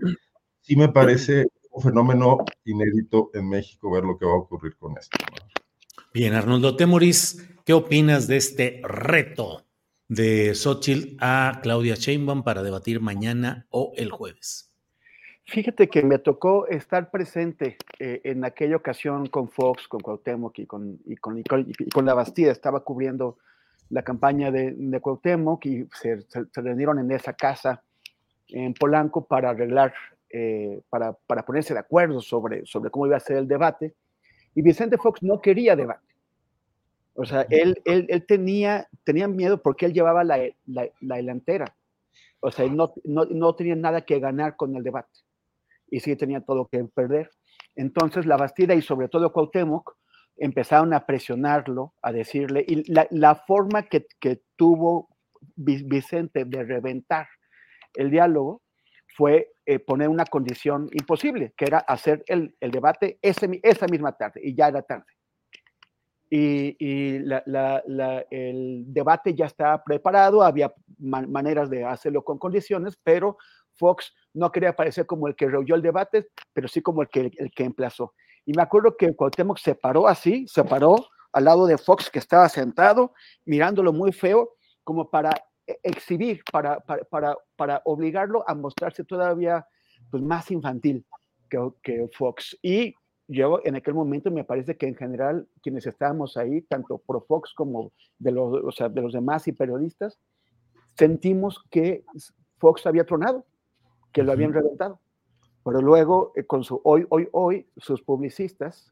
Sí 0.61 0.77
me 0.77 0.87
parece 0.87 1.47
un 1.69 1.83
fenómeno 1.83 2.37
inédito 2.63 3.29
en 3.33 3.49
México 3.49 3.91
ver 3.91 4.05
lo 4.05 4.17
que 4.17 4.25
va 4.25 4.31
a 4.31 4.37
ocurrir 4.37 4.77
con 4.77 4.97
esto. 4.97 5.17
Bien, 6.13 6.33
Arnoldo 6.33 6.77
Temoris, 6.77 7.45
¿qué 7.65 7.73
opinas 7.73 8.27
de 8.27 8.37
este 8.37 8.81
reto 8.85 9.65
de 10.07 10.55
Xochitl 10.55 11.17
a 11.19 11.59
Claudia 11.61 11.95
Sheinbaum 11.95 12.43
para 12.43 12.63
debatir 12.63 13.01
mañana 13.01 13.67
o 13.69 13.91
el 13.97 14.11
jueves? 14.11 14.68
Fíjate 15.49 15.89
que 15.89 16.03
me 16.03 16.19
tocó 16.19 16.67
estar 16.67 17.09
presente 17.09 17.77
eh, 17.97 18.21
en 18.23 18.45
aquella 18.45 18.75
ocasión 18.75 19.25
con 19.25 19.49
Fox, 19.49 19.87
con 19.87 19.99
Cuauhtémoc 19.99 20.59
y 20.59 20.67
con, 20.67 20.99
y 21.05 21.15
con, 21.15 21.39
y 21.39 21.89
con 21.89 22.05
la 22.05 22.13
Bastida. 22.13 22.51
Estaba 22.51 22.83
cubriendo 22.83 23.39
la 23.89 24.03
campaña 24.03 24.51
de, 24.51 24.73
de 24.73 24.99
Cuauhtémoc 24.99 25.65
y 25.65 25.87
se, 25.91 26.21
se, 26.21 26.45
reunieron 26.53 26.99
en 26.99 27.11
esa 27.11 27.33
casa 27.33 27.81
en 28.49 28.75
Polanco 28.75 29.25
para 29.25 29.49
arreglar, 29.49 29.91
eh, 30.29 30.81
para, 30.87 31.13
para, 31.13 31.43
ponerse 31.43 31.73
de 31.73 31.79
acuerdo 31.79 32.21
sobre, 32.21 32.63
sobre 32.67 32.91
cómo 32.91 33.07
iba 33.07 33.17
a 33.17 33.19
ser 33.19 33.37
el 33.37 33.47
debate. 33.47 33.95
Y 34.53 34.61
Vicente 34.61 34.99
Fox 34.99 35.23
no 35.23 35.41
quería 35.41 35.75
debate. 35.75 36.13
O 37.15 37.25
sea, 37.25 37.47
él, 37.49 37.81
él, 37.85 38.05
él 38.09 38.23
tenía, 38.27 38.87
tenía 39.03 39.27
miedo 39.27 39.63
porque 39.63 39.87
él 39.87 39.93
llevaba 39.93 40.23
la, 40.23 40.37
la, 40.67 40.87
la 41.01 41.15
delantera. 41.15 41.75
O 42.39 42.51
sea, 42.51 42.67
no, 42.67 42.93
no, 43.03 43.25
no 43.25 43.55
tenía 43.55 43.75
nada 43.75 44.01
que 44.01 44.19
ganar 44.19 44.55
con 44.55 44.75
el 44.75 44.83
debate 44.83 45.09
y 45.91 45.99
sí 45.99 46.15
tenía 46.15 46.41
todo 46.41 46.67
que 46.67 46.83
perder. 46.85 47.29
Entonces 47.75 48.25
la 48.25 48.37
Bastida 48.37 48.75
y 48.75 48.81
sobre 48.81 49.07
todo 49.07 49.31
Cuauhtémoc 49.31 49.95
empezaron 50.37 50.93
a 50.93 51.05
presionarlo, 51.05 51.93
a 52.01 52.11
decirle, 52.11 52.63
y 52.67 52.91
la, 52.91 53.35
forma 53.35 53.83
que, 53.83 54.07
tuvo 54.55 55.09
Vicente 55.55 56.45
de 56.45 56.63
reventar 56.63 57.27
el 57.95 58.09
diálogo 58.09 58.61
fue 59.15 59.51
eh, 59.65 59.79
poner 59.79 60.09
una 60.09 60.25
condición 60.25 60.87
imposible, 60.91 61.53
que 61.57 61.65
era 61.65 61.79
hacer 61.79 62.23
el, 62.27 62.55
debate 62.59 63.19
ese, 63.21 63.59
esa 63.63 63.87
misma 63.87 64.13
tarde, 64.13 64.41
y 64.43 64.55
ya 64.55 64.67
era 64.67 64.81
tarde. 64.81 65.05
Y, 66.29 66.77
el 66.79 68.83
debate 68.87 69.33
ya 69.33 69.45
estaba 69.45 69.83
preparado, 69.83 70.43
había 70.43 70.71
maneras 70.99 71.69
de 71.69 71.83
hacerlo 71.83 72.23
con 72.23 72.37
condiciones, 72.37 72.97
pero 73.03 73.37
Fox 73.79 74.13
no 74.33 74.51
quería 74.51 74.75
parecer 74.75 75.05
como 75.05 75.27
el 75.27 75.35
que 75.35 75.47
rehuyó 75.47 75.75
el 75.75 75.81
debate, 75.81 76.27
pero 76.53 76.67
sí 76.67 76.81
como 76.81 77.01
el 77.01 77.09
que, 77.09 77.31
el 77.35 77.51
que 77.51 77.63
emplazó. 77.63 78.13
Y 78.45 78.53
me 78.53 78.61
acuerdo 78.61 78.95
que 78.97 79.15
Cuauhtémoc 79.15 79.57
se 79.57 79.75
paró 79.75 80.07
así, 80.07 80.45
se 80.47 80.63
paró 80.63 81.07
al 81.31 81.45
lado 81.45 81.65
de 81.65 81.77
Fox 81.77 82.09
que 82.09 82.19
estaba 82.19 82.49
sentado, 82.49 83.13
mirándolo 83.45 83.93
muy 83.93 84.11
feo, 84.11 84.55
como 84.83 85.09
para 85.09 85.31
e, 85.67 85.79
exhibir, 85.83 86.41
para, 86.51 86.79
para, 86.79 87.37
para, 87.55 87.81
obligarlo 87.85 88.43
a 88.47 88.55
mostrarse 88.55 89.03
todavía 89.03 89.65
pues, 90.09 90.23
más 90.23 90.49
infantil 90.51 91.05
que, 91.49 91.59
que 91.83 92.09
Fox. 92.13 92.57
Y 92.61 92.95
yo 93.27 93.61
en 93.63 93.75
aquel 93.75 93.93
momento 93.93 94.31
me 94.31 94.43
parece 94.43 94.75
que 94.75 94.87
en 94.87 94.95
general 94.95 95.47
quienes 95.61 95.85
estábamos 95.85 96.35
ahí, 96.35 96.63
tanto 96.63 96.97
pro 96.97 97.21
Fox 97.21 97.53
como 97.53 97.93
de 98.17 98.31
los, 98.31 98.63
o 98.63 98.71
sea, 98.71 98.89
de 98.89 99.01
los 99.01 99.13
demás 99.13 99.47
y 99.47 99.51
periodistas, 99.51 100.19
sentimos 100.97 101.63
que 101.69 102.03
Fox 102.57 102.87
había 102.87 103.05
tronado, 103.05 103.45
que 104.11 104.23
lo 104.23 104.31
habían 104.31 104.53
reventado. 104.53 104.99
Pero 105.63 105.81
luego, 105.81 106.31
eh, 106.35 106.43
con 106.45 106.63
su 106.63 106.81
hoy, 106.83 107.05
hoy, 107.09 107.27
hoy, 107.31 107.67
sus 107.77 108.01
publicistas 108.01 108.91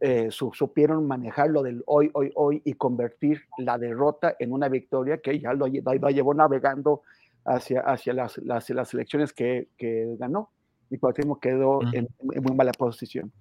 eh, 0.00 0.28
supieron 0.30 1.06
manejar 1.06 1.50
lo 1.50 1.62
del 1.62 1.82
hoy, 1.86 2.10
hoy, 2.14 2.30
hoy 2.34 2.62
y 2.64 2.74
convertir 2.74 3.42
la 3.58 3.78
derrota 3.78 4.34
en 4.38 4.52
una 4.52 4.68
victoria 4.68 5.18
que 5.18 5.38
ya 5.38 5.52
lo, 5.52 5.66
lo 5.66 6.10
llevó 6.10 6.34
navegando 6.34 7.02
hacia, 7.44 7.80
hacia 7.80 8.12
las, 8.12 8.38
las, 8.38 8.70
las 8.70 8.94
elecciones 8.94 9.32
que, 9.32 9.68
que, 9.76 10.16
ganó. 10.18 10.50
Y 10.90 10.98
por 10.98 11.10
último 11.10 11.38
quedó 11.38 11.80
en, 11.92 12.08
en, 12.32 12.42
muy 12.42 12.54
mala 12.54 12.72
posición. 12.72 13.32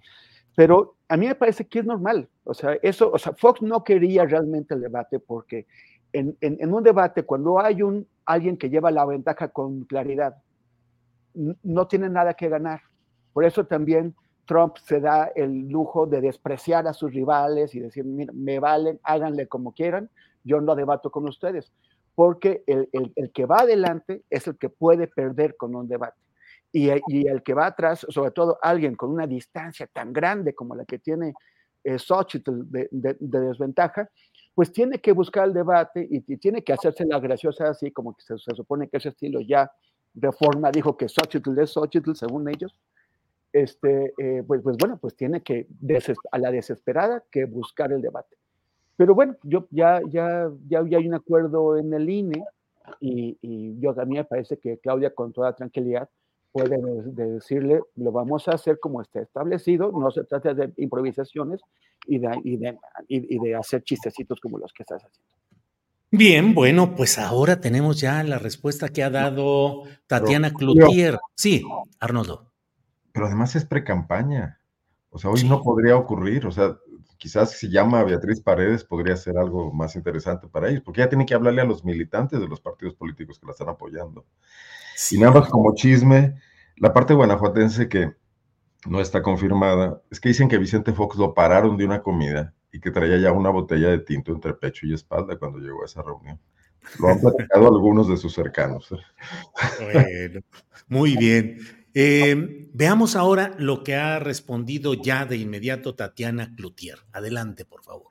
Pero 0.56 0.96
a 1.08 1.18
mí 1.18 1.28
me 1.28 1.36
parece 1.36 1.68
que 1.68 1.80
es 1.80 1.86
normal. 1.86 2.28
O 2.44 2.54
sea, 2.54 2.74
eso, 2.82 3.12
o 3.12 3.18
sea, 3.18 3.34
Fox 3.34 3.62
no 3.62 3.84
quería 3.84 4.26
realmente 4.26 4.74
el 4.74 4.82
debate 4.82 5.20
porque 5.20 5.66
en, 6.14 6.38
en, 6.42 6.58
en 6.60 6.74
un 6.74 6.84
debate, 6.84 7.24
cuando 7.24 7.60
hay 7.60 7.82
un, 7.82 8.08
alguien 8.26 8.58
que 8.58 8.70
lleva 8.70 8.92
la 8.92 9.06
ventaja 9.06 9.48
con 9.48 9.86
claridad, 9.86 10.36
no 11.34 11.88
tiene 11.88 12.10
nada 12.10 12.34
que 12.34 12.50
ganar. 12.50 12.82
Por 13.34 13.46
eso 13.46 13.66
también 13.66 14.16
Trump 14.50 14.78
se 14.84 15.00
da 15.00 15.32
el 15.36 15.70
lujo 15.70 16.08
de 16.08 16.22
despreciar 16.22 16.88
a 16.88 16.94
sus 16.94 17.14
rivales 17.14 17.76
y 17.76 17.80
decir, 17.80 18.04
mira, 18.04 18.34
me 18.34 18.60
valen, 18.60 19.00
háganle 19.04 19.48
como 19.48 19.74
quieran, 19.74 20.10
yo 20.44 20.60
no 20.60 20.76
debato 20.76 21.12
con 21.12 21.28
ustedes, 21.28 21.72
porque 22.16 22.64
el, 22.66 22.90
el, 22.92 23.32
que 23.32 23.46
va 23.46 23.60
adelante 23.60 24.24
es 24.30 24.48
el 24.48 24.58
que 24.58 24.70
puede 24.70 25.08
perder 25.08 25.56
con 25.56 25.76
un 25.76 25.88
debate. 25.88 26.18
Y, 26.72 26.90
y, 27.08 27.28
el 27.28 27.44
que 27.44 27.54
va 27.54 27.68
atrás, 27.68 28.06
sobre 28.10 28.32
todo 28.32 28.58
alguien 28.62 28.96
con 28.96 29.12
una 29.12 29.28
distancia 29.28 29.88
tan 29.88 30.12
grande 30.14 30.56
como 30.56 30.76
la 30.76 30.86
que 30.86 30.98
tiene 30.98 31.34
eh, 31.84 32.00
Xochitl 32.00 32.72
de, 32.72 32.88
de, 32.92 33.18
de, 33.20 33.40
desventaja, 33.40 34.10
pues 34.56 34.72
tiene 34.72 35.00
que 35.00 35.12
buscar 35.12 35.48
el 35.48 35.54
debate 35.54 36.08
y, 36.10 36.24
y, 36.28 36.38
tiene 36.38 36.64
que 36.64 36.74
hacerse 36.74 37.06
la 37.06 37.20
graciosa 37.20 37.70
así, 37.70 37.92
como 37.92 38.16
que 38.16 38.24
se, 38.24 38.38
se 38.40 38.56
supone 38.56 38.90
que 38.90 38.98
ese 38.98 39.10
estilo 39.10 39.42
ya 39.42 39.72
Reforma 40.16 40.72
dijo 40.72 40.98
que 40.98 41.08
Xochitl 41.08 41.58
es 41.60 41.72
Xochitl, 41.72 42.14
según 42.14 42.50
ellos, 42.50 42.78
este, 43.54 44.14
eh, 44.18 44.44
pues, 44.46 44.62
pues 44.62 44.78
bueno, 44.78 44.98
pues 44.98 45.16
tiene 45.16 45.42
que, 45.42 45.68
a 46.32 46.38
la 46.38 46.52
desesperada, 46.52 47.24
que 47.32 47.46
buscar 47.46 47.92
el 47.92 48.02
debate. 48.02 48.38
Pero 48.96 49.16
bueno, 49.16 49.36
yo 49.44 49.68
ya, 49.72 50.02
ya, 50.10 50.52
ya, 50.68 50.84
ya 50.88 50.98
hay 50.98 51.08
un 51.08 51.14
acuerdo 51.14 51.78
en 51.78 51.94
el 51.94 52.10
INE 52.10 52.44
y, 53.00 53.38
y 53.42 53.80
yo 53.80 53.94
también 53.94 54.22
me 54.22 54.26
parece 54.26 54.58
que 54.58 54.78
Claudia 54.78 55.14
con 55.16 55.32
toda 55.32 55.56
tranquilidad 55.56 56.10
puede 56.52 56.78
de 57.04 57.32
decirle, 57.34 57.82
lo 57.96 58.12
vamos 58.12 58.48
a 58.48 58.52
hacer 58.52 58.80
como 58.80 59.02
está 59.02 59.22
establecido, 59.22 59.92
no 59.92 60.12
se 60.12 60.24
trata 60.24 60.54
de 60.54 60.74
improvisaciones 60.78 61.62
y 62.08 62.18
de, 62.20 62.42
y 62.44 62.58
de, 62.58 62.78
y 63.08 63.40
de 63.40 63.56
hacer 63.56 63.84
chistecitos 63.84 64.40
como 64.40 64.58
los 64.58 64.74
que 64.74 64.84
estás 64.84 65.04
haciendo. 65.04 65.30
Bien, 66.12 66.56
bueno, 66.56 66.96
pues 66.96 67.20
ahora 67.20 67.62
tenemos 67.62 68.00
ya 68.00 68.24
la 68.24 68.40
respuesta 68.40 68.90
que 68.90 69.04
ha 69.04 69.12
dado 69.12 69.84
Tatiana 70.08 70.52
Cloutier. 70.52 71.20
Sí, 71.36 71.64
Arnoldo. 72.00 72.52
Pero 73.12 73.28
además 73.28 73.56
es 73.56 73.66
pre-campaña. 73.66 74.60
O 75.12 75.20
sea, 75.20 75.30
hoy 75.30 75.40
sí. 75.40 75.48
no 75.48 75.62
podría 75.62 75.96
ocurrir. 75.96 76.48
O 76.48 76.52
sea, 76.52 76.78
quizás 77.18 77.52
si 77.52 77.70
llama 77.70 78.00
a 78.00 78.04
Beatriz 78.06 78.42
Paredes 78.42 78.84
podría 78.84 79.16
ser 79.18 79.38
algo 79.38 79.72
más 79.72 79.96
interesante 79.96 80.48
para 80.48 80.70
ellos, 80.70 80.82
porque 80.84 81.02
ella 81.02 81.10
tiene 81.10 81.28
que 81.28 81.36
hablarle 81.36 81.62
a 81.62 81.66
los 81.66 81.86
militantes 81.86 82.40
de 82.40 82.48
los 82.48 82.60
partidos 82.60 82.96
políticos 82.96 83.38
que 83.40 83.46
la 83.46 83.52
están 83.52 83.70
apoyando. 83.70 84.26
Sí. 84.96 85.18
Y 85.18 85.20
nada 85.20 85.40
más 85.40 85.50
como 85.50 85.76
chisme, 85.76 86.36
la 86.78 86.92
parte 86.92 87.14
guanajuatense 87.14 87.88
que 87.88 88.16
no 88.88 89.00
está 89.00 89.22
confirmada 89.22 90.02
es 90.10 90.20
que 90.20 90.30
dicen 90.30 90.50
que 90.50 90.58
Vicente 90.58 90.94
Fox 90.94 91.18
lo 91.18 91.36
pararon 91.36 91.78
de 91.78 91.86
una 91.86 92.02
comida 92.02 92.56
y 92.72 92.80
que 92.80 92.92
traía 92.92 93.18
ya 93.18 93.32
una 93.32 93.50
botella 93.50 93.90
de 93.90 94.00
tinto 94.00 94.32
entre 94.32 94.54
pecho 94.54 94.86
y 94.86 94.94
espalda 94.94 95.38
cuando 95.38 95.60
llegó 95.60 95.82
a 95.82 95.86
esa 95.86 96.02
reunión. 96.02 96.40
Lo 97.00 97.10
han 97.10 97.20
platicado 97.20 97.68
algunos 97.68 98.08
de 98.08 98.18
sus 98.18 98.34
cercanos. 98.34 98.90
Bueno, 99.82 100.42
muy 100.88 101.18
bien. 101.18 101.58
Eh, 101.94 102.70
veamos 102.74 103.16
ahora 103.16 103.54
lo 103.58 103.84
que 103.84 103.96
ha 103.96 104.20
respondido 104.20 104.94
ya 104.94 105.26
de 105.26 105.38
inmediato 105.38 105.96
Tatiana 105.96 106.54
Cloutier. 106.56 107.00
Adelante, 107.12 107.66
por 107.66 107.84
favor. 107.84 108.08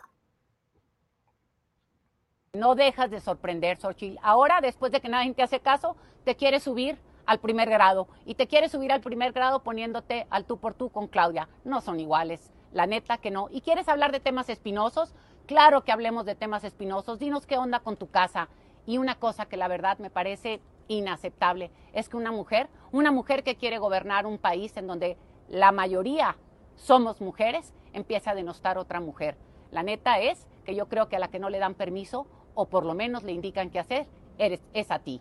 No 2.53 2.75
dejas 2.75 3.11
de 3.11 3.21
sorprender, 3.21 3.79
Xochitl. 3.79 4.19
Ahora, 4.23 4.61
después 4.61 4.91
de 4.91 5.01
que 5.01 5.09
nadie 5.09 5.33
te 5.33 5.43
hace 5.43 5.61
caso, 5.61 5.97
te 6.25 6.35
quieres 6.35 6.65
subir 6.65 6.99
al 7.25 7.41
primer 7.41 7.71
grado. 7.71 8.09
Y 8.27 8.35
te 8.35 8.49
quieres 8.49 8.73
subir 8.73 8.91
al 8.91 9.01
primer 9.01 9.33
grado 9.33 9.63
poniéndote 9.63 10.27
al 10.31 10.45
tú 10.45 10.59
por 10.59 10.75
tú 10.75 10.91
con 10.91 11.07
Claudia. 11.07 11.49
No 11.65 11.81
son 11.81 12.01
iguales 12.01 12.51
la 12.73 12.87
neta 12.87 13.19
que 13.19 13.31
no. 13.31 13.49
¿Y 13.51 13.61
quieres 13.61 13.89
hablar 13.89 14.13
de 14.13 14.21
temas 14.21 14.49
espinosos? 14.49 15.15
Claro 15.47 15.85
que 15.85 15.93
hablemos 15.93 16.27
de 16.27 16.35
temas 16.35 16.65
espinosos. 16.65 17.19
Dinos 17.19 17.47
qué 17.47 17.57
onda 17.57 17.81
con 17.81 17.97
tu 17.97 18.11
casa. 18.11 18.49
Y 18.87 18.99
una 18.99 19.17
cosa 19.17 19.47
que 19.47 19.57
la 19.57 19.69
verdad 19.69 19.99
me 19.99 20.11
parece 20.11 20.61
inaceptable 20.89 21.71
es 21.93 22.09
que 22.09 22.17
una 22.17 22.33
mujer, 22.33 22.69
una 22.93 23.13
mujer 23.13 23.43
que 23.43 23.57
quiere 23.57 23.79
gobernar 23.79 24.27
un 24.27 24.39
país 24.39 24.77
en 24.77 24.87
donde 24.87 25.17
la 25.49 25.73
mayoría 25.73 26.37
somos 26.77 27.21
mujeres, 27.21 27.73
empieza 27.93 28.31
a 28.31 28.35
denostar 28.35 28.77
a 28.77 28.81
otra 28.81 29.01
mujer. 29.01 29.37
La 29.71 29.83
neta 29.83 30.21
es 30.21 30.47
que 30.65 30.75
yo 30.75 30.89
creo 30.89 31.09
que 31.09 31.17
a 31.17 31.19
la 31.19 31.29
que 31.29 31.39
no 31.39 31.51
le 31.51 31.59
dan 31.59 31.75
permiso, 31.75 32.27
o 32.55 32.67
por 32.67 32.85
lo 32.85 32.95
menos 32.95 33.23
le 33.23 33.33
indican 33.33 33.71
qué 33.71 33.79
hacer, 33.79 34.07
eres, 34.39 34.61
es 34.73 34.91
a 34.91 34.99
ti. 34.99 35.21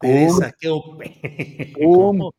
Teresa, 0.00 0.52
qué 0.58 0.68
pum, 1.74 2.30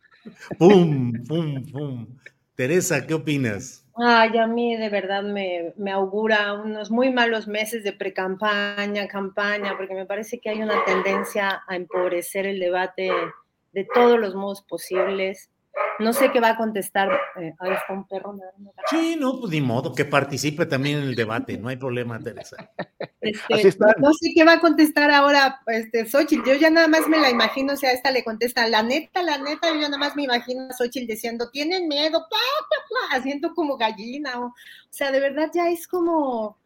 pum, 0.57 1.11
pum, 1.27 1.65
pum. 1.71 2.07
Teresa, 2.55 3.05
¿qué 3.05 3.13
opinas? 3.13 3.85
Ay, 3.97 4.37
a 4.37 4.47
mí 4.47 4.75
de 4.77 4.89
verdad 4.89 5.23
me, 5.23 5.73
me 5.77 5.91
augura 5.91 6.53
unos 6.53 6.89
muy 6.89 7.11
malos 7.11 7.47
meses 7.47 7.83
de 7.83 7.93
pre-campaña, 7.93 9.07
campaña, 9.07 9.75
porque 9.77 9.93
me 9.93 10.05
parece 10.05 10.39
que 10.39 10.49
hay 10.49 10.61
una 10.61 10.83
tendencia 10.85 11.63
a 11.67 11.75
empobrecer 11.75 12.45
el 12.45 12.59
debate 12.59 13.11
de 13.73 13.87
todos 13.93 14.19
los 14.19 14.35
modos 14.35 14.61
posibles. 14.61 15.49
No 15.99 16.13
sé 16.13 16.31
qué 16.31 16.39
va 16.39 16.49
a 16.49 16.57
contestar. 16.57 17.09
Eh, 17.37 17.53
ahí 17.59 17.71
está 17.71 17.93
un 17.93 18.07
perro. 18.07 18.35
Sí, 18.89 19.15
no, 19.19 19.39
pues 19.39 19.51
ni 19.51 19.61
modo, 19.61 19.93
que 19.93 20.05
participe 20.05 20.65
también 20.65 20.99
en 20.99 21.03
el 21.05 21.15
debate, 21.15 21.57
no 21.57 21.69
hay 21.69 21.77
problema, 21.77 22.19
Teresa. 22.19 22.57
Este, 23.21 23.77
no 23.97 24.13
sé 24.13 24.31
qué 24.35 24.43
va 24.43 24.53
a 24.53 24.59
contestar 24.59 25.09
ahora 25.09 25.61
este, 25.67 26.05
Xochitl. 26.05 26.47
Yo 26.47 26.55
ya 26.55 26.69
nada 26.69 26.87
más 26.87 27.07
me 27.07 27.17
la 27.17 27.29
imagino, 27.29 27.73
o 27.73 27.77
sea, 27.77 27.91
esta 27.91 28.11
le 28.11 28.23
contesta, 28.23 28.67
la 28.67 28.83
neta, 28.83 29.23
la 29.23 29.37
neta, 29.37 29.69
yo 29.69 29.81
ya 29.81 29.89
nada 29.89 29.97
más 29.97 30.15
me 30.15 30.23
imagino 30.23 30.67
a 30.69 30.73
Xochitl 30.73 31.07
diciendo, 31.07 31.49
tienen 31.49 31.87
miedo, 31.87 32.19
pa, 32.29 32.37
pa, 32.69 33.09
pa, 33.09 33.17
haciendo 33.17 33.53
como 33.53 33.77
gallina. 33.77 34.39
O, 34.39 34.45
o 34.47 34.53
sea, 34.89 35.11
de 35.11 35.19
verdad 35.19 35.49
ya 35.53 35.69
es 35.69 35.87
como, 35.87 36.57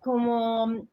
como 0.00 0.86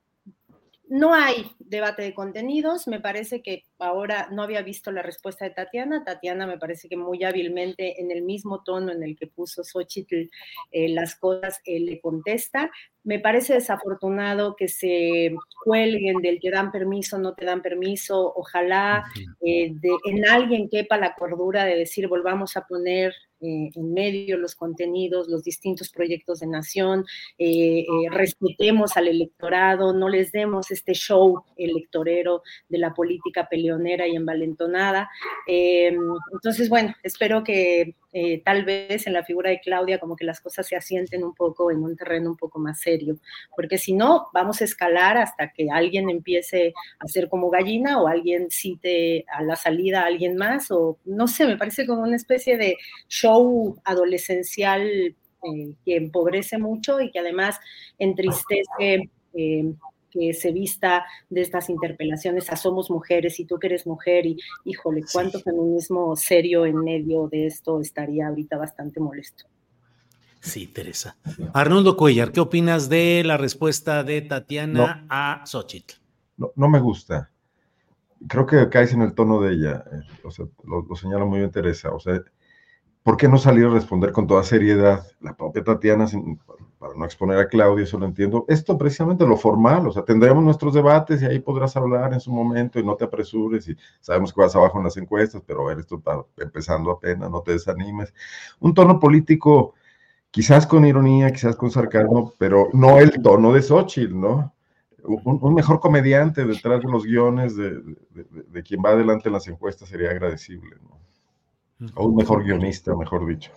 no 0.91 1.13
hay 1.13 1.49
debate 1.57 2.01
de 2.01 2.13
contenidos. 2.13 2.85
Me 2.85 2.99
parece 2.99 3.41
que 3.41 3.63
ahora 3.79 4.27
no 4.29 4.43
había 4.43 4.61
visto 4.61 4.91
la 4.91 5.01
respuesta 5.01 5.45
de 5.45 5.51
Tatiana. 5.51 6.03
Tatiana 6.03 6.45
me 6.45 6.57
parece 6.57 6.89
que 6.89 6.97
muy 6.97 7.23
hábilmente 7.23 8.01
en 8.01 8.11
el 8.11 8.23
mismo 8.23 8.61
tono 8.61 8.91
en 8.91 9.01
el 9.01 9.15
que 9.15 9.27
puso 9.27 9.63
Xochitl 9.63 10.29
eh, 10.71 10.89
las 10.89 11.15
cosas, 11.15 11.61
le 11.65 12.01
contesta. 12.01 12.69
Me 13.05 13.19
parece 13.19 13.53
desafortunado 13.53 14.57
que 14.57 14.67
se 14.67 15.33
cuelguen 15.63 16.17
del 16.17 16.41
que 16.41 16.51
dan 16.51 16.73
permiso, 16.73 17.17
no 17.17 17.35
te 17.35 17.45
dan 17.45 17.61
permiso. 17.61 18.33
Ojalá 18.35 19.05
eh, 19.39 19.71
de, 19.73 19.89
en 20.03 20.27
alguien 20.27 20.67
quepa 20.67 20.97
la 20.97 21.15
cordura 21.15 21.63
de 21.63 21.77
decir 21.77 22.09
volvamos 22.09 22.57
a 22.57 22.67
poner 22.67 23.13
eh, 23.41 23.69
en 23.75 23.93
medio 23.93 24.37
los 24.37 24.55
contenidos, 24.55 25.27
los 25.27 25.43
distintos 25.43 25.89
proyectos 25.89 26.39
de 26.39 26.47
nación, 26.47 27.05
eh, 27.37 27.79
eh, 27.79 27.85
respetemos 28.11 28.97
al 28.97 29.07
electorado, 29.07 29.93
no 29.93 30.09
les 30.09 30.31
demos 30.31 30.69
este 30.69 30.93
show 30.93 31.43
electorero 31.57 32.43
de 32.69 32.77
la 32.77 32.93
política 32.93 33.47
peleonera 33.49 34.07
y 34.07 34.15
envalentonada. 34.15 35.09
entonces, 35.47 36.69
bueno, 36.69 36.93
espero 37.03 37.43
que 37.43 37.95
eh, 38.13 38.41
tal 38.43 38.65
vez 38.65 39.07
en 39.07 39.13
la 39.13 39.23
figura 39.23 39.49
de 39.49 39.61
Claudia 39.61 39.99
como 39.99 40.15
que 40.15 40.25
las 40.25 40.41
cosas 40.41 40.67
se 40.67 40.75
asienten 40.75 41.23
un 41.23 41.33
poco 41.33 41.71
en 41.71 41.83
un 41.83 41.95
terreno 41.95 42.29
un 42.31 42.37
poco 42.37 42.59
más 42.59 42.79
serio, 42.79 43.17
porque 43.55 43.77
si 43.77 43.93
no, 43.93 44.27
vamos 44.33 44.61
a 44.61 44.65
escalar 44.65 45.17
hasta 45.17 45.51
que 45.51 45.67
alguien 45.71 46.09
empiece 46.09 46.73
a 46.99 47.07
ser 47.07 47.29
como 47.29 47.49
gallina 47.49 48.01
o 48.01 48.07
alguien 48.07 48.51
cite 48.51 49.25
a 49.27 49.41
la 49.43 49.55
salida 49.55 50.01
a 50.01 50.07
alguien 50.07 50.35
más, 50.35 50.71
o 50.71 50.99
no 51.05 51.27
sé, 51.27 51.45
me 51.45 51.57
parece 51.57 51.85
como 51.85 52.01
una 52.01 52.15
especie 52.15 52.57
de 52.57 52.77
show 53.07 53.79
adolescencial 53.85 55.15
eh, 55.43 55.73
que 55.85 55.95
empobrece 55.95 56.57
mucho 56.57 56.99
y 57.01 57.11
que 57.11 57.19
además 57.19 57.59
entristece. 57.97 59.09
Eh, 59.33 59.73
que 60.11 60.33
se 60.33 60.51
vista 60.51 61.05
de 61.29 61.41
estas 61.41 61.69
interpelaciones 61.69 62.51
a 62.51 62.55
somos 62.55 62.91
mujeres 62.91 63.39
y 63.39 63.45
tú 63.45 63.57
que 63.57 63.67
eres 63.67 63.87
mujer 63.87 64.25
y 64.25 64.37
híjole, 64.65 65.03
cuánto 65.11 65.37
sí. 65.37 65.43
feminismo 65.43 66.15
serio 66.15 66.65
en 66.65 66.77
medio 66.77 67.27
de 67.27 67.47
esto 67.47 67.79
estaría 67.81 68.27
ahorita 68.27 68.57
bastante 68.57 68.99
molesto. 68.99 69.45
Sí, 70.41 70.67
Teresa. 70.67 71.15
Arnoldo 71.53 71.95
Cuellar, 71.95 72.31
¿qué 72.31 72.39
opinas 72.39 72.89
de 72.89 73.21
la 73.23 73.37
respuesta 73.37 74.03
de 74.03 74.21
Tatiana 74.21 74.95
no, 75.01 75.07
a 75.09 75.45
Xochitl? 75.45 75.95
No, 76.37 76.51
no, 76.55 76.67
me 76.67 76.79
gusta. 76.79 77.29
Creo 78.27 78.47
que 78.47 78.67
caes 78.69 78.93
en 78.93 79.03
el 79.03 79.13
tono 79.13 79.39
de 79.39 79.53
ella. 79.53 79.83
Eh, 79.91 80.01
o 80.23 80.31
sea, 80.31 80.45
lo, 80.63 80.81
lo 80.81 80.95
señala 80.95 81.25
muy 81.25 81.39
bien 81.39 81.51
Teresa. 81.51 81.91
O 81.91 81.99
sea, 81.99 82.23
¿por 83.03 83.17
qué 83.17 83.27
no 83.27 83.37
salir 83.37 83.65
a 83.65 83.69
responder 83.69 84.11
con 84.11 84.27
toda 84.27 84.43
seriedad? 84.43 85.05
La 85.21 85.35
propia 85.35 85.63
Tatiana, 85.63 86.05
para 86.77 86.95
no 86.95 87.05
exponer 87.05 87.37
a 87.37 87.47
Claudia, 87.47 87.83
eso 87.83 87.99
lo 87.99 88.05
entiendo, 88.05 88.45
esto 88.47 88.77
precisamente 88.77 89.25
lo 89.25 89.37
formal, 89.37 89.87
o 89.87 89.91
sea, 89.91 90.03
tendremos 90.03 90.43
nuestros 90.43 90.73
debates 90.73 91.21
y 91.21 91.25
ahí 91.25 91.39
podrás 91.39 91.75
hablar 91.77 92.13
en 92.13 92.19
su 92.19 92.31
momento 92.31 92.79
y 92.79 92.83
no 92.83 92.95
te 92.95 93.05
apresures 93.05 93.67
y 93.67 93.77
sabemos 93.99 94.33
que 94.33 94.41
vas 94.41 94.55
abajo 94.55 94.77
en 94.77 94.85
las 94.85 94.97
encuestas, 94.97 95.41
pero 95.45 95.61
a 95.61 95.69
ver, 95.69 95.79
esto 95.79 95.97
está 95.97 96.23
empezando 96.37 96.91
apenas, 96.91 97.29
no 97.29 97.41
te 97.41 97.53
desanimes. 97.53 98.13
Un 98.59 98.73
tono 98.73 98.99
político, 98.99 99.73
quizás 100.31 100.65
con 100.67 100.85
ironía, 100.85 101.31
quizás 101.31 101.55
con 101.55 101.71
sarcasmo, 101.71 102.33
pero 102.37 102.69
no 102.73 102.99
el 102.99 103.11
tono 103.21 103.53
de 103.53 103.61
Xochitl, 103.61 104.19
¿no? 104.19 104.53
Un, 105.03 105.55
mejor 105.55 105.79
comediante 105.79 106.45
detrás 106.45 106.81
de 106.81 106.91
los 106.91 107.05
guiones 107.05 107.55
de, 107.55 107.81
de 108.11 108.63
quien 108.63 108.81
va 108.85 108.91
adelante 108.91 109.29
en 109.29 109.33
las 109.33 109.47
encuestas 109.47 109.89
sería 109.89 110.11
agradecible, 110.11 110.75
¿no? 110.83 111.01
O 111.95 112.05
un 112.05 112.15
mejor 112.15 112.43
guionista, 112.43 112.95
mejor 112.95 113.27
dicho. 113.27 113.51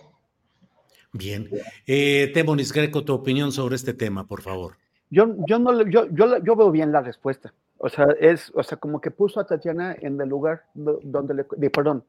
Bien. 1.12 1.48
Eh, 1.86 2.30
Temonis 2.34 2.72
Greco, 2.72 3.04
tu 3.04 3.14
opinión 3.14 3.52
sobre 3.52 3.76
este 3.76 3.94
tema, 3.94 4.26
por 4.26 4.42
favor. 4.42 4.76
Yo, 5.10 5.34
yo, 5.46 5.58
no, 5.58 5.82
yo, 5.88 6.08
yo, 6.10 6.38
yo 6.38 6.56
veo 6.56 6.70
bien 6.70 6.90
la 6.90 7.02
respuesta. 7.02 7.52
O 7.78 7.88
sea, 7.88 8.06
es, 8.18 8.50
o 8.54 8.62
sea, 8.62 8.78
como 8.78 9.00
que 9.00 9.10
puso 9.10 9.40
a 9.40 9.46
Tatiana 9.46 9.94
en 10.00 10.20
el 10.20 10.28
lugar 10.28 10.64
donde 10.74 11.34
le, 11.34 11.70
perdón, 11.70 12.04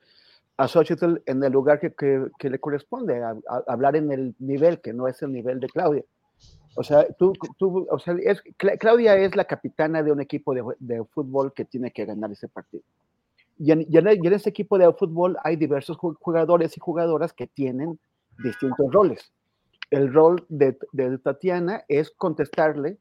a 0.57 0.67
Xochitl 0.67 1.21
en 1.25 1.43
el 1.43 1.51
lugar 1.51 1.79
que, 1.79 1.93
que, 1.93 2.49
le 2.49 2.59
corresponde, 2.59 3.21
a, 3.21 3.35
hablar 3.67 3.95
en 3.95 4.11
el 4.11 4.35
nivel 4.39 4.79
que 4.79 4.93
no 4.93 5.07
es 5.07 5.21
el 5.21 5.33
nivel 5.33 5.59
de 5.59 5.67
Claudia. 5.67 6.03
O 6.75 6.83
sea, 6.83 7.05
tú, 7.19 7.33
tú 7.57 7.87
o 7.89 7.99
sea, 7.99 8.15
es, 8.23 8.41
Claudia 8.79 9.17
es 9.17 9.35
la 9.35 9.45
capitana 9.45 10.01
de 10.01 10.11
un 10.11 10.21
equipo 10.21 10.53
de, 10.53 10.63
de, 10.79 11.03
fútbol 11.05 11.53
que 11.53 11.65
tiene 11.65 11.91
que 11.91 12.05
ganar 12.05 12.31
ese 12.31 12.47
partido. 12.47 12.83
Y 13.57 13.72
en, 13.72 14.34
ese 14.34 14.49
equipo 14.49 14.77
de 14.77 14.91
fútbol 14.94 15.38
hay 15.44 15.56
diversos 15.56 15.98
jugadores 15.98 16.76
y 16.76 16.80
jugadoras 16.80 17.34
que 17.34 17.48
tienen 17.48 17.99
distintos 18.44 18.91
roles. 18.91 19.32
El 19.90 20.14
rol 20.14 20.45
de, 20.49 20.77
Tatiana 21.23 21.84
es 21.88 22.11
contestarle, 22.11 22.98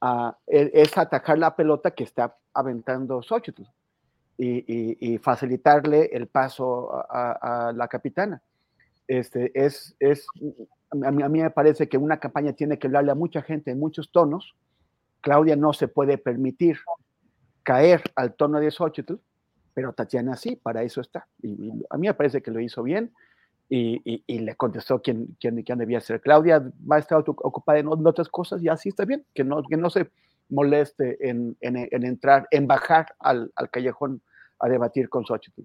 a, 0.00 0.36
e, 0.46 0.70
es 0.72 0.96
atacar 0.96 1.38
la 1.38 1.54
pelota 1.54 1.90
que 1.90 2.04
está 2.04 2.36
aventando 2.54 3.22
Xochitl 3.22 3.64
y, 4.38 5.18
facilitarle 5.18 6.06
el 6.12 6.26
paso 6.26 6.90
a, 6.92 7.72
la 7.74 7.86
capitana. 7.88 8.42
Este, 9.06 9.52
es, 9.54 9.94
es, 10.00 10.26
a 10.90 11.10
mí, 11.10 11.22
a, 11.22 11.28
mí, 11.28 11.42
me 11.42 11.50
parece 11.50 11.88
que 11.88 11.98
una 11.98 12.18
campaña 12.18 12.54
tiene 12.54 12.78
que 12.78 12.86
hablarle 12.86 13.12
a 13.12 13.16
mucha 13.16 13.42
gente 13.42 13.70
en 13.70 13.78
muchos 13.78 14.10
tonos. 14.10 14.54
Claudia 15.20 15.54
no 15.54 15.72
se 15.74 15.86
puede 15.86 16.18
permitir 16.18 16.78
caer 17.62 18.02
al 18.16 18.34
tono 18.34 18.58
de 18.58 18.70
Xochitl 18.70 19.16
pero 19.74 19.92
Tatiana 19.92 20.36
sí, 20.36 20.56
para 20.56 20.82
eso 20.82 21.00
está. 21.00 21.26
Y, 21.42 21.70
a 21.90 21.96
mí 21.96 22.06
me 22.06 22.14
parece 22.14 22.42
que 22.42 22.50
lo 22.50 22.60
hizo 22.60 22.82
bien 22.82 23.12
y, 23.68 24.22
le 24.26 24.54
contestó 24.56 25.00
quién, 25.00 25.36
quién, 25.40 25.78
debía 25.78 26.00
ser. 26.00 26.20
Claudia 26.20 26.58
va 26.90 26.96
a 26.96 26.98
estar 26.98 27.18
ocupada 27.26 27.78
en, 27.78 27.88
otras 27.88 28.28
cosas 28.28 28.62
y 28.62 28.68
así 28.68 28.90
está 28.90 29.04
bien, 29.04 29.24
que 29.34 29.44
no, 29.44 29.90
se 29.90 30.10
moleste 30.50 31.16
en, 31.28 31.56
en, 31.60 32.04
entrar, 32.04 32.46
en 32.50 32.66
bajar 32.66 33.14
al, 33.18 33.50
al, 33.56 33.70
callejón 33.70 34.20
a 34.58 34.68
debatir 34.68 35.08
con 35.08 35.24
Xochitl. 35.24 35.62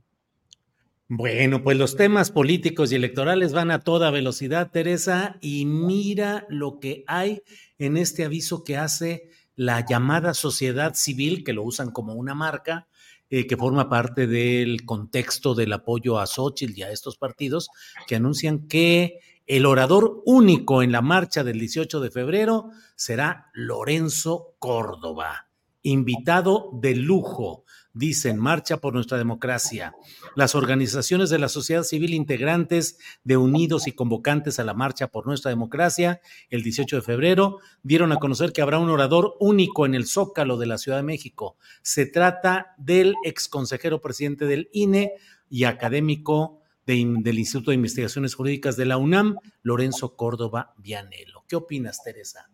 Bueno, 1.10 1.64
pues 1.64 1.78
los 1.78 1.96
temas 1.96 2.32
políticos 2.32 2.92
y 2.92 2.96
electorales 2.96 3.54
van 3.54 3.72
a 3.72 3.80
toda 3.80 4.12
velocidad, 4.12 4.72
Teresa, 4.72 5.38
y 5.42 5.66
mira 5.66 6.46
lo 6.50 6.80
que 6.80 7.06
hay 7.08 7.44
en 7.78 7.96
este 7.96 8.26
aviso 8.26 8.66
que 8.66 8.78
hace 8.78 9.30
la 9.56 9.86
llamada 9.86 10.34
sociedad 10.34 10.94
civil, 10.94 11.44
que 11.44 11.54
lo 11.54 11.64
usan 11.64 11.92
como 11.92 12.14
una 12.14 12.36
marca, 12.36 12.88
eh, 13.30 13.46
que 13.46 13.58
forma 13.58 13.90
parte 13.90 14.28
del 14.28 14.86
contexto 14.86 15.54
del 15.54 15.74
apoyo 15.74 16.20
a 16.20 16.26
Xochitl 16.26 16.78
y 16.78 16.84
a 16.84 16.92
estos 16.92 17.18
partidos, 17.18 17.70
que 18.08 18.16
anuncian 18.16 18.68
que 18.68 19.20
el 19.46 19.66
orador 19.66 20.22
único 20.26 20.84
en 20.84 20.92
la 20.92 21.02
marcha 21.02 21.44
del 21.44 21.60
18 21.60 22.00
de 22.00 22.12
febrero 22.12 22.70
será 22.96 23.50
Lorenzo 23.54 24.56
Córdoba, 24.60 25.50
invitado 25.84 26.70
de 26.74 26.96
lujo 26.96 27.64
dicen 27.98 28.38
Marcha 28.38 28.78
por 28.78 28.94
nuestra 28.94 29.18
democracia. 29.18 29.96
Las 30.36 30.56
organizaciones 30.56 31.30
de 31.30 31.40
la 31.40 31.50
sociedad 31.50 31.84
civil 31.84 32.14
integrantes 32.14 32.98
de 33.24 33.38
Unidos 33.38 33.88
y 33.88 33.94
convocantes 33.94 34.60
a 34.60 34.64
la 34.64 34.74
Marcha 34.74 35.08
por 35.08 35.26
nuestra 35.26 35.50
democracia 35.50 36.22
el 36.50 36.64
18 36.64 36.98
de 36.98 37.02
febrero 37.02 37.60
dieron 37.84 38.12
a 38.12 38.18
conocer 38.18 38.54
que 38.54 38.62
habrá 38.62 38.80
un 38.80 38.90
orador 38.90 39.36
único 39.40 39.86
en 39.86 39.96
el 39.96 40.06
Zócalo 40.06 40.58
de 40.58 40.68
la 40.68 40.78
Ciudad 40.78 40.98
de 40.98 41.04
México. 41.04 41.58
Se 41.82 42.06
trata 42.06 42.76
del 42.78 43.16
exconsejero 43.24 44.02
presidente 44.02 44.46
del 44.46 44.70
INE 44.72 45.14
y 45.50 45.64
académico 45.64 46.62
del 46.86 47.38
Instituto 47.40 47.72
de 47.72 47.76
Investigaciones 47.76 48.34
Jurídicas 48.34 48.78
de 48.78 48.86
la 48.86 48.98
UNAM, 48.98 49.38
Lorenzo 49.62 50.16
Córdoba 50.16 50.74
Vianelo. 50.78 51.44
¿Qué 51.48 51.58
opinas, 51.58 52.02
Teresa? 52.02 52.50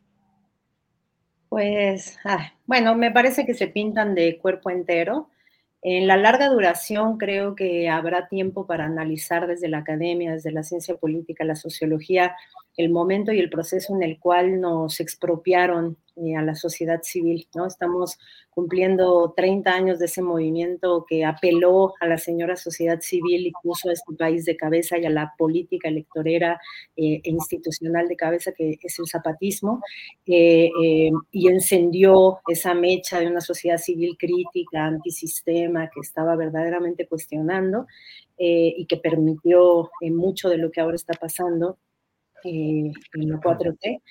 Pues, 1.49 2.17
bueno, 2.65 2.95
me 2.95 3.11
parece 3.11 3.45
que 3.45 3.53
se 3.53 3.67
pintan 3.67 4.15
de 4.15 4.39
cuerpo 4.39 4.71
entero. 4.71 5.29
En 5.85 6.07
la 6.07 6.15
larga 6.15 6.47
duración 6.47 7.17
creo 7.17 7.55
que 7.55 7.89
habrá 7.89 8.29
tiempo 8.29 8.65
para 8.65 8.85
analizar 8.85 9.47
desde 9.47 9.67
la 9.67 9.79
academia, 9.79 10.31
desde 10.31 10.51
la 10.51 10.63
ciencia 10.63 10.95
política, 10.95 11.43
la 11.43 11.57
sociología, 11.57 12.37
el 12.77 12.89
momento 12.89 13.33
y 13.33 13.39
el 13.39 13.49
proceso 13.49 13.93
en 13.93 14.01
el 14.01 14.17
cual 14.17 14.61
nos 14.61 15.01
expropiaron 15.01 15.97
eh, 16.15 16.35
a 16.35 16.43
la 16.43 16.53
sociedad 16.53 17.01
civil, 17.01 17.47
¿no? 17.55 17.65
Estamos 17.65 18.19
cumpliendo 18.51 19.33
30 19.35 19.73
años 19.73 19.97
de 19.97 20.05
ese 20.05 20.21
movimiento 20.21 21.05
que 21.09 21.25
apeló 21.25 21.93
a 21.99 22.05
la 22.05 22.19
señora 22.19 22.55
sociedad 22.55 22.99
civil 23.01 23.47
y 23.47 23.51
puso 23.63 23.89
a 23.89 23.93
este 23.93 24.13
país 24.13 24.45
de 24.45 24.55
cabeza 24.55 24.99
y 24.99 25.05
a 25.07 25.09
la 25.09 25.33
política 25.39 25.87
electorera 25.89 26.59
eh, 26.95 27.19
e 27.23 27.29
institucional 27.31 28.07
de 28.07 28.15
cabeza 28.15 28.51
que 28.51 28.77
es 28.79 28.99
el 28.99 29.07
zapatismo, 29.07 29.81
eh, 30.27 30.69
y 31.31 31.47
encendió 31.47 32.37
esa 32.47 32.75
mecha 32.75 33.19
de 33.19 33.25
una 33.27 33.41
sociedad 33.41 33.79
civil 33.79 34.15
crítica, 34.15 34.85
antisistema, 34.85 35.89
que 35.89 35.99
estaba 36.01 36.35
verdaderamente 36.35 37.07
cuestionando 37.07 37.87
y 38.37 38.85
que 38.87 38.97
permitió 38.97 39.89
mucho 40.01 40.49
de 40.49 40.57
lo 40.57 40.69
que 40.69 40.81
ahora 40.81 40.95
está 40.95 41.13
pasando 41.13 41.77
en 42.43 42.93
la 43.13 43.39
4T. 43.39 44.01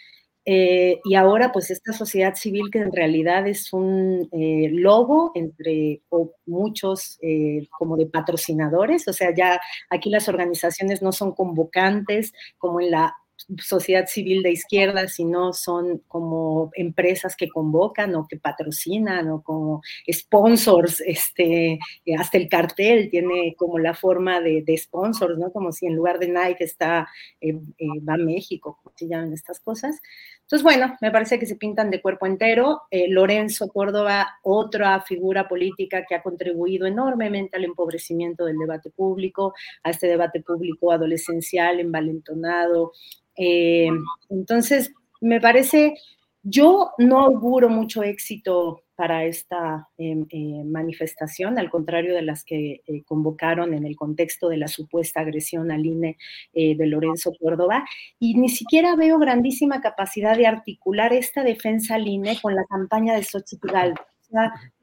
Eh, 0.44 1.00
y 1.04 1.14
ahora, 1.14 1.52
pues 1.52 1.70
esta 1.70 1.92
sociedad 1.92 2.34
civil 2.34 2.64
que 2.72 2.80
en 2.80 2.92
realidad 2.92 3.46
es 3.46 3.72
un 3.72 4.28
eh, 4.32 4.70
logo 4.72 5.30
entre 5.34 6.02
muchos 6.46 7.18
eh, 7.22 7.68
como 7.78 7.96
de 7.96 8.06
patrocinadores, 8.06 9.06
o 9.06 9.12
sea, 9.12 9.32
ya 9.34 9.60
aquí 9.88 10.10
las 10.10 10.28
organizaciones 10.28 11.00
no 11.00 11.12
son 11.12 11.32
convocantes 11.32 12.32
como 12.58 12.80
en 12.80 12.90
la 12.90 13.14
sociedad 13.58 14.06
civil 14.06 14.42
de 14.42 14.52
izquierda, 14.52 15.08
sino 15.08 15.52
son 15.52 16.02
como 16.08 16.70
empresas 16.74 17.36
que 17.36 17.48
convocan 17.48 18.14
o 18.14 18.26
que 18.28 18.38
patrocinan 18.38 19.28
o 19.30 19.42
como 19.42 19.82
sponsors, 20.10 21.00
este, 21.00 21.78
eh, 22.04 22.14
hasta 22.18 22.38
el 22.38 22.48
cartel 22.48 23.10
tiene 23.10 23.54
como 23.56 23.78
la 23.78 23.94
forma 23.94 24.40
de, 24.40 24.62
sponsors, 24.76 25.38
¿no? 25.38 25.52
Como 25.52 25.72
si 25.72 25.86
en 25.86 25.94
lugar 25.94 26.18
de 26.18 26.28
Nike 26.28 26.64
está, 26.64 27.08
eh, 27.40 27.58
eh, 27.78 27.86
va 28.08 28.16
México, 28.16 28.78
como 28.82 28.94
llaman 29.00 29.32
estas 29.32 29.60
cosas. 29.60 30.00
Entonces, 30.42 30.62
bueno, 30.62 30.96
me 31.00 31.10
parece 31.10 31.38
que 31.38 31.46
se 31.46 31.56
pintan 31.56 31.90
de 31.90 32.00
cuerpo 32.00 32.26
entero. 32.26 32.82
Lorenzo 33.08 33.68
Córdoba, 33.68 34.38
otra 34.42 35.00
figura 35.00 35.48
política 35.48 36.04
que 36.06 36.14
ha 36.14 36.22
contribuido 36.22 36.86
enormemente 36.86 37.56
al 37.56 37.64
empobrecimiento 37.64 38.44
del 38.44 38.58
debate 38.58 38.90
público, 38.90 39.54
a 39.82 39.90
este 39.90 40.06
debate 40.06 40.40
público 40.40 40.92
adolescencial, 40.92 41.80
envalentonado, 41.80 42.92
eh, 43.36 43.88
entonces, 44.28 44.92
me 45.20 45.40
parece, 45.40 45.94
yo 46.42 46.90
no 46.98 47.20
auguro 47.20 47.68
mucho 47.68 48.02
éxito 48.02 48.82
para 48.94 49.24
esta 49.24 49.88
em, 49.96 50.26
eh, 50.30 50.62
manifestación, 50.64 51.58
al 51.58 51.70
contrario 51.70 52.14
de 52.14 52.22
las 52.22 52.44
que 52.44 52.82
eh, 52.86 53.02
convocaron 53.04 53.74
en 53.74 53.84
el 53.84 53.96
contexto 53.96 54.48
de 54.48 54.58
la 54.58 54.68
supuesta 54.68 55.20
agresión 55.20 55.70
al 55.70 55.84
INE 55.84 56.16
de 56.52 56.86
Lorenzo 56.86 57.32
Córdoba, 57.40 57.84
y 58.18 58.34
ni 58.34 58.48
siquiera 58.48 58.94
veo 58.94 59.18
grandísima 59.18 59.80
capacidad 59.80 60.36
de 60.36 60.46
articular 60.46 61.12
esta 61.12 61.42
defensa 61.42 61.96
al 61.96 62.06
INE 62.06 62.38
con 62.40 62.54
la 62.54 62.64
campaña 62.66 63.14
de 63.14 63.24
Xochitl 63.24 63.68
Galvez. 63.68 64.06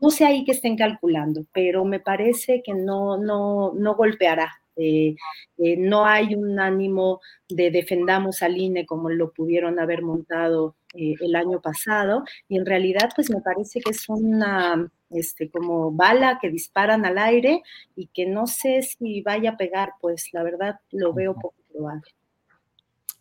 no 0.02 0.10
sé 0.10 0.26
ahí 0.26 0.44
qué 0.44 0.52
estén 0.52 0.76
calculando, 0.76 1.46
pero 1.54 1.86
me 1.86 2.00
parece 2.00 2.62
que 2.64 2.74
no, 2.74 3.18
no, 3.18 3.74
no 3.74 3.96
golpeará 3.96 4.52
eh, 4.80 5.16
eh, 5.58 5.76
no 5.78 6.06
hay 6.06 6.36
un 6.36 6.58
ánimo 6.58 7.20
de 7.50 7.70
defendamos 7.70 8.42
al 8.42 8.58
INE 8.58 8.86
como 8.86 9.10
lo 9.10 9.34
pudieron 9.34 9.78
haber 9.78 10.04
montado 10.04 10.78
eh, 10.94 11.16
el 11.20 11.36
año 11.36 11.62
pasado, 11.62 12.24
y 12.48 12.58
en 12.58 12.66
realidad 12.66 13.10
pues 13.14 13.30
me 13.30 13.42
parece 13.42 13.82
que 13.82 13.92
es 13.92 14.08
una 14.08 14.90
este, 15.10 15.50
como 15.50 15.92
bala 15.92 16.40
que 16.42 16.50
disparan 16.50 17.06
al 17.06 17.18
aire 17.18 17.62
y 17.96 18.08
que 18.08 18.26
no 18.26 18.48
sé 18.48 18.82
si 18.84 19.22
vaya 19.22 19.52
a 19.52 19.58
pegar, 19.58 19.92
pues 20.00 20.30
la 20.32 20.44
verdad 20.44 20.76
lo 20.92 21.14
veo 21.14 21.34
poco 21.34 21.56
probable. 21.74 22.12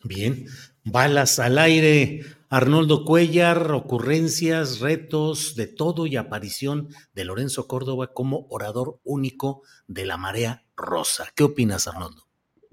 Bien, 0.04 0.46
balas 0.84 1.40
al 1.40 1.58
aire. 1.58 2.20
Arnoldo 2.50 3.04
Cuellar, 3.04 3.72
ocurrencias, 3.72 4.78
retos, 4.78 5.56
de 5.56 5.66
todo 5.66 6.06
y 6.06 6.16
aparición 6.16 6.88
de 7.14 7.24
Lorenzo 7.24 7.66
Córdoba 7.66 8.14
como 8.14 8.46
orador 8.48 9.00
único 9.04 9.62
de 9.86 10.06
la 10.06 10.16
marea 10.16 10.67
rosa. 10.78 11.26
¿Qué 11.34 11.42
opinas, 11.44 11.86
Arnoldo? 11.88 12.22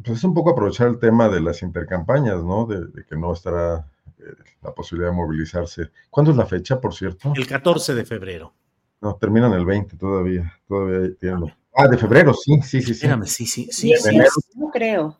pues 0.03 0.18
es 0.19 0.23
un 0.26 0.34
poco 0.34 0.52
aprovechar 0.52 0.88
el 0.88 0.99
tema 0.99 1.30
de 1.30 1.40
las 1.41 1.61
intercampañas, 1.64 2.44
¿no? 2.44 2.65
De, 2.65 2.86
de 2.88 3.06
que 3.06 3.15
no 3.15 3.34
estará 3.34 3.90
eh, 4.19 4.23
la 4.61 4.73
posibilidad 4.73 5.10
de 5.10 5.15
movilizarse. 5.18 5.90
¿Cuándo 6.11 6.32
es 6.32 6.38
la 6.38 6.45
fecha, 6.45 6.80
por 6.80 6.94
cierto? 6.94 7.34
El 7.36 7.48
14 7.48 7.95
de 7.95 8.06
febrero. 8.06 8.53
No, 9.02 9.15
terminan 9.15 9.53
el 9.53 9.65
20 9.65 9.98
todavía. 9.98 10.53
Todavía 10.68 11.15
tienen. 11.19 11.53
Ah, 11.76 11.88
de 11.88 11.98
febrero, 11.98 12.34
sí, 12.34 12.56
sí, 12.61 12.82
sí. 12.82 12.86
sí. 12.88 12.91
Espérame, 12.91 13.26
sí, 13.26 13.45
sí, 13.45 13.68
sí. 13.72 13.91
En 13.94 13.99
sí, 13.99 14.10
enero, 14.10 14.30
No 14.56 14.69
creo. 14.69 15.18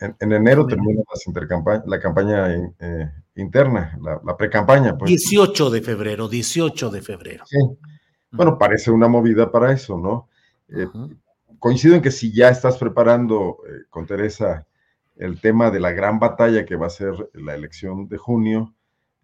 en, 0.00 0.16
en 0.18 0.32
enero 0.32 0.66
termina 0.66 1.02
las 1.12 1.26
intercampa- 1.26 1.82
la 1.86 2.00
campaña 2.00 2.54
in- 2.56 2.74
eh, 2.80 3.10
interna, 3.36 3.96
la, 4.00 4.20
la 4.24 4.36
pre-campaña. 4.36 4.96
Pues. 4.96 5.08
18 5.08 5.70
de 5.70 5.82
febrero, 5.82 6.28
18 6.28 6.90
de 6.90 7.02
febrero. 7.02 7.44
Sí. 7.46 7.58
Bueno, 8.30 8.56
parece 8.58 8.90
una 8.90 9.08
movida 9.08 9.50
para 9.50 9.72
eso, 9.72 9.98
¿no? 9.98 10.28
Eh, 10.68 10.86
Coincido 11.62 11.94
en 11.94 12.02
que 12.02 12.10
si 12.10 12.32
ya 12.32 12.48
estás 12.48 12.76
preparando 12.76 13.58
eh, 13.64 13.84
con 13.88 14.04
Teresa 14.04 14.66
el 15.14 15.40
tema 15.40 15.70
de 15.70 15.78
la 15.78 15.92
gran 15.92 16.18
batalla 16.18 16.66
que 16.66 16.74
va 16.74 16.88
a 16.88 16.90
ser 16.90 17.30
la 17.34 17.54
elección 17.54 18.08
de 18.08 18.18
junio, 18.18 18.74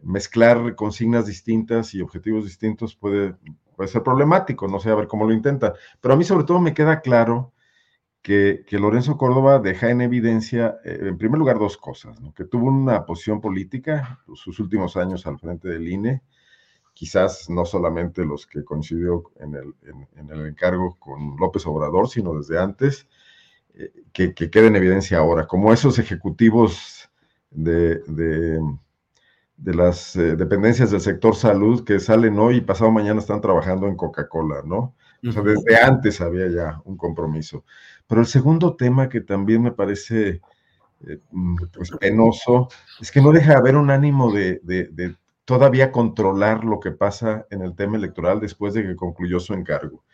mezclar 0.05 0.77
consignas 0.77 1.27
distintas 1.27 1.95
y 1.95 2.01
objetivos 2.01 2.45
distintos 2.45 2.95
puede, 2.95 3.35
puede 3.75 3.89
ser 3.89 4.05
problemático, 4.05 4.69
no 4.69 4.79
sé, 4.79 4.89
a 4.89 4.95
ver 4.95 5.09
cómo 5.09 5.25
lo 5.25 5.33
intentan. 5.33 5.73
Pero 6.01 6.15
a 6.15 6.17
mí 6.17 6.23
sobre 6.23 6.45
todo 6.45 6.61
me 6.61 6.75
queda 6.75 7.01
claro 7.01 7.55
que, 8.23 8.63
que 8.69 8.79
Lorenzo 8.79 9.19
Córdoba 9.19 9.59
deja 9.59 9.91
en 9.91 10.01
evidencia, 10.01 10.77
eh, 10.85 10.97
en 11.09 11.19
primer 11.19 11.41
lugar, 11.41 11.59
dos 11.59 11.77
cosas, 11.77 12.21
¿no? 12.21 12.33
que 12.35 12.45
tuvo 12.45 12.69
una 12.69 13.05
posición 13.05 13.41
política 13.41 14.21
sus 14.33 14.61
últimos 14.61 14.97
años 14.97 15.27
al 15.27 15.41
frente 15.41 15.67
del 15.67 15.89
INE, 15.89 16.23
quizás 16.99 17.49
no 17.51 17.65
solamente 17.65 18.25
los 18.25 18.47
que 18.47 18.65
coincidió 18.65 19.25
en 19.41 19.55
el, 19.55 19.75
en- 19.83 20.09
en 20.17 20.31
el 20.31 20.47
encargo 20.49 20.97
con 20.99 21.37
López 21.39 21.67
Obrador, 21.67 22.09
sino 22.09 22.35
desde 22.35 22.59
antes, 22.59 23.07
eh, 23.75 23.93
que, 24.13 24.35
que 24.35 24.51
queda 24.51 24.69
en 24.69 24.77
evidencia 24.77 25.19
ahora, 25.19 25.47
como 25.47 25.73
esos 25.73 25.99
ejecutivos 25.99 27.11
de, 27.51 27.97
de, 28.09 28.61
de 29.57 29.75
las 29.75 30.15
eh, 30.17 30.37
dependencias 30.37 30.91
del 30.91 31.01
sector 31.01 31.35
salud 31.35 31.85
que 31.85 31.99
salen 32.01 32.39
hoy 32.39 32.57
y 32.57 32.61
pasado 32.61 32.91
mañana 32.93 33.21
están 33.21 33.41
trabajando 33.41 33.87
en 33.89 33.97
Coca-Cola, 33.97 34.63
¿no? 34.65 34.95
O 35.27 35.33
sea, 35.33 35.43
desde 35.43 35.77
antes 35.83 36.21
había 36.21 36.49
ya 36.49 36.81
un 36.85 36.97
compromiso. 36.97 37.65
Pero 38.07 38.21
el 38.21 38.27
segundo 38.27 38.77
tema 38.77 39.09
que 39.09 39.21
también 39.21 39.63
me 39.63 39.73
parece 39.73 40.41
eh, 41.07 41.21
pues, 41.73 41.91
penoso 42.01 42.69
es 43.01 43.11
que 43.13 43.21
no 43.23 43.33
deja 43.33 43.53
de 43.53 43.59
haber 43.59 43.77
un 43.77 43.91
ánimo 43.91 44.33
de, 44.33 44.61
de- 44.63 44.89
de 44.93 45.17
todavía 45.49 45.91
controlar 45.93 46.63
lo 46.63 46.79
que 46.79 46.91
pasa 46.91 47.47
en 47.51 47.63
el 47.63 47.75
tema 47.75 47.97
electoral 47.97 48.39
después 48.39 48.75
de 48.75 48.83
que 48.83 48.95
concluyó 48.95 49.41
su 49.41 49.55
encargo. 49.55 50.05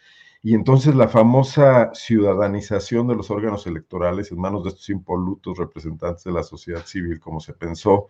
Y 0.44 0.54
entonces 0.54 0.94
la 0.94 1.08
famosa 1.08 1.90
ciudadanización 1.92 3.08
de 3.08 3.16
los 3.16 3.32
órganos 3.32 3.66
electorales 3.66 4.30
en 4.30 4.38
manos 4.38 4.62
de 4.62 4.68
estos 4.68 4.88
impolutos 4.90 5.58
representantes 5.58 6.22
de 6.22 6.30
la 6.30 6.44
sociedad 6.44 6.86
civil, 6.86 7.18
como 7.18 7.40
se 7.40 7.52
pensó, 7.52 8.06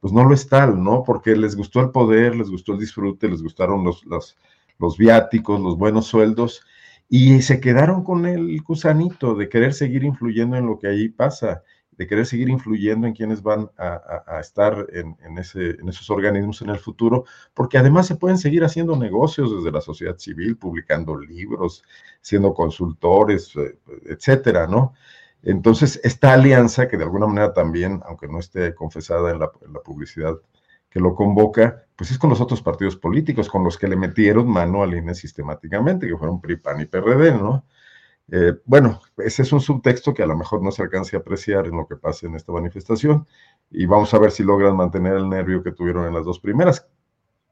pues 0.00 0.12
no 0.12 0.24
lo 0.24 0.34
es 0.34 0.48
tal, 0.48 0.82
¿no? 0.82 1.04
Porque 1.04 1.36
les 1.36 1.54
gustó 1.54 1.78
el 1.78 1.92
poder, 1.92 2.34
les 2.34 2.50
gustó 2.50 2.72
el 2.72 2.80
disfrute, 2.80 3.28
les 3.28 3.40
gustaron 3.40 3.84
los, 3.84 4.04
los, 4.06 4.98
viáticos, 4.98 5.60
los 5.60 5.78
buenos 5.78 6.06
sueldos, 6.06 6.66
y 7.08 7.40
se 7.42 7.60
quedaron 7.60 8.02
con 8.02 8.26
el 8.26 8.60
gusanito 8.62 9.36
de 9.36 9.48
querer 9.48 9.74
seguir 9.74 10.02
influyendo 10.02 10.56
en 10.56 10.66
lo 10.66 10.80
que 10.80 10.88
ahí 10.88 11.08
pasa, 11.08 11.62
de 11.96 12.06
querer 12.06 12.26
seguir 12.26 12.48
influyendo 12.48 13.06
en 13.06 13.14
quienes 13.14 13.42
van 13.42 13.70
a, 13.78 14.22
a- 14.26 14.40
estar 14.40 14.86
en, 14.92 15.16
en 15.24 15.38
ese, 15.38 15.70
en 15.70 15.88
esos 15.88 16.10
organismos 16.10 16.60
en 16.62 16.70
el 16.70 16.78
futuro, 16.78 17.24
porque 17.54 17.78
además 17.78 18.06
se 18.06 18.16
pueden 18.16 18.38
seguir 18.38 18.64
haciendo 18.64 18.96
negocios 18.96 19.54
desde 19.56 19.70
la 19.72 19.80
sociedad 19.80 20.18
civil, 20.18 20.56
publicando 20.56 21.18
libros, 21.18 21.82
siendo 22.20 22.54
consultores, 22.54 23.54
eh, 23.56 23.78
etcétera, 24.06 24.66
¿no? 24.66 24.94
Entonces, 25.42 26.00
esta 26.04 26.32
alianza, 26.32 26.88
que 26.88 26.96
de 26.96 27.04
alguna 27.04 27.26
manera 27.26 27.52
también, 27.52 28.00
aunque 28.06 28.28
no 28.28 28.38
esté 28.38 28.74
confesada 28.74 29.30
en 29.30 29.38
la, 29.40 29.50
en 29.66 29.72
la 29.74 29.80
publicidad 29.80 30.34
que 30.90 31.00
lo 31.00 31.14
convoca, 31.14 31.84
pues 31.96 32.10
es 32.10 32.18
con 32.18 32.30
los 32.30 32.40
otros 32.40 32.62
partidos 32.62 32.96
políticos, 32.96 33.48
con 33.48 33.64
los 33.64 33.76
que 33.78 33.88
le 33.88 33.96
metieron 33.96 34.48
mano 34.48 34.82
al 34.82 34.94
INE 34.94 35.14
sistemáticamente, 35.14 36.06
que 36.06 36.16
fueron 36.16 36.40
PRI, 36.40 36.56
PAN 36.56 36.80
y 36.80 36.86
PRD, 36.86 37.32
¿no? 37.32 37.64
Eh, 38.30 38.54
bueno, 38.64 39.00
ese 39.18 39.42
es 39.42 39.52
un 39.52 39.60
subtexto 39.60 40.14
que 40.14 40.22
a 40.22 40.26
lo 40.26 40.36
mejor 40.36 40.62
no 40.62 40.70
se 40.70 40.82
alcance 40.82 41.16
a 41.16 41.20
apreciar 41.20 41.66
en 41.66 41.76
lo 41.76 41.86
que 41.86 41.96
pase 41.96 42.26
en 42.26 42.34
esta 42.34 42.52
manifestación, 42.52 43.26
y 43.70 43.86
vamos 43.86 44.14
a 44.14 44.18
ver 44.18 44.30
si 44.30 44.42
logran 44.42 44.76
mantener 44.76 45.14
el 45.14 45.28
nervio 45.28 45.62
que 45.62 45.72
tuvieron 45.72 46.06
en 46.06 46.14
las 46.14 46.24
dos 46.24 46.40
primeras. 46.40 46.86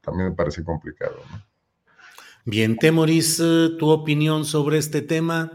También 0.01 0.29
me 0.29 0.35
parece 0.35 0.63
complicado, 0.63 1.15
¿no? 1.31 1.37
Bien, 2.45 2.77
Temoris, 2.77 3.39
eh, 3.39 3.69
tu 3.79 3.89
opinión 3.89 4.43
sobre 4.43 4.77
este 4.77 5.01
tema. 5.01 5.51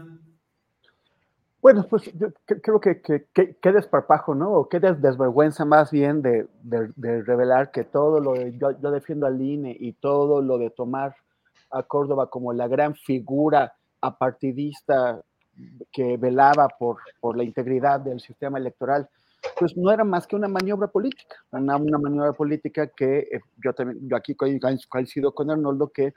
Bueno, 1.61 1.85
pues 1.87 2.05
yo 2.17 2.29
cre- 2.47 2.61
creo 2.63 2.79
que, 2.79 3.01
que, 3.01 3.27
que- 3.33 3.57
qué 3.61 3.71
desparpajo, 3.71 4.33
¿no? 4.33 4.51
O 4.53 4.69
qué 4.69 4.79
des- 4.79 5.01
desvergüenza 5.01 5.65
más 5.65 5.91
bien 5.91 6.21
de, 6.21 6.47
de- 6.63 6.91
de 6.95 7.21
revelar 7.23 7.69
que 7.71 7.83
todo 7.83 8.19
lo 8.21 8.33
de, 8.33 8.57
yo, 8.57 8.71
yo 8.81 8.91
defiendo 8.91 9.27
al 9.27 9.39
INE 9.41 9.75
y 9.77 9.93
todo 9.93 10.41
lo 10.41 10.57
de 10.57 10.69
tomar 10.69 11.15
a 11.69 11.83
Córdoba 11.83 12.29
como 12.29 12.53
la 12.53 12.67
gran 12.67 12.95
figura 12.95 13.73
apartidista 14.01 15.21
que 15.91 16.17
velaba 16.17 16.67
por, 16.69 16.97
por 17.19 17.35
la 17.37 17.43
integridad 17.43 17.99
del 17.99 18.19
sistema 18.19 18.57
electoral, 18.57 19.09
pues 19.57 19.75
no 19.75 19.91
era 19.91 20.03
más 20.03 20.25
que 20.27 20.35
una 20.35 20.47
maniobra 20.47 20.87
política, 20.87 21.35
una, 21.51 21.75
una 21.77 21.97
maniobra 21.97 22.33
política 22.33 22.87
que 22.87 23.19
eh, 23.19 23.41
yo 23.63 23.73
también, 23.73 24.07
yo 24.07 24.15
aquí 24.15 24.35
co- 24.35 24.45
coincido 24.89 25.33
con 25.33 25.49
Arnoldo, 25.51 25.89
que 25.89 26.13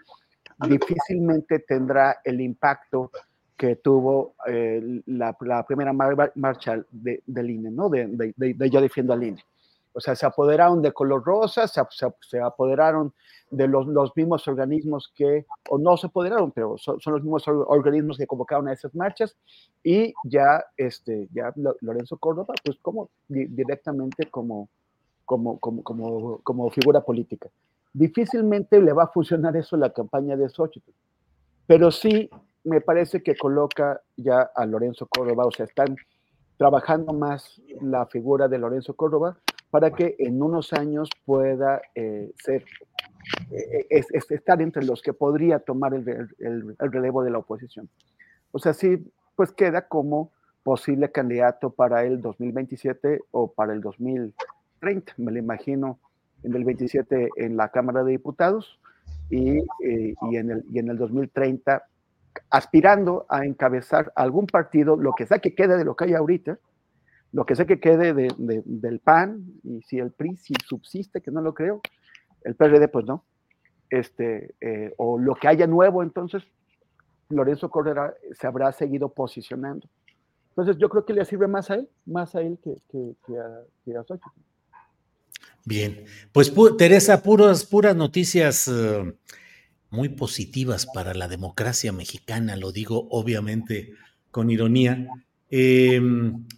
difícilmente 0.69 1.61
tendrá 1.61 2.21
el 2.25 2.41
impacto 2.41 3.11
que 3.57 3.77
tuvo 3.77 4.35
eh, 4.47 5.03
la, 5.07 5.33
primera 5.67 5.93
mar- 5.93 6.33
marcha 6.35 6.85
de- 6.91 7.23
del 7.27 7.51
INE, 7.51 7.71
¿no? 7.71 7.89
De- 7.89 8.07
de- 8.37 8.55
de 8.55 8.71
Yo 8.71 8.81
Defiendo 8.81 9.13
al 9.13 9.23
INE. 9.23 9.45
O 9.93 10.01
sea, 10.01 10.15
se 10.17 10.27
apoderaron 10.27 10.81
de 10.83 10.93
color 10.93 11.23
rosa, 11.25 11.69
se, 11.69 11.81
se- 11.91 12.15
se 12.21 12.41
apoderaron 12.41 13.13
de 13.53 13.69
los, 13.69 13.87
los 13.87 14.11
mismos 14.17 14.49
organismos 14.49 15.13
que, 15.15 15.45
o 15.69 15.79
no 15.79 15.97
se 15.97 16.07
apoderaron, 16.07 16.51
pero 16.53 16.77
son, 16.79 16.99
son 17.01 17.13
los 17.13 17.23
mismos 17.23 17.47
or- 17.47 17.67
organismos 17.69 18.17
que 18.17 18.27
convocaron 18.27 18.67
a 18.67 18.73
esas 18.73 18.95
marchas, 18.95 19.37
y 19.85 20.15
ya, 20.25 20.65
este, 20.77 21.29
ya 21.33 21.53
Lo- 21.57 21.77
Lorenzo 21.83 22.17
Córdoba, 22.17 22.55
pues 22.65 22.79
como 22.81 23.11
di- 23.29 23.47
directamente 23.47 24.31
como, 24.31 24.69
como, 25.25 25.59
como, 25.61 25.83
como, 25.85 26.39
como 26.39 26.71
figura 26.71 27.03
política. 27.03 27.49
Difícilmente 27.93 28.81
le 28.81 28.93
va 28.95 29.05
a 29.05 29.09
funcionar 29.09 29.55
eso 29.57 29.77
en 29.77 29.81
la 29.81 29.93
campaña 29.93 30.35
de 30.37 30.49
Xochitl, 30.49 30.91
pero 31.67 31.91
sí 31.91 32.31
me 32.65 32.81
parece 32.81 33.23
que 33.23 33.37
coloca 33.37 34.01
ya 34.17 34.41
a 34.55 34.65
Lorenzo 34.65 35.07
Córdoba, 35.07 35.45
o 35.47 35.51
sea, 35.51 35.67
están 35.67 35.95
trabajando 36.57 37.13
más 37.13 37.61
la 37.81 38.07
figura 38.07 38.49
de 38.49 38.59
Lorenzo 38.59 38.95
Córdoba 38.95 39.37
para 39.73 39.91
que 39.91 40.17
en 40.19 40.43
unos 40.43 40.75
años 40.75 41.09
pueda 41.25 41.81
eh, 41.95 42.31
ser, 42.45 42.63
eh, 43.51 43.87
es- 43.89 44.11
es- 44.13 44.31
estar 44.31 44.61
entre 44.61 44.85
los 44.85 45.01
que 45.01 45.15
podría 45.15 45.61
tomar 45.61 45.95
el, 45.95 46.07
el- 46.09 46.77
el 46.79 46.93
relevo 46.93 47.25
de 47.25 47.31
la 47.31 47.39
oposición. 47.39 47.89
O 48.53 48.59
sea, 48.59 48.75
sí, 48.75 49.11
pues 49.35 49.51
queda 49.51 49.89
como 49.89 50.31
posible 50.63 51.11
candidato 51.11 51.71
para 51.71 52.05
el 52.05 52.21
2027 52.21 53.21
o 53.31 53.51
para 53.51 53.73
el 53.73 53.81
2030, 53.81 55.15
me 55.17 55.33
lo 55.33 55.39
imagino 55.39 55.99
en 56.43 56.55
el 56.55 56.65
27 56.65 57.31
en 57.37 57.57
la 57.57 57.71
Cámara 57.71 58.05
de 58.05 58.11
Diputados 58.13 58.79
y, 59.31 59.57
eh, 59.59 60.15
y, 60.31 60.37
en, 60.37 60.51
el, 60.51 60.65
y 60.71 60.81
en 60.81 60.91
el 60.91 60.99
2030 60.99 61.83
aspirando 62.51 63.25
a 63.31 63.47
encabezar 63.47 64.13
algún 64.17 64.47
partido, 64.47 64.97
lo 64.97 65.15
que 65.15 65.25
sea 65.27 65.39
que 65.39 65.55
quede 65.55 65.79
de 65.79 65.85
lo 65.87 65.97
que 65.97 66.05
hay 66.05 66.13
ahorita, 66.15 66.59
lo 67.33 67.45
que 67.47 67.55
sea 67.57 67.65
que 67.67 67.81
quede 67.81 68.13
de- 68.15 68.35
de- 68.37 68.63
del 68.65 68.99
PAN, 69.01 69.45
y 69.65 69.81
si 69.83 69.99
el 69.99 70.11
PRI 70.13 70.37
si 70.37 70.55
subsiste, 70.67 71.21
que 71.21 71.31
no 71.31 71.41
lo 71.41 71.55
creo, 71.55 71.81
el 72.45 72.55
PRD 72.55 72.89
pues 72.89 73.05
no, 73.07 73.25
este, 73.91 74.55
eh, 74.61 74.93
o 74.99 75.19
lo 75.19 75.35
que 75.35 75.49
haya 75.49 75.67
nuevo, 75.67 76.03
entonces 76.03 76.43
Lorenzo 77.29 77.71
Córdoba 77.71 78.13
se 78.39 78.47
habrá 78.47 78.71
seguido 78.73 79.09
posicionando. 79.09 79.89
Entonces 80.51 80.77
yo 80.79 80.89
creo 80.91 81.07
que 81.07 81.15
le 81.15 81.25
sirve 81.25 81.47
más 81.49 81.71
a 81.71 81.77
él, 81.77 81.89
más 82.05 82.35
a 82.35 82.43
él 82.43 82.59
que, 82.63 82.75
que, 82.91 83.15
que 83.27 83.39
a, 83.39 83.61
que 83.85 83.97
a. 83.97 84.05
Bien, 85.65 86.05
pues 86.33 86.55
pu- 86.55 86.77
Teresa, 86.77 87.23
puras, 87.23 87.65
puras 87.65 87.97
noticias 87.97 88.69
eh, 88.69 89.15
muy 89.91 90.11
positivas 90.11 90.85
para 90.87 91.15
la 91.15 91.29
democracia 91.29 91.93
mexicana, 91.93 92.57
lo 92.57 92.73
digo 92.73 93.09
obviamente 93.11 93.93
con 94.31 94.51
ironía. 94.51 95.09
Eh, 95.55 96.01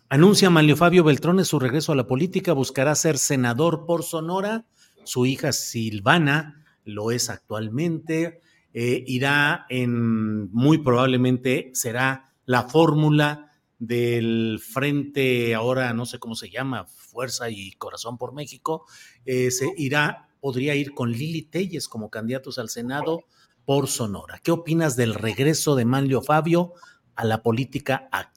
anuncia 0.09 0.51
Manlio 0.51 0.77
Fabio 0.77 1.03
Beltrones 1.03 1.49
su 1.49 1.59
regreso 1.59 1.91
a 1.91 1.97
la 1.97 2.07
política, 2.07 2.53
buscará 2.53 2.95
ser 2.95 3.19
senador 3.19 3.87
por 3.87 4.05
Sonora, 4.05 4.67
su 5.03 5.27
hija 5.27 5.53
Silvana 5.53 6.65
lo 6.85 7.11
es 7.11 7.29
actualmente, 7.29 8.41
eh, 8.73 9.03
irá 9.09 9.67
en, 9.69 10.49
muy 10.53 10.79
probablemente 10.79 11.73
será 11.75 12.33
la 12.47 12.69
fórmula 12.69 13.51
del 13.81 14.61
frente, 14.61 15.57
ahora 15.57 15.93
no 15.93 16.07
sé 16.07 16.21
cómo 16.21 16.37
se 16.37 16.49
llama, 16.49 16.85
Fuerza 16.87 17.51
y 17.51 17.73
Corazón 17.73 18.17
por 18.17 18.33
México, 18.33 18.87
eh, 19.27 19.51
se 19.51 19.67
irá, 19.77 20.29
podría 20.41 20.77
ir 20.77 20.95
con 20.95 21.11
Lili 21.11 21.43
Telles 21.43 21.89
como 21.89 22.11
candidatos 22.11 22.61
al 22.61 22.69
Senado 22.69 23.25
por 23.65 23.89
Sonora. 23.89 24.39
¿Qué 24.41 24.53
opinas 24.53 24.95
del 24.95 25.15
regreso 25.15 25.75
de 25.75 25.85
Manlio 25.85 26.23
Fabio 26.23 26.75
a 27.17 27.25
la 27.25 27.43
política 27.43 28.09
activa? 28.13 28.34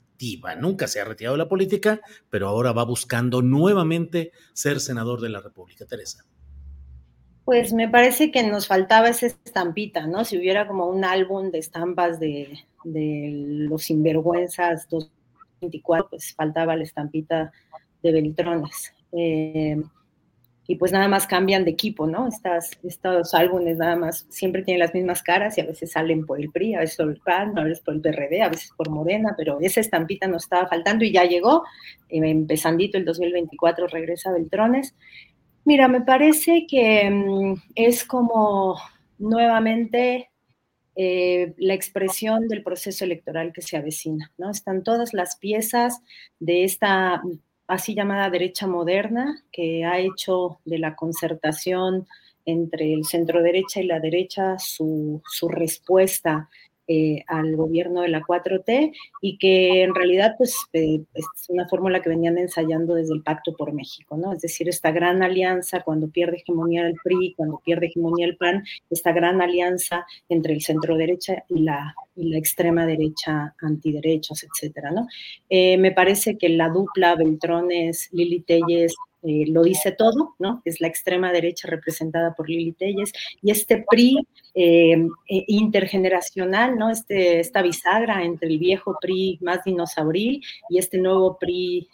Nunca 0.59 0.87
se 0.87 0.99
ha 0.99 1.05
retirado 1.05 1.35
de 1.35 1.43
la 1.43 1.49
política, 1.49 2.01
pero 2.29 2.47
ahora 2.47 2.71
va 2.71 2.83
buscando 2.83 3.41
nuevamente 3.41 4.31
ser 4.53 4.79
senador 4.79 5.21
de 5.21 5.29
la 5.29 5.41
República. 5.41 5.85
Teresa. 5.85 6.25
Pues 7.45 7.71
me 7.71 7.87
parece 7.87 8.31
que 8.31 8.43
nos 8.43 8.67
faltaba 8.67 9.07
esa 9.07 9.27
estampita, 9.27 10.05
¿no? 10.05 10.25
Si 10.25 10.37
hubiera 10.37 10.67
como 10.67 10.87
un 10.87 11.05
álbum 11.05 11.49
de 11.49 11.59
estampas 11.59 12.19
de, 12.19 12.59
los 12.83 13.83
sinvergüenzas 13.83 14.87
2024, 14.89 16.09
pues 16.09 16.33
faltaba 16.33 16.75
la 16.75 16.83
estampita 16.83 17.51
de 18.03 18.11
Beltrones. 18.11 18.93
Eh, 19.13 19.81
y 20.69 20.75
pues 20.75 20.91
nada 20.91 21.07
más 21.07 21.25
cambian 21.27 21.63
de 21.63 21.71
equipo, 21.71 22.07
¿no? 22.07 22.27
Estas, 22.27 22.71
estos 22.83 23.33
álbumes 23.33 23.77
nada 23.77 23.95
más 23.95 24.27
siempre 24.29 24.63
tienen 24.63 24.79
las 24.79 24.93
mismas 24.93 25.23
caras 25.23 25.57
y 25.57 25.61
a 25.61 25.65
veces 25.65 25.91
salen 25.91 26.25
por 26.25 26.41
el 26.41 26.51
PRI, 26.51 26.75
a 26.75 26.81
veces 26.81 26.97
por 26.97 27.09
el 27.09 27.21
PAN, 27.21 27.57
a 27.57 27.63
veces 27.63 27.81
por 27.81 27.93
el 27.93 28.01
PRD, 28.01 28.41
a 28.41 28.49
veces 28.49 28.71
por 28.75 28.89
Morena, 28.89 29.33
pero 29.37 29.59
esa 29.61 29.79
estampita 29.79 30.27
nos 30.27 30.43
estaba 30.43 30.67
faltando 30.67 31.05
y 31.05 31.13
ya 31.13 31.23
llegó, 31.23 31.63
eh, 32.09 32.19
empezandito 32.21 32.97
el 32.97 33.05
2024 33.05 33.87
regresa 33.87 34.33
Beltrones. 34.33 34.93
Mira, 35.63 35.87
me 35.87 36.01
parece 36.01 36.65
que 36.67 37.09
mm, 37.09 37.53
es 37.75 38.03
como 38.03 38.77
nuevamente 39.17 40.29
eh, 40.97 41.53
la 41.57 41.75
expresión 41.75 42.49
del 42.49 42.63
proceso 42.63 43.05
electoral 43.05 43.53
que 43.53 43.61
se 43.61 43.77
avecina, 43.77 44.33
¿no? 44.37 44.49
Están 44.49 44.83
todas 44.83 45.13
las 45.13 45.37
piezas 45.37 46.01
de 46.39 46.63
esta 46.63 47.21
así 47.67 47.93
llamada 47.93 48.29
derecha 48.29 48.67
moderna, 48.67 49.43
que 49.51 49.85
ha 49.85 49.99
hecho 49.99 50.59
de 50.65 50.79
la 50.79 50.95
concertación 50.95 52.07
entre 52.45 52.93
el 52.93 53.03
centro 53.03 53.43
derecha 53.43 53.81
y 53.81 53.87
la 53.87 53.99
derecha 53.99 54.57
su, 54.57 55.21
su 55.29 55.49
respuesta 55.49 56.49
eh, 56.87 57.23
al 57.27 57.55
gobierno 57.55 58.01
de 58.01 58.09
la 58.09 58.21
4T 58.21 58.93
y 59.21 59.37
que 59.37 59.83
en 59.83 59.93
realidad 59.93 60.35
pues 60.37 60.55
eh, 60.73 61.01
es 61.13 61.25
una 61.49 61.67
fórmula 61.67 62.01
que 62.01 62.09
venían 62.09 62.37
ensayando 62.37 62.95
desde 62.95 63.13
el 63.13 63.23
Pacto 63.23 63.53
por 63.55 63.73
México, 63.73 64.17
¿no? 64.17 64.33
Es 64.33 64.41
decir, 64.41 64.69
esta 64.69 64.91
gran 64.91 65.21
alianza 65.21 65.81
cuando 65.81 66.07
pierde 66.09 66.37
hegemonía 66.37 66.87
el 66.87 66.95
PRI, 67.03 67.33
cuando 67.35 67.61
pierde 67.63 67.87
hegemonía 67.87 68.25
el 68.25 68.37
PAN, 68.37 68.63
esta 68.89 69.11
gran 69.11 69.41
alianza 69.41 70.05
entre 70.29 70.53
el 70.53 70.61
centro 70.61 70.95
derecha 70.95 71.43
y 71.49 71.59
la, 71.59 71.93
y 72.15 72.29
la 72.29 72.37
extrema 72.37 72.85
derecha 72.85 73.53
antiderechos, 73.61 74.43
etcétera, 74.43 74.91
¿no? 74.91 75.07
Eh, 75.49 75.77
me 75.77 75.91
parece 75.91 76.37
que 76.37 76.49
la 76.49 76.69
dupla 76.69 77.15
Beltrones-Lili 77.15 78.41
Telles 78.41 78.95
eh, 79.27 79.43
lo 79.47 79.61
dice 79.61 79.91
todo, 79.91 80.35
¿no? 80.39 80.61
Es 80.63 80.79
la 80.79 80.87
extrema 80.87 81.33
derecha 81.33 81.67
representada 81.67 82.33
por 82.33 82.49
Lili 82.49 82.71
Telles 82.71 83.11
y 83.41 83.51
este 83.51 83.83
PRI 83.89 84.25
eh, 84.55 84.93
eh, 84.93 85.43
intergeneracional, 85.47 86.77
¿no? 86.77 86.89
Este, 86.89 87.41
esta 87.41 87.61
bisagra 87.61 88.23
entre 88.23 88.47
el 88.47 88.57
viejo 88.57 88.97
PRI 89.01 89.37
más 89.41 89.65
dinosauril 89.65 90.41
y 90.69 90.77
este 90.77 90.97
nuevo 90.97 91.37
PRI 91.37 91.89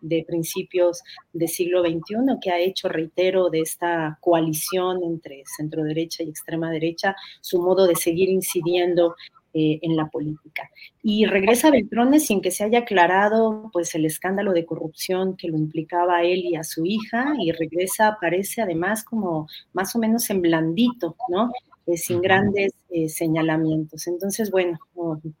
de 0.00 0.24
principios 0.26 1.02
del 1.34 1.48
siglo 1.48 1.82
XXI 1.82 2.38
que 2.40 2.50
ha 2.50 2.58
hecho, 2.58 2.88
reitero, 2.88 3.50
de 3.50 3.60
esta 3.60 4.16
coalición 4.22 5.04
entre 5.04 5.42
centro 5.44 5.82
derecha 5.82 6.22
y 6.22 6.30
extrema 6.30 6.70
derecha 6.70 7.14
su 7.42 7.60
modo 7.60 7.86
de 7.86 7.94
seguir 7.94 8.30
incidiendo 8.30 9.16
eh, 9.56 9.78
en 9.82 9.96
la 9.96 10.06
política. 10.06 10.68
Y 11.00 11.26
regresa 11.26 11.70
Beltrones 11.70 12.26
sin 12.26 12.40
que 12.40 12.50
se 12.50 12.64
haya 12.64 12.80
aclarado 12.80 13.70
pues 13.72 13.94
el 13.94 14.04
escándalo 14.04 14.52
de 14.52 14.66
corrupción 14.66 15.36
que 15.36 15.46
lo 15.46 15.56
implicaba 15.56 16.16
a 16.16 16.22
él 16.24 16.40
y 16.40 16.56
a 16.56 16.64
su 16.64 16.84
hija, 16.84 17.34
y 17.38 17.52
regresa, 17.52 18.18
parece 18.20 18.62
además 18.62 19.04
como 19.04 19.46
más 19.72 19.94
o 19.94 20.00
menos 20.00 20.28
en 20.30 20.42
blandito, 20.42 21.14
¿no? 21.28 21.52
Eh, 21.86 21.96
sin 21.96 22.20
grandes 22.20 22.72
eh, 22.90 23.08
señalamientos. 23.08 24.08
Entonces, 24.08 24.50
bueno, 24.50 24.76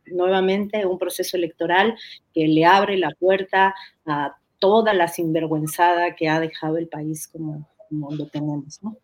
nuevamente 0.06 0.86
un 0.86 0.98
proceso 0.98 1.36
electoral 1.36 1.96
que 2.32 2.46
le 2.46 2.64
abre 2.64 2.96
la 2.98 3.10
puerta 3.18 3.74
a 4.06 4.36
toda 4.60 4.94
la 4.94 5.08
sinvergüenzada 5.08 6.14
que 6.14 6.28
ha 6.28 6.38
dejado 6.38 6.76
el 6.76 6.86
país 6.86 7.26
como, 7.26 7.68
como 7.88 8.12
lo 8.12 8.28
tenemos, 8.28 8.80
¿no? 8.80 8.96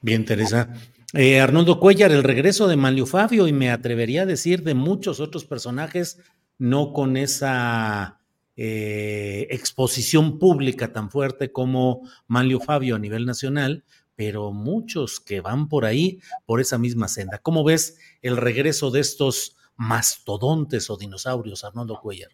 Bien, 0.00 0.24
Teresa. 0.24 0.68
Eh, 1.12 1.40
Arnoldo 1.40 1.78
Cuellar, 1.78 2.10
el 2.10 2.24
regreso 2.24 2.66
de 2.66 2.76
Manlio 2.76 3.06
Fabio, 3.06 3.46
y 3.46 3.52
me 3.52 3.70
atrevería 3.70 4.22
a 4.22 4.26
decir 4.26 4.62
de 4.64 4.74
muchos 4.74 5.20
otros 5.20 5.44
personajes, 5.44 6.18
no 6.58 6.92
con 6.92 7.16
esa 7.16 8.20
eh, 8.56 9.46
exposición 9.50 10.38
pública 10.38 10.92
tan 10.92 11.10
fuerte 11.10 11.52
como 11.52 12.02
Manlio 12.26 12.60
Fabio 12.60 12.96
a 12.96 12.98
nivel 12.98 13.24
nacional, 13.24 13.84
pero 14.16 14.50
muchos 14.50 15.20
que 15.20 15.40
van 15.40 15.68
por 15.68 15.84
ahí, 15.84 16.20
por 16.44 16.60
esa 16.60 16.78
misma 16.78 17.06
senda. 17.06 17.38
¿Cómo 17.38 17.62
ves 17.62 17.98
el 18.22 18.36
regreso 18.36 18.90
de 18.90 19.00
estos 19.00 19.56
mastodontes 19.76 20.90
o 20.90 20.96
dinosaurios, 20.96 21.64
Arnoldo 21.64 22.00
Cuellar? 22.00 22.30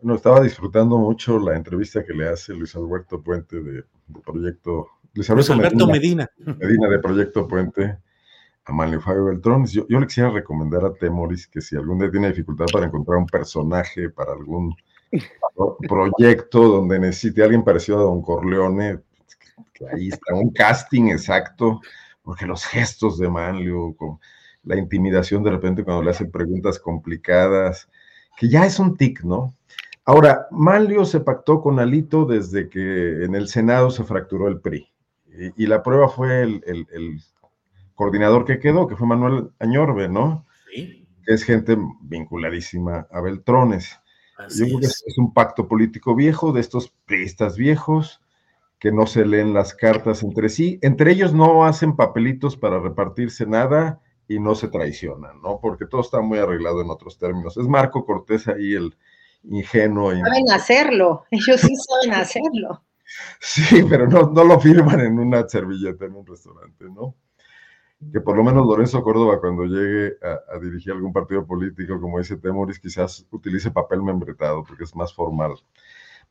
Bueno, 0.00 0.16
estaba 0.16 0.42
disfrutando 0.42 0.98
mucho 0.98 1.38
la 1.38 1.56
entrevista 1.56 2.04
que 2.04 2.12
le 2.12 2.28
hace 2.28 2.52
Luis 2.52 2.76
Alberto 2.76 3.22
Puente 3.22 3.60
de, 3.62 3.84
Proyecto 4.24 4.86
Luis 5.16 5.30
Alberto, 5.30 5.86
Medina, 5.86 6.30
Medina. 6.38 6.88
de 6.88 6.98
Proyecto 6.98 7.48
Puente 7.48 7.98
a 8.66 8.72
Manlio 8.72 9.00
Fabio 9.00 9.24
Beltrón. 9.24 9.64
Yo, 9.66 9.86
yo, 9.88 9.98
le 9.98 10.06
quisiera 10.06 10.30
recomendar 10.30 10.84
a 10.84 10.92
Temoris 10.92 11.46
que 11.46 11.60
si 11.60 11.74
algún 11.74 11.98
día 11.98 12.10
tiene 12.10 12.28
dificultad 12.28 12.66
para 12.70 12.86
encontrar 12.86 13.16
un 13.18 13.26
personaje 13.26 14.10
para 14.10 14.32
algún 14.32 14.74
proyecto 15.88 16.68
donde 16.68 16.98
necesite 16.98 17.42
alguien 17.42 17.64
parecido 17.64 17.98
a 17.98 18.02
Don 18.02 18.20
Corleone, 18.20 19.00
que, 19.72 19.86
ahí 19.88 20.08
está 20.08 20.34
un 20.34 20.50
casting 20.50 21.08
exacto, 21.08 21.80
porque 22.22 22.44
los 22.44 22.64
gestos 22.64 23.18
de 23.18 23.28
Manlio, 23.28 23.94
con 23.96 24.18
la 24.64 24.76
intimidación 24.76 25.42
de 25.44 25.52
repente 25.52 25.84
cuando 25.84 26.02
le 26.02 26.10
hacen 26.10 26.30
preguntas 26.30 26.78
complicadas, 26.78 27.88
que 28.36 28.48
ya 28.48 28.66
es 28.66 28.78
un 28.78 28.96
tic, 28.96 29.22
¿no? 29.22 29.54
Ahora, 30.04 30.46
Manlio 30.50 31.04
se 31.04 31.20
pactó 31.20 31.60
con 31.60 31.80
Alito 31.80 32.26
desde 32.26 32.68
que 32.68 33.24
en 33.24 33.34
el 33.34 33.48
Senado 33.48 33.90
se 33.90 34.04
fracturó 34.04 34.48
el 34.48 34.60
PRI. 34.60 34.88
Y, 35.56 35.66
la 35.66 35.82
prueba 35.82 36.08
fue 36.08 36.42
el, 36.42 37.20
coordinador 37.94 38.44
que 38.44 38.58
quedó, 38.58 38.86
que 38.86 38.96
fue 38.96 39.06
Manuel 39.06 39.50
Añorbe, 39.58 40.08
¿no? 40.08 40.46
Sí. 40.72 41.06
Que 41.24 41.34
es 41.34 41.44
gente 41.44 41.76
vinculadísima 42.02 43.06
a 43.10 43.20
Beltrones. 43.20 43.98
Yo 44.50 44.66
creo 44.66 44.80
que 44.80 44.86
es. 44.86 45.18
un 45.18 45.32
pacto 45.32 45.66
político 45.66 46.14
viejo 46.14 46.52
de 46.52 46.60
estos 46.60 46.92
priistas 47.06 47.56
viejos 47.56 48.20
que 48.78 48.92
no 48.92 49.06
se 49.06 49.24
leen 49.24 49.54
las 49.54 49.74
cartas 49.74 50.22
entre 50.22 50.48
sí. 50.48 50.78
Entre 50.82 51.12
ellos 51.12 51.32
no 51.32 51.64
hacen 51.64 51.96
papelitos 51.96 52.56
para 52.56 52.78
repartirse 52.78 53.46
nada 53.46 54.00
y 54.28 54.38
no 54.38 54.54
se 54.54 54.68
traicionan, 54.68 55.40
¿no? 55.40 55.60
Porque 55.60 55.86
todo 55.86 56.00
está 56.00 56.20
muy 56.20 56.38
arreglado 56.38 56.82
en 56.82 56.90
otros 56.90 57.18
términos. 57.18 57.56
Es 57.56 57.66
Marco 57.66 58.04
Cortés 58.04 58.48
ahí 58.48 58.74
el 58.74 58.94
ingenuo. 59.44 60.10
Saben 60.10 60.50
hacerlo, 60.50 61.24
ellos 61.30 61.60
sí 61.60 61.74
saben 61.76 62.20
hacerlo. 62.20 62.82
Sí, 63.40 63.84
pero 63.88 64.06
no, 64.06 64.30
no 64.30 64.44
lo 64.44 64.60
firman 64.60 65.00
en 65.00 65.18
una 65.18 65.48
servilleta 65.48 66.04
en 66.06 66.14
un 66.16 66.26
restaurante, 66.26 66.84
¿no? 66.86 67.14
Que 68.12 68.20
por 68.20 68.36
lo 68.36 68.44
menos 68.44 68.66
Lorenzo 68.66 69.02
Córdoba 69.02 69.40
cuando 69.40 69.64
llegue 69.64 70.16
a, 70.22 70.58
dirigir 70.58 70.92
algún 70.92 71.12
partido 71.12 71.46
político, 71.46 71.98
como 72.00 72.18
dice 72.18 72.36
Temoris, 72.36 72.78
quizás 72.78 73.26
utilice 73.30 73.70
papel 73.70 74.02
membretado 74.02 74.64
porque 74.64 74.84
es 74.84 74.94
más 74.94 75.14
formal. 75.14 75.54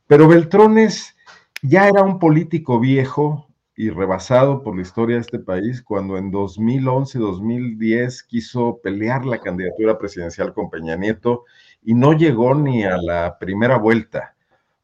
Pero 0.06 0.28
Beltrones 0.28 1.16
ya 1.62 1.88
era 1.88 2.02
un 2.02 2.20
político 2.20 2.78
viejo 2.78 3.48
y 3.74 3.90
rebasado 3.90 4.62
por 4.62 4.76
la 4.76 4.82
historia 4.82 5.16
de 5.16 5.22
este 5.22 5.40
país 5.40 5.82
cuando 5.82 6.16
en 6.16 6.30
2011-2010 6.32 8.26
quiso 8.26 8.78
pelear 8.82 9.26
la 9.26 9.40
candidatura 9.40 9.98
presidencial 9.98 10.54
con 10.54 10.70
Peña 10.70 10.96
Nieto 10.96 11.44
y 11.82 11.94
no 11.94 12.12
llegó 12.12 12.54
ni 12.54 12.84
a 12.84 12.96
la 12.96 13.38
primera 13.38 13.76
vuelta 13.76 14.35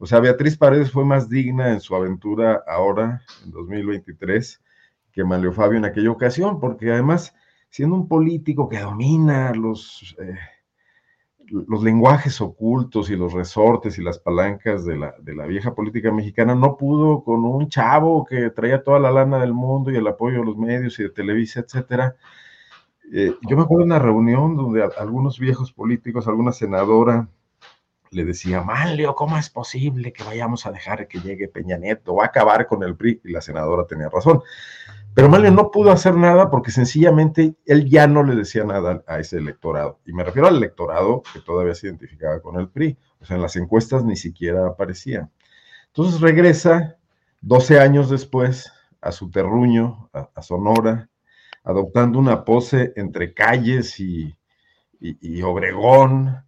o 0.03 0.05
sea, 0.05 0.19
Beatriz 0.19 0.57
Paredes 0.57 0.91
fue 0.91 1.05
más 1.05 1.29
digna 1.29 1.71
en 1.71 1.79
su 1.79 1.95
aventura 1.95 2.61
ahora, 2.67 3.21
en 3.45 3.51
2023, 3.51 4.61
que 5.13 5.23
Manlio 5.23 5.53
Fabio 5.53 5.77
en 5.77 5.85
aquella 5.85 6.11
ocasión, 6.11 6.59
porque 6.59 6.91
además, 6.91 7.33
siendo 7.69 7.95
un 7.95 8.09
político 8.09 8.67
que 8.67 8.81
domina 8.81 9.53
los, 9.53 10.13
eh, 10.19 10.35
los 11.47 11.81
lenguajes 11.81 12.41
ocultos 12.41 13.09
y 13.11 13.15
los 13.15 13.31
resortes 13.31 13.97
y 13.97 14.03
las 14.03 14.19
palancas 14.19 14.83
de 14.83 14.97
la, 14.97 15.15
de 15.21 15.35
la 15.35 15.45
vieja 15.45 15.73
política 15.73 16.11
mexicana, 16.11 16.53
no 16.53 16.75
pudo 16.75 17.23
con 17.23 17.45
un 17.45 17.69
chavo 17.69 18.25
que 18.25 18.49
traía 18.49 18.83
toda 18.83 18.99
la 18.99 19.09
lana 19.09 19.39
del 19.39 19.53
mundo 19.53 19.89
y 19.89 19.95
el 19.95 20.07
apoyo 20.07 20.39
de 20.39 20.45
los 20.47 20.57
medios 20.57 20.99
y 20.99 21.03
de 21.03 21.11
Televisa, 21.11 21.61
etcétera. 21.61 22.17
Eh, 23.13 23.33
yo 23.49 23.55
me 23.55 23.63
acuerdo 23.63 23.85
de 23.85 23.91
una 23.91 23.99
reunión 23.99 24.57
donde 24.57 24.83
algunos 24.97 25.39
viejos 25.39 25.71
políticos, 25.71 26.27
alguna 26.27 26.51
senadora, 26.51 27.29
le 28.13 28.25
decía, 28.25 28.61
Manlio, 28.61 29.15
¿cómo 29.15 29.37
es 29.37 29.49
posible 29.49 30.13
que 30.13 30.23
vayamos 30.23 30.65
a 30.65 30.71
dejar 30.71 31.07
que 31.07 31.19
llegue 31.19 31.47
Peña 31.47 31.77
Nieto 31.77 32.13
o 32.13 32.23
acabar 32.23 32.67
con 32.67 32.83
el 32.83 32.95
PRI? 32.95 33.21
Y 33.23 33.31
la 33.31 33.41
senadora 33.41 33.85
tenía 33.87 34.09
razón. 34.09 34.41
Pero 35.13 35.29
Manlio 35.29 35.51
no 35.51 35.69
pudo 35.69 35.91
hacer 35.91 36.15
nada 36.15 36.49
porque 36.49 36.71
sencillamente 36.71 37.55
él 37.65 37.89
ya 37.89 38.07
no 38.07 38.23
le 38.23 38.35
decía 38.35 38.63
nada 38.63 39.03
a 39.07 39.19
ese 39.19 39.37
electorado. 39.37 39.99
Y 40.05 40.13
me 40.13 40.23
refiero 40.23 40.47
al 40.47 40.57
electorado 40.57 41.21
que 41.33 41.39
todavía 41.39 41.75
se 41.75 41.87
identificaba 41.87 42.41
con 42.41 42.59
el 42.59 42.69
PRI. 42.69 42.97
O 43.21 43.25
sea, 43.25 43.35
en 43.35 43.41
las 43.41 43.55
encuestas 43.55 44.03
ni 44.03 44.15
siquiera 44.15 44.67
aparecía. 44.67 45.29
Entonces 45.87 46.19
regresa 46.21 46.97
12 47.41 47.79
años 47.79 48.09
después 48.09 48.71
a 49.01 49.11
su 49.11 49.29
terruño, 49.29 50.09
a, 50.13 50.41
Sonora, 50.41 51.09
adoptando 51.63 52.17
una 52.17 52.43
pose 52.45 52.93
entre 52.95 53.33
calles 53.33 53.99
y, 53.99 54.35
y 54.99 55.41
Obregón, 55.41 56.43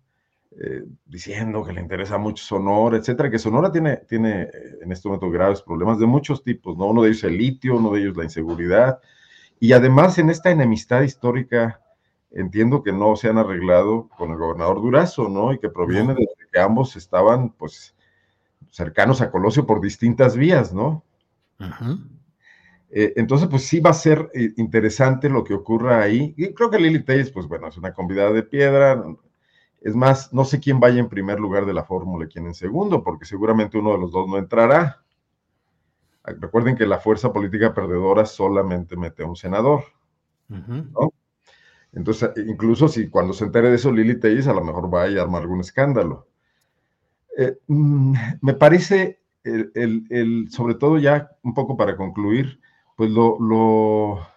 eh, 0.57 0.85
diciendo 1.05 1.65
que 1.65 1.73
le 1.73 1.81
interesa 1.81 2.17
mucho 2.17 2.43
Sonora, 2.43 2.95
etcétera, 2.95 3.29
que 3.29 3.39
Sonora 3.39 3.71
tiene, 3.73 3.97
tiene 4.07 4.43
eh, 4.43 4.49
en 4.81 4.91
este 4.91 5.09
momento 5.09 5.29
graves 5.29 5.61
problemas 5.61 5.99
de 5.99 6.05
muchos 6.05 6.43
tipos, 6.43 6.77
¿no? 6.77 6.85
Uno 6.85 7.01
de 7.01 7.09
ellos 7.09 7.25
el 7.25 7.37
litio, 7.37 7.75
uno 7.75 7.91
de 7.91 8.01
ellos 8.01 8.15
la 8.15 8.23
inseguridad, 8.23 8.99
y 9.59 9.73
además 9.73 10.17
en 10.17 10.29
esta 10.29 10.51
enemistad 10.51 11.01
histórica 11.01 11.81
entiendo 12.31 12.83
que 12.83 12.93
no 12.93 13.15
se 13.17 13.27
han 13.29 13.37
arreglado 13.37 14.07
con 14.17 14.31
el 14.31 14.37
gobernador 14.37 14.81
Durazo, 14.81 15.27
¿no? 15.27 15.51
Y 15.51 15.59
que 15.59 15.69
proviene 15.69 16.13
de 16.13 16.27
que 16.51 16.59
ambos 16.59 16.95
estaban, 16.95 17.49
pues, 17.49 17.95
cercanos 18.69 19.21
a 19.21 19.31
Colosio 19.31 19.65
por 19.65 19.81
distintas 19.81 20.37
vías, 20.37 20.73
¿no? 20.73 21.03
Eh, 22.91 23.13
entonces, 23.17 23.47
pues 23.49 23.63
sí 23.63 23.79
va 23.81 23.89
a 23.89 23.93
ser 23.93 24.29
interesante 24.57 25.29
lo 25.29 25.43
que 25.43 25.53
ocurra 25.53 26.01
ahí. 26.01 26.33
Y 26.37 26.53
creo 26.53 26.69
que 26.69 26.79
Lili 26.79 27.03
Telles, 27.03 27.31
pues 27.31 27.47
bueno, 27.47 27.67
es 27.67 27.77
una 27.77 27.93
convidada 27.93 28.31
de 28.31 28.43
piedra, 28.43 29.03
es 29.85 29.95
más, 29.95 30.33
no 30.33 30.45
sé 30.45 30.59
quién 30.59 30.79
vaya 30.79 30.99
en 30.99 31.09
primer 31.09 31.39
lugar 31.39 31.67
de 31.67 31.73
la 31.73 31.83
fórmula 31.83 32.25
y 32.25 32.27
quién 32.27 32.47
en 32.47 32.55
segundo, 32.55 33.03
porque 33.03 33.23
seguramente 33.23 33.77
uno 33.77 33.91
de 33.91 33.99
los 33.99 34.11
dos 34.11 34.27
no 34.27 34.39
entrará. 34.39 35.03
Ah, 36.23 36.33
recuerden 36.39 36.75
que 36.75 36.87
la 36.87 36.97
fuerza 36.97 37.31
política 37.31 37.71
perdedora 37.71 38.25
solamente 38.25 38.97
mete 38.97 39.21
a 39.21 39.27
un 39.27 39.35
senador. 39.35 39.83
Entonces, 41.93 42.31
incluso 42.47 42.87
si 42.87 43.09
cuando 43.09 43.31
se 43.31 43.45
entere 43.45 43.69
de 43.69 43.75
eso 43.75 43.91
Lili 43.91 44.19
Telles, 44.19 44.47
a 44.47 44.53
lo 44.53 44.63
mejor 44.63 44.91
va 44.91 45.03
a 45.03 45.21
armar 45.21 45.43
algún 45.43 45.59
escándalo. 45.59 46.25
Eh, 47.37 47.55
mm, 47.67 48.15
me 48.41 48.53
parece, 48.55 49.19
el, 49.43 50.47
sobre 50.49 50.73
todo 50.73 50.97
ya 50.97 51.29
un 51.43 51.53
poco 51.53 51.77
para 51.77 51.95
concluir, 51.95 52.59
pues 52.97 53.11
lo, 53.11 53.37
lo 53.39 54.27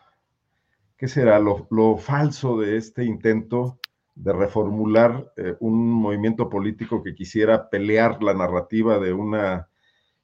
¿qué 0.98 1.08
será? 1.08 1.38
Lo, 1.38 1.66
lo 1.70 1.96
falso 1.96 2.58
de 2.58 2.76
este 2.76 3.06
intento 3.06 3.78
de 4.18 4.32
reformular 4.32 5.32
eh, 5.36 5.54
un 5.60 5.92
movimiento 5.92 6.48
político 6.48 7.02
que 7.02 7.14
quisiera 7.14 7.70
pelear 7.70 8.22
la 8.22 8.34
narrativa 8.34 8.98
de 8.98 9.12
una 9.12 9.68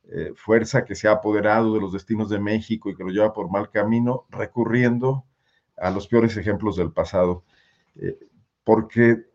eh, 0.08 0.32
fuerza 0.34 0.84
que 0.84 0.96
se 0.96 1.06
ha 1.06 1.12
apoderado 1.12 1.74
de 1.74 1.80
los 1.80 1.92
destinos 1.92 2.28
de 2.28 2.40
México 2.40 2.90
y 2.90 2.96
que 2.96 3.04
lo 3.04 3.10
lleva 3.10 3.32
por 3.32 3.50
mal 3.50 3.70
camino, 3.70 4.26
recurriendo 4.30 5.24
a 5.76 5.90
los 5.90 6.08
peores 6.08 6.36
ejemplos 6.36 6.76
del 6.76 6.90
pasado. 6.90 7.44
Eh, 7.94 8.18
porque 8.64 9.26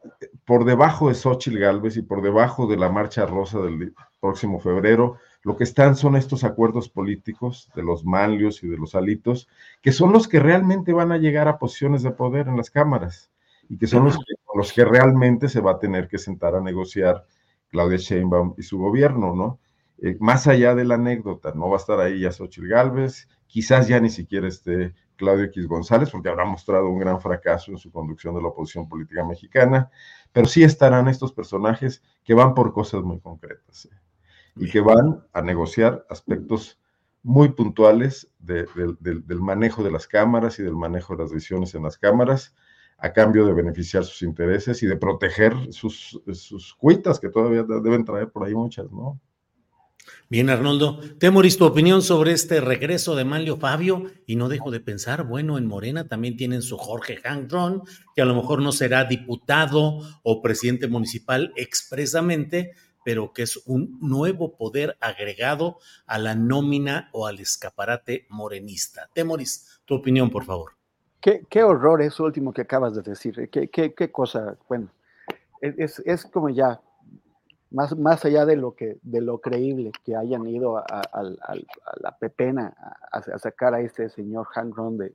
por 0.43 0.65
debajo 0.65 1.07
de 1.07 1.15
Xochitl 1.15 1.59
Galvez 1.59 1.95
y 1.95 2.01
por 2.01 2.21
debajo 2.21 2.67
de 2.67 2.77
la 2.77 2.89
Marcha 2.89 3.25
Rosa 3.25 3.61
del 3.61 3.93
próximo 4.19 4.59
febrero, 4.59 5.17
lo 5.43 5.55
que 5.55 5.63
están 5.63 5.95
son 5.95 6.17
estos 6.17 6.43
acuerdos 6.43 6.89
políticos 6.89 7.71
de 7.75 7.83
los 7.83 8.03
manlios 8.03 8.61
y 8.63 8.67
de 8.67 8.77
los 8.77 8.93
alitos, 8.93 9.47
que 9.81 9.93
son 9.93 10.11
los 10.11 10.27
que 10.27 10.39
realmente 10.39 10.91
van 10.91 11.13
a 11.13 11.17
llegar 11.17 11.47
a 11.47 11.59
posiciones 11.59 12.03
de 12.03 12.11
poder 12.11 12.49
en 12.49 12.57
las 12.57 12.71
cámaras 12.71 13.31
y 13.69 13.77
que 13.77 13.87
son 13.87 14.05
los 14.05 14.17
que, 14.17 14.33
los 14.55 14.73
que 14.73 14.83
realmente 14.83 15.47
se 15.47 15.61
va 15.61 15.71
a 15.71 15.79
tener 15.79 16.07
que 16.07 16.17
sentar 16.17 16.55
a 16.55 16.61
negociar 16.61 17.23
Claudia 17.69 17.97
Sheinbaum 17.97 18.55
y 18.57 18.63
su 18.63 18.79
gobierno, 18.79 19.35
¿no? 19.35 19.59
Eh, 20.01 20.17
más 20.19 20.47
allá 20.47 20.75
de 20.75 20.85
la 20.85 20.95
anécdota, 20.95 21.53
no 21.55 21.69
va 21.69 21.75
a 21.75 21.79
estar 21.79 21.99
ahí 21.99 22.21
ya 22.21 22.31
Xochitl 22.31 22.67
Galvez, 22.67 23.27
quizás 23.47 23.87
ya 23.87 23.99
ni 23.99 24.09
siquiera 24.09 24.47
esté 24.47 24.95
Claudio 25.17 25.45
X 25.45 25.67
González, 25.67 26.09
porque 26.09 26.29
habrá 26.29 26.45
mostrado 26.45 26.89
un 26.89 26.99
gran 26.99 27.19
fracaso 27.19 27.71
en 27.71 27.77
su 27.77 27.91
conducción 27.91 28.33
de 28.33 28.41
la 28.41 28.47
oposición 28.47 28.87
política 28.87 29.23
mexicana, 29.25 29.91
pero 30.31 30.47
sí 30.47 30.63
estarán 30.63 31.09
estos 31.09 31.33
personajes 31.33 32.01
que 32.23 32.33
van 32.33 32.53
por 32.53 32.73
cosas 32.73 33.03
muy 33.03 33.19
concretas 33.19 33.85
¿eh? 33.85 33.95
y 34.55 34.69
que 34.69 34.79
van 34.79 35.25
a 35.33 35.41
negociar 35.41 36.05
aspectos 36.09 36.79
muy 37.21 37.49
puntuales 37.49 38.31
del 38.39 39.41
manejo 39.41 39.83
de 39.83 39.91
las 39.91 40.07
cámaras 40.07 40.57
y 40.59 40.63
del 40.63 40.75
manejo 40.75 41.15
de 41.15 41.23
las 41.23 41.31
decisiones 41.31 41.75
en 41.75 41.83
las 41.83 41.97
cámaras, 41.97 42.55
a 43.01 43.13
cambio 43.13 43.45
de 43.45 43.53
beneficiar 43.53 44.03
sus 44.03 44.21
intereses 44.21 44.83
y 44.83 44.87
de 44.87 44.97
proteger 44.97 45.53
sus, 45.71 46.21
sus 46.33 46.73
cuitas, 46.75 47.19
que 47.19 47.29
todavía 47.29 47.63
deben 47.63 48.05
traer 48.05 48.29
por 48.29 48.45
ahí 48.45 48.53
muchas, 48.53 48.91
¿no? 48.91 49.19
Bien, 50.29 50.49
Arnoldo. 50.49 50.99
Temoris, 51.17 51.57
tu 51.57 51.65
opinión 51.65 52.01
sobre 52.01 52.31
este 52.31 52.61
regreso 52.61 53.15
de 53.15 53.25
Manlio 53.25 53.57
Fabio, 53.57 54.03
y 54.25 54.35
no 54.35 54.49
dejo 54.49 54.71
de 54.71 54.79
pensar, 54.79 55.23
bueno, 55.23 55.57
en 55.57 55.65
Morena 55.65 56.07
también 56.07 56.37
tienen 56.37 56.61
su 56.61 56.77
Jorge 56.77 57.19
Hangron, 57.23 57.83
que 58.15 58.21
a 58.21 58.25
lo 58.25 58.35
mejor 58.35 58.61
no 58.61 58.71
será 58.71 59.05
diputado 59.05 59.99
o 60.23 60.41
presidente 60.41 60.87
municipal 60.87 61.51
expresamente, 61.55 62.73
pero 63.03 63.33
que 63.33 63.43
es 63.43 63.57
un 63.65 63.97
nuevo 64.01 64.55
poder 64.55 64.97
agregado 64.99 65.77
a 66.05 66.19
la 66.19 66.35
nómina 66.35 67.09
o 67.11 67.25
al 67.25 67.39
escaparate 67.39 68.27
morenista. 68.29 69.09
Temoris, 69.13 69.81
tu 69.85 69.95
opinión, 69.95 70.29
por 70.29 70.45
favor. 70.45 70.78
Qué, 71.21 71.63
horror 71.63 72.01
eso 72.01 72.23
último 72.23 72.53
que 72.53 72.61
acabas 72.61 72.95
de 72.95 73.01
decir. 73.01 73.49
Qué, 73.49 73.69
qué, 73.69 74.11
cosa, 74.11 74.55
bueno, 74.69 74.89
es, 75.61 75.99
es, 76.05 76.25
como 76.25 76.49
ya, 76.49 76.79
más, 77.71 77.97
más 77.97 78.23
allá 78.23 78.45
de 78.45 78.55
lo, 78.55 78.73
que, 78.73 78.97
de 79.01 79.19
lo 79.19 79.39
creíble 79.39 79.91
que 80.05 80.15
hayan 80.15 80.47
ido 80.47 80.77
a, 80.77 81.01
la 82.01 82.17
pepena 82.17 82.73
a, 83.11 83.37
sacar 83.37 83.73
a 83.73 83.81
este 83.81 84.09
señor 84.09 84.47
Hank 84.47 84.75
Ron 84.75 84.97
de, 84.97 85.13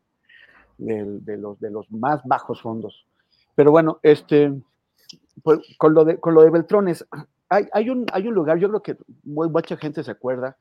de, 0.77 1.37
los, 1.39 1.59
de 1.59 1.71
los 1.71 1.91
más 1.91 2.21
bajos 2.25 2.61
fondos. 2.61 3.07
Pero 3.55 3.71
bueno, 3.71 3.99
este, 4.03 4.53
pues, 5.43 5.61
con, 5.79 5.95
lo 5.95 6.05
de, 6.05 6.19
con 6.21 6.35
lo 6.35 6.43
de 6.43 6.51
Beltrones, 6.51 7.07
hay, 7.49 7.67
hay, 7.73 7.89
un, 7.89 8.05
hay 8.13 8.29
un 8.29 8.35
lugar, 8.35 8.59
yo 8.59 8.69
creo 8.69 8.83
que 8.83 8.97
mucha 9.25 9.77
gente 9.77 10.03
se 10.03 10.11
acuerda, 10.11 10.57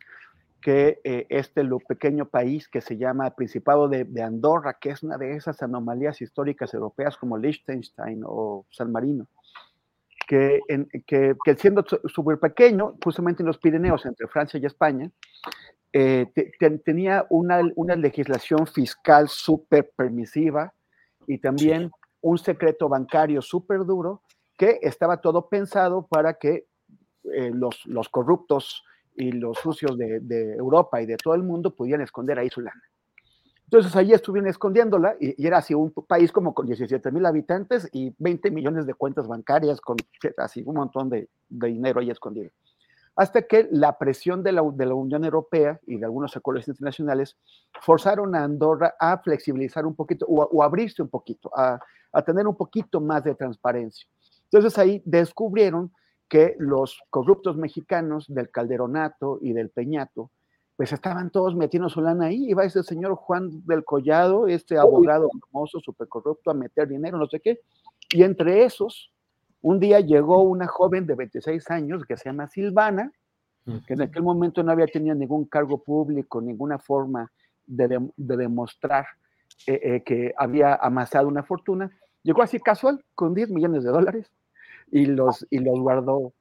que 0.64 1.02
eh, 1.04 1.28
este 1.30 1.62
pequeño 1.88 2.30
país 2.30 2.70
que 2.70 2.80
se 2.80 2.98
llama 2.98 3.36
Principado 3.36 3.90
de, 3.90 4.24
Andorra, 4.24 4.78
que 4.80 4.92
es 4.92 5.04
una 5.04 5.18
de 5.18 5.36
esas 5.36 5.62
anomalías 5.62 6.22
históricas 6.22 6.74
europeas 6.74 7.18
como 7.18 7.38
Liechtenstein 7.38 8.24
o 8.26 8.66
San 8.72 8.90
Marino, 8.90 9.28
que, 10.26 10.62
que, 11.06 11.36
siendo 11.58 11.84
súper 12.06 12.40
pequeño, 12.40 12.96
justamente 13.04 13.44
en 13.44 13.48
los 13.48 13.58
Pirineos, 13.58 14.06
entre 14.06 14.28
Francia 14.28 14.58
y 14.58 14.66
España, 14.66 15.12
eh, 15.92 16.28
tenía 16.86 17.26
una, 17.30 17.62
una, 17.76 17.96
legislación 17.98 18.66
fiscal 18.66 19.28
súper 19.28 19.92
permisiva 19.96 20.74
y 21.28 21.40
también 21.40 21.92
un 22.22 22.38
secreto 22.38 22.88
bancario 22.88 23.42
súper 23.42 23.80
duro 23.86 24.22
que 24.58 24.80
estaba 24.82 25.18
todo 25.18 25.50
pensado 25.50 26.08
para 26.08 26.36
que 26.36 26.66
eh, 27.26 27.52
los, 27.54 27.86
los 27.86 28.08
corruptos 28.08 28.84
y 29.16 29.32
los 29.32 29.58
sucios 29.58 29.98
de, 29.98 30.56
Europa 30.58 31.02
y 31.02 31.06
de 31.06 31.18
todo 31.18 31.36
el 31.36 31.44
mundo 31.44 31.76
podían 31.76 32.02
esconder 32.02 32.40
ahí 32.40 32.50
su 32.50 32.62
lana. 32.62 32.82
Entonces 33.66 33.96
allí 33.96 34.14
estuvieron 34.14 34.50
escondiéndola 34.50 35.16
y, 35.20 35.46
era 35.46 35.58
así 35.58 35.74
un 35.74 35.92
país 35.92 36.32
como 36.32 36.54
con 36.54 36.68
17 36.68 37.12
mil 37.12 37.26
habitantes 37.26 37.90
y 37.92 38.14
20 38.18 38.52
millones 38.52 38.86
de 38.86 38.94
cuentas 38.94 39.28
bancarias 39.28 39.82
con 39.82 39.98
así 40.38 40.64
un 40.66 40.76
montón 40.76 41.10
de, 41.10 41.30
dinero 41.50 42.00
ahí 42.00 42.10
escondido. 42.10 42.52
Hasta 43.16 43.44
que 43.44 43.68
la 43.72 43.98
presión 43.98 44.42
de 44.42 44.52
la, 44.52 44.64
de 44.74 44.86
la, 44.88 44.96
Unión 44.96 45.24
Europea 45.24 45.80
y 45.86 45.98
de 45.98 46.06
algunos 46.06 46.36
acuerdos 46.36 46.68
internacionales 46.68 47.38
forzaron 47.82 48.36
a 48.36 48.44
Andorra 48.44 48.96
a 49.00 49.20
flexibilizar 49.20 49.86
un 49.86 49.96
poquito 49.96 50.26
o, 50.28 50.64
abrirse 50.64 51.02
un 51.02 51.10
poquito, 51.10 51.52
a, 51.56 51.80
a 52.12 52.22
tener 52.24 52.48
un 52.48 52.56
poquito 52.56 53.00
más 53.00 53.24
de 53.24 53.36
transparencia. 53.36 54.08
Entonces 54.46 54.78
ahí 54.78 55.02
descubrieron 55.06 55.92
que 56.34 56.56
los 56.58 57.00
corruptos 57.12 57.58
mexicanos 57.58 58.26
del 58.28 58.50
Calderonato 58.50 59.38
y 59.40 59.54
del 59.54 59.70
Peñato, 59.70 60.32
pues 60.76 60.92
estaban 60.92 61.30
todos 61.30 61.56
metiendo 61.56 61.90
su 61.90 62.02
lana 62.02 62.26
ahí. 62.26 62.50
Iba 62.50 62.64
ese 62.64 62.82
señor 62.82 63.14
Juan 63.14 63.64
del 63.68 63.86
Collado, 63.86 64.48
este 64.48 64.80
abogado 64.80 65.30
famoso, 65.52 65.80
súper 65.80 66.08
corrupto, 66.08 66.50
a 66.50 66.56
meter 66.56 66.88
dinero, 66.88 67.20
no 67.20 67.28
sé 67.28 67.40
qué. 67.40 67.60
Y 68.10 68.24
entre 68.24 68.64
esos, 68.64 69.12
un 69.62 69.80
día 69.80 70.00
llegó 70.00 70.42
una 70.42 70.66
joven 70.66 71.06
de 71.06 71.14
26 71.14 71.70
años 71.70 72.04
que 72.04 72.18
se 72.18 72.30
llama 72.30 72.48
Silvana, 72.48 73.12
que 73.86 73.94
en 73.94 74.02
aquel 74.02 74.24
momento 74.24 74.64
no 74.64 74.72
había 74.72 74.88
tenido 74.88 75.14
ningún 75.14 75.46
cargo 75.46 75.84
público, 75.84 76.42
ninguna 76.42 76.80
forma 76.80 77.32
de, 77.68 78.10
demostrar 78.18 79.06
eh, 79.68 79.80
eh, 79.84 80.04
que 80.04 80.34
había 80.36 80.74
amasado 80.74 81.28
una 81.28 81.44
fortuna. 81.44 81.92
Llegó 82.24 82.42
así 82.42 82.60
casual, 82.60 83.06
con 83.14 83.36
10 83.36 83.52
millones 83.52 83.84
de 83.84 83.92
dólares, 83.92 84.32
y 84.94 85.08
los, 85.08 85.46
y 85.50 85.58
los 85.58 85.80
guardó 85.80 86.34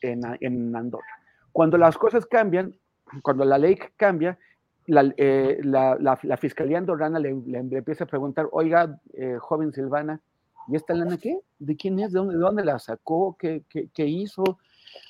en, 0.00 0.20
en 0.40 0.74
Andorra. 0.76 1.04
Cuando 1.50 1.76
las 1.76 1.98
cosas 1.98 2.24
cambian, 2.24 2.72
cuando 3.20 3.44
la 3.44 3.58
ley 3.58 3.76
cambia, 3.96 4.38
la, 4.86 5.12
eh, 5.16 5.58
la, 5.64 5.98
la, 6.00 6.36
Fiscalía 6.36 6.78
Andorrana 6.78 7.18
le, 7.18 7.34
le, 7.34 7.58
empieza 7.58 8.04
a 8.04 8.06
preguntar, 8.06 8.48
oiga, 8.52 9.00
eh, 9.12 9.38
joven 9.40 9.72
Silvana, 9.72 10.20
¿y 10.68 10.76
esta 10.76 10.94
lana 10.94 11.18
qué? 11.18 11.40
¿De 11.58 11.76
quién 11.76 11.98
es? 11.98 12.12
¿De 12.12 12.20
dónde, 12.20 12.34
de 12.34 12.40
dónde 12.40 12.64
la 12.64 12.78
sacó? 12.78 13.36
¿Qué, 13.36 13.64
qué, 13.68 13.88
qué 13.92 14.06
hizo? 14.06 14.44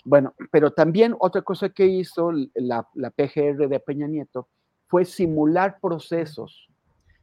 Bueno, 0.07 0.33
pero 0.51 0.71
también 0.71 1.15
otra 1.19 1.43
cosa 1.43 1.69
que 1.69 1.85
hizo 1.85 2.33
la, 2.55 2.89
la 2.95 3.11
PGR 3.11 3.69
de 3.69 3.81
Peña 3.81 4.07
Nieto 4.07 4.49
fue 4.87 5.05
simular 5.05 5.79
procesos, 5.83 6.71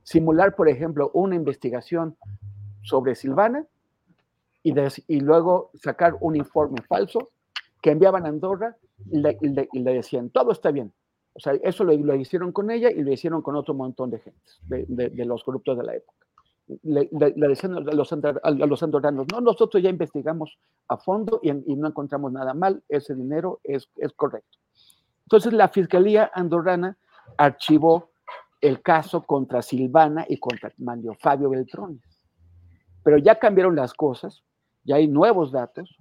simular, 0.04 0.56
por 0.56 0.70
ejemplo, 0.70 1.10
una 1.16 1.34
investigación 1.34 2.16
sobre 2.84 3.16
Silvana 3.16 3.66
y, 4.64 5.20
luego 5.20 5.72
sacar 5.76 6.16
un 6.22 6.36
informe 6.36 6.82
falso 6.88 7.32
que 7.82 7.92
enviaban 7.92 8.26
a 8.26 8.30
Andorra 8.30 8.78
y 9.12 9.20
le, 9.20 9.94
decían, 9.94 10.30
todo 10.30 10.52
está 10.52 10.72
bien. 10.72 10.94
O 11.34 11.40
sea, 11.40 11.54
eso 11.64 11.84
lo, 11.84 12.16
hicieron 12.16 12.52
con 12.52 12.72
ella 12.72 12.90
y 12.90 13.04
lo 13.04 13.12
hicieron 13.12 13.42
con 13.42 13.56
otro 13.56 13.74
montón 13.74 14.10
de 14.10 14.20
gente, 14.20 14.42
de, 14.70 15.26
los 15.26 15.44
corruptos 15.44 15.78
de 15.78 15.84
la 15.84 15.96
época. 15.96 16.26
le, 16.84 17.10
decían 17.36 17.76
a 17.76 17.80
los, 17.82 18.14
a 18.14 18.50
los 18.52 18.84
andoranos, 18.84 19.28
no, 19.32 19.42
nosotros 19.42 19.84
ya 19.84 19.90
investigamos 19.90 20.58
a 20.88 20.98
fondo 20.98 21.40
y, 21.44 21.52
no 21.52 21.88
encontramos 21.88 22.32
nada 22.32 22.54
mal, 22.54 22.84
ese 22.88 23.16
dinero 23.16 23.60
es, 23.64 23.90
es 23.98 24.14
correcto. 24.14 24.60
Entonces 25.26 25.54
la 25.54 25.68
Fiscalía 25.68 26.32
andorrana 26.34 26.98
archivó 27.38 28.12
el 28.62 28.82
caso 28.82 29.24
contra 29.24 29.62
Silvana 29.62 30.26
y 30.28 30.38
contra 30.38 30.72
Mario 30.78 31.16
Fabio 31.20 31.50
Beltrones. 31.50 32.02
Pero 33.04 33.18
ya 33.18 33.38
cambiaron 33.38 33.76
las 33.76 33.94
cosas, 33.94 34.42
ya 34.84 34.96
hay 34.96 35.08
nuevos 35.08 35.52
datos 35.52 35.98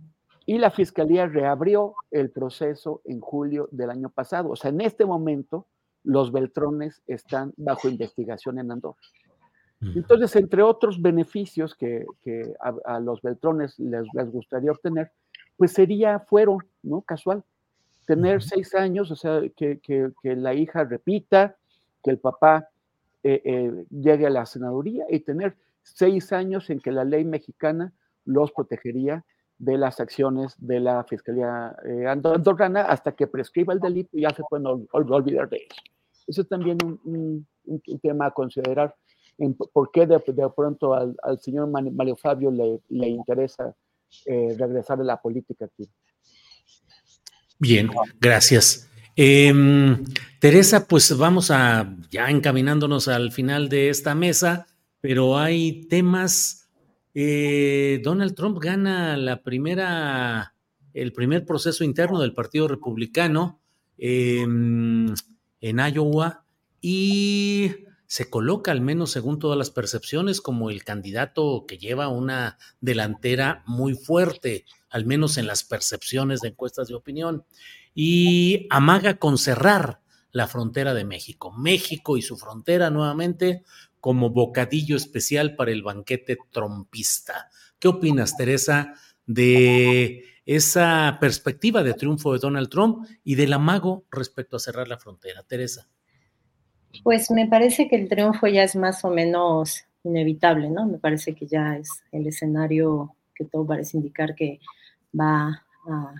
y 0.46 0.58
la 0.58 0.70
Fiscalía 0.70 1.26
reabrió 1.26 1.94
el 2.10 2.30
proceso 2.30 3.00
en 3.04 3.20
julio 3.20 3.68
del 3.70 3.90
año 3.90 4.10
pasado. 4.10 4.50
O 4.50 4.56
sea, 4.56 4.70
en 4.70 4.80
este 4.80 5.04
momento 5.04 5.66
los 6.04 6.32
Beltrones 6.32 7.02
están 7.06 7.52
bajo 7.56 7.88
investigación 7.88 8.58
en 8.58 8.72
Andorra. 8.72 8.98
Entonces, 9.94 10.36
entre 10.36 10.62
otros 10.62 11.02
beneficios 11.02 11.74
que, 11.74 12.06
a, 12.60 13.00
los 13.00 13.20
Beltrones 13.20 13.78
les, 13.80 14.06
gustaría 14.30 14.70
obtener, 14.70 15.10
pues 15.56 15.72
sería 15.72 16.20
fuero, 16.20 16.58
¿no? 16.84 17.02
Casual. 17.02 17.42
Tener 18.06 18.42
seis 18.42 18.74
años, 18.76 19.10
o 19.10 19.16
sea, 19.16 19.40
que, 19.56 19.80
la 20.22 20.54
hija 20.54 20.84
repita, 20.84 21.56
que 22.02 22.10
el 22.10 22.18
papá 22.18 22.68
eh, 23.24 23.42
eh, 23.44 23.84
llegue 23.90 24.26
a 24.26 24.30
la 24.30 24.46
senaduría 24.46 25.04
y 25.08 25.20
tener 25.20 25.56
seis 25.82 26.32
años 26.32 26.70
en 26.70 26.78
que 26.78 26.92
la 26.92 27.04
ley 27.04 27.24
mexicana 27.24 27.92
los 28.24 28.52
protegería 28.52 29.24
de 29.58 29.78
las 29.78 30.00
acciones 30.00 30.54
de 30.58 30.80
la 30.80 31.04
Fiscalía 31.04 31.76
eh, 31.84 32.06
hasta 32.88 33.12
que 33.12 33.26
prescriba 33.26 33.72
el 33.72 33.80
delito 33.80 34.16
y 34.16 34.22
ya 34.22 34.30
se 34.30 34.42
pueden 34.48 34.66
olvidar 34.92 35.48
de 35.48 35.56
eso. 35.56 35.80
Eso 36.26 36.42
es 36.42 36.48
también 36.48 36.78
un, 37.04 37.46
tema 38.02 38.26
a 38.26 38.30
considerar, 38.30 38.94
por 39.72 39.90
qué 39.92 40.06
de, 40.06 40.20
pronto 40.54 40.94
al, 40.94 41.16
señor 41.40 41.68
Mario 41.68 42.16
Fabio 42.16 42.50
le, 42.50 42.80
le 42.88 43.08
interesa 43.08 43.74
eh, 44.26 44.54
regresar 44.58 45.00
a 45.00 45.04
la 45.04 45.20
política 45.20 45.64
aquí. 45.64 45.88
Bien, 47.58 47.88
gracias. 48.20 48.90
Em, 49.14 50.04
Teresa, 50.38 50.86
pues 50.86 51.16
vamos 51.16 51.50
a 51.50 51.96
ya 52.10 52.28
encaminándonos 52.28 53.08
al 53.08 53.30
final 53.30 53.68
de 53.68 53.88
esta 53.88 54.14
mesa, 54.14 54.66
pero 55.00 55.38
hay 55.38 55.86
temas. 55.88 56.61
Eh, 57.14 58.00
Donald 58.02 58.34
Trump 58.34 58.58
gana 58.58 59.16
la 59.16 59.42
primera, 59.42 60.54
el 60.94 61.12
primer 61.12 61.44
proceso 61.44 61.84
interno 61.84 62.20
del 62.20 62.34
Partido 62.34 62.68
Republicano. 62.68 63.60
En 63.98 65.14
Iowa 65.60 66.44
y 66.80 67.70
se 68.12 68.28
coloca, 68.28 68.72
al 68.72 68.82
menos 68.82 69.10
según 69.10 69.38
todas 69.38 69.56
las 69.56 69.70
percepciones, 69.70 70.42
como 70.42 70.68
el 70.68 70.84
candidato 70.84 71.64
que 71.66 71.78
lleva 71.78 72.08
una 72.08 72.58
delantera 72.80 73.62
muy 73.66 73.94
fuerte, 73.94 74.66
al 74.90 75.06
menos 75.06 75.38
en 75.38 75.46
las 75.46 75.64
percepciones 75.64 76.40
de 76.40 76.48
encuestas 76.48 76.88
de 76.88 76.94
opinión, 76.94 77.44
y 77.94 78.66
amaga 78.68 79.18
con 79.18 79.38
cerrar 79.38 80.00
la 80.30 80.46
frontera 80.46 80.92
de 80.92 81.04
México. 81.04 81.52
México 81.52 82.18
y 82.18 82.22
su 82.22 82.36
frontera 82.36 82.90
nuevamente 82.90 83.62
como 84.02 84.30
bocadillo 84.30 84.96
especial 84.96 85.54
para 85.54 85.70
el 85.70 85.84
banquete 85.84 86.36
trompista. 86.50 87.48
¿Qué 87.78 87.86
opinas, 87.86 88.36
Teresa, 88.36 88.94
de 89.26 90.24
esa 90.44 91.18
perspectiva 91.20 91.84
de 91.84 91.94
triunfo 91.94 92.32
de 92.32 92.40
Donald 92.40 92.68
Trump 92.68 93.06
y 93.22 93.36
del 93.36 93.52
amago 93.52 94.04
respecto 94.10 94.56
a 94.56 94.58
cerrar 94.58 94.88
la 94.88 94.98
frontera. 94.98 95.44
Teresa. 95.44 95.88
Pues 97.04 97.30
me 97.30 97.46
parece 97.46 97.88
que 97.88 97.94
el 97.94 98.08
triunfo 98.08 98.48
ya 98.48 98.64
es 98.64 98.74
más 98.74 99.04
o 99.04 99.10
menos 99.10 99.84
inevitable, 100.02 100.68
¿no? 100.68 100.84
Me 100.86 100.98
parece 100.98 101.32
que 101.36 101.46
ya 101.46 101.76
es 101.76 101.88
el 102.10 102.26
escenario 102.26 103.14
que 103.36 103.44
todo 103.44 103.64
parece 103.64 103.96
indicar 103.96 104.34
que 104.34 104.58
va 105.18 105.64
a, 105.86 106.14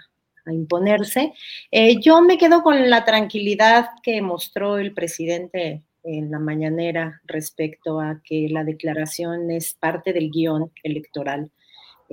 imponerse. 0.46 1.32
Eh, 1.72 2.00
yo 2.00 2.22
me 2.22 2.38
quedo 2.38 2.62
con 2.62 2.88
la 2.90 3.04
tranquilidad 3.04 3.90
que 4.04 4.22
mostró 4.22 4.78
el 4.78 4.94
presidente 4.94 5.82
en 6.04 6.30
la 6.30 6.38
mañanera 6.38 7.20
respecto 7.24 8.00
a 8.00 8.20
que 8.24 8.48
la 8.50 8.64
declaración 8.64 9.50
es 9.50 9.74
parte 9.74 10.12
del 10.12 10.30
guion 10.30 10.70
electoral 10.82 11.50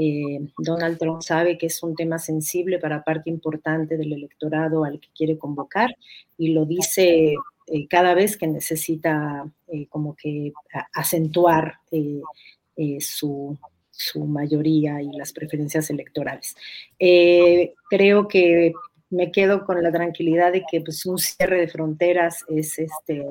eh, 0.01 0.39
Donald 0.57 0.97
Trump 0.97 1.21
sabe 1.21 1.57
que 1.57 1.65
es 1.65 1.83
un 1.83 1.93
tema 1.93 2.19
sensible 2.19 2.79
para 2.79 3.03
parte 3.03 3.29
importante 3.29 3.97
del 3.97 4.13
electorado 4.13 4.85
al 4.85 4.97
que 5.01 5.09
quiere 5.13 5.37
convocar 5.37 5.93
y 6.37 6.53
lo 6.53 6.65
dice 6.65 7.35
eh, 7.67 7.87
cada 7.89 8.13
vez 8.13 8.37
que 8.37 8.47
necesita 8.47 9.45
eh, 9.67 9.87
como 9.89 10.15
que 10.15 10.53
acentuar 10.93 11.79
su, 13.01 13.57
mayoría 14.25 15.01
y 15.01 15.11
las 15.11 15.33
preferencias 15.33 15.89
electorales. 15.89 16.55
creo 17.89 18.29
que 18.29 18.71
me 19.09 19.31
quedo 19.31 19.65
con 19.65 19.81
la 19.81 19.91
tranquilidad 19.91 20.51
de 20.51 20.63
que 20.69 20.81
pues, 20.81 21.05
un 21.05 21.17
cierre 21.17 21.61
de 21.61 21.67
fronteras 21.67 22.45
es 22.47 22.77
este, 22.79 23.25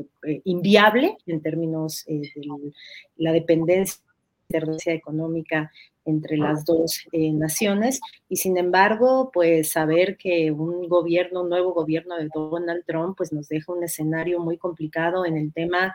inviable 0.44 1.16
en 1.26 1.40
términos 1.40 2.05
de 2.06 2.72
la 3.16 3.32
dependencia 3.32 4.02
económica 4.86 5.70
entre 6.09 6.36
las 6.36 6.64
dos 6.64 7.06
eh, 7.12 7.32
naciones 7.32 8.01
y 8.28 8.36
sin 8.36 8.59
embargo, 8.59 9.30
pues 9.32 9.72
saber 9.72 10.16
que 10.16 10.51
un 10.51 10.89
gobierno, 10.89 11.43
un 11.43 11.48
nuevo 11.48 11.72
gobierno 11.72 12.16
de 12.16 12.28
Donald 12.32 12.85
Trump, 12.86 13.16
pues 13.16 13.32
nos 13.32 13.48
deja 13.48 13.72
un 13.72 13.85
escenario 13.85 14.40
muy 14.40 14.59
complicado 14.59 15.24
en 15.24 15.36
el 15.36 15.52
tema, 15.52 15.94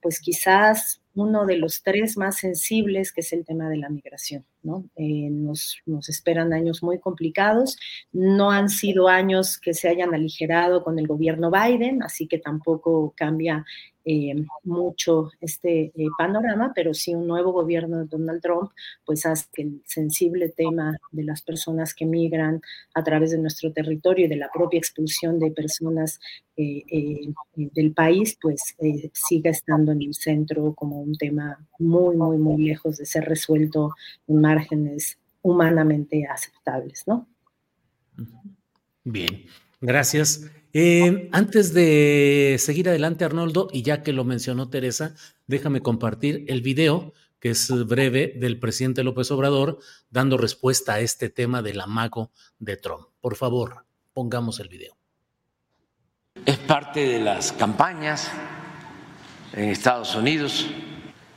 pues 0.00 0.20
quizás 0.20 1.00
uno 1.14 1.46
de 1.46 1.56
los 1.56 1.82
tres 1.82 2.16
más 2.16 2.36
sensibles, 2.36 3.12
que 3.12 3.20
es 3.20 3.32
el 3.32 3.44
tema 3.44 3.68
de 3.68 3.76
la 3.76 3.88
migración. 3.88 4.44
¿no? 4.62 4.84
Eh, 4.96 5.28
nos, 5.30 5.78
nos, 5.86 6.08
esperan 6.08 6.52
años 6.52 6.82
muy 6.82 6.98
complicados. 6.98 7.76
No 8.12 8.50
han 8.50 8.68
sido 8.68 9.08
años 9.08 9.58
que 9.58 9.74
se 9.74 9.88
hayan 9.88 10.14
aligerado 10.14 10.82
con 10.82 10.98
el 10.98 11.06
gobierno 11.06 11.50
Biden, 11.50 12.02
así 12.02 12.26
que 12.26 12.38
tampoco 12.38 13.14
cambia 13.16 13.64
eh, 14.04 14.34
mucho 14.64 15.30
este 15.40 15.92
eh, 15.94 16.06
panorama, 16.18 16.72
pero 16.74 16.92
sí 16.92 17.14
un 17.14 17.26
nuevo 17.26 17.52
gobierno 17.52 17.98
de 17.98 18.04
Donald 18.04 18.42
Trump, 18.42 18.70
pues 19.04 19.24
hace 19.24 19.46
que 19.52 19.62
el 19.62 19.82
sensible 19.86 20.50
tema 20.50 20.96
de 21.10 21.24
las 21.24 21.42
personas 21.42 21.94
que 21.94 22.04
migran 22.04 22.60
a 22.94 23.02
través 23.02 23.30
de 23.30 23.38
nuestro 23.38 23.72
territorio 23.72 24.26
y 24.26 24.28
de 24.28 24.36
la 24.36 24.50
propia 24.52 24.78
expulsión 24.78 25.38
de 25.38 25.50
personas 25.50 26.20
eh, 26.56 26.82
del 27.56 27.92
país, 27.92 28.36
pues 28.40 28.76
siga 29.12 29.50
estando 29.50 29.92
en 29.92 30.02
el 30.02 30.14
centro 30.14 30.74
como 30.74 31.00
un 31.00 31.16
tema 31.16 31.66
muy, 31.78 32.16
muy, 32.16 32.36
muy 32.36 32.62
lejos 32.62 32.98
de 32.98 33.06
ser 33.06 33.24
resuelto 33.24 33.90
en 34.28 34.40
márgenes 34.40 35.18
humanamente 35.42 36.26
aceptables, 36.26 37.04
¿no? 37.06 37.26
Bien, 39.04 39.44
gracias. 39.84 40.50
Eh, 40.72 41.28
antes 41.32 41.72
de 41.72 42.56
seguir 42.58 42.88
adelante, 42.88 43.24
Arnoldo, 43.24 43.68
y 43.72 43.82
ya 43.82 44.02
que 44.02 44.12
lo 44.12 44.24
mencionó 44.24 44.68
Teresa, 44.68 45.14
déjame 45.46 45.82
compartir 45.82 46.44
el 46.48 46.62
video 46.62 47.12
que 47.38 47.50
es 47.50 47.70
breve 47.86 48.32
del 48.36 48.58
presidente 48.58 49.04
López 49.04 49.30
Obrador 49.30 49.78
dando 50.08 50.38
respuesta 50.38 50.94
a 50.94 51.00
este 51.00 51.28
tema 51.28 51.60
del 51.60 51.80
amago 51.80 52.32
de 52.58 52.78
Trump. 52.78 53.08
Por 53.20 53.36
favor, 53.36 53.84
pongamos 54.14 54.60
el 54.60 54.68
video. 54.68 54.96
Es 56.46 56.56
parte 56.56 57.06
de 57.06 57.20
las 57.20 57.52
campañas 57.52 58.30
en 59.52 59.68
Estados 59.68 60.14
Unidos. 60.14 60.66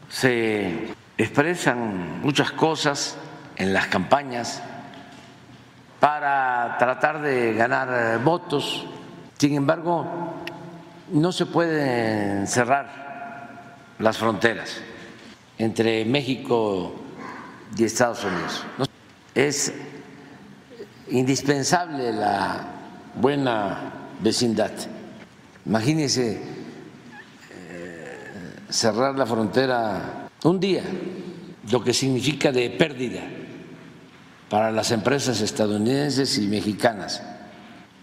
Se 0.10 0.94
expresan 1.18 2.22
muchas 2.22 2.54
cosas 2.54 3.18
en 3.58 3.74
las 3.74 3.88
campañas 3.88 4.64
para 6.00 6.78
tratar 6.78 7.22
de 7.22 7.54
ganar 7.54 8.22
votos 8.24 8.86
sin 9.38 9.54
embargo, 9.54 10.04
no 11.12 11.32
se 11.32 11.46
pueden 11.46 12.48
cerrar 12.48 13.76
las 14.00 14.18
fronteras 14.18 14.78
entre 15.60 16.04
México 16.06 16.96
y 17.78 17.84
Estados 17.84 18.24
Unidos. 18.24 18.64
Es 19.36 19.74
indispensable 21.12 22.12
la 22.12 22.66
buena 23.14 23.94
vecindad. 24.20 24.72
Imagínense 25.68 26.42
eh, 27.52 28.56
cerrar 28.70 29.16
la 29.16 29.28
frontera 29.28 30.30
un 30.46 30.60
día, 30.60 30.82
lo 31.72 31.84
que 31.84 31.94
significa 31.94 32.52
de 32.52 32.72
pérdida 32.72 33.22
para 34.50 34.72
las 34.72 34.92
empresas 34.92 35.42
estadounidenses 35.42 36.38
y 36.38 36.48
mexicanas, 36.48 37.22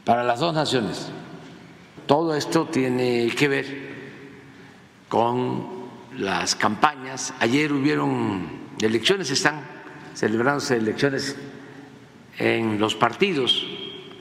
para 0.04 0.24
las 0.24 0.40
dos 0.40 0.54
naciones. 0.54 1.08
Todo 2.06 2.34
esto 2.34 2.66
tiene 2.66 3.28
que 3.28 3.48
ver 3.48 3.94
con 5.08 5.66
las 6.18 6.54
campañas. 6.54 7.32
Ayer 7.40 7.72
hubieron 7.72 8.48
elecciones, 8.80 9.30
están 9.30 9.62
celebrándose 10.14 10.76
elecciones 10.76 11.36
en 12.38 12.78
los 12.78 12.94
partidos. 12.94 13.66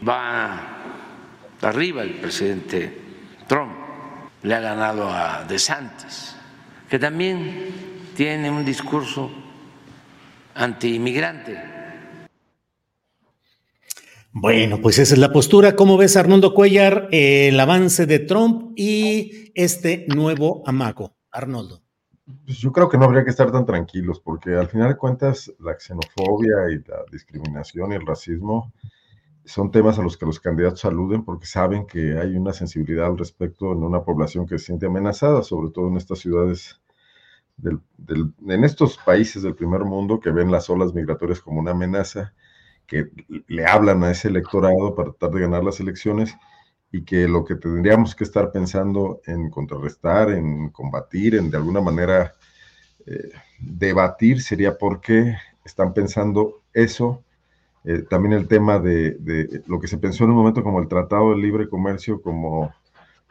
Va 0.08 0.70
arriba 1.62 2.04
el 2.04 2.16
presidente 2.16 3.02
Trump, 3.48 3.72
le 4.44 4.56
ha 4.56 4.60
ganado 4.60 5.10
a 5.10 5.44
DeSantis, 5.44 6.36
que 6.90 7.00
también 7.00 7.68
tiene 8.16 8.50
un 8.50 8.64
discurso 8.64 9.30
antiinmigrante. 10.56 11.73
Bueno, 14.36 14.80
pues 14.82 14.98
esa 14.98 15.14
es 15.14 15.20
la 15.20 15.32
postura. 15.32 15.76
¿Cómo 15.76 15.96
ves, 15.96 16.18
Arnoldo 16.18 16.56
Cuellar, 16.56 17.08
el 17.12 17.60
avance 17.60 18.08
de 18.08 18.18
Trump 18.18 18.74
y 18.76 19.52
este 19.54 20.08
nuevo 20.14 20.64
amago? 20.66 21.16
Arnoldo. 21.32 21.84
Pues 22.44 22.58
yo 22.58 22.72
creo 22.72 22.90
que 22.90 22.98
no 22.98 23.06
habría 23.06 23.24
que 23.24 23.30
estar 23.30 23.52
tan 23.52 23.68
tranquilos, 23.68 24.20
porque 24.20 24.56
al 24.56 24.68
final 24.68 24.90
de 24.90 24.98
cuentas 24.98 25.54
la 25.60 25.78
xenofobia 25.80 26.72
y 26.72 26.80
la 26.90 27.04
discriminación 27.12 27.92
y 27.92 27.96
el 27.96 28.08
racismo 28.08 28.74
son 29.46 29.70
temas 29.70 30.00
a 30.00 30.02
los 30.02 30.18
que 30.18 30.26
los 30.26 30.40
candidatos 30.40 30.84
aluden 30.86 31.24
porque 31.24 31.46
saben 31.46 31.86
que 31.86 32.18
hay 32.18 32.36
una 32.36 32.54
sensibilidad 32.54 33.06
al 33.06 33.20
respecto 33.20 33.72
en 33.72 33.84
una 33.84 34.04
población 34.04 34.48
que 34.48 34.58
se 34.58 34.66
siente 34.66 34.88
amenazada, 34.88 35.44
sobre 35.44 35.70
todo 35.72 35.90
en 35.90 35.98
estas 35.98 36.20
ciudades, 36.20 36.82
del, 37.58 37.80
en 38.48 38.64
estos 38.64 38.98
países 38.98 39.44
del 39.44 39.54
primer 39.54 39.82
mundo 39.82 40.20
que 40.20 40.32
ven 40.32 40.50
las 40.50 40.72
olas 40.72 40.92
migratorias 40.92 41.40
como 41.40 41.60
una 41.60 41.72
amenaza, 41.72 42.34
que 42.88 43.10
le 43.48 43.66
hablan 43.66 44.04
a 44.04 44.12
ese 44.12 44.28
electorado 44.28 44.96
para 44.96 45.12
tratar 45.12 45.32
de 45.32 45.42
ganar 45.42 45.64
las 45.64 45.80
elecciones 45.80 46.36
y 46.92 47.04
que 47.04 47.28
lo 47.28 47.44
que 47.44 47.56
tendríamos 47.56 48.16
que 48.16 48.24
estar 48.24 48.52
pensando 48.52 49.22
en 49.26 49.50
contrarrestar, 49.50 50.30
en 50.30 50.70
combatir, 50.70 51.36
en 51.36 51.50
de 51.50 51.58
alguna 51.58 51.82
manera 51.82 52.36
eh, 53.06 53.32
debatir 53.60 54.42
sería 54.42 54.78
por 54.78 55.02
qué 55.02 55.36
están 55.66 55.94
pensando 55.94 56.62
eso. 56.74 57.24
Eh, 57.84 58.04
también 58.10 58.34
el 58.34 58.48
tema 58.48 58.80
de, 58.80 59.64
lo 59.68 59.80
que 59.80 59.88
se 59.88 59.98
pensó 59.98 60.24
en 60.24 60.32
un 60.32 60.38
momento 60.38 60.64
como 60.64 60.80
el 60.80 60.88
Tratado 60.88 61.32
de 61.32 61.38
Libre 61.38 61.68
Comercio, 61.68 62.22
como 62.22 62.74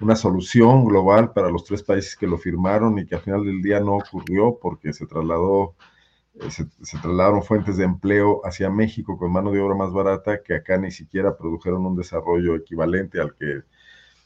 una 0.01 0.17
solución 0.17 0.85
global 0.85 1.33
para 1.33 1.49
los 1.49 1.65
tres 1.65 1.83
países 1.83 2.17
que 2.17 2.27
lo 2.27 2.39
firmaron 2.39 2.99
y 2.99 3.07
que 3.07 3.15
al 3.15 3.21
final 3.21 3.45
del 3.45 3.63
día 3.63 3.81
no 3.81 3.95
ocurrió 3.95 4.59
porque 4.61 4.93
se 4.93 5.07
trasladó, 5.07 5.75
eh, 6.35 6.51
se, 6.51 6.65
trasladaron 6.99 7.43
fuentes 7.43 7.77
de 7.77 7.85
empleo 7.85 8.41
hacia 8.45 8.71
México 8.71 9.19
con 9.19 9.33
mano 9.33 9.51
de 9.51 9.61
obra 9.61 9.75
más 9.75 9.93
barata 9.93 10.43
que 10.43 10.55
acá 10.55 10.79
ni 10.79 10.91
siquiera 10.91 11.37
produjeron 11.37 11.85
un 11.85 11.97
desarrollo 11.97 12.57
equivalente 12.57 13.21
al 13.21 13.35
que 13.35 13.63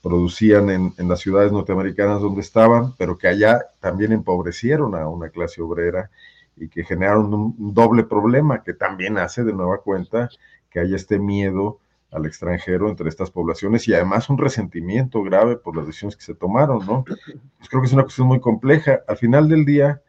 producían 0.03 0.71
en, 0.71 1.09
las 1.09 1.19
ciudades 1.19 1.51
norteamericanas 1.51 2.21
donde 2.21 2.41
estaban, 2.41 2.95
pero 2.97 3.19
que 3.19 3.27
allá 3.27 3.67
también 3.81 4.13
empobrecieron 4.13 4.95
a 4.95 5.09
una 5.09 5.31
clase 5.31 5.61
obrera 5.63 6.11
y 6.57 6.69
que 6.69 6.85
generaron 6.85 7.35
un, 7.35 7.75
doble 7.75 8.05
problema 8.05 8.63
que 8.63 8.73
también 8.73 9.19
hace 9.19 9.43
de 9.43 9.53
nueva 9.53 9.79
cuenta 9.79 10.29
que 10.71 10.79
haya 10.79 10.95
este 10.95 11.19
miedo 11.19 11.81
al 12.13 12.25
extranjero 12.25 12.89
entre 12.89 13.09
estas 13.09 13.33
poblaciones 13.33 13.89
y 13.89 13.95
además 13.95 14.31
un 14.31 14.39
resentimiento 14.39 15.25
grave 15.25 15.57
por 15.57 15.77
las 15.77 15.87
decisiones 15.87 16.15
que 16.17 16.23
se 16.23 16.35
tomaron, 16.35 16.87
¿no? 16.87 17.05
Pues 17.05 17.69
creo 17.69 17.83
que 17.83 17.89
es 17.89 17.93
una 17.93 18.05
cuestión 18.05 18.29
muy 18.29 18.39
compleja. 18.39 19.01
Al 19.09 19.17
final 19.17 19.49
del 19.49 19.65
día, 19.65 20.03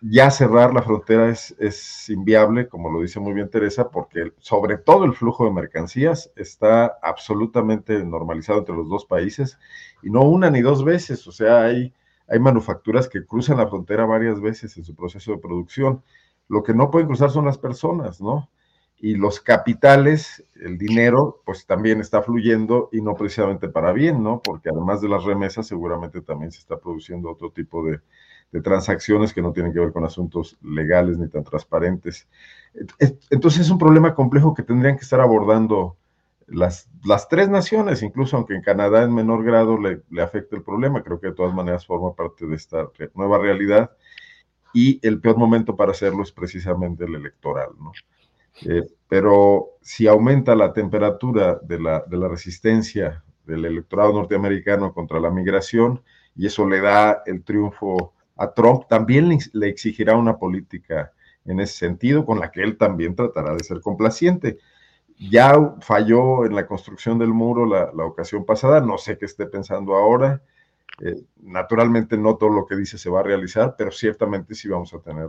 ya 0.00 0.30
cerrar 0.30 0.72
la 0.72 0.82
frontera 0.82 1.28
es, 1.28 1.54
es, 1.58 2.08
inviable, 2.08 2.68
como 2.68 2.90
lo 2.90 3.00
dice 3.02 3.20
muy 3.20 3.34
bien 3.34 3.50
Teresa, 3.50 3.90
porque 3.90 4.32
sobre 4.38 4.78
todo 4.78 5.04
el 5.04 5.14
flujo 5.14 5.44
de 5.44 5.52
mercancías 5.52 6.30
está 6.36 6.98
absolutamente 7.02 8.02
normalizado 8.04 8.60
entre 8.60 8.74
los 8.74 8.88
dos 8.88 9.04
países 9.04 9.58
y 10.02 10.10
no 10.10 10.22
una 10.22 10.50
ni 10.50 10.62
dos 10.62 10.84
veces, 10.84 11.26
o 11.26 11.32
sea, 11.32 11.64
hay 11.64 11.92
hay 12.30 12.38
manufacturas 12.38 13.08
que 13.08 13.26
cruzan 13.26 13.58
la 13.58 13.66
frontera 13.66 14.06
varias 14.06 14.40
veces 14.40 14.76
en 14.76 14.84
su 14.84 14.94
proceso 14.94 15.32
de 15.32 15.38
producción. 15.38 16.02
Lo 16.48 16.62
que 16.62 16.72
no 16.72 16.90
pueden 16.90 17.08
cruzar 17.08 17.30
son 17.30 17.44
las 17.44 17.58
personas, 17.58 18.20
¿no? 18.20 18.48
Y 18.98 19.16
los 19.16 19.40
capitales, 19.40 20.44
el 20.54 20.78
dinero, 20.78 21.42
pues 21.44 21.66
también 21.66 22.00
está 22.00 22.22
fluyendo 22.22 22.88
y 22.92 23.00
no 23.00 23.14
precisamente 23.14 23.68
para 23.68 23.92
bien, 23.92 24.22
¿no? 24.22 24.40
Porque 24.42 24.70
además 24.70 25.00
de 25.00 25.08
las 25.08 25.24
remesas, 25.24 25.66
seguramente 25.66 26.20
también 26.20 26.52
se 26.52 26.60
está 26.60 26.78
produciendo 26.78 27.30
otro 27.30 27.50
tipo 27.50 27.84
de, 27.84 28.00
transacciones 28.62 29.32
que 29.32 29.42
no 29.42 29.52
tienen 29.52 29.72
que 29.72 29.78
ver 29.78 29.92
con 29.92 30.04
asuntos 30.04 30.58
legales 30.62 31.18
ni 31.18 31.28
tan 31.28 31.44
transparentes. 31.44 32.26
Entonces 33.30 33.60
es 33.60 33.70
un 33.70 33.78
problema 33.78 34.14
complejo 34.14 34.54
que 34.54 34.62
tendrían 34.62 34.96
que 34.96 35.04
estar 35.04 35.20
abordando 35.20 35.96
las, 36.48 36.88
las 37.04 37.28
tres 37.28 37.48
naciones, 37.48 38.02
incluso 38.02 38.36
aunque 38.36 38.54
en 38.54 38.62
Canadá 38.62 39.04
en 39.04 39.14
menor 39.14 39.44
grado 39.44 39.78
le, 39.78 40.02
le 40.10 40.22
afecte 40.22 40.56
el 40.56 40.62
problema, 40.62 41.02
creo 41.02 41.20
que 41.20 41.28
de 41.28 41.34
todas 41.34 41.54
maneras 41.54 41.86
forma 41.86 42.12
parte 42.14 42.46
de 42.46 42.56
esta 42.56 42.88
nueva 43.14 43.38
realidad 43.38 43.92
y 44.72 45.04
el 45.06 45.20
peor 45.20 45.36
momento 45.36 45.76
para 45.76 45.92
hacerlo 45.92 46.22
es 46.22 46.32
precisamente 46.32 47.04
el 47.04 47.14
electoral, 47.14 47.70
¿no? 47.78 47.92
Eh, 48.66 48.86
pero 49.08 49.70
si 49.80 50.06
aumenta 50.06 50.54
la 50.54 50.72
temperatura 50.72 51.58
de 51.62 51.80
la, 51.80 52.04
de 52.06 52.16
la 52.16 52.28
resistencia 52.28 53.24
del 53.44 53.64
electorado 53.64 54.12
norteamericano 54.12 54.92
contra 54.92 55.20
la 55.20 55.30
migración 55.30 56.02
y 56.36 56.46
eso 56.46 56.68
le 56.68 56.80
da 56.80 57.22
el 57.26 57.42
triunfo 57.42 58.12
a 58.40 58.54
Trump, 58.54 58.86
también 58.88 59.28
le, 59.52 59.68
exigirá 59.68 60.16
una 60.16 60.38
política 60.38 61.12
en 61.44 61.60
ese 61.60 61.74
sentido 61.74 62.24
con 62.24 62.40
la 62.40 62.50
que 62.50 62.62
él 62.62 62.78
también 62.78 63.14
tratará 63.14 63.54
de 63.54 63.62
ser 63.62 63.82
complaciente. 63.82 64.58
Ya 65.18 65.52
falló 65.80 66.46
en 66.46 66.54
la 66.54 66.66
construcción 66.66 67.18
del 67.18 67.34
muro 67.34 67.66
la, 67.66 68.04
ocasión 68.04 68.46
pasada, 68.46 68.80
no 68.80 68.96
sé 68.96 69.18
qué 69.18 69.26
esté 69.26 69.44
pensando 69.44 69.94
ahora. 69.94 70.42
Eh, 71.02 71.22
naturalmente 71.42 72.16
no 72.16 72.36
todo 72.36 72.48
lo 72.48 72.64
que 72.64 72.76
dice 72.76 72.96
se 72.96 73.10
va 73.10 73.20
a 73.20 73.24
realizar, 73.24 73.74
pero 73.76 73.90
ciertamente 73.90 74.54
sí 74.54 74.68
vamos 74.68 74.94
a 74.94 75.00
tener 75.00 75.28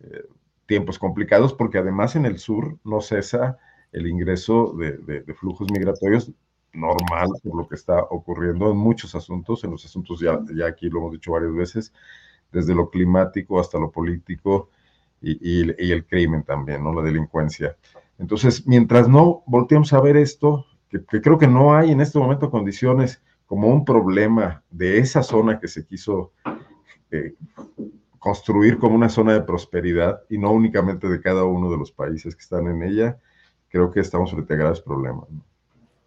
eh, 0.00 0.24
tiempos 0.64 0.98
complicados 0.98 1.52
porque 1.52 1.76
además 1.76 2.16
en 2.16 2.24
el 2.24 2.38
sur 2.38 2.78
no 2.84 3.02
cesa 3.02 3.58
el 3.92 4.06
ingreso 4.06 4.74
de, 4.78 5.22
flujos 5.34 5.70
migratorios 5.70 6.32
normal 6.72 7.28
por 7.42 7.54
lo 7.54 7.68
que 7.68 7.74
está 7.74 8.02
ocurriendo 8.02 8.70
en 8.70 8.78
muchos 8.78 9.14
asuntos, 9.14 9.62
en 9.64 9.72
los 9.72 9.84
asuntos 9.84 10.20
ya, 10.20 10.40
ya 10.54 10.66
aquí 10.66 10.88
lo 10.88 11.00
hemos 11.00 11.12
dicho 11.12 11.32
varias 11.32 11.54
veces, 11.54 11.92
desde 12.52 12.74
lo 12.74 12.90
climático 12.90 13.60
hasta 13.60 13.78
lo 13.78 13.90
político 13.90 14.70
y, 15.20 15.90
el 15.90 16.06
crimen 16.06 16.42
también, 16.44 16.84
¿no? 16.84 16.92
La 16.94 17.02
delincuencia. 17.02 17.76
Entonces, 18.18 18.66
mientras 18.66 19.08
no 19.08 19.42
volteemos 19.46 19.92
a 19.92 20.00
ver 20.00 20.16
esto, 20.16 20.66
que, 20.88 21.04
creo 21.20 21.38
que 21.38 21.48
no 21.48 21.74
hay 21.74 21.90
en 21.90 22.00
este 22.00 22.18
momento 22.18 22.50
condiciones 22.50 23.22
como 23.46 23.68
un 23.68 23.84
problema 23.84 24.62
de 24.70 24.98
esa 24.98 25.22
zona 25.22 25.58
que 25.58 25.68
se 25.68 25.86
quiso 25.86 26.32
eh, 27.10 27.34
construir 28.18 28.78
como 28.78 28.94
una 28.94 29.08
zona 29.08 29.34
de 29.34 29.42
prosperidad 29.42 30.22
y 30.28 30.38
no 30.38 30.50
únicamente 30.50 31.08
de 31.08 31.20
cada 31.20 31.44
uno 31.44 31.70
de 31.70 31.78
los 31.78 31.92
países 31.92 32.34
que 32.34 32.42
están 32.42 32.66
en 32.66 32.82
ella, 32.82 33.18
creo 33.68 33.90
que 33.90 34.00
estamos 34.00 34.32
frente 34.32 34.54
a 34.54 34.56
graves 34.56 34.80
problemas. 34.80 35.28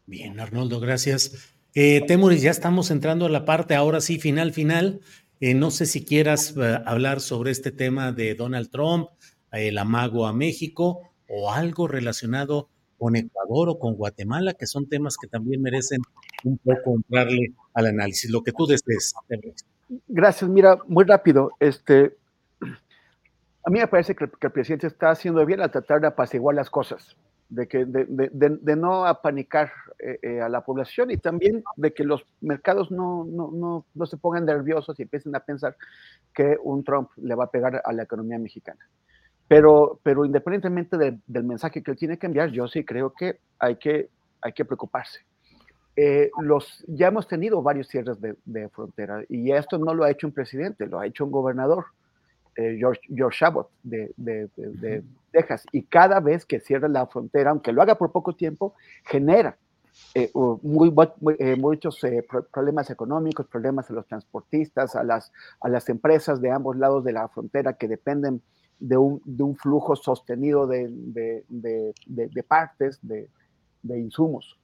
Bien, 0.06 0.40
Arnoldo, 0.40 0.80
gracias. 0.80 1.56
Eh, 1.76 2.04
Temuris, 2.08 2.42
ya 2.42 2.52
estamos 2.52 2.90
entrando 2.92 3.28
a 3.28 3.30
la 3.30 3.46
parte 3.46 3.76
ahora 3.76 4.02
sí, 4.02 4.20
final, 4.20 4.52
final. 4.52 5.02
Eh, 5.40 5.54
no 5.54 5.72
sé 5.72 5.86
si 5.86 6.04
quieras 6.04 6.54
eh, 6.58 6.80
hablar 6.86 7.22
sobre 7.22 7.52
este 7.52 7.72
tema 7.72 8.12
de 8.12 8.36
Donald 8.36 8.70
Trump, 8.70 9.10
el 9.52 9.78
amago 9.78 10.28
a 10.28 10.34
México, 10.34 11.02
o 11.28 11.52
algo 11.52 11.88
relacionado 11.88 12.70
con 12.98 13.16
Ecuador 13.16 13.70
o 13.70 13.80
con 13.80 13.96
Guatemala, 13.96 14.54
que 14.54 14.68
son 14.68 14.90
temas 14.90 15.16
que 15.18 15.28
también 15.28 15.62
merecen 15.62 16.02
un 16.44 16.58
poco 16.58 16.96
entrarle 16.96 17.54
al 17.74 17.88
análisis. 17.88 18.30
Lo 18.30 18.44
que 18.44 18.52
tú 18.52 18.66
desees. 18.68 19.14
Gracias. 20.08 20.50
Mira, 20.50 20.78
muy 20.88 21.06
rápido. 21.06 21.52
Este, 21.60 22.18
a 22.62 23.70
mí 23.70 23.80
me 23.80 23.88
parece 23.88 24.16
que, 24.16 24.26
el 24.26 24.52
presidente 24.52 24.88
está 24.88 25.12
haciendo 25.12 25.46
bien 25.46 25.62
al 25.62 25.72
tratar 25.72 26.02
de 26.02 26.08
apaciguar 26.08 26.56
las 26.56 26.70
cosas, 26.70 27.16
de, 27.50 27.68
que, 27.68 27.86
de, 27.86 28.76
no 28.76 29.06
apanicar 29.06 29.72
eh, 30.00 30.20
eh, 30.22 30.42
a 30.42 30.50
la 30.50 30.62
población 30.62 31.12
y 31.12 31.18
también 31.18 31.64
de 31.76 31.94
que 31.94 32.04
los 32.04 32.24
mercados 32.42 32.92
no, 32.92 33.26
no, 33.26 33.86
no 33.94 34.06
se 34.06 34.18
pongan 34.18 34.46
nerviosos 34.46 35.00
y 35.00 35.04
empiecen 35.04 35.36
a 35.36 35.40
pensar 35.40 35.76
que 36.34 36.58
un 36.64 36.84
Trump 36.84 37.10
le 37.18 37.36
va 37.36 37.46
a 37.46 37.52
pegar 37.52 37.82
a 37.84 37.94
la 37.94 38.04
economía 38.04 38.38
mexicana. 38.38 38.80
Pero, 39.48 40.00
pero 40.04 40.26
independientemente 40.26 40.96
del 41.26 41.44
mensaje 41.44 41.82
que 41.82 41.90
él 41.90 41.98
tiene 41.98 42.20
que 42.20 42.28
enviar, 42.28 42.52
yo 42.52 42.68
sí 42.68 42.86
creo 42.86 43.12
que 43.12 43.40
hay 43.58 43.78
que, 43.78 44.10
hay 44.42 44.54
que 44.54 44.64
preocuparse. 44.64 45.22
Eh, 45.96 46.30
los, 46.40 46.86
ya 46.88 47.08
hemos 47.08 47.28
tenido 47.28 47.62
varios 47.64 47.88
cierres 47.88 48.22
de, 48.22 48.36
de, 48.46 48.70
frontera 48.70 49.24
y 49.28 49.52
esto 49.52 49.80
no 49.80 49.94
lo 49.96 50.04
ha 50.04 50.12
hecho 50.12 50.28
un 50.28 50.34
presidente, 50.34 50.86
lo 50.86 51.00
ha 51.00 51.08
hecho 51.08 51.26
un 51.26 51.32
gobernador, 51.32 51.88
eh, 52.60 52.76
George, 52.78 53.02
George 53.08 53.46
Abbott 53.46 53.70
de, 53.84 54.12
de, 54.18 55.04
Texas. 55.32 55.66
Y 55.72 55.84
cada 55.84 56.20
vez 56.20 56.46
que 56.46 56.60
cierra 56.60 56.90
la 56.90 57.08
frontera, 57.08 57.52
aunque 57.52 57.72
lo 57.72 57.82
haga 57.82 57.96
por 57.96 58.12
poco 58.12 58.36
tiempo, 58.36 58.74
genera 59.06 59.56
eh, 60.14 60.30
muy, 60.34 60.94
muchos 61.58 62.02
problemas 62.52 62.90
económicos, 62.90 63.48
problemas 63.48 63.90
a 63.90 63.94
los 63.94 64.06
transportistas, 64.08 64.98
a 64.98 65.06
las, 65.06 65.32
a 65.62 65.70
las 65.70 65.88
empresas 65.88 66.42
de 66.42 66.52
ambos 66.52 66.76
lados 66.76 67.06
de 67.06 67.14
la 67.14 67.30
frontera 67.30 67.74
que 67.74 67.88
dependen 67.88 68.42
de 68.78 68.98
un, 68.98 69.22
de 69.24 69.44
un 69.44 69.56
flujo 69.56 69.96
sostenido 69.96 70.68
de, 70.68 70.90
de, 70.90 71.94
de, 72.08 72.44
partes, 72.44 73.00
de, 73.02 73.30
insumos. 73.98 74.60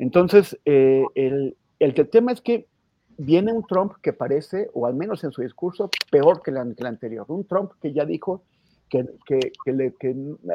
Entonces, 0.00 0.58
eh, 0.64 1.04
el, 1.14 1.56
el, 1.78 1.94
tema 2.10 2.32
es 2.32 2.40
que 2.40 2.66
viene 3.18 3.52
un 3.52 3.64
Trump 3.64 3.94
que 4.00 4.12
parece, 4.12 4.70
o 4.72 4.86
al 4.86 4.94
menos 4.94 5.22
en 5.24 5.32
su 5.32 5.42
discurso, 5.42 5.90
peor 6.10 6.40
que, 6.40 6.52
el 6.52 6.86
anterior. 6.86 7.26
Un 7.28 7.44
Trump 7.44 7.72
que 7.82 7.92
ya 7.92 8.04
dijo 8.04 8.42
que, 8.88 9.06
que, 9.26 9.72
le, 9.72 9.92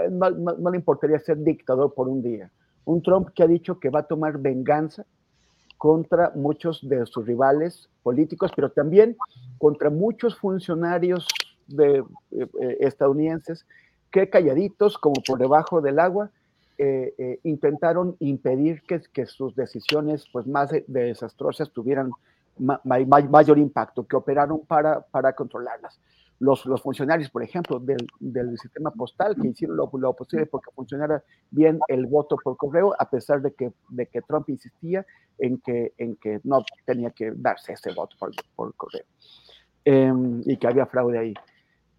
no, 0.10 0.30
no, 0.31 0.72
le 0.72 0.77
importaría 0.77 1.19
ser 1.19 1.44
dictador 1.44 1.94
por 1.94 2.07
un 2.07 2.23
día. 2.23 2.49
Un 2.85 3.03
Trump 3.03 3.30
que 3.35 3.44
ha 3.44 3.48
dicho 3.48 3.80
que 3.80 3.90
va 3.90 3.99
a 3.99 4.07
tomar 4.07 4.40
venganza 4.40 5.06
contra 5.77 6.31
muchos 6.34 6.80
de 6.88 7.06
sus 7.06 7.26
rivales 7.27 7.90
políticos, 8.02 8.52
pero 8.56 8.72
también 8.72 9.18
contra 9.57 9.90
muchos 9.90 10.38
funcionarios 10.38 11.27
de, 11.68 11.99
eh, 12.31 12.48
eh, 12.61 12.77
estadounidenses 12.80 13.65
que 14.10 14.30
calladitos, 14.30 14.98
como 14.98 15.22
por 15.27 15.38
debajo 15.38 15.81
del 15.81 15.99
agua, 15.99 16.31
eh, 16.77 17.40
intentaron 17.44 18.15
impedir 18.19 18.81
que, 18.84 19.02
que, 19.14 19.26
sus 19.26 19.56
decisiones 19.56 20.26
pues, 20.31 20.48
más 20.48 20.72
desastrosas 20.88 21.72
tuvieran 21.72 22.11
mayor 22.58 23.58
impacto, 23.58 24.06
que 24.08 24.16
operaron 24.16 24.66
para, 24.66 25.02
para 25.02 25.34
controlarlas. 25.34 26.00
Los, 26.40 26.66
los, 26.66 26.82
funcionarios, 26.82 27.30
por 27.30 27.42
ejemplo, 27.42 27.80
del, 27.80 28.06
del, 28.20 28.58
sistema 28.58 28.92
postal, 28.92 29.36
que 29.40 29.48
hicieron 29.48 29.78
lo, 29.78 29.90
lo 29.94 30.14
posible 30.14 30.46
porque 30.46 30.72
funcionara 30.76 31.24
bien 31.52 31.80
el 31.88 32.06
voto 32.06 32.36
por 32.44 32.58
correo, 32.58 32.94
a 33.00 33.10
pesar 33.10 33.42
de 33.42 33.54
que, 33.54 33.72
de 33.90 34.08
que 34.08 34.22
Trump 34.24 34.50
insistía 34.50 35.06
en 35.38 35.60
que, 35.60 35.94
en 35.98 36.16
que 36.18 36.42
no 36.44 36.66
tenía 36.86 37.12
que 37.12 37.32
darse 37.36 37.74
ese 37.74 37.94
voto 37.94 38.16
por, 38.20 38.32
por 38.56 38.74
correo 38.76 39.06
em, 39.86 40.42
y 40.46 40.58
que 40.58 40.68
había 40.68 40.86
fraude 40.86 41.18
ahí. 41.18 41.34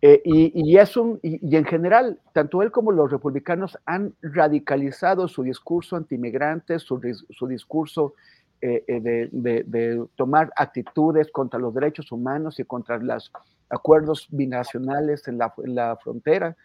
Eh, 0.03 0.21
y, 0.23 0.53
y, 0.55 0.77
es 0.77 0.99
un, 0.99 1.19
y, 1.23 1.57
en 1.57 1.65
general, 1.65 2.21
tanto 2.35 2.61
él 2.61 2.71
como 2.71 2.93
los 2.93 3.11
republicanos 3.11 3.79
han 3.87 4.15
radicalizado 4.21 5.29
su 5.29 5.43
discurso 5.43 5.97
antimigrante, 5.97 6.79
su, 6.79 7.01
su 7.31 7.47
discurso 7.47 8.13
eh, 8.61 8.85
eh, 8.87 9.01
de, 9.01 9.29
de, 9.33 9.63
de, 9.65 10.07
tomar 10.17 10.53
actitudes 10.57 11.31
contra 11.31 11.59
los 11.59 11.75
derechos 11.75 12.11
humanos 12.13 12.59
y 12.59 12.65
contra 12.65 12.99
los 12.99 13.31
acuerdos 13.69 14.27
binacionales 14.31 15.27
en 15.29 15.39
la, 15.39 15.53
en 15.65 15.75
la 15.75 15.97
frontera. 15.97 16.57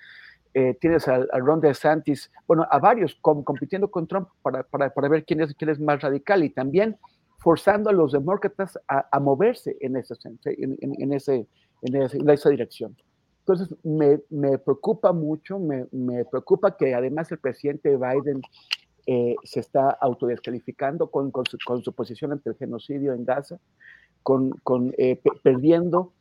tienes 0.80 1.07
a, 1.07 1.26
a, 1.32 1.40
Ron 1.40 1.61
DeSantis, 1.61 2.32
bueno, 2.48 2.66
a 2.70 2.80
varios 2.80 3.16
compitiendo 3.22 3.90
con 3.90 4.07
Trump 4.07 4.30
para, 4.41 4.64
para, 4.64 4.90
para, 4.90 5.10
ver 5.10 5.26
quién 5.26 5.41
es, 5.41 5.53
quién 5.56 5.70
es 5.70 5.80
más 5.80 6.02
radical 6.02 6.44
y 6.44 6.49
también 6.49 6.98
forzando 7.40 7.90
a 7.90 7.94
los 7.94 8.11
demócratas 8.11 8.78
a, 8.88 9.07
a 9.11 9.20
moverse 9.20 9.78
en, 9.82 9.95
ese, 9.95 10.16
en, 10.24 10.78
en, 10.82 11.02
en 11.02 11.14
ese, 11.14 11.48
en, 11.82 12.30
esa 12.30 12.49
dirección. 12.49 12.95
Entonces, 13.40 13.76
me, 13.84 14.20
me 14.30 14.57
preocupa 14.57 15.11
mucho, 15.11 15.57
me, 15.57 15.88
me, 15.91 16.24
preocupa 16.26 16.76
que 16.76 16.94
además 16.94 17.32
el 17.32 17.40
presidente 17.40 17.98
Biden 17.98 18.41
eh, 19.05 19.35
se 19.43 19.59
está 19.59 19.89
autodescalificando 19.89 21.09
con, 21.09 21.31
con, 21.31 21.45
su, 21.45 21.57
con, 21.65 21.84
su, 21.84 21.93
posición 21.93 22.31
ante 22.31 22.49
el 22.49 22.55
genocidio 22.55 23.13
en 23.13 23.26
Gaza, 23.26 23.59
con, 24.23 24.51
con 24.63 24.93
eh, 24.97 25.21
perdiendo 25.43 26.11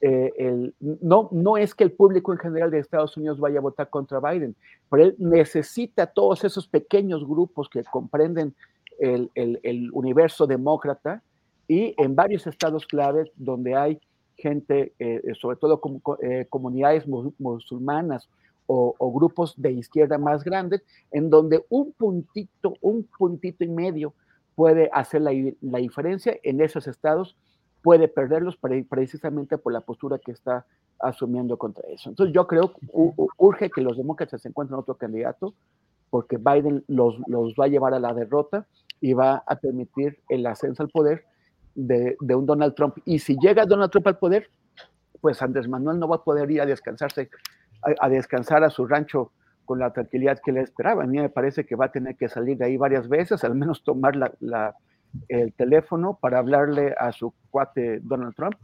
eh, 0.00 0.32
el... 0.36 0.74
No, 0.80 1.28
no 1.32 1.56
es 1.56 1.74
que 1.74 1.84
el 1.84 1.92
público 1.92 2.32
en 2.32 2.38
general 2.38 2.70
de 2.70 2.78
Estados 2.78 3.16
Unidos 3.16 3.40
vaya 3.40 3.58
a 3.58 3.62
votar 3.62 3.88
contra 3.90 4.20
Biden, 4.20 4.54
pero 4.90 5.04
él 5.04 5.16
necesita 5.18 6.06
todos 6.06 6.44
esos 6.44 6.68
pequeños 6.68 7.26
grupos 7.26 7.68
que 7.68 7.82
comprenden 7.84 8.54
el, 8.98 9.30
el, 9.34 9.60
el 9.62 9.90
universo 9.92 10.46
demócrata 10.46 11.22
y 11.68 11.94
en 11.98 12.14
varios 12.14 12.46
estados 12.46 12.86
claves 12.86 13.30
donde 13.36 13.74
hay 13.74 14.00
gente, 14.36 14.92
eh, 14.98 15.22
sobre 15.40 15.56
todo 15.56 15.80
com, 15.80 16.00
eh, 16.22 16.46
comunidades 16.48 17.06
musulmanas 17.06 18.28
o, 18.66 19.12
grupos 19.12 19.54
de 19.56 19.72
izquierda 19.72 20.18
más 20.18 20.44
grandes, 20.44 20.82
en 21.12 21.30
donde 21.30 21.64
un 21.68 21.92
puntito, 21.92 22.74
un 22.80 23.04
puntito 23.04 23.64
y 23.64 23.68
medio 23.68 24.12
puede 24.54 24.90
hacer 24.92 25.22
la, 25.22 25.32
la 25.60 25.78
diferencia 25.78 26.36
en 26.42 26.60
esos 26.60 26.86
estados, 26.86 27.36
puede 27.82 28.08
perderlos 28.08 28.58
precisamente 28.88 29.58
por 29.58 29.72
la 29.72 29.80
postura 29.80 30.18
que 30.18 30.32
está 30.32 30.66
asumiendo 30.98 31.56
contra 31.58 31.86
eso. 31.88 32.08
Entonces 32.08 32.34
yo 32.34 32.46
creo 32.46 32.72
urge 33.36 33.70
que 33.70 33.82
los 33.82 33.96
demócratas 33.96 34.44
encuentren 34.46 34.78
otro 34.78 34.94
candidato, 34.94 35.54
porque 36.10 36.38
Biden 36.38 36.84
los, 36.88 37.16
los 37.26 37.54
va 37.54 37.66
a 37.66 37.68
llevar 37.68 37.94
a 37.94 38.00
la 38.00 38.14
derrota 38.14 38.66
y 39.00 39.12
va 39.12 39.42
a 39.46 39.56
permitir 39.56 40.18
el 40.28 40.46
ascenso 40.46 40.82
al 40.82 40.88
poder 40.88 41.24
de, 41.74 42.16
de, 42.20 42.34
un 42.34 42.46
Donald 42.46 42.74
Trump. 42.74 42.96
Y 43.04 43.18
si 43.18 43.36
llega 43.38 43.66
Donald 43.66 43.90
Trump 43.90 44.06
al 44.06 44.18
poder, 44.18 44.48
pues 45.20 45.42
Andrés 45.42 45.68
Manuel 45.68 45.98
no 45.98 46.08
va 46.08 46.16
a 46.16 46.24
poder 46.24 46.50
ir 46.50 46.60
a 46.60 46.66
descansarse, 46.66 47.28
a, 47.82 48.06
a 48.06 48.08
descansar 48.08 48.64
a 48.64 48.70
su 48.70 48.86
rancho 48.86 49.32
con 49.64 49.78
la 49.78 49.92
tranquilidad 49.92 50.38
que 50.44 50.52
le 50.52 50.60
esperaba. 50.60 51.02
A 51.02 51.06
mí 51.06 51.18
me 51.18 51.28
parece 51.28 51.66
que 51.66 51.76
va 51.76 51.86
a 51.86 51.92
tener 51.92 52.16
que 52.16 52.28
salir 52.28 52.56
de 52.56 52.66
ahí 52.66 52.76
varias 52.76 53.08
veces, 53.08 53.42
al 53.44 53.54
menos 53.54 53.82
tomar 53.82 54.14
la, 54.14 54.32
la, 54.40 54.74
el 55.28 55.52
teléfono 55.52 56.18
para 56.20 56.38
hablarle 56.38 56.94
a 56.98 57.12
su 57.12 57.34
cuate 57.50 58.00
Donald 58.02 58.34
Trump, 58.34 58.54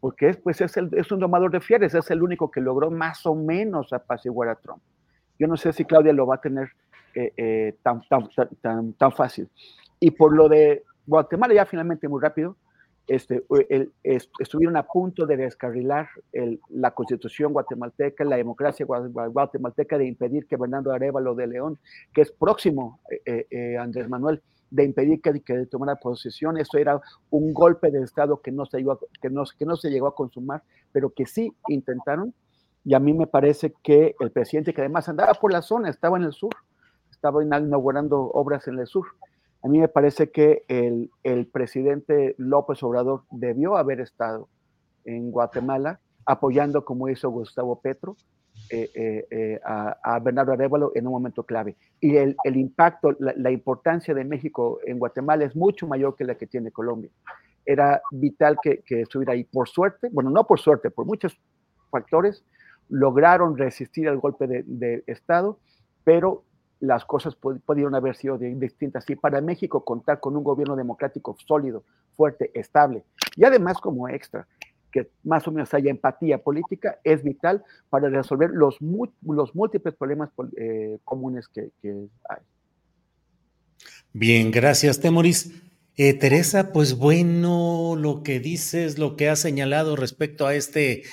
porque 0.00 0.28
es, 0.28 0.36
pues 0.36 0.60
es, 0.60 0.76
el, 0.76 0.88
es 0.92 1.10
un 1.12 1.20
domador 1.20 1.50
de 1.50 1.60
fieres, 1.60 1.94
es 1.94 2.10
el 2.10 2.22
único 2.22 2.50
que 2.50 2.60
logró 2.60 2.90
más 2.90 3.26
o 3.26 3.34
menos 3.34 3.92
apaciguar 3.92 4.48
a 4.48 4.54
Trump. 4.54 4.82
Yo 5.38 5.46
no 5.46 5.56
sé 5.56 5.72
si 5.72 5.84
Claudia 5.84 6.12
lo 6.12 6.26
va 6.26 6.36
a 6.36 6.40
tener 6.40 6.70
eh, 7.14 7.32
eh, 7.36 7.76
tan, 7.82 8.02
tan, 8.08 8.28
tan, 8.60 8.92
tan 8.92 9.12
fácil. 9.12 9.48
Y 9.98 10.12
por 10.12 10.34
lo 10.34 10.48
de 10.48 10.84
Guatemala, 11.06 11.54
ya 11.54 11.66
finalmente 11.66 12.08
muy 12.08 12.20
rápido, 12.20 12.56
este, 13.06 13.44
el, 13.68 13.92
est 14.02 14.30
estuvieron 14.38 14.76
a 14.76 14.84
punto 14.84 15.26
de 15.26 15.36
descarrilar 15.36 16.08
el, 16.32 16.60
la 16.68 16.92
constitución 16.92 17.52
guatemalteca, 17.52 18.24
la 18.24 18.36
democracia 18.36 18.86
guatemalteca, 18.86 19.98
de 19.98 20.06
impedir 20.06 20.46
que 20.46 20.56
Bernardo 20.56 20.92
Arevalo 20.92 21.34
de 21.34 21.46
León, 21.46 21.78
que 22.14 22.22
es 22.22 22.30
próximo 22.30 23.00
eh, 23.26 23.46
eh, 23.50 23.76
Andrés 23.76 24.08
Manuel, 24.08 24.40
de 24.70 24.84
impedir 24.84 25.20
que, 25.20 25.66
tomara 25.66 25.96
posesión. 25.96 26.56
Eso 26.56 26.78
era 26.78 27.00
un 27.30 27.52
golpe 27.52 27.90
de 27.90 28.02
Estado 28.02 28.40
que 28.40 28.50
no, 28.50 28.64
se 28.66 28.78
a, 28.78 28.98
que, 29.20 29.30
no, 29.30 29.44
que 29.58 29.66
no 29.66 29.76
se 29.76 29.90
llegó 29.90 30.06
a 30.06 30.14
consumar, 30.14 30.62
pero 30.92 31.10
que 31.10 31.26
sí 31.26 31.52
intentaron. 31.68 32.32
Y 32.84 32.94
a 32.94 32.98
mí 32.98 33.12
me 33.12 33.26
parece 33.26 33.74
que 33.82 34.16
el 34.18 34.30
presidente, 34.30 34.72
que 34.72 34.80
además 34.80 35.08
andaba 35.08 35.34
por 35.34 35.52
la 35.52 35.62
zona, 35.62 35.90
estaba 35.90 36.16
en 36.16 36.24
el 36.24 36.32
sur, 36.32 36.54
estaba 37.10 37.44
inaugurando 37.44 38.22
obras 38.22 38.66
en 38.66 38.78
el 38.78 38.86
sur, 38.86 39.06
a 39.62 39.68
mí 39.68 39.78
me 39.78 39.88
parece 39.88 40.30
que 40.30 40.64
el, 40.68 41.46
presidente 41.52 42.34
López 42.36 42.82
Obrador 42.82 43.22
debió 43.30 43.76
haber 43.76 44.00
estado 44.00 44.48
en 45.04 45.30
Guatemala 45.30 46.00
apoyando, 46.26 46.84
como 46.84 47.08
hizo 47.08 47.30
Gustavo 47.30 47.80
Petro, 47.80 48.16
eh, 48.70 48.90
eh, 48.94 49.26
eh, 49.30 49.60
a, 49.64 50.18
Bernardo 50.20 50.52
Arevalo 50.52 50.92
en 50.94 51.06
un 51.06 51.12
momento 51.12 51.44
clave. 51.44 51.76
Y 52.00 52.16
el, 52.16 52.36
impacto, 52.44 53.16
la, 53.20 53.34
la, 53.36 53.50
importancia 53.52 54.14
de 54.14 54.24
México 54.24 54.80
en 54.84 54.98
Guatemala 54.98 55.44
es 55.44 55.54
mucho 55.54 55.86
mayor 55.86 56.16
que 56.16 56.24
la 56.24 56.34
que 56.34 56.46
tiene 56.46 56.72
Colombia. 56.72 57.10
Era 57.64 58.02
vital 58.10 58.56
que, 58.60 58.82
que 58.84 59.02
estuviera 59.02 59.34
ahí. 59.34 59.44
Por 59.44 59.68
suerte, 59.68 60.08
bueno, 60.12 60.30
no 60.30 60.44
por 60.44 60.58
suerte, 60.58 60.90
por 60.90 61.06
muchos 61.06 61.40
factores, 61.90 62.44
lograron 62.88 63.56
resistir 63.56 64.08
al 64.08 64.18
golpe 64.18 64.48
de, 64.48 64.64
de 64.66 65.04
Estado, 65.06 65.58
pero 66.02 66.44
las 66.82 67.04
cosas 67.04 67.36
pudieron 67.36 67.94
haber 67.94 68.16
sido 68.16 68.36
distintas. 68.36 69.08
Y 69.08 69.14
para 69.14 69.40
México 69.40 69.84
contar 69.84 70.18
con 70.18 70.36
un 70.36 70.42
gobierno 70.42 70.74
democrático 70.74 71.36
sólido, 71.46 71.84
fuerte, 72.16 72.50
estable, 72.54 73.04
y 73.36 73.44
además 73.44 73.78
como 73.78 74.08
extra, 74.08 74.48
que 74.90 75.08
más 75.22 75.46
o 75.46 75.52
menos 75.52 75.72
haya 75.74 75.90
empatía 75.90 76.38
política, 76.38 76.98
es 77.04 77.22
vital 77.22 77.62
para 77.88 78.08
resolver 78.08 78.50
los, 78.50 78.80
múltiples 78.82 79.94
problemas 79.94 80.30
eh, 80.56 80.98
comunes 81.04 81.46
que, 81.46 81.70
que, 81.80 82.08
hay. 82.28 82.42
Bien, 84.12 84.50
gracias, 84.50 85.00
Temoris. 85.00 85.62
Eh, 85.96 86.14
Teresa, 86.14 86.72
pues 86.72 86.98
bueno, 86.98 87.94
lo 87.96 88.24
que 88.24 88.40
dices, 88.40 88.98
lo 88.98 89.14
que 89.14 89.28
has 89.28 89.38
señalado 89.38 89.94
respecto 89.94 90.46
a 90.46 90.54
este, 90.54 91.04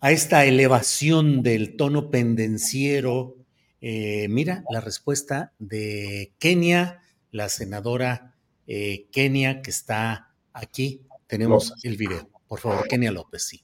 a 0.00 0.10
esta 0.10 0.46
elevación 0.46 1.42
del 1.42 1.76
tono 1.76 2.10
pendenciero, 2.10 3.43
eh, 3.86 4.28
mira 4.30 4.64
la 4.70 4.80
respuesta 4.80 5.52
de 5.58 6.32
Kenia, 6.38 7.02
la 7.30 7.50
senadora 7.50 8.34
eh, 8.66 9.10
Kenia 9.12 9.60
que 9.60 9.70
está 9.70 10.32
aquí. 10.54 11.06
Tenemos 11.26 11.68
López. 11.68 11.84
el 11.84 11.96
video. 11.98 12.30
Por 12.48 12.60
favor, 12.60 12.88
Kenia 12.88 13.12
López, 13.12 13.46
sí. 13.46 13.62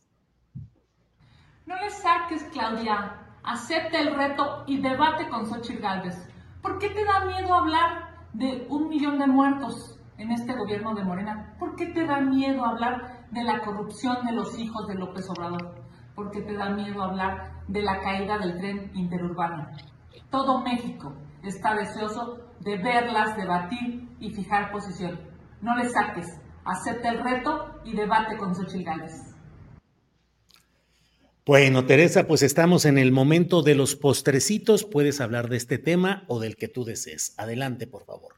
No 1.64 1.74
le 1.74 1.88
saques, 1.88 2.42
Claudia. 2.52 3.16
Acepta 3.42 3.98
el 3.98 4.14
reto 4.14 4.64
y 4.66 4.82
debate 4.82 5.26
con 5.30 5.48
Xochitl 5.48 5.80
Galvez. 5.80 6.16
¿Por 6.60 6.78
qué 6.78 6.90
te 6.90 7.02
da 7.02 7.24
miedo 7.24 7.54
hablar 7.54 8.26
de 8.34 8.66
un 8.68 8.90
millón 8.90 9.18
de 9.18 9.26
muertos 9.26 9.98
en 10.18 10.32
este 10.32 10.52
gobierno 10.52 10.94
de 10.94 11.02
Morena? 11.02 11.56
¿Por 11.58 11.76
qué 11.76 11.86
te 11.86 12.04
da 12.04 12.20
miedo 12.20 12.66
hablar 12.66 13.26
de 13.30 13.42
la 13.42 13.62
corrupción 13.62 14.26
de 14.26 14.32
los 14.32 14.58
hijos 14.58 14.86
de 14.86 14.96
López 14.96 15.30
Obrador? 15.30 15.82
¿Por 16.14 16.30
qué 16.30 16.42
te 16.42 16.52
da 16.52 16.68
miedo 16.68 17.02
hablar 17.02 17.62
de 17.68 17.80
la 17.80 18.02
caída 18.02 18.36
del 18.36 18.58
tren 18.58 18.90
interurbano? 18.94 19.70
Todo 20.30 20.60
México 20.60 21.12
está 21.44 21.74
deseoso 21.74 22.38
de 22.60 22.76
verlas, 22.76 23.36
debatir 23.36 24.08
y 24.20 24.30
fijar 24.30 24.70
posición. 24.70 25.18
No 25.60 25.76
le 25.76 25.88
saques, 25.88 26.26
acepta 26.64 27.10
el 27.10 27.24
reto 27.24 27.80
y 27.84 27.96
debate 27.96 28.36
con 28.36 28.54
Xochitl 28.54 28.84
Gálvez. 28.84 29.30
Bueno, 31.46 31.84
Teresa, 31.84 32.28
pues 32.28 32.42
estamos 32.42 32.84
en 32.84 32.96
el 32.96 33.10
momento 33.10 33.62
de 33.62 33.74
los 33.74 33.96
postrecitos. 33.96 34.84
Puedes 34.84 35.20
hablar 35.20 35.48
de 35.48 35.56
este 35.56 35.78
tema 35.78 36.24
o 36.28 36.38
del 36.38 36.54
que 36.54 36.68
tú 36.68 36.84
desees. 36.84 37.34
Adelante, 37.38 37.88
por 37.88 38.04
favor. 38.04 38.34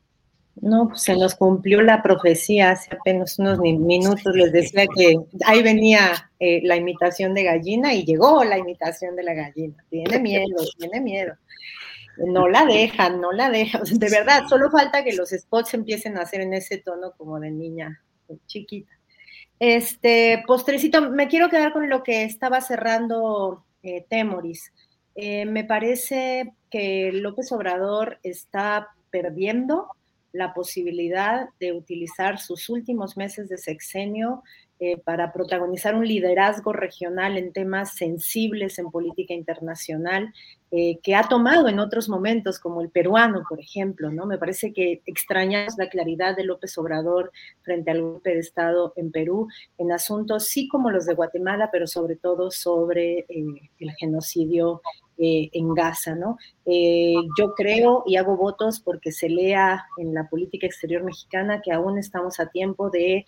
No, 0.60 0.88
pues 0.88 1.02
se 1.02 1.16
nos 1.16 1.34
cumplió 1.34 1.82
la 1.82 2.02
profecía 2.02 2.70
hace 2.70 2.94
apenas 2.94 3.38
unos 3.38 3.58
minutos. 3.58 4.34
Les 4.34 4.52
decía 4.52 4.86
que 4.94 5.16
ahí 5.44 5.62
venía 5.62 6.30
eh, 6.38 6.60
la 6.62 6.76
imitación 6.76 7.34
de 7.34 7.44
gallina 7.44 7.92
y 7.92 8.04
llegó 8.04 8.44
la 8.44 8.58
imitación 8.58 9.16
de 9.16 9.22
la 9.24 9.34
gallina. 9.34 9.74
Tiene 9.90 10.18
miedo, 10.18 10.56
tiene 10.78 11.00
miedo. 11.00 11.34
No 12.16 12.48
la 12.48 12.64
dejan, 12.66 13.20
no 13.20 13.32
la 13.32 13.50
dejan. 13.50 13.82
De 13.84 14.10
verdad, 14.10 14.42
solo 14.48 14.70
falta 14.70 15.04
que 15.04 15.14
los 15.14 15.30
spots 15.30 15.74
empiecen 15.74 16.18
a 16.18 16.22
hacer 16.22 16.40
en 16.40 16.54
ese 16.54 16.78
tono 16.78 17.12
como 17.16 17.40
de 17.40 17.50
niña 17.50 18.02
chiquita. 18.46 18.92
Este, 19.58 20.42
postrecito, 20.46 21.10
me 21.10 21.28
quiero 21.28 21.48
quedar 21.48 21.72
con 21.72 21.88
lo 21.88 22.02
que 22.02 22.24
estaba 22.24 22.60
cerrando 22.60 23.64
eh, 23.82 24.04
Temoris. 24.08 24.72
Eh, 25.14 25.44
me 25.44 25.64
parece 25.64 26.54
que 26.70 27.10
López 27.12 27.52
Obrador 27.52 28.18
está 28.22 28.88
perdiendo 29.10 29.88
la 30.32 30.54
posibilidad 30.54 31.48
de 31.60 31.72
utilizar 31.72 32.38
sus 32.38 32.68
últimos 32.70 33.16
meses 33.16 33.48
de 33.48 33.58
sexenio 33.58 34.42
eh, 34.84 34.96
para 34.96 35.32
protagonizar 35.32 35.94
un 35.94 36.04
liderazgo 36.04 36.72
regional 36.72 37.38
en 37.38 37.52
temas 37.52 37.94
sensibles 37.94 38.80
en 38.80 38.90
política 38.90 39.32
internacional 39.32 40.34
eh, 40.72 40.98
que 41.04 41.14
ha 41.14 41.28
tomado 41.28 41.68
en 41.68 41.78
otros 41.78 42.08
momentos, 42.08 42.58
como 42.58 42.80
el 42.80 42.90
peruano, 42.90 43.44
por 43.48 43.60
ejemplo, 43.60 44.10
¿no? 44.10 44.26
Me 44.26 44.38
parece 44.38 44.72
que 44.72 45.00
extrañamos 45.06 45.76
la 45.78 45.88
claridad 45.88 46.34
de 46.34 46.42
López 46.42 46.76
Obrador 46.78 47.30
frente 47.60 47.92
al 47.92 48.02
golpe 48.02 48.30
de 48.30 48.40
Estado 48.40 48.92
en 48.96 49.12
Perú, 49.12 49.46
en 49.78 49.92
asuntos 49.92 50.48
sí 50.48 50.66
como 50.66 50.90
los 50.90 51.06
de 51.06 51.14
Guatemala, 51.14 51.68
pero 51.70 51.86
sobre 51.86 52.16
todo 52.16 52.50
sobre 52.50 53.20
eh, 53.20 53.70
el 53.78 53.92
genocidio 53.92 54.82
en 55.22 55.74
Gaza, 55.74 56.14
¿no? 56.14 56.36
yo 57.36 57.54
creo 57.56 58.04
y 58.06 58.14
hago 58.16 58.36
votos 58.36 58.78
porque 58.78 59.10
se 59.10 59.28
lea 59.28 59.84
en 59.98 60.14
la 60.14 60.28
política 60.28 60.66
exterior 60.66 61.02
mexicana 61.02 61.60
que 61.60 61.72
aún 61.72 61.98
estamos 61.98 62.38
a 62.38 62.50
tiempo 62.50 62.88
de 62.88 63.26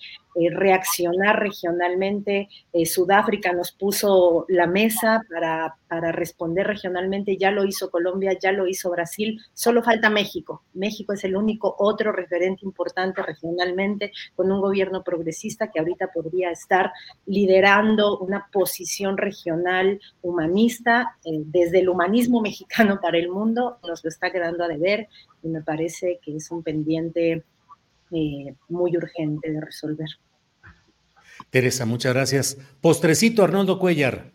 reaccionar 0.53 1.41
regionalmente. 1.41 2.49
Sudáfrica 2.85 3.53
nos 3.53 3.73
puso 3.73 4.45
la 4.49 4.69
mesa 4.69 5.21
para, 5.29 5.77
para 5.89 6.13
responder 6.13 6.67
regionalmente 6.67 7.37
ya 7.37 7.51
lo 7.51 7.65
hizo 7.65 7.91
Colombia, 7.91 8.37
ya 8.41 8.53
lo 8.53 8.67
hizo 8.67 8.91
Brasil, 8.91 9.41
solo 9.53 9.83
falta 9.83 10.11
México. 10.11 10.63
México 10.75 11.13
es 11.13 11.23
el 11.25 11.37
único 11.37 11.75
otro 11.79 12.11
referente 12.11 12.65
importante 12.65 13.23
regionalmente 13.23 14.13
con 14.35 14.51
un 14.51 14.61
gobierno 14.61 15.03
progresista 15.05 15.71
que 15.71 15.79
ahorita 15.79 16.09
podría 16.13 16.51
estar 16.51 16.93
liderando 17.27 18.19
una 18.19 18.49
posición 18.53 19.17
regional 19.17 20.01
humanista 20.23 21.17
eh, 21.25 21.43
desde 21.45 21.83
el 21.85 21.91
humanismo 21.91 22.41
mexicano 22.43 22.99
para 23.01 23.19
el 23.19 23.31
mundo, 23.31 23.79
nos 23.87 24.03
lo 24.03 24.09
está 24.09 24.33
quedando 24.33 24.65
a 24.65 24.69
deber 24.69 25.09
y 25.43 25.49
me 25.49 25.63
parece 25.63 26.19
que 26.23 26.37
es 26.37 26.51
un 26.51 26.63
pendiente 26.63 27.45
eh, 28.11 28.55
muy 28.69 28.97
urgente 28.97 29.53
de 29.53 29.61
resolver. 29.61 30.09
Teresa, 31.51 31.85
muchas 31.85 32.15
gracias. 32.15 32.59
Postrecito, 32.81 33.45
Arnoldo 33.45 33.79
Cuellar. 33.79 34.33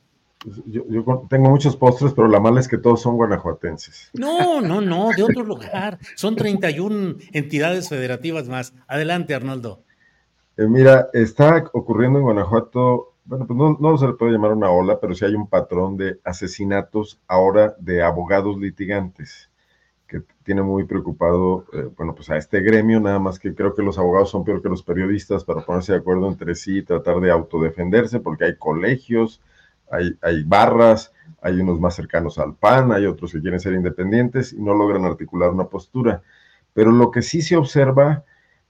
Yo, 0.68 1.28
tengo 1.30 1.50
muchos 1.50 1.76
postres, 1.76 2.14
pero 2.14 2.30
la 2.30 2.40
mala 2.40 2.62
es 2.62 2.68
que 2.70 2.78
todos 2.78 3.02
son 3.02 3.18
guanajuatenses. 3.18 4.10
No, 4.14 4.62
no, 4.62 4.80
no, 4.80 5.10
de 5.10 5.24
otro 5.24 5.44
lugar. 5.44 6.00
Son 6.16 6.36
31 6.36 7.18
entidades 7.34 7.90
federativas 7.90 8.48
más. 8.48 8.74
Adelante, 8.88 9.36
Arnoldo. 9.36 9.84
Eh, 10.56 10.68
mira, 10.68 11.10
está 11.14 11.70
ocurriendo 11.74 12.20
en 12.20 12.26
Guanajuato, 12.26 13.09
bueno, 13.30 13.46
pues 13.46 13.60
no, 13.80 13.98
se 14.00 14.08
le 14.08 14.14
puede 14.14 14.32
llamar 14.32 14.54
una 14.54 14.72
ola, 14.72 15.00
pero 15.00 15.14
sí 15.14 15.24
hay 15.24 15.36
un 15.36 15.48
patrón 15.48 15.98
de 15.98 16.20
asesinatos 16.24 17.22
ahora 17.28 17.76
de 17.80 18.02
abogados 18.02 18.58
litigantes, 18.58 19.52
que 20.08 20.24
tiene 20.42 20.64
muy 20.64 20.86
preocupado, 20.86 21.66
eh, 21.74 21.90
bueno, 21.96 22.16
pues 22.16 22.32
a 22.32 22.38
este 22.38 22.60
gremio, 22.62 23.00
nada 23.00 23.20
más 23.20 23.38
que 23.38 23.54
creo 23.54 23.76
que 23.76 23.84
los 23.84 24.00
abogados 24.00 24.32
son 24.32 24.44
peor 24.44 24.64
que 24.64 24.70
los 24.70 24.82
periodistas 24.82 25.44
para 25.44 25.62
ponerse 25.62 25.92
de 25.92 26.00
acuerdo 26.00 26.28
entre 26.28 26.56
sí 26.56 26.80
y 26.80 26.84
tratar 26.84 27.20
de 27.20 27.30
autodefenderse, 27.30 28.20
porque 28.20 28.46
hay 28.46 28.58
colegios, 28.58 29.42
hay, 29.92 30.44
barras, 30.44 31.14
hay 31.40 31.60
unos 31.60 31.80
más 31.80 31.96
cercanos 31.96 32.40
al 32.40 32.56
PAN, 32.56 32.92
hay 32.92 33.06
otros 33.06 33.32
que 33.32 33.42
quieren 33.42 33.60
ser 33.60 33.74
independientes 33.74 34.54
y 34.54 34.60
no 34.60 34.74
logran 34.74 35.06
articular 35.06 35.52
una 35.52 35.66
postura. 35.66 36.24
Pero 36.74 36.92
lo 36.92 37.12
que 37.12 37.22
sí 37.22 37.44
se 37.44 37.58
observa 37.58 38.24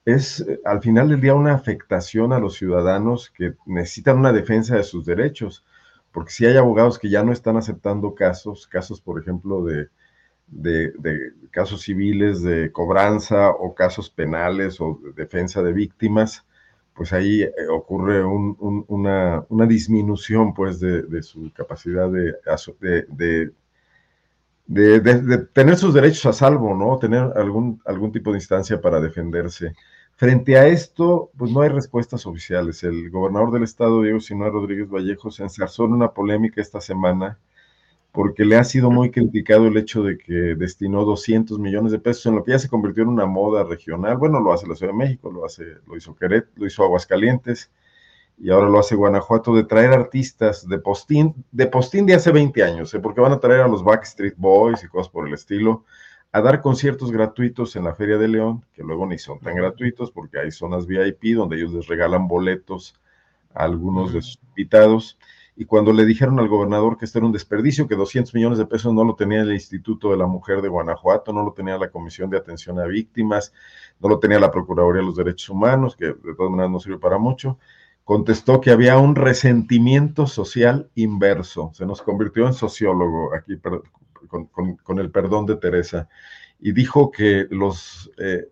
es 0.06 0.42
eh, 0.42 0.60
al 0.66 0.82
final 0.82 1.10
del 1.10 1.22
día 1.22 1.36
una 1.36 1.54
afectación 1.54 2.34
a 2.34 2.40
los 2.40 2.56
ciudadanos 2.56 3.30
que 3.32 3.56
necesitan 3.66 4.20
una 4.20 4.34
defensa 4.34 4.76
de 4.76 4.84
sus 4.84 5.06
derechos, 5.06 5.66
porque 6.12 6.32
si 6.32 6.46
hay 6.46 6.58
abogados 6.58 7.00
que 7.00 7.10
ya 7.10 7.24
no 7.24 7.32
están 7.32 7.58
aceptando 7.58 8.16
casos, 8.16 8.68
casos 8.68 9.02
por 9.02 9.22
ejemplo 9.22 9.64
de, 9.64 9.90
de, 10.48 10.92
de 10.98 11.34
casos 11.52 11.82
civiles 11.82 12.42
de 12.42 12.72
cobranza 12.72 13.50
o 13.52 13.76
casos 13.76 14.10
penales 14.10 14.82
o 14.82 15.00
de 15.04 15.14
defensa 15.14 15.62
de 15.62 15.74
víctimas, 15.74 16.46
pues 17.00 17.14
ahí 17.14 17.44
eh, 17.44 17.52
ocurre 17.72 18.26
una, 18.26 19.46
disminución 19.68 20.54
pues 20.54 20.82
de, 20.82 21.24
su 21.24 21.50
capacidad 21.54 22.10
de, 22.10 22.36
de, 23.08 23.52
tener 24.74 25.78
sus 25.78 25.94
derechos 25.94 26.26
a 26.28 26.34
salvo, 26.34 26.76
¿no? 26.76 26.98
Tener 27.00 27.32
algún, 27.36 27.82
algún 27.86 28.12
tipo 28.12 28.32
de 28.32 28.38
instancia 28.38 28.80
para 28.80 29.00
defenderse. 29.00 29.74
Frente 30.16 30.58
a 30.58 30.68
esto, 30.68 31.32
pues 31.38 31.52
no 31.52 31.62
hay 31.62 31.70
respuestas 31.70 32.26
oficiales. 32.26 32.84
El 32.84 33.10
gobernador 33.10 33.52
del 33.52 33.64
estado, 33.64 34.02
Diego 34.02 34.20
Sinue 34.20 34.50
Rodríguez 34.50 34.90
Vallejo, 34.90 35.32
se 35.32 35.44
ensarzó 35.44 35.86
en 35.86 35.94
una 35.94 36.12
polémica 36.12 36.62
esta 36.62 36.82
semana 36.82 37.40
porque 38.12 38.44
le 38.44 38.58
ha 38.58 38.64
sido 38.64 38.90
muy 38.90 39.12
criticado 39.12 39.68
el 39.68 39.78
hecho 39.78 40.04
de 40.04 40.18
que 40.18 40.34
destinó 40.34 41.06
200 41.06 41.60
millones 41.60 41.92
de 41.92 42.00
pesos 42.00 42.26
en 42.26 42.36
lo 42.36 42.44
que 42.44 42.52
ya 42.52 42.60
se 42.60 42.68
convirtió 42.68 43.04
en 43.04 43.10
una 43.10 43.26
moda 43.26 43.64
regional. 43.64 44.18
Bueno, 44.18 44.40
lo 44.40 44.52
hace 44.52 44.68
la 44.68 44.76
Ciudad 44.76 44.94
de 44.94 44.98
México, 44.98 45.32
lo 45.32 45.46
hace, 45.46 45.64
lo 45.88 45.96
hizo 45.96 46.16
Queret, 46.16 46.48
lo 46.56 46.66
hizo 46.66 46.84
Aguascalientes 46.84 47.72
y 48.40 48.50
ahora 48.50 48.70
lo 48.70 48.80
hace 48.80 48.96
Guanajuato 48.96 49.54
de 49.54 49.66
traer 49.66 49.92
artistas 49.92 50.68
de 50.68 50.80
postín, 50.80 51.46
de 51.52 51.68
postín 51.68 52.06
de 52.06 52.16
hace 52.16 52.32
20 52.32 52.64
años, 52.64 52.94
¿eh? 52.94 53.00
porque 53.00 53.20
van 53.22 53.34
a 53.34 53.40
traer 53.40 53.62
a 53.62 53.68
los 53.68 53.84
Backstreet 53.84 54.36
Boys 54.38 54.84
y 54.84 54.88
cosas 54.88 55.10
por 55.10 55.28
el 55.28 55.34
estilo, 55.34 55.84
a 56.32 56.42
dar 56.42 56.62
conciertos 56.62 57.12
gratuitos 57.12 57.76
en 57.76 57.84
la 57.84 57.96
Feria 57.96 58.18
de 58.18 58.28
León, 58.28 58.64
que 58.74 58.84
luego 58.84 59.06
ni 59.06 59.18
son 59.18 59.40
tan 59.40 59.56
gratuitos 59.56 60.12
porque 60.12 60.40
hay 60.40 60.52
zonas 60.52 60.88
VIP 60.88 61.36
donde 61.36 61.58
ellos 61.58 61.74
les 61.74 61.88
regalan 61.88 62.28
boletos 62.28 62.96
a 63.54 63.64
algunos 63.64 64.14
de 64.14 64.22
sus 64.22 64.40
invitados 64.50 65.18
y 65.60 65.66
cuando 65.66 65.92
le 65.92 66.06
dijeron 66.06 66.40
al 66.40 66.48
gobernador 66.48 66.98
que 66.98 67.04
esto 67.04 67.18
era 67.20 67.26
un 67.26 67.34
desperdicio, 67.34 67.86
que 67.86 67.98
200 67.98 68.34
millones 68.34 68.58
de 68.60 68.66
pesos 68.66 68.94
no 68.94 69.04
lo 69.04 69.16
tenía 69.16 69.42
el 69.42 69.52
Instituto 69.52 70.10
de 70.10 70.16
la 70.16 70.26
Mujer 70.26 70.62
de 70.62 70.70
Guanajuato, 70.70 71.34
no 71.34 71.44
lo 71.44 71.52
tenía 71.52 71.78
la 71.78 71.90
Comisión 71.90 72.30
de 72.30 72.38
Atención 72.38 72.80
a 72.80 72.86
Víctimas, 72.86 73.52
no 74.00 74.08
lo 74.08 74.20
tenía 74.20 74.40
la 74.40 74.52
Procuraduría 74.52 75.02
de 75.02 75.08
los 75.08 75.18
Derechos 75.18 75.50
Humanos, 75.50 75.98
que 75.98 76.06
de 76.06 76.36
todas 76.38 76.50
maneras 76.50 76.72
no 76.72 76.80
sirve 76.80 76.98
para 76.98 77.18
mucho, 77.18 77.60
contestó 78.10 78.60
que 78.60 78.72
había 78.72 78.98
un 78.98 79.16
resentimiento 79.16 80.26
social 80.26 80.90
inverso. 80.96 81.70
Se 81.76 81.86
nos 81.86 82.02
convirtió 82.02 82.48
en 82.48 82.56
sociólogo 82.56 83.36
aquí 83.36 83.56
con, 84.28 84.98
el 84.98 85.12
perdón 85.12 85.46
de 85.46 85.58
Teresa 85.58 86.10
y 86.60 86.72
dijo 86.72 87.12
que 87.12 87.46
los... 87.52 88.12
Eh, 88.18 88.48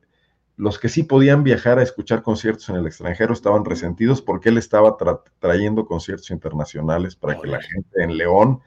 los 0.58 0.80
que 0.80 0.90
sí 0.90 1.04
podían 1.04 1.44
viajar 1.44 1.78
a 1.78 1.84
escuchar 1.84 2.24
conciertos 2.24 2.68
en 2.70 2.78
el 2.78 2.88
extranjero 2.88 3.32
estaban 3.32 3.64
resentidos 3.64 4.24
porque 4.24 4.50
él 4.50 4.58
estaba 4.58 4.98
trayendo 5.40 5.86
conciertos 5.86 6.32
internacionales 6.32 7.16
para 7.16 7.40
que 7.40 7.48
la 7.48 7.62
gente 7.62 8.04
en 8.04 8.18
León 8.18 8.62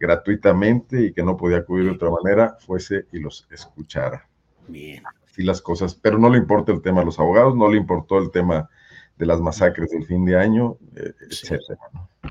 gratuitamente 0.00 1.02
y 1.02 1.12
que 1.12 1.22
no 1.22 1.36
podía 1.36 1.58
acudir 1.58 1.84
de 1.84 1.90
otra 1.90 2.08
manera 2.10 2.56
fuese 2.60 3.06
y 3.12 3.18
los 3.18 3.46
escuchara. 3.50 4.26
Bien. 4.68 5.02
Así 5.26 5.42
las 5.42 5.60
cosas, 5.60 5.94
pero 5.94 6.18
no 6.18 6.30
le 6.30 6.38
importa 6.38 6.72
el 6.72 6.80
tema 6.80 7.02
a 7.02 7.04
los 7.04 7.18
abogados, 7.18 7.54
no 7.54 7.70
le 7.70 7.76
importó 7.76 8.18
el 8.18 8.30
tema 8.30 8.70
de 9.16 9.26
las 9.26 9.40
masacres 9.40 9.90
del 9.90 10.06
fin 10.06 10.24
de 10.24 10.36
año, 10.36 10.76
eh, 10.96 11.12
etcétera. 11.30 11.78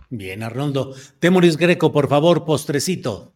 Bien, 0.09 0.43
Arnoldo. 0.43 0.93
Temoris 1.19 1.57
Greco, 1.57 1.91
por 1.91 2.07
favor, 2.07 2.45
postrecito. 2.45 3.31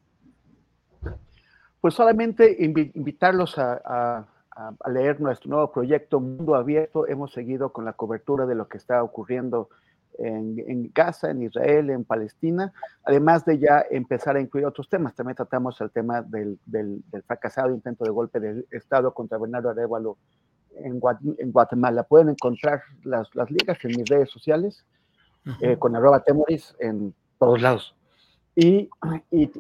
Pues 1.80 1.94
solamente 1.94 2.58
invitarlos 2.60 3.58
a 3.58 4.28
a, 4.58 4.90
leer 4.90 5.22
nuestro 5.22 5.50
nuevo 5.50 5.72
proyecto 5.72 6.20
Mundo 6.20 6.56
Abierto. 6.56 7.08
Hemos 7.08 7.32
seguido 7.32 7.72
con 7.72 7.86
la 7.86 7.94
cobertura 7.94 8.46
de 8.46 8.56
lo 8.56 8.68
que 8.68 8.78
está 8.78 9.04
ocurriendo 9.04 9.70
en, 10.18 10.92
Gaza, 10.96 11.30
en 11.30 11.44
Israel, 11.44 11.92
en 11.92 12.04
Palestina, 12.04 12.74
además 13.04 13.46
de 13.46 13.60
ya 13.60 13.86
empezar 13.92 14.36
a 14.36 14.42
incluir 14.42 14.66
otros 14.66 14.90
temas. 14.90 15.14
También 15.14 15.36
tratamos 15.36 15.80
el 15.80 15.92
tema 15.92 16.24
del, 16.24 16.58
fracasado 17.28 17.70
intento 17.70 18.04
de 18.04 18.10
golpe 18.10 18.40
de 18.40 18.66
Estado 18.72 19.14
contra 19.14 19.38
Bernardo 19.38 19.70
Arevalo 19.70 20.18
en, 20.84 21.00
Guatemala. 21.52 22.04
Pueden 22.04 22.30
encontrar 22.30 22.82
las, 23.04 23.30
ligas 23.50 23.78
en 23.84 23.92
mis 23.98 24.10
redes 24.10 24.30
sociales 24.30 24.86
eh, 25.62 25.78
con 25.78 25.96
arroba 25.96 26.24
temoris 26.24 26.76
en 26.80 27.14
todos 27.40 27.62
lados. 27.62 27.96
Y, 28.60 28.90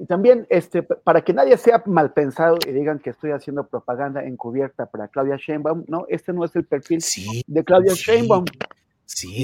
también, 0.07 0.47
este, 0.49 0.81
para 0.81 1.21
que 1.21 1.31
nadie 1.31 1.55
sea 1.57 1.83
mal 1.85 2.13
pensado 2.13 2.57
y 2.67 2.71
digan 2.71 2.97
que 2.97 3.11
estoy 3.11 3.29
haciendo 3.29 3.67
propaganda 3.67 4.23
encubierta 4.23 4.87
para 4.87 5.07
Claudia 5.07 5.37
Sheinbaum, 5.37 5.85
no, 5.87 6.05
este 6.09 6.33
no 6.33 6.43
es 6.43 6.55
el 6.55 6.65
perfil 6.65 6.99
de 7.45 7.63
Claudia 7.63 7.93
Sheinbaum. 7.93 8.45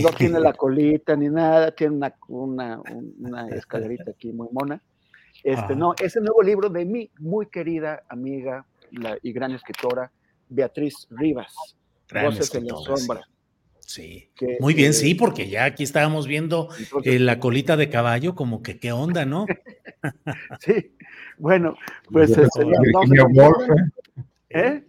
No 0.01 0.09
tiene 0.09 0.39
la 0.39 0.53
colita 0.53 1.15
ni 1.15 1.29
nada, 1.29 1.69
tiene 1.69 1.95
una, 1.95 2.15
una, 2.27 2.81
una 3.19 3.47
escalerita 3.49 4.09
aquí 4.09 4.33
muy 4.33 4.47
mona. 4.51 4.81
Este, 5.43 5.75
no, 5.75 5.93
es 6.01 6.15
el 6.15 6.23
nuevo 6.23 6.41
libro 6.41 6.69
de 6.69 6.85
mi 6.85 7.11
muy 7.19 7.45
querida 7.45 8.01
amiga 8.09 8.65
la, 8.91 9.17
y 9.21 9.33
gran 9.33 9.51
escritora 9.51 10.11
Beatriz 10.53 11.07
Rivas, 11.09 11.53
Voces 12.11 12.53
en 12.55 12.67
la 12.67 12.75
sombra. 12.75 13.27
Sí. 13.80 14.31
Muy 14.59 14.73
bien, 14.73 14.93
sí, 14.93 15.13
porque 15.13 15.49
ya 15.49 15.65
aquí 15.65 15.84
estábamos 15.84 16.27
viendo 16.27 16.69
eh, 17.03 17.19
la 17.19 17.39
colita 17.39 17.75
de 17.75 17.89
caballo, 17.89 18.34
como 18.35 18.61
que 18.61 18.80
qué 18.80 18.91
onda, 18.91 19.25
¿no? 19.25 19.45
sí, 20.59 20.95
bueno, 21.38 21.75
pues 22.11 22.35
Virginia 22.35 23.25
Woolf. 23.25 23.69
¿Eh? 24.49 24.84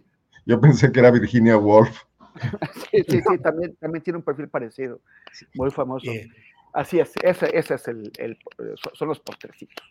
Yo 0.45 0.61
pensé 0.61 0.91
que 0.91 0.99
era 0.99 1.11
Virginia 1.11 1.57
Woolf. 1.57 2.03
sí, 2.91 3.03
sí, 3.07 3.19
sí, 3.27 3.37
también, 3.41 3.75
también 3.75 4.03
tiene 4.03 4.17
un 4.17 4.23
perfil 4.23 4.49
parecido, 4.49 5.01
muy 5.55 5.71
famoso. 5.71 6.11
Así 6.73 6.99
es, 6.99 7.11
ese, 7.23 7.57
ese 7.57 7.75
es 7.75 7.87
el, 7.87 8.11
el, 8.17 8.37
son 8.93 9.07
los 9.07 9.19
postrecitos. 9.19 9.85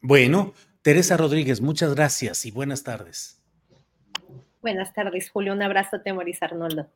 Bueno, 0.00 0.54
Teresa 0.82 1.16
Rodríguez, 1.16 1.60
muchas 1.60 1.94
gracias 1.94 2.46
y 2.46 2.50
buenas 2.50 2.84
tardes. 2.84 3.39
Buenas 4.62 4.92
tardes, 4.92 5.30
Julio. 5.30 5.52
Un 5.52 5.62
abrazo, 5.62 6.00
Temoris 6.00 6.42
Arnoldo. 6.42 6.86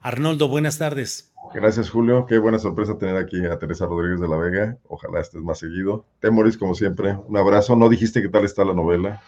Arnoldo, 0.00 0.48
buenas 0.48 0.78
tardes. 0.78 1.32
Gracias, 1.54 1.90
Julio. 1.90 2.26
Qué 2.26 2.38
buena 2.38 2.58
sorpresa 2.58 2.98
tener 2.98 3.16
aquí 3.16 3.44
a 3.46 3.58
Teresa 3.58 3.86
Rodríguez 3.86 4.20
de 4.20 4.28
la 4.28 4.36
Vega. 4.36 4.78
Ojalá 4.86 5.20
estés 5.20 5.42
más 5.42 5.58
seguido. 5.58 6.04
Temoris, 6.20 6.58
como 6.58 6.74
siempre, 6.74 7.16
un 7.26 7.36
abrazo. 7.36 7.74
No 7.74 7.88
dijiste 7.88 8.22
qué 8.22 8.28
tal 8.28 8.44
está 8.44 8.64
la 8.64 8.74
novela. 8.74 9.22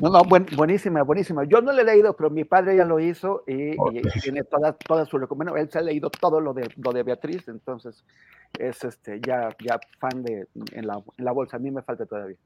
No, 0.00 0.10
no, 0.10 0.22
buenísima, 0.24 1.02
buenísima. 1.02 1.44
Yo 1.44 1.60
no 1.60 1.72
le 1.72 1.82
he 1.82 1.84
leído, 1.84 2.16
pero 2.16 2.30
mi 2.30 2.44
padre 2.44 2.76
ya 2.76 2.84
lo 2.84 3.00
hizo 3.00 3.42
y, 3.46 3.76
tiene 4.22 4.44
toda, 4.44 4.72
toda 4.72 5.04
su 5.04 5.18
recomendación. 5.18 5.62
Él 5.62 5.70
se 5.70 5.78
ha 5.78 5.82
leído 5.82 6.10
todo 6.10 6.40
lo 6.40 6.54
de, 6.54 6.68
lo 6.76 6.92
de 6.92 7.02
Beatriz, 7.02 7.48
entonces 7.48 8.04
es 8.58 8.82
este 8.84 9.20
ya, 9.20 9.54
ya 9.62 9.78
fan 9.98 10.22
de 10.22 10.46
en 10.72 10.86
la, 10.86 11.02
en 11.18 11.24
la 11.24 11.32
bolsa. 11.32 11.56
A 11.56 11.60
mí 11.60 11.70
me 11.70 11.82
falta 11.82 12.06
todavía. 12.06 12.36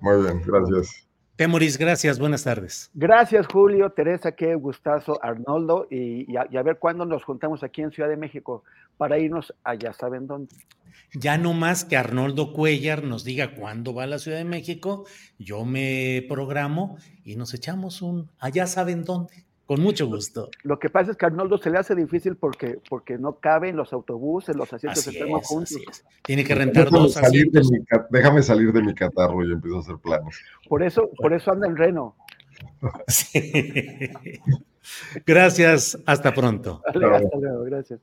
Muy 0.00 0.22
bien, 0.22 0.42
gracias. 0.46 1.06
Temoris, 1.42 1.76
gracias, 1.76 2.20
buenas 2.20 2.44
tardes. 2.44 2.88
Gracias, 2.94 3.48
Julio, 3.48 3.90
Teresa, 3.90 4.30
qué 4.30 4.54
gustazo, 4.54 5.18
Arnoldo, 5.24 5.88
y, 5.90 6.36
a, 6.36 6.62
ver 6.62 6.78
cuándo 6.78 7.04
nos 7.04 7.24
juntamos 7.24 7.64
aquí 7.64 7.82
en 7.82 7.90
Ciudad 7.90 8.08
de 8.08 8.16
México 8.16 8.62
para 8.96 9.18
irnos 9.18 9.52
allá, 9.64 9.92
¿saben 9.92 10.28
dónde? 10.28 10.54
Ya 11.14 11.38
no 11.38 11.52
más 11.52 11.84
que 11.84 11.96
Arnoldo 11.96 12.52
Cuellar 12.52 13.02
nos 13.02 13.24
diga 13.24 13.56
cuándo 13.56 13.92
va 13.92 14.04
a 14.04 14.06
la 14.06 14.20
Ciudad 14.20 14.38
de 14.38 14.44
México, 14.44 15.04
yo 15.36 15.64
me 15.64 16.24
programo 16.28 16.96
y 17.24 17.34
nos 17.34 17.54
echamos 17.54 18.02
un 18.02 18.30
allá 18.38 18.68
saben 18.68 19.02
dónde. 19.02 19.44
Con 19.72 19.82
mucho 19.82 20.06
gusto. 20.06 20.50
Lo 20.64 20.78
que 20.78 20.90
pasa 20.90 21.12
es 21.12 21.16
que 21.16 21.24
a 21.24 21.28
Arnoldo 21.28 21.56
se 21.56 21.70
le 21.70 21.78
hace 21.78 21.94
difícil 21.94 22.36
porque, 22.36 22.78
porque 22.90 23.16
no 23.16 23.36
caben 23.36 23.74
los 23.74 23.90
autobuses, 23.94 24.54
los 24.54 24.70
asientos 24.70 25.06
están 25.06 25.30
juntos. 25.30 26.04
Tiene 26.22 26.44
que 26.44 26.54
rentar 26.54 26.90
dos 26.90 27.16
asientos. 27.16 27.70
déjame 28.10 28.42
salir 28.42 28.70
de 28.74 28.82
mi 28.82 28.94
catarro 28.94 29.42
y 29.42 29.50
empiezo 29.50 29.78
a 29.78 29.80
hacer 29.80 29.96
planos. 29.96 30.36
Por 30.68 30.82
eso, 30.82 31.08
por 31.16 31.32
eso 31.32 31.52
anda 31.52 31.66
en 31.66 31.78
Reno. 31.78 32.14
Gracias, 35.24 35.98
hasta 36.04 36.34
pronto. 36.34 36.82
hasta 36.86 36.98
luego, 36.98 37.64
gracias. 37.64 37.98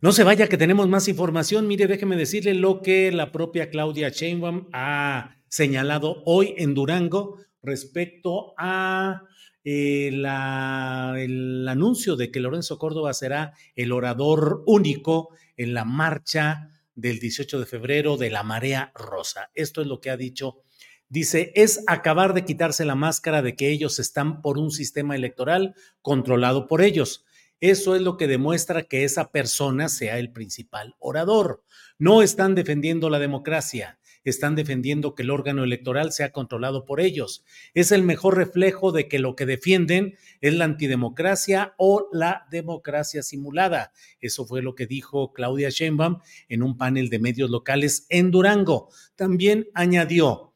No 0.00 0.12
se 0.12 0.22
vaya 0.22 0.46
que 0.46 0.56
tenemos 0.56 0.86
más 0.86 1.08
información. 1.08 1.66
Mire, 1.66 1.88
déjeme 1.88 2.14
decirle 2.14 2.54
lo 2.54 2.80
que 2.80 3.10
la 3.10 3.32
propia 3.32 3.70
Claudia 3.70 4.10
Sheinbaum 4.10 4.68
ha 4.72 5.34
señalado 5.48 6.22
hoy 6.26 6.54
en 6.58 6.74
Durango 6.74 7.38
respecto 7.60 8.54
a 8.56 9.22
eh, 9.68 10.06
el 10.08 11.66
anuncio 11.68 12.14
de 12.14 12.30
que 12.30 12.38
Lorenzo 12.38 12.78
Córdoba 12.78 13.12
será 13.12 13.52
el 13.74 13.90
orador 13.90 14.62
único 14.64 15.30
en 15.56 15.74
la 15.74 15.84
marcha 15.84 16.70
del 16.94 17.18
18 17.18 17.58
de 17.58 17.66
febrero 17.66 18.16
de 18.16 18.30
la 18.30 18.44
Marea 18.44 18.92
Rosa. 18.94 19.50
Esto 19.54 19.80
es 19.80 19.88
lo 19.88 20.00
que 20.00 20.10
ha 20.10 20.16
dicho. 20.16 20.62
Dice, 21.08 21.50
es 21.56 21.82
acabar 21.88 22.32
de 22.32 22.44
quitarse 22.44 22.84
la 22.84 22.94
máscara 22.94 23.42
de 23.42 23.56
que 23.56 23.70
ellos 23.70 23.98
están 23.98 24.40
por 24.40 24.56
un 24.56 24.70
sistema 24.70 25.16
electoral 25.16 25.74
controlado 26.00 26.68
por 26.68 26.80
ellos. 26.80 27.24
Eso 27.58 27.96
es 27.96 28.02
lo 28.02 28.16
que 28.16 28.28
demuestra 28.28 28.84
que 28.84 29.02
esa 29.02 29.32
persona 29.32 29.88
sea 29.88 30.20
el 30.20 30.30
principal 30.30 30.94
orador. 31.00 31.64
No 31.98 32.22
están 32.22 32.54
defendiendo 32.54 33.10
la 33.10 33.18
democracia, 33.18 33.98
están 34.30 34.56
defendiendo 34.56 35.14
que 35.14 35.22
el 35.22 35.30
órgano 35.30 35.64
electoral 35.64 36.12
sea 36.12 36.32
controlado 36.32 36.84
por 36.84 37.00
ellos. 37.00 37.44
Es 37.74 37.92
el 37.92 38.02
mejor 38.02 38.36
reflejo 38.36 38.92
de 38.92 39.08
que 39.08 39.18
lo 39.18 39.36
que 39.36 39.46
defienden 39.46 40.16
es 40.40 40.54
la 40.54 40.64
antidemocracia 40.64 41.74
o 41.78 42.08
la 42.12 42.46
democracia 42.50 43.22
simulada. 43.22 43.92
Eso 44.20 44.46
fue 44.46 44.62
lo 44.62 44.74
que 44.74 44.86
dijo 44.86 45.32
Claudia 45.32 45.70
Sheinbaum 45.70 46.18
en 46.48 46.62
un 46.62 46.76
panel 46.76 47.08
de 47.08 47.18
medios 47.18 47.50
locales 47.50 48.06
en 48.08 48.30
Durango. 48.30 48.88
También 49.14 49.68
añadió, 49.74 50.54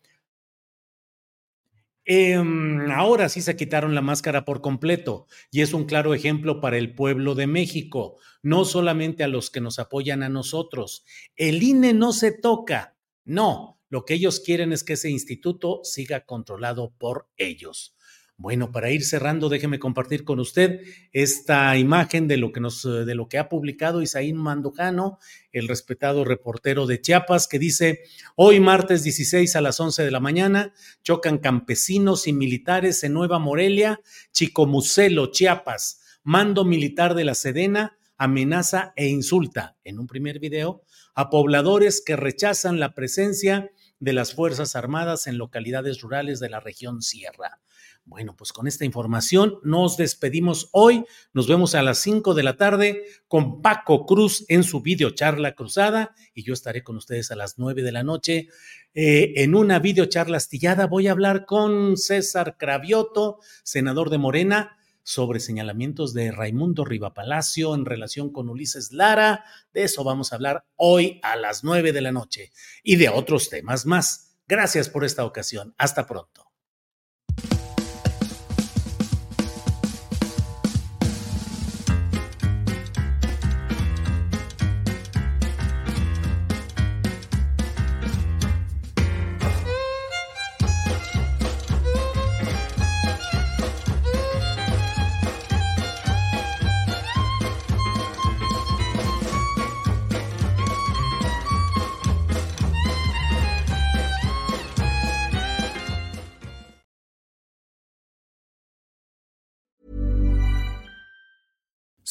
em, 2.04 2.90
ahora 2.90 3.28
sí 3.28 3.40
se 3.40 3.56
quitaron 3.56 3.94
la 3.94 4.00
máscara 4.00 4.44
por 4.44 4.60
completo 4.60 5.26
y 5.50 5.60
es 5.60 5.72
un 5.72 5.84
claro 5.84 6.14
ejemplo 6.14 6.60
para 6.60 6.76
el 6.76 6.94
pueblo 6.94 7.34
de 7.34 7.46
México, 7.46 8.16
no 8.42 8.64
solamente 8.64 9.22
a 9.22 9.28
los 9.28 9.50
que 9.50 9.60
nos 9.60 9.78
apoyan 9.78 10.22
a 10.22 10.28
nosotros. 10.28 11.04
El 11.36 11.62
INE 11.62 11.92
no 11.94 12.12
se 12.12 12.32
toca, 12.32 12.96
no, 13.30 13.80
lo 13.90 14.04
que 14.04 14.14
ellos 14.14 14.40
quieren 14.40 14.72
es 14.72 14.82
que 14.82 14.94
ese 14.94 15.08
instituto 15.08 15.82
siga 15.84 16.26
controlado 16.26 16.92
por 16.98 17.28
ellos. 17.36 17.94
Bueno, 18.36 18.72
para 18.72 18.90
ir 18.90 19.04
cerrando, 19.04 19.48
déjeme 19.48 19.78
compartir 19.78 20.24
con 20.24 20.40
usted 20.40 20.80
esta 21.12 21.76
imagen 21.76 22.26
de 22.26 22.38
lo 22.38 22.50
que 22.50 22.58
nos, 22.58 22.82
de 22.82 23.14
lo 23.14 23.28
que 23.28 23.38
ha 23.38 23.48
publicado 23.48 24.02
Isaín 24.02 24.34
Mandujano, 24.36 25.18
el 25.52 25.68
respetado 25.68 26.24
reportero 26.24 26.86
de 26.86 27.00
Chiapas, 27.00 27.46
que 27.46 27.60
dice: 27.60 28.00
Hoy, 28.34 28.58
martes 28.58 29.04
16 29.04 29.54
a 29.54 29.60
las 29.60 29.78
11 29.78 30.02
de 30.02 30.10
la 30.10 30.18
mañana, 30.18 30.74
chocan 31.04 31.38
campesinos 31.38 32.26
y 32.26 32.32
militares 32.32 33.04
en 33.04 33.12
Nueva 33.12 33.38
Morelia, 33.38 34.00
Chicomucelo, 34.32 35.30
Chiapas. 35.30 36.00
Mando 36.24 36.64
militar 36.64 37.14
de 37.14 37.24
la 37.24 37.34
Sedena 37.34 37.96
amenaza 38.16 38.92
e 38.96 39.06
insulta 39.06 39.76
en 39.82 39.98
un 39.98 40.06
primer 40.06 40.40
video 40.40 40.82
a 41.14 41.30
pobladores 41.30 42.02
que 42.04 42.16
rechazan 42.16 42.80
la 42.80 42.94
presencia 42.94 43.70
de 43.98 44.12
las 44.12 44.34
Fuerzas 44.34 44.76
Armadas 44.76 45.26
en 45.26 45.38
localidades 45.38 46.00
rurales 46.00 46.40
de 46.40 46.50
la 46.50 46.60
región 46.60 47.02
Sierra. 47.02 47.60
Bueno, 48.04 48.34
pues 48.36 48.52
con 48.52 48.66
esta 48.66 48.84
información 48.84 49.58
nos 49.62 49.96
despedimos 49.96 50.68
hoy. 50.72 51.04
Nos 51.32 51.46
vemos 51.46 51.74
a 51.74 51.82
las 51.82 51.98
5 51.98 52.34
de 52.34 52.42
la 52.42 52.56
tarde 52.56 53.04
con 53.28 53.62
Paco 53.62 54.06
Cruz 54.06 54.44
en 54.48 54.64
su 54.64 54.80
videocharla 54.80 55.54
cruzada 55.54 56.14
y 56.34 56.42
yo 56.42 56.54
estaré 56.54 56.82
con 56.82 56.96
ustedes 56.96 57.30
a 57.30 57.36
las 57.36 57.58
9 57.58 57.82
de 57.82 57.92
la 57.92 58.02
noche 58.02 58.48
eh, 58.94 59.34
en 59.36 59.54
una 59.54 59.78
videocharla 59.78 60.38
astillada. 60.38 60.86
Voy 60.86 61.08
a 61.08 61.12
hablar 61.12 61.44
con 61.44 61.96
César 61.96 62.56
Cravioto, 62.58 63.38
senador 63.62 64.10
de 64.10 64.18
Morena, 64.18 64.76
sobre 65.02 65.40
señalamientos 65.40 66.12
de 66.14 66.30
Raimundo 66.30 66.84
Rivapalacio 66.84 67.74
en 67.74 67.84
relación 67.84 68.32
con 68.32 68.48
Ulises 68.48 68.92
Lara. 68.92 69.44
De 69.72 69.84
eso 69.84 70.04
vamos 70.04 70.32
a 70.32 70.36
hablar 70.36 70.66
hoy 70.76 71.20
a 71.22 71.36
las 71.36 71.64
nueve 71.64 71.92
de 71.92 72.00
la 72.00 72.12
noche 72.12 72.52
y 72.82 72.96
de 72.96 73.08
otros 73.08 73.48
temas 73.48 73.86
más. 73.86 74.36
Gracias 74.46 74.88
por 74.88 75.04
esta 75.04 75.24
ocasión. 75.24 75.74
Hasta 75.78 76.06
pronto. 76.06 76.49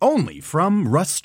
only 0.00 0.40
from 0.40 0.88
Rust 0.88 1.24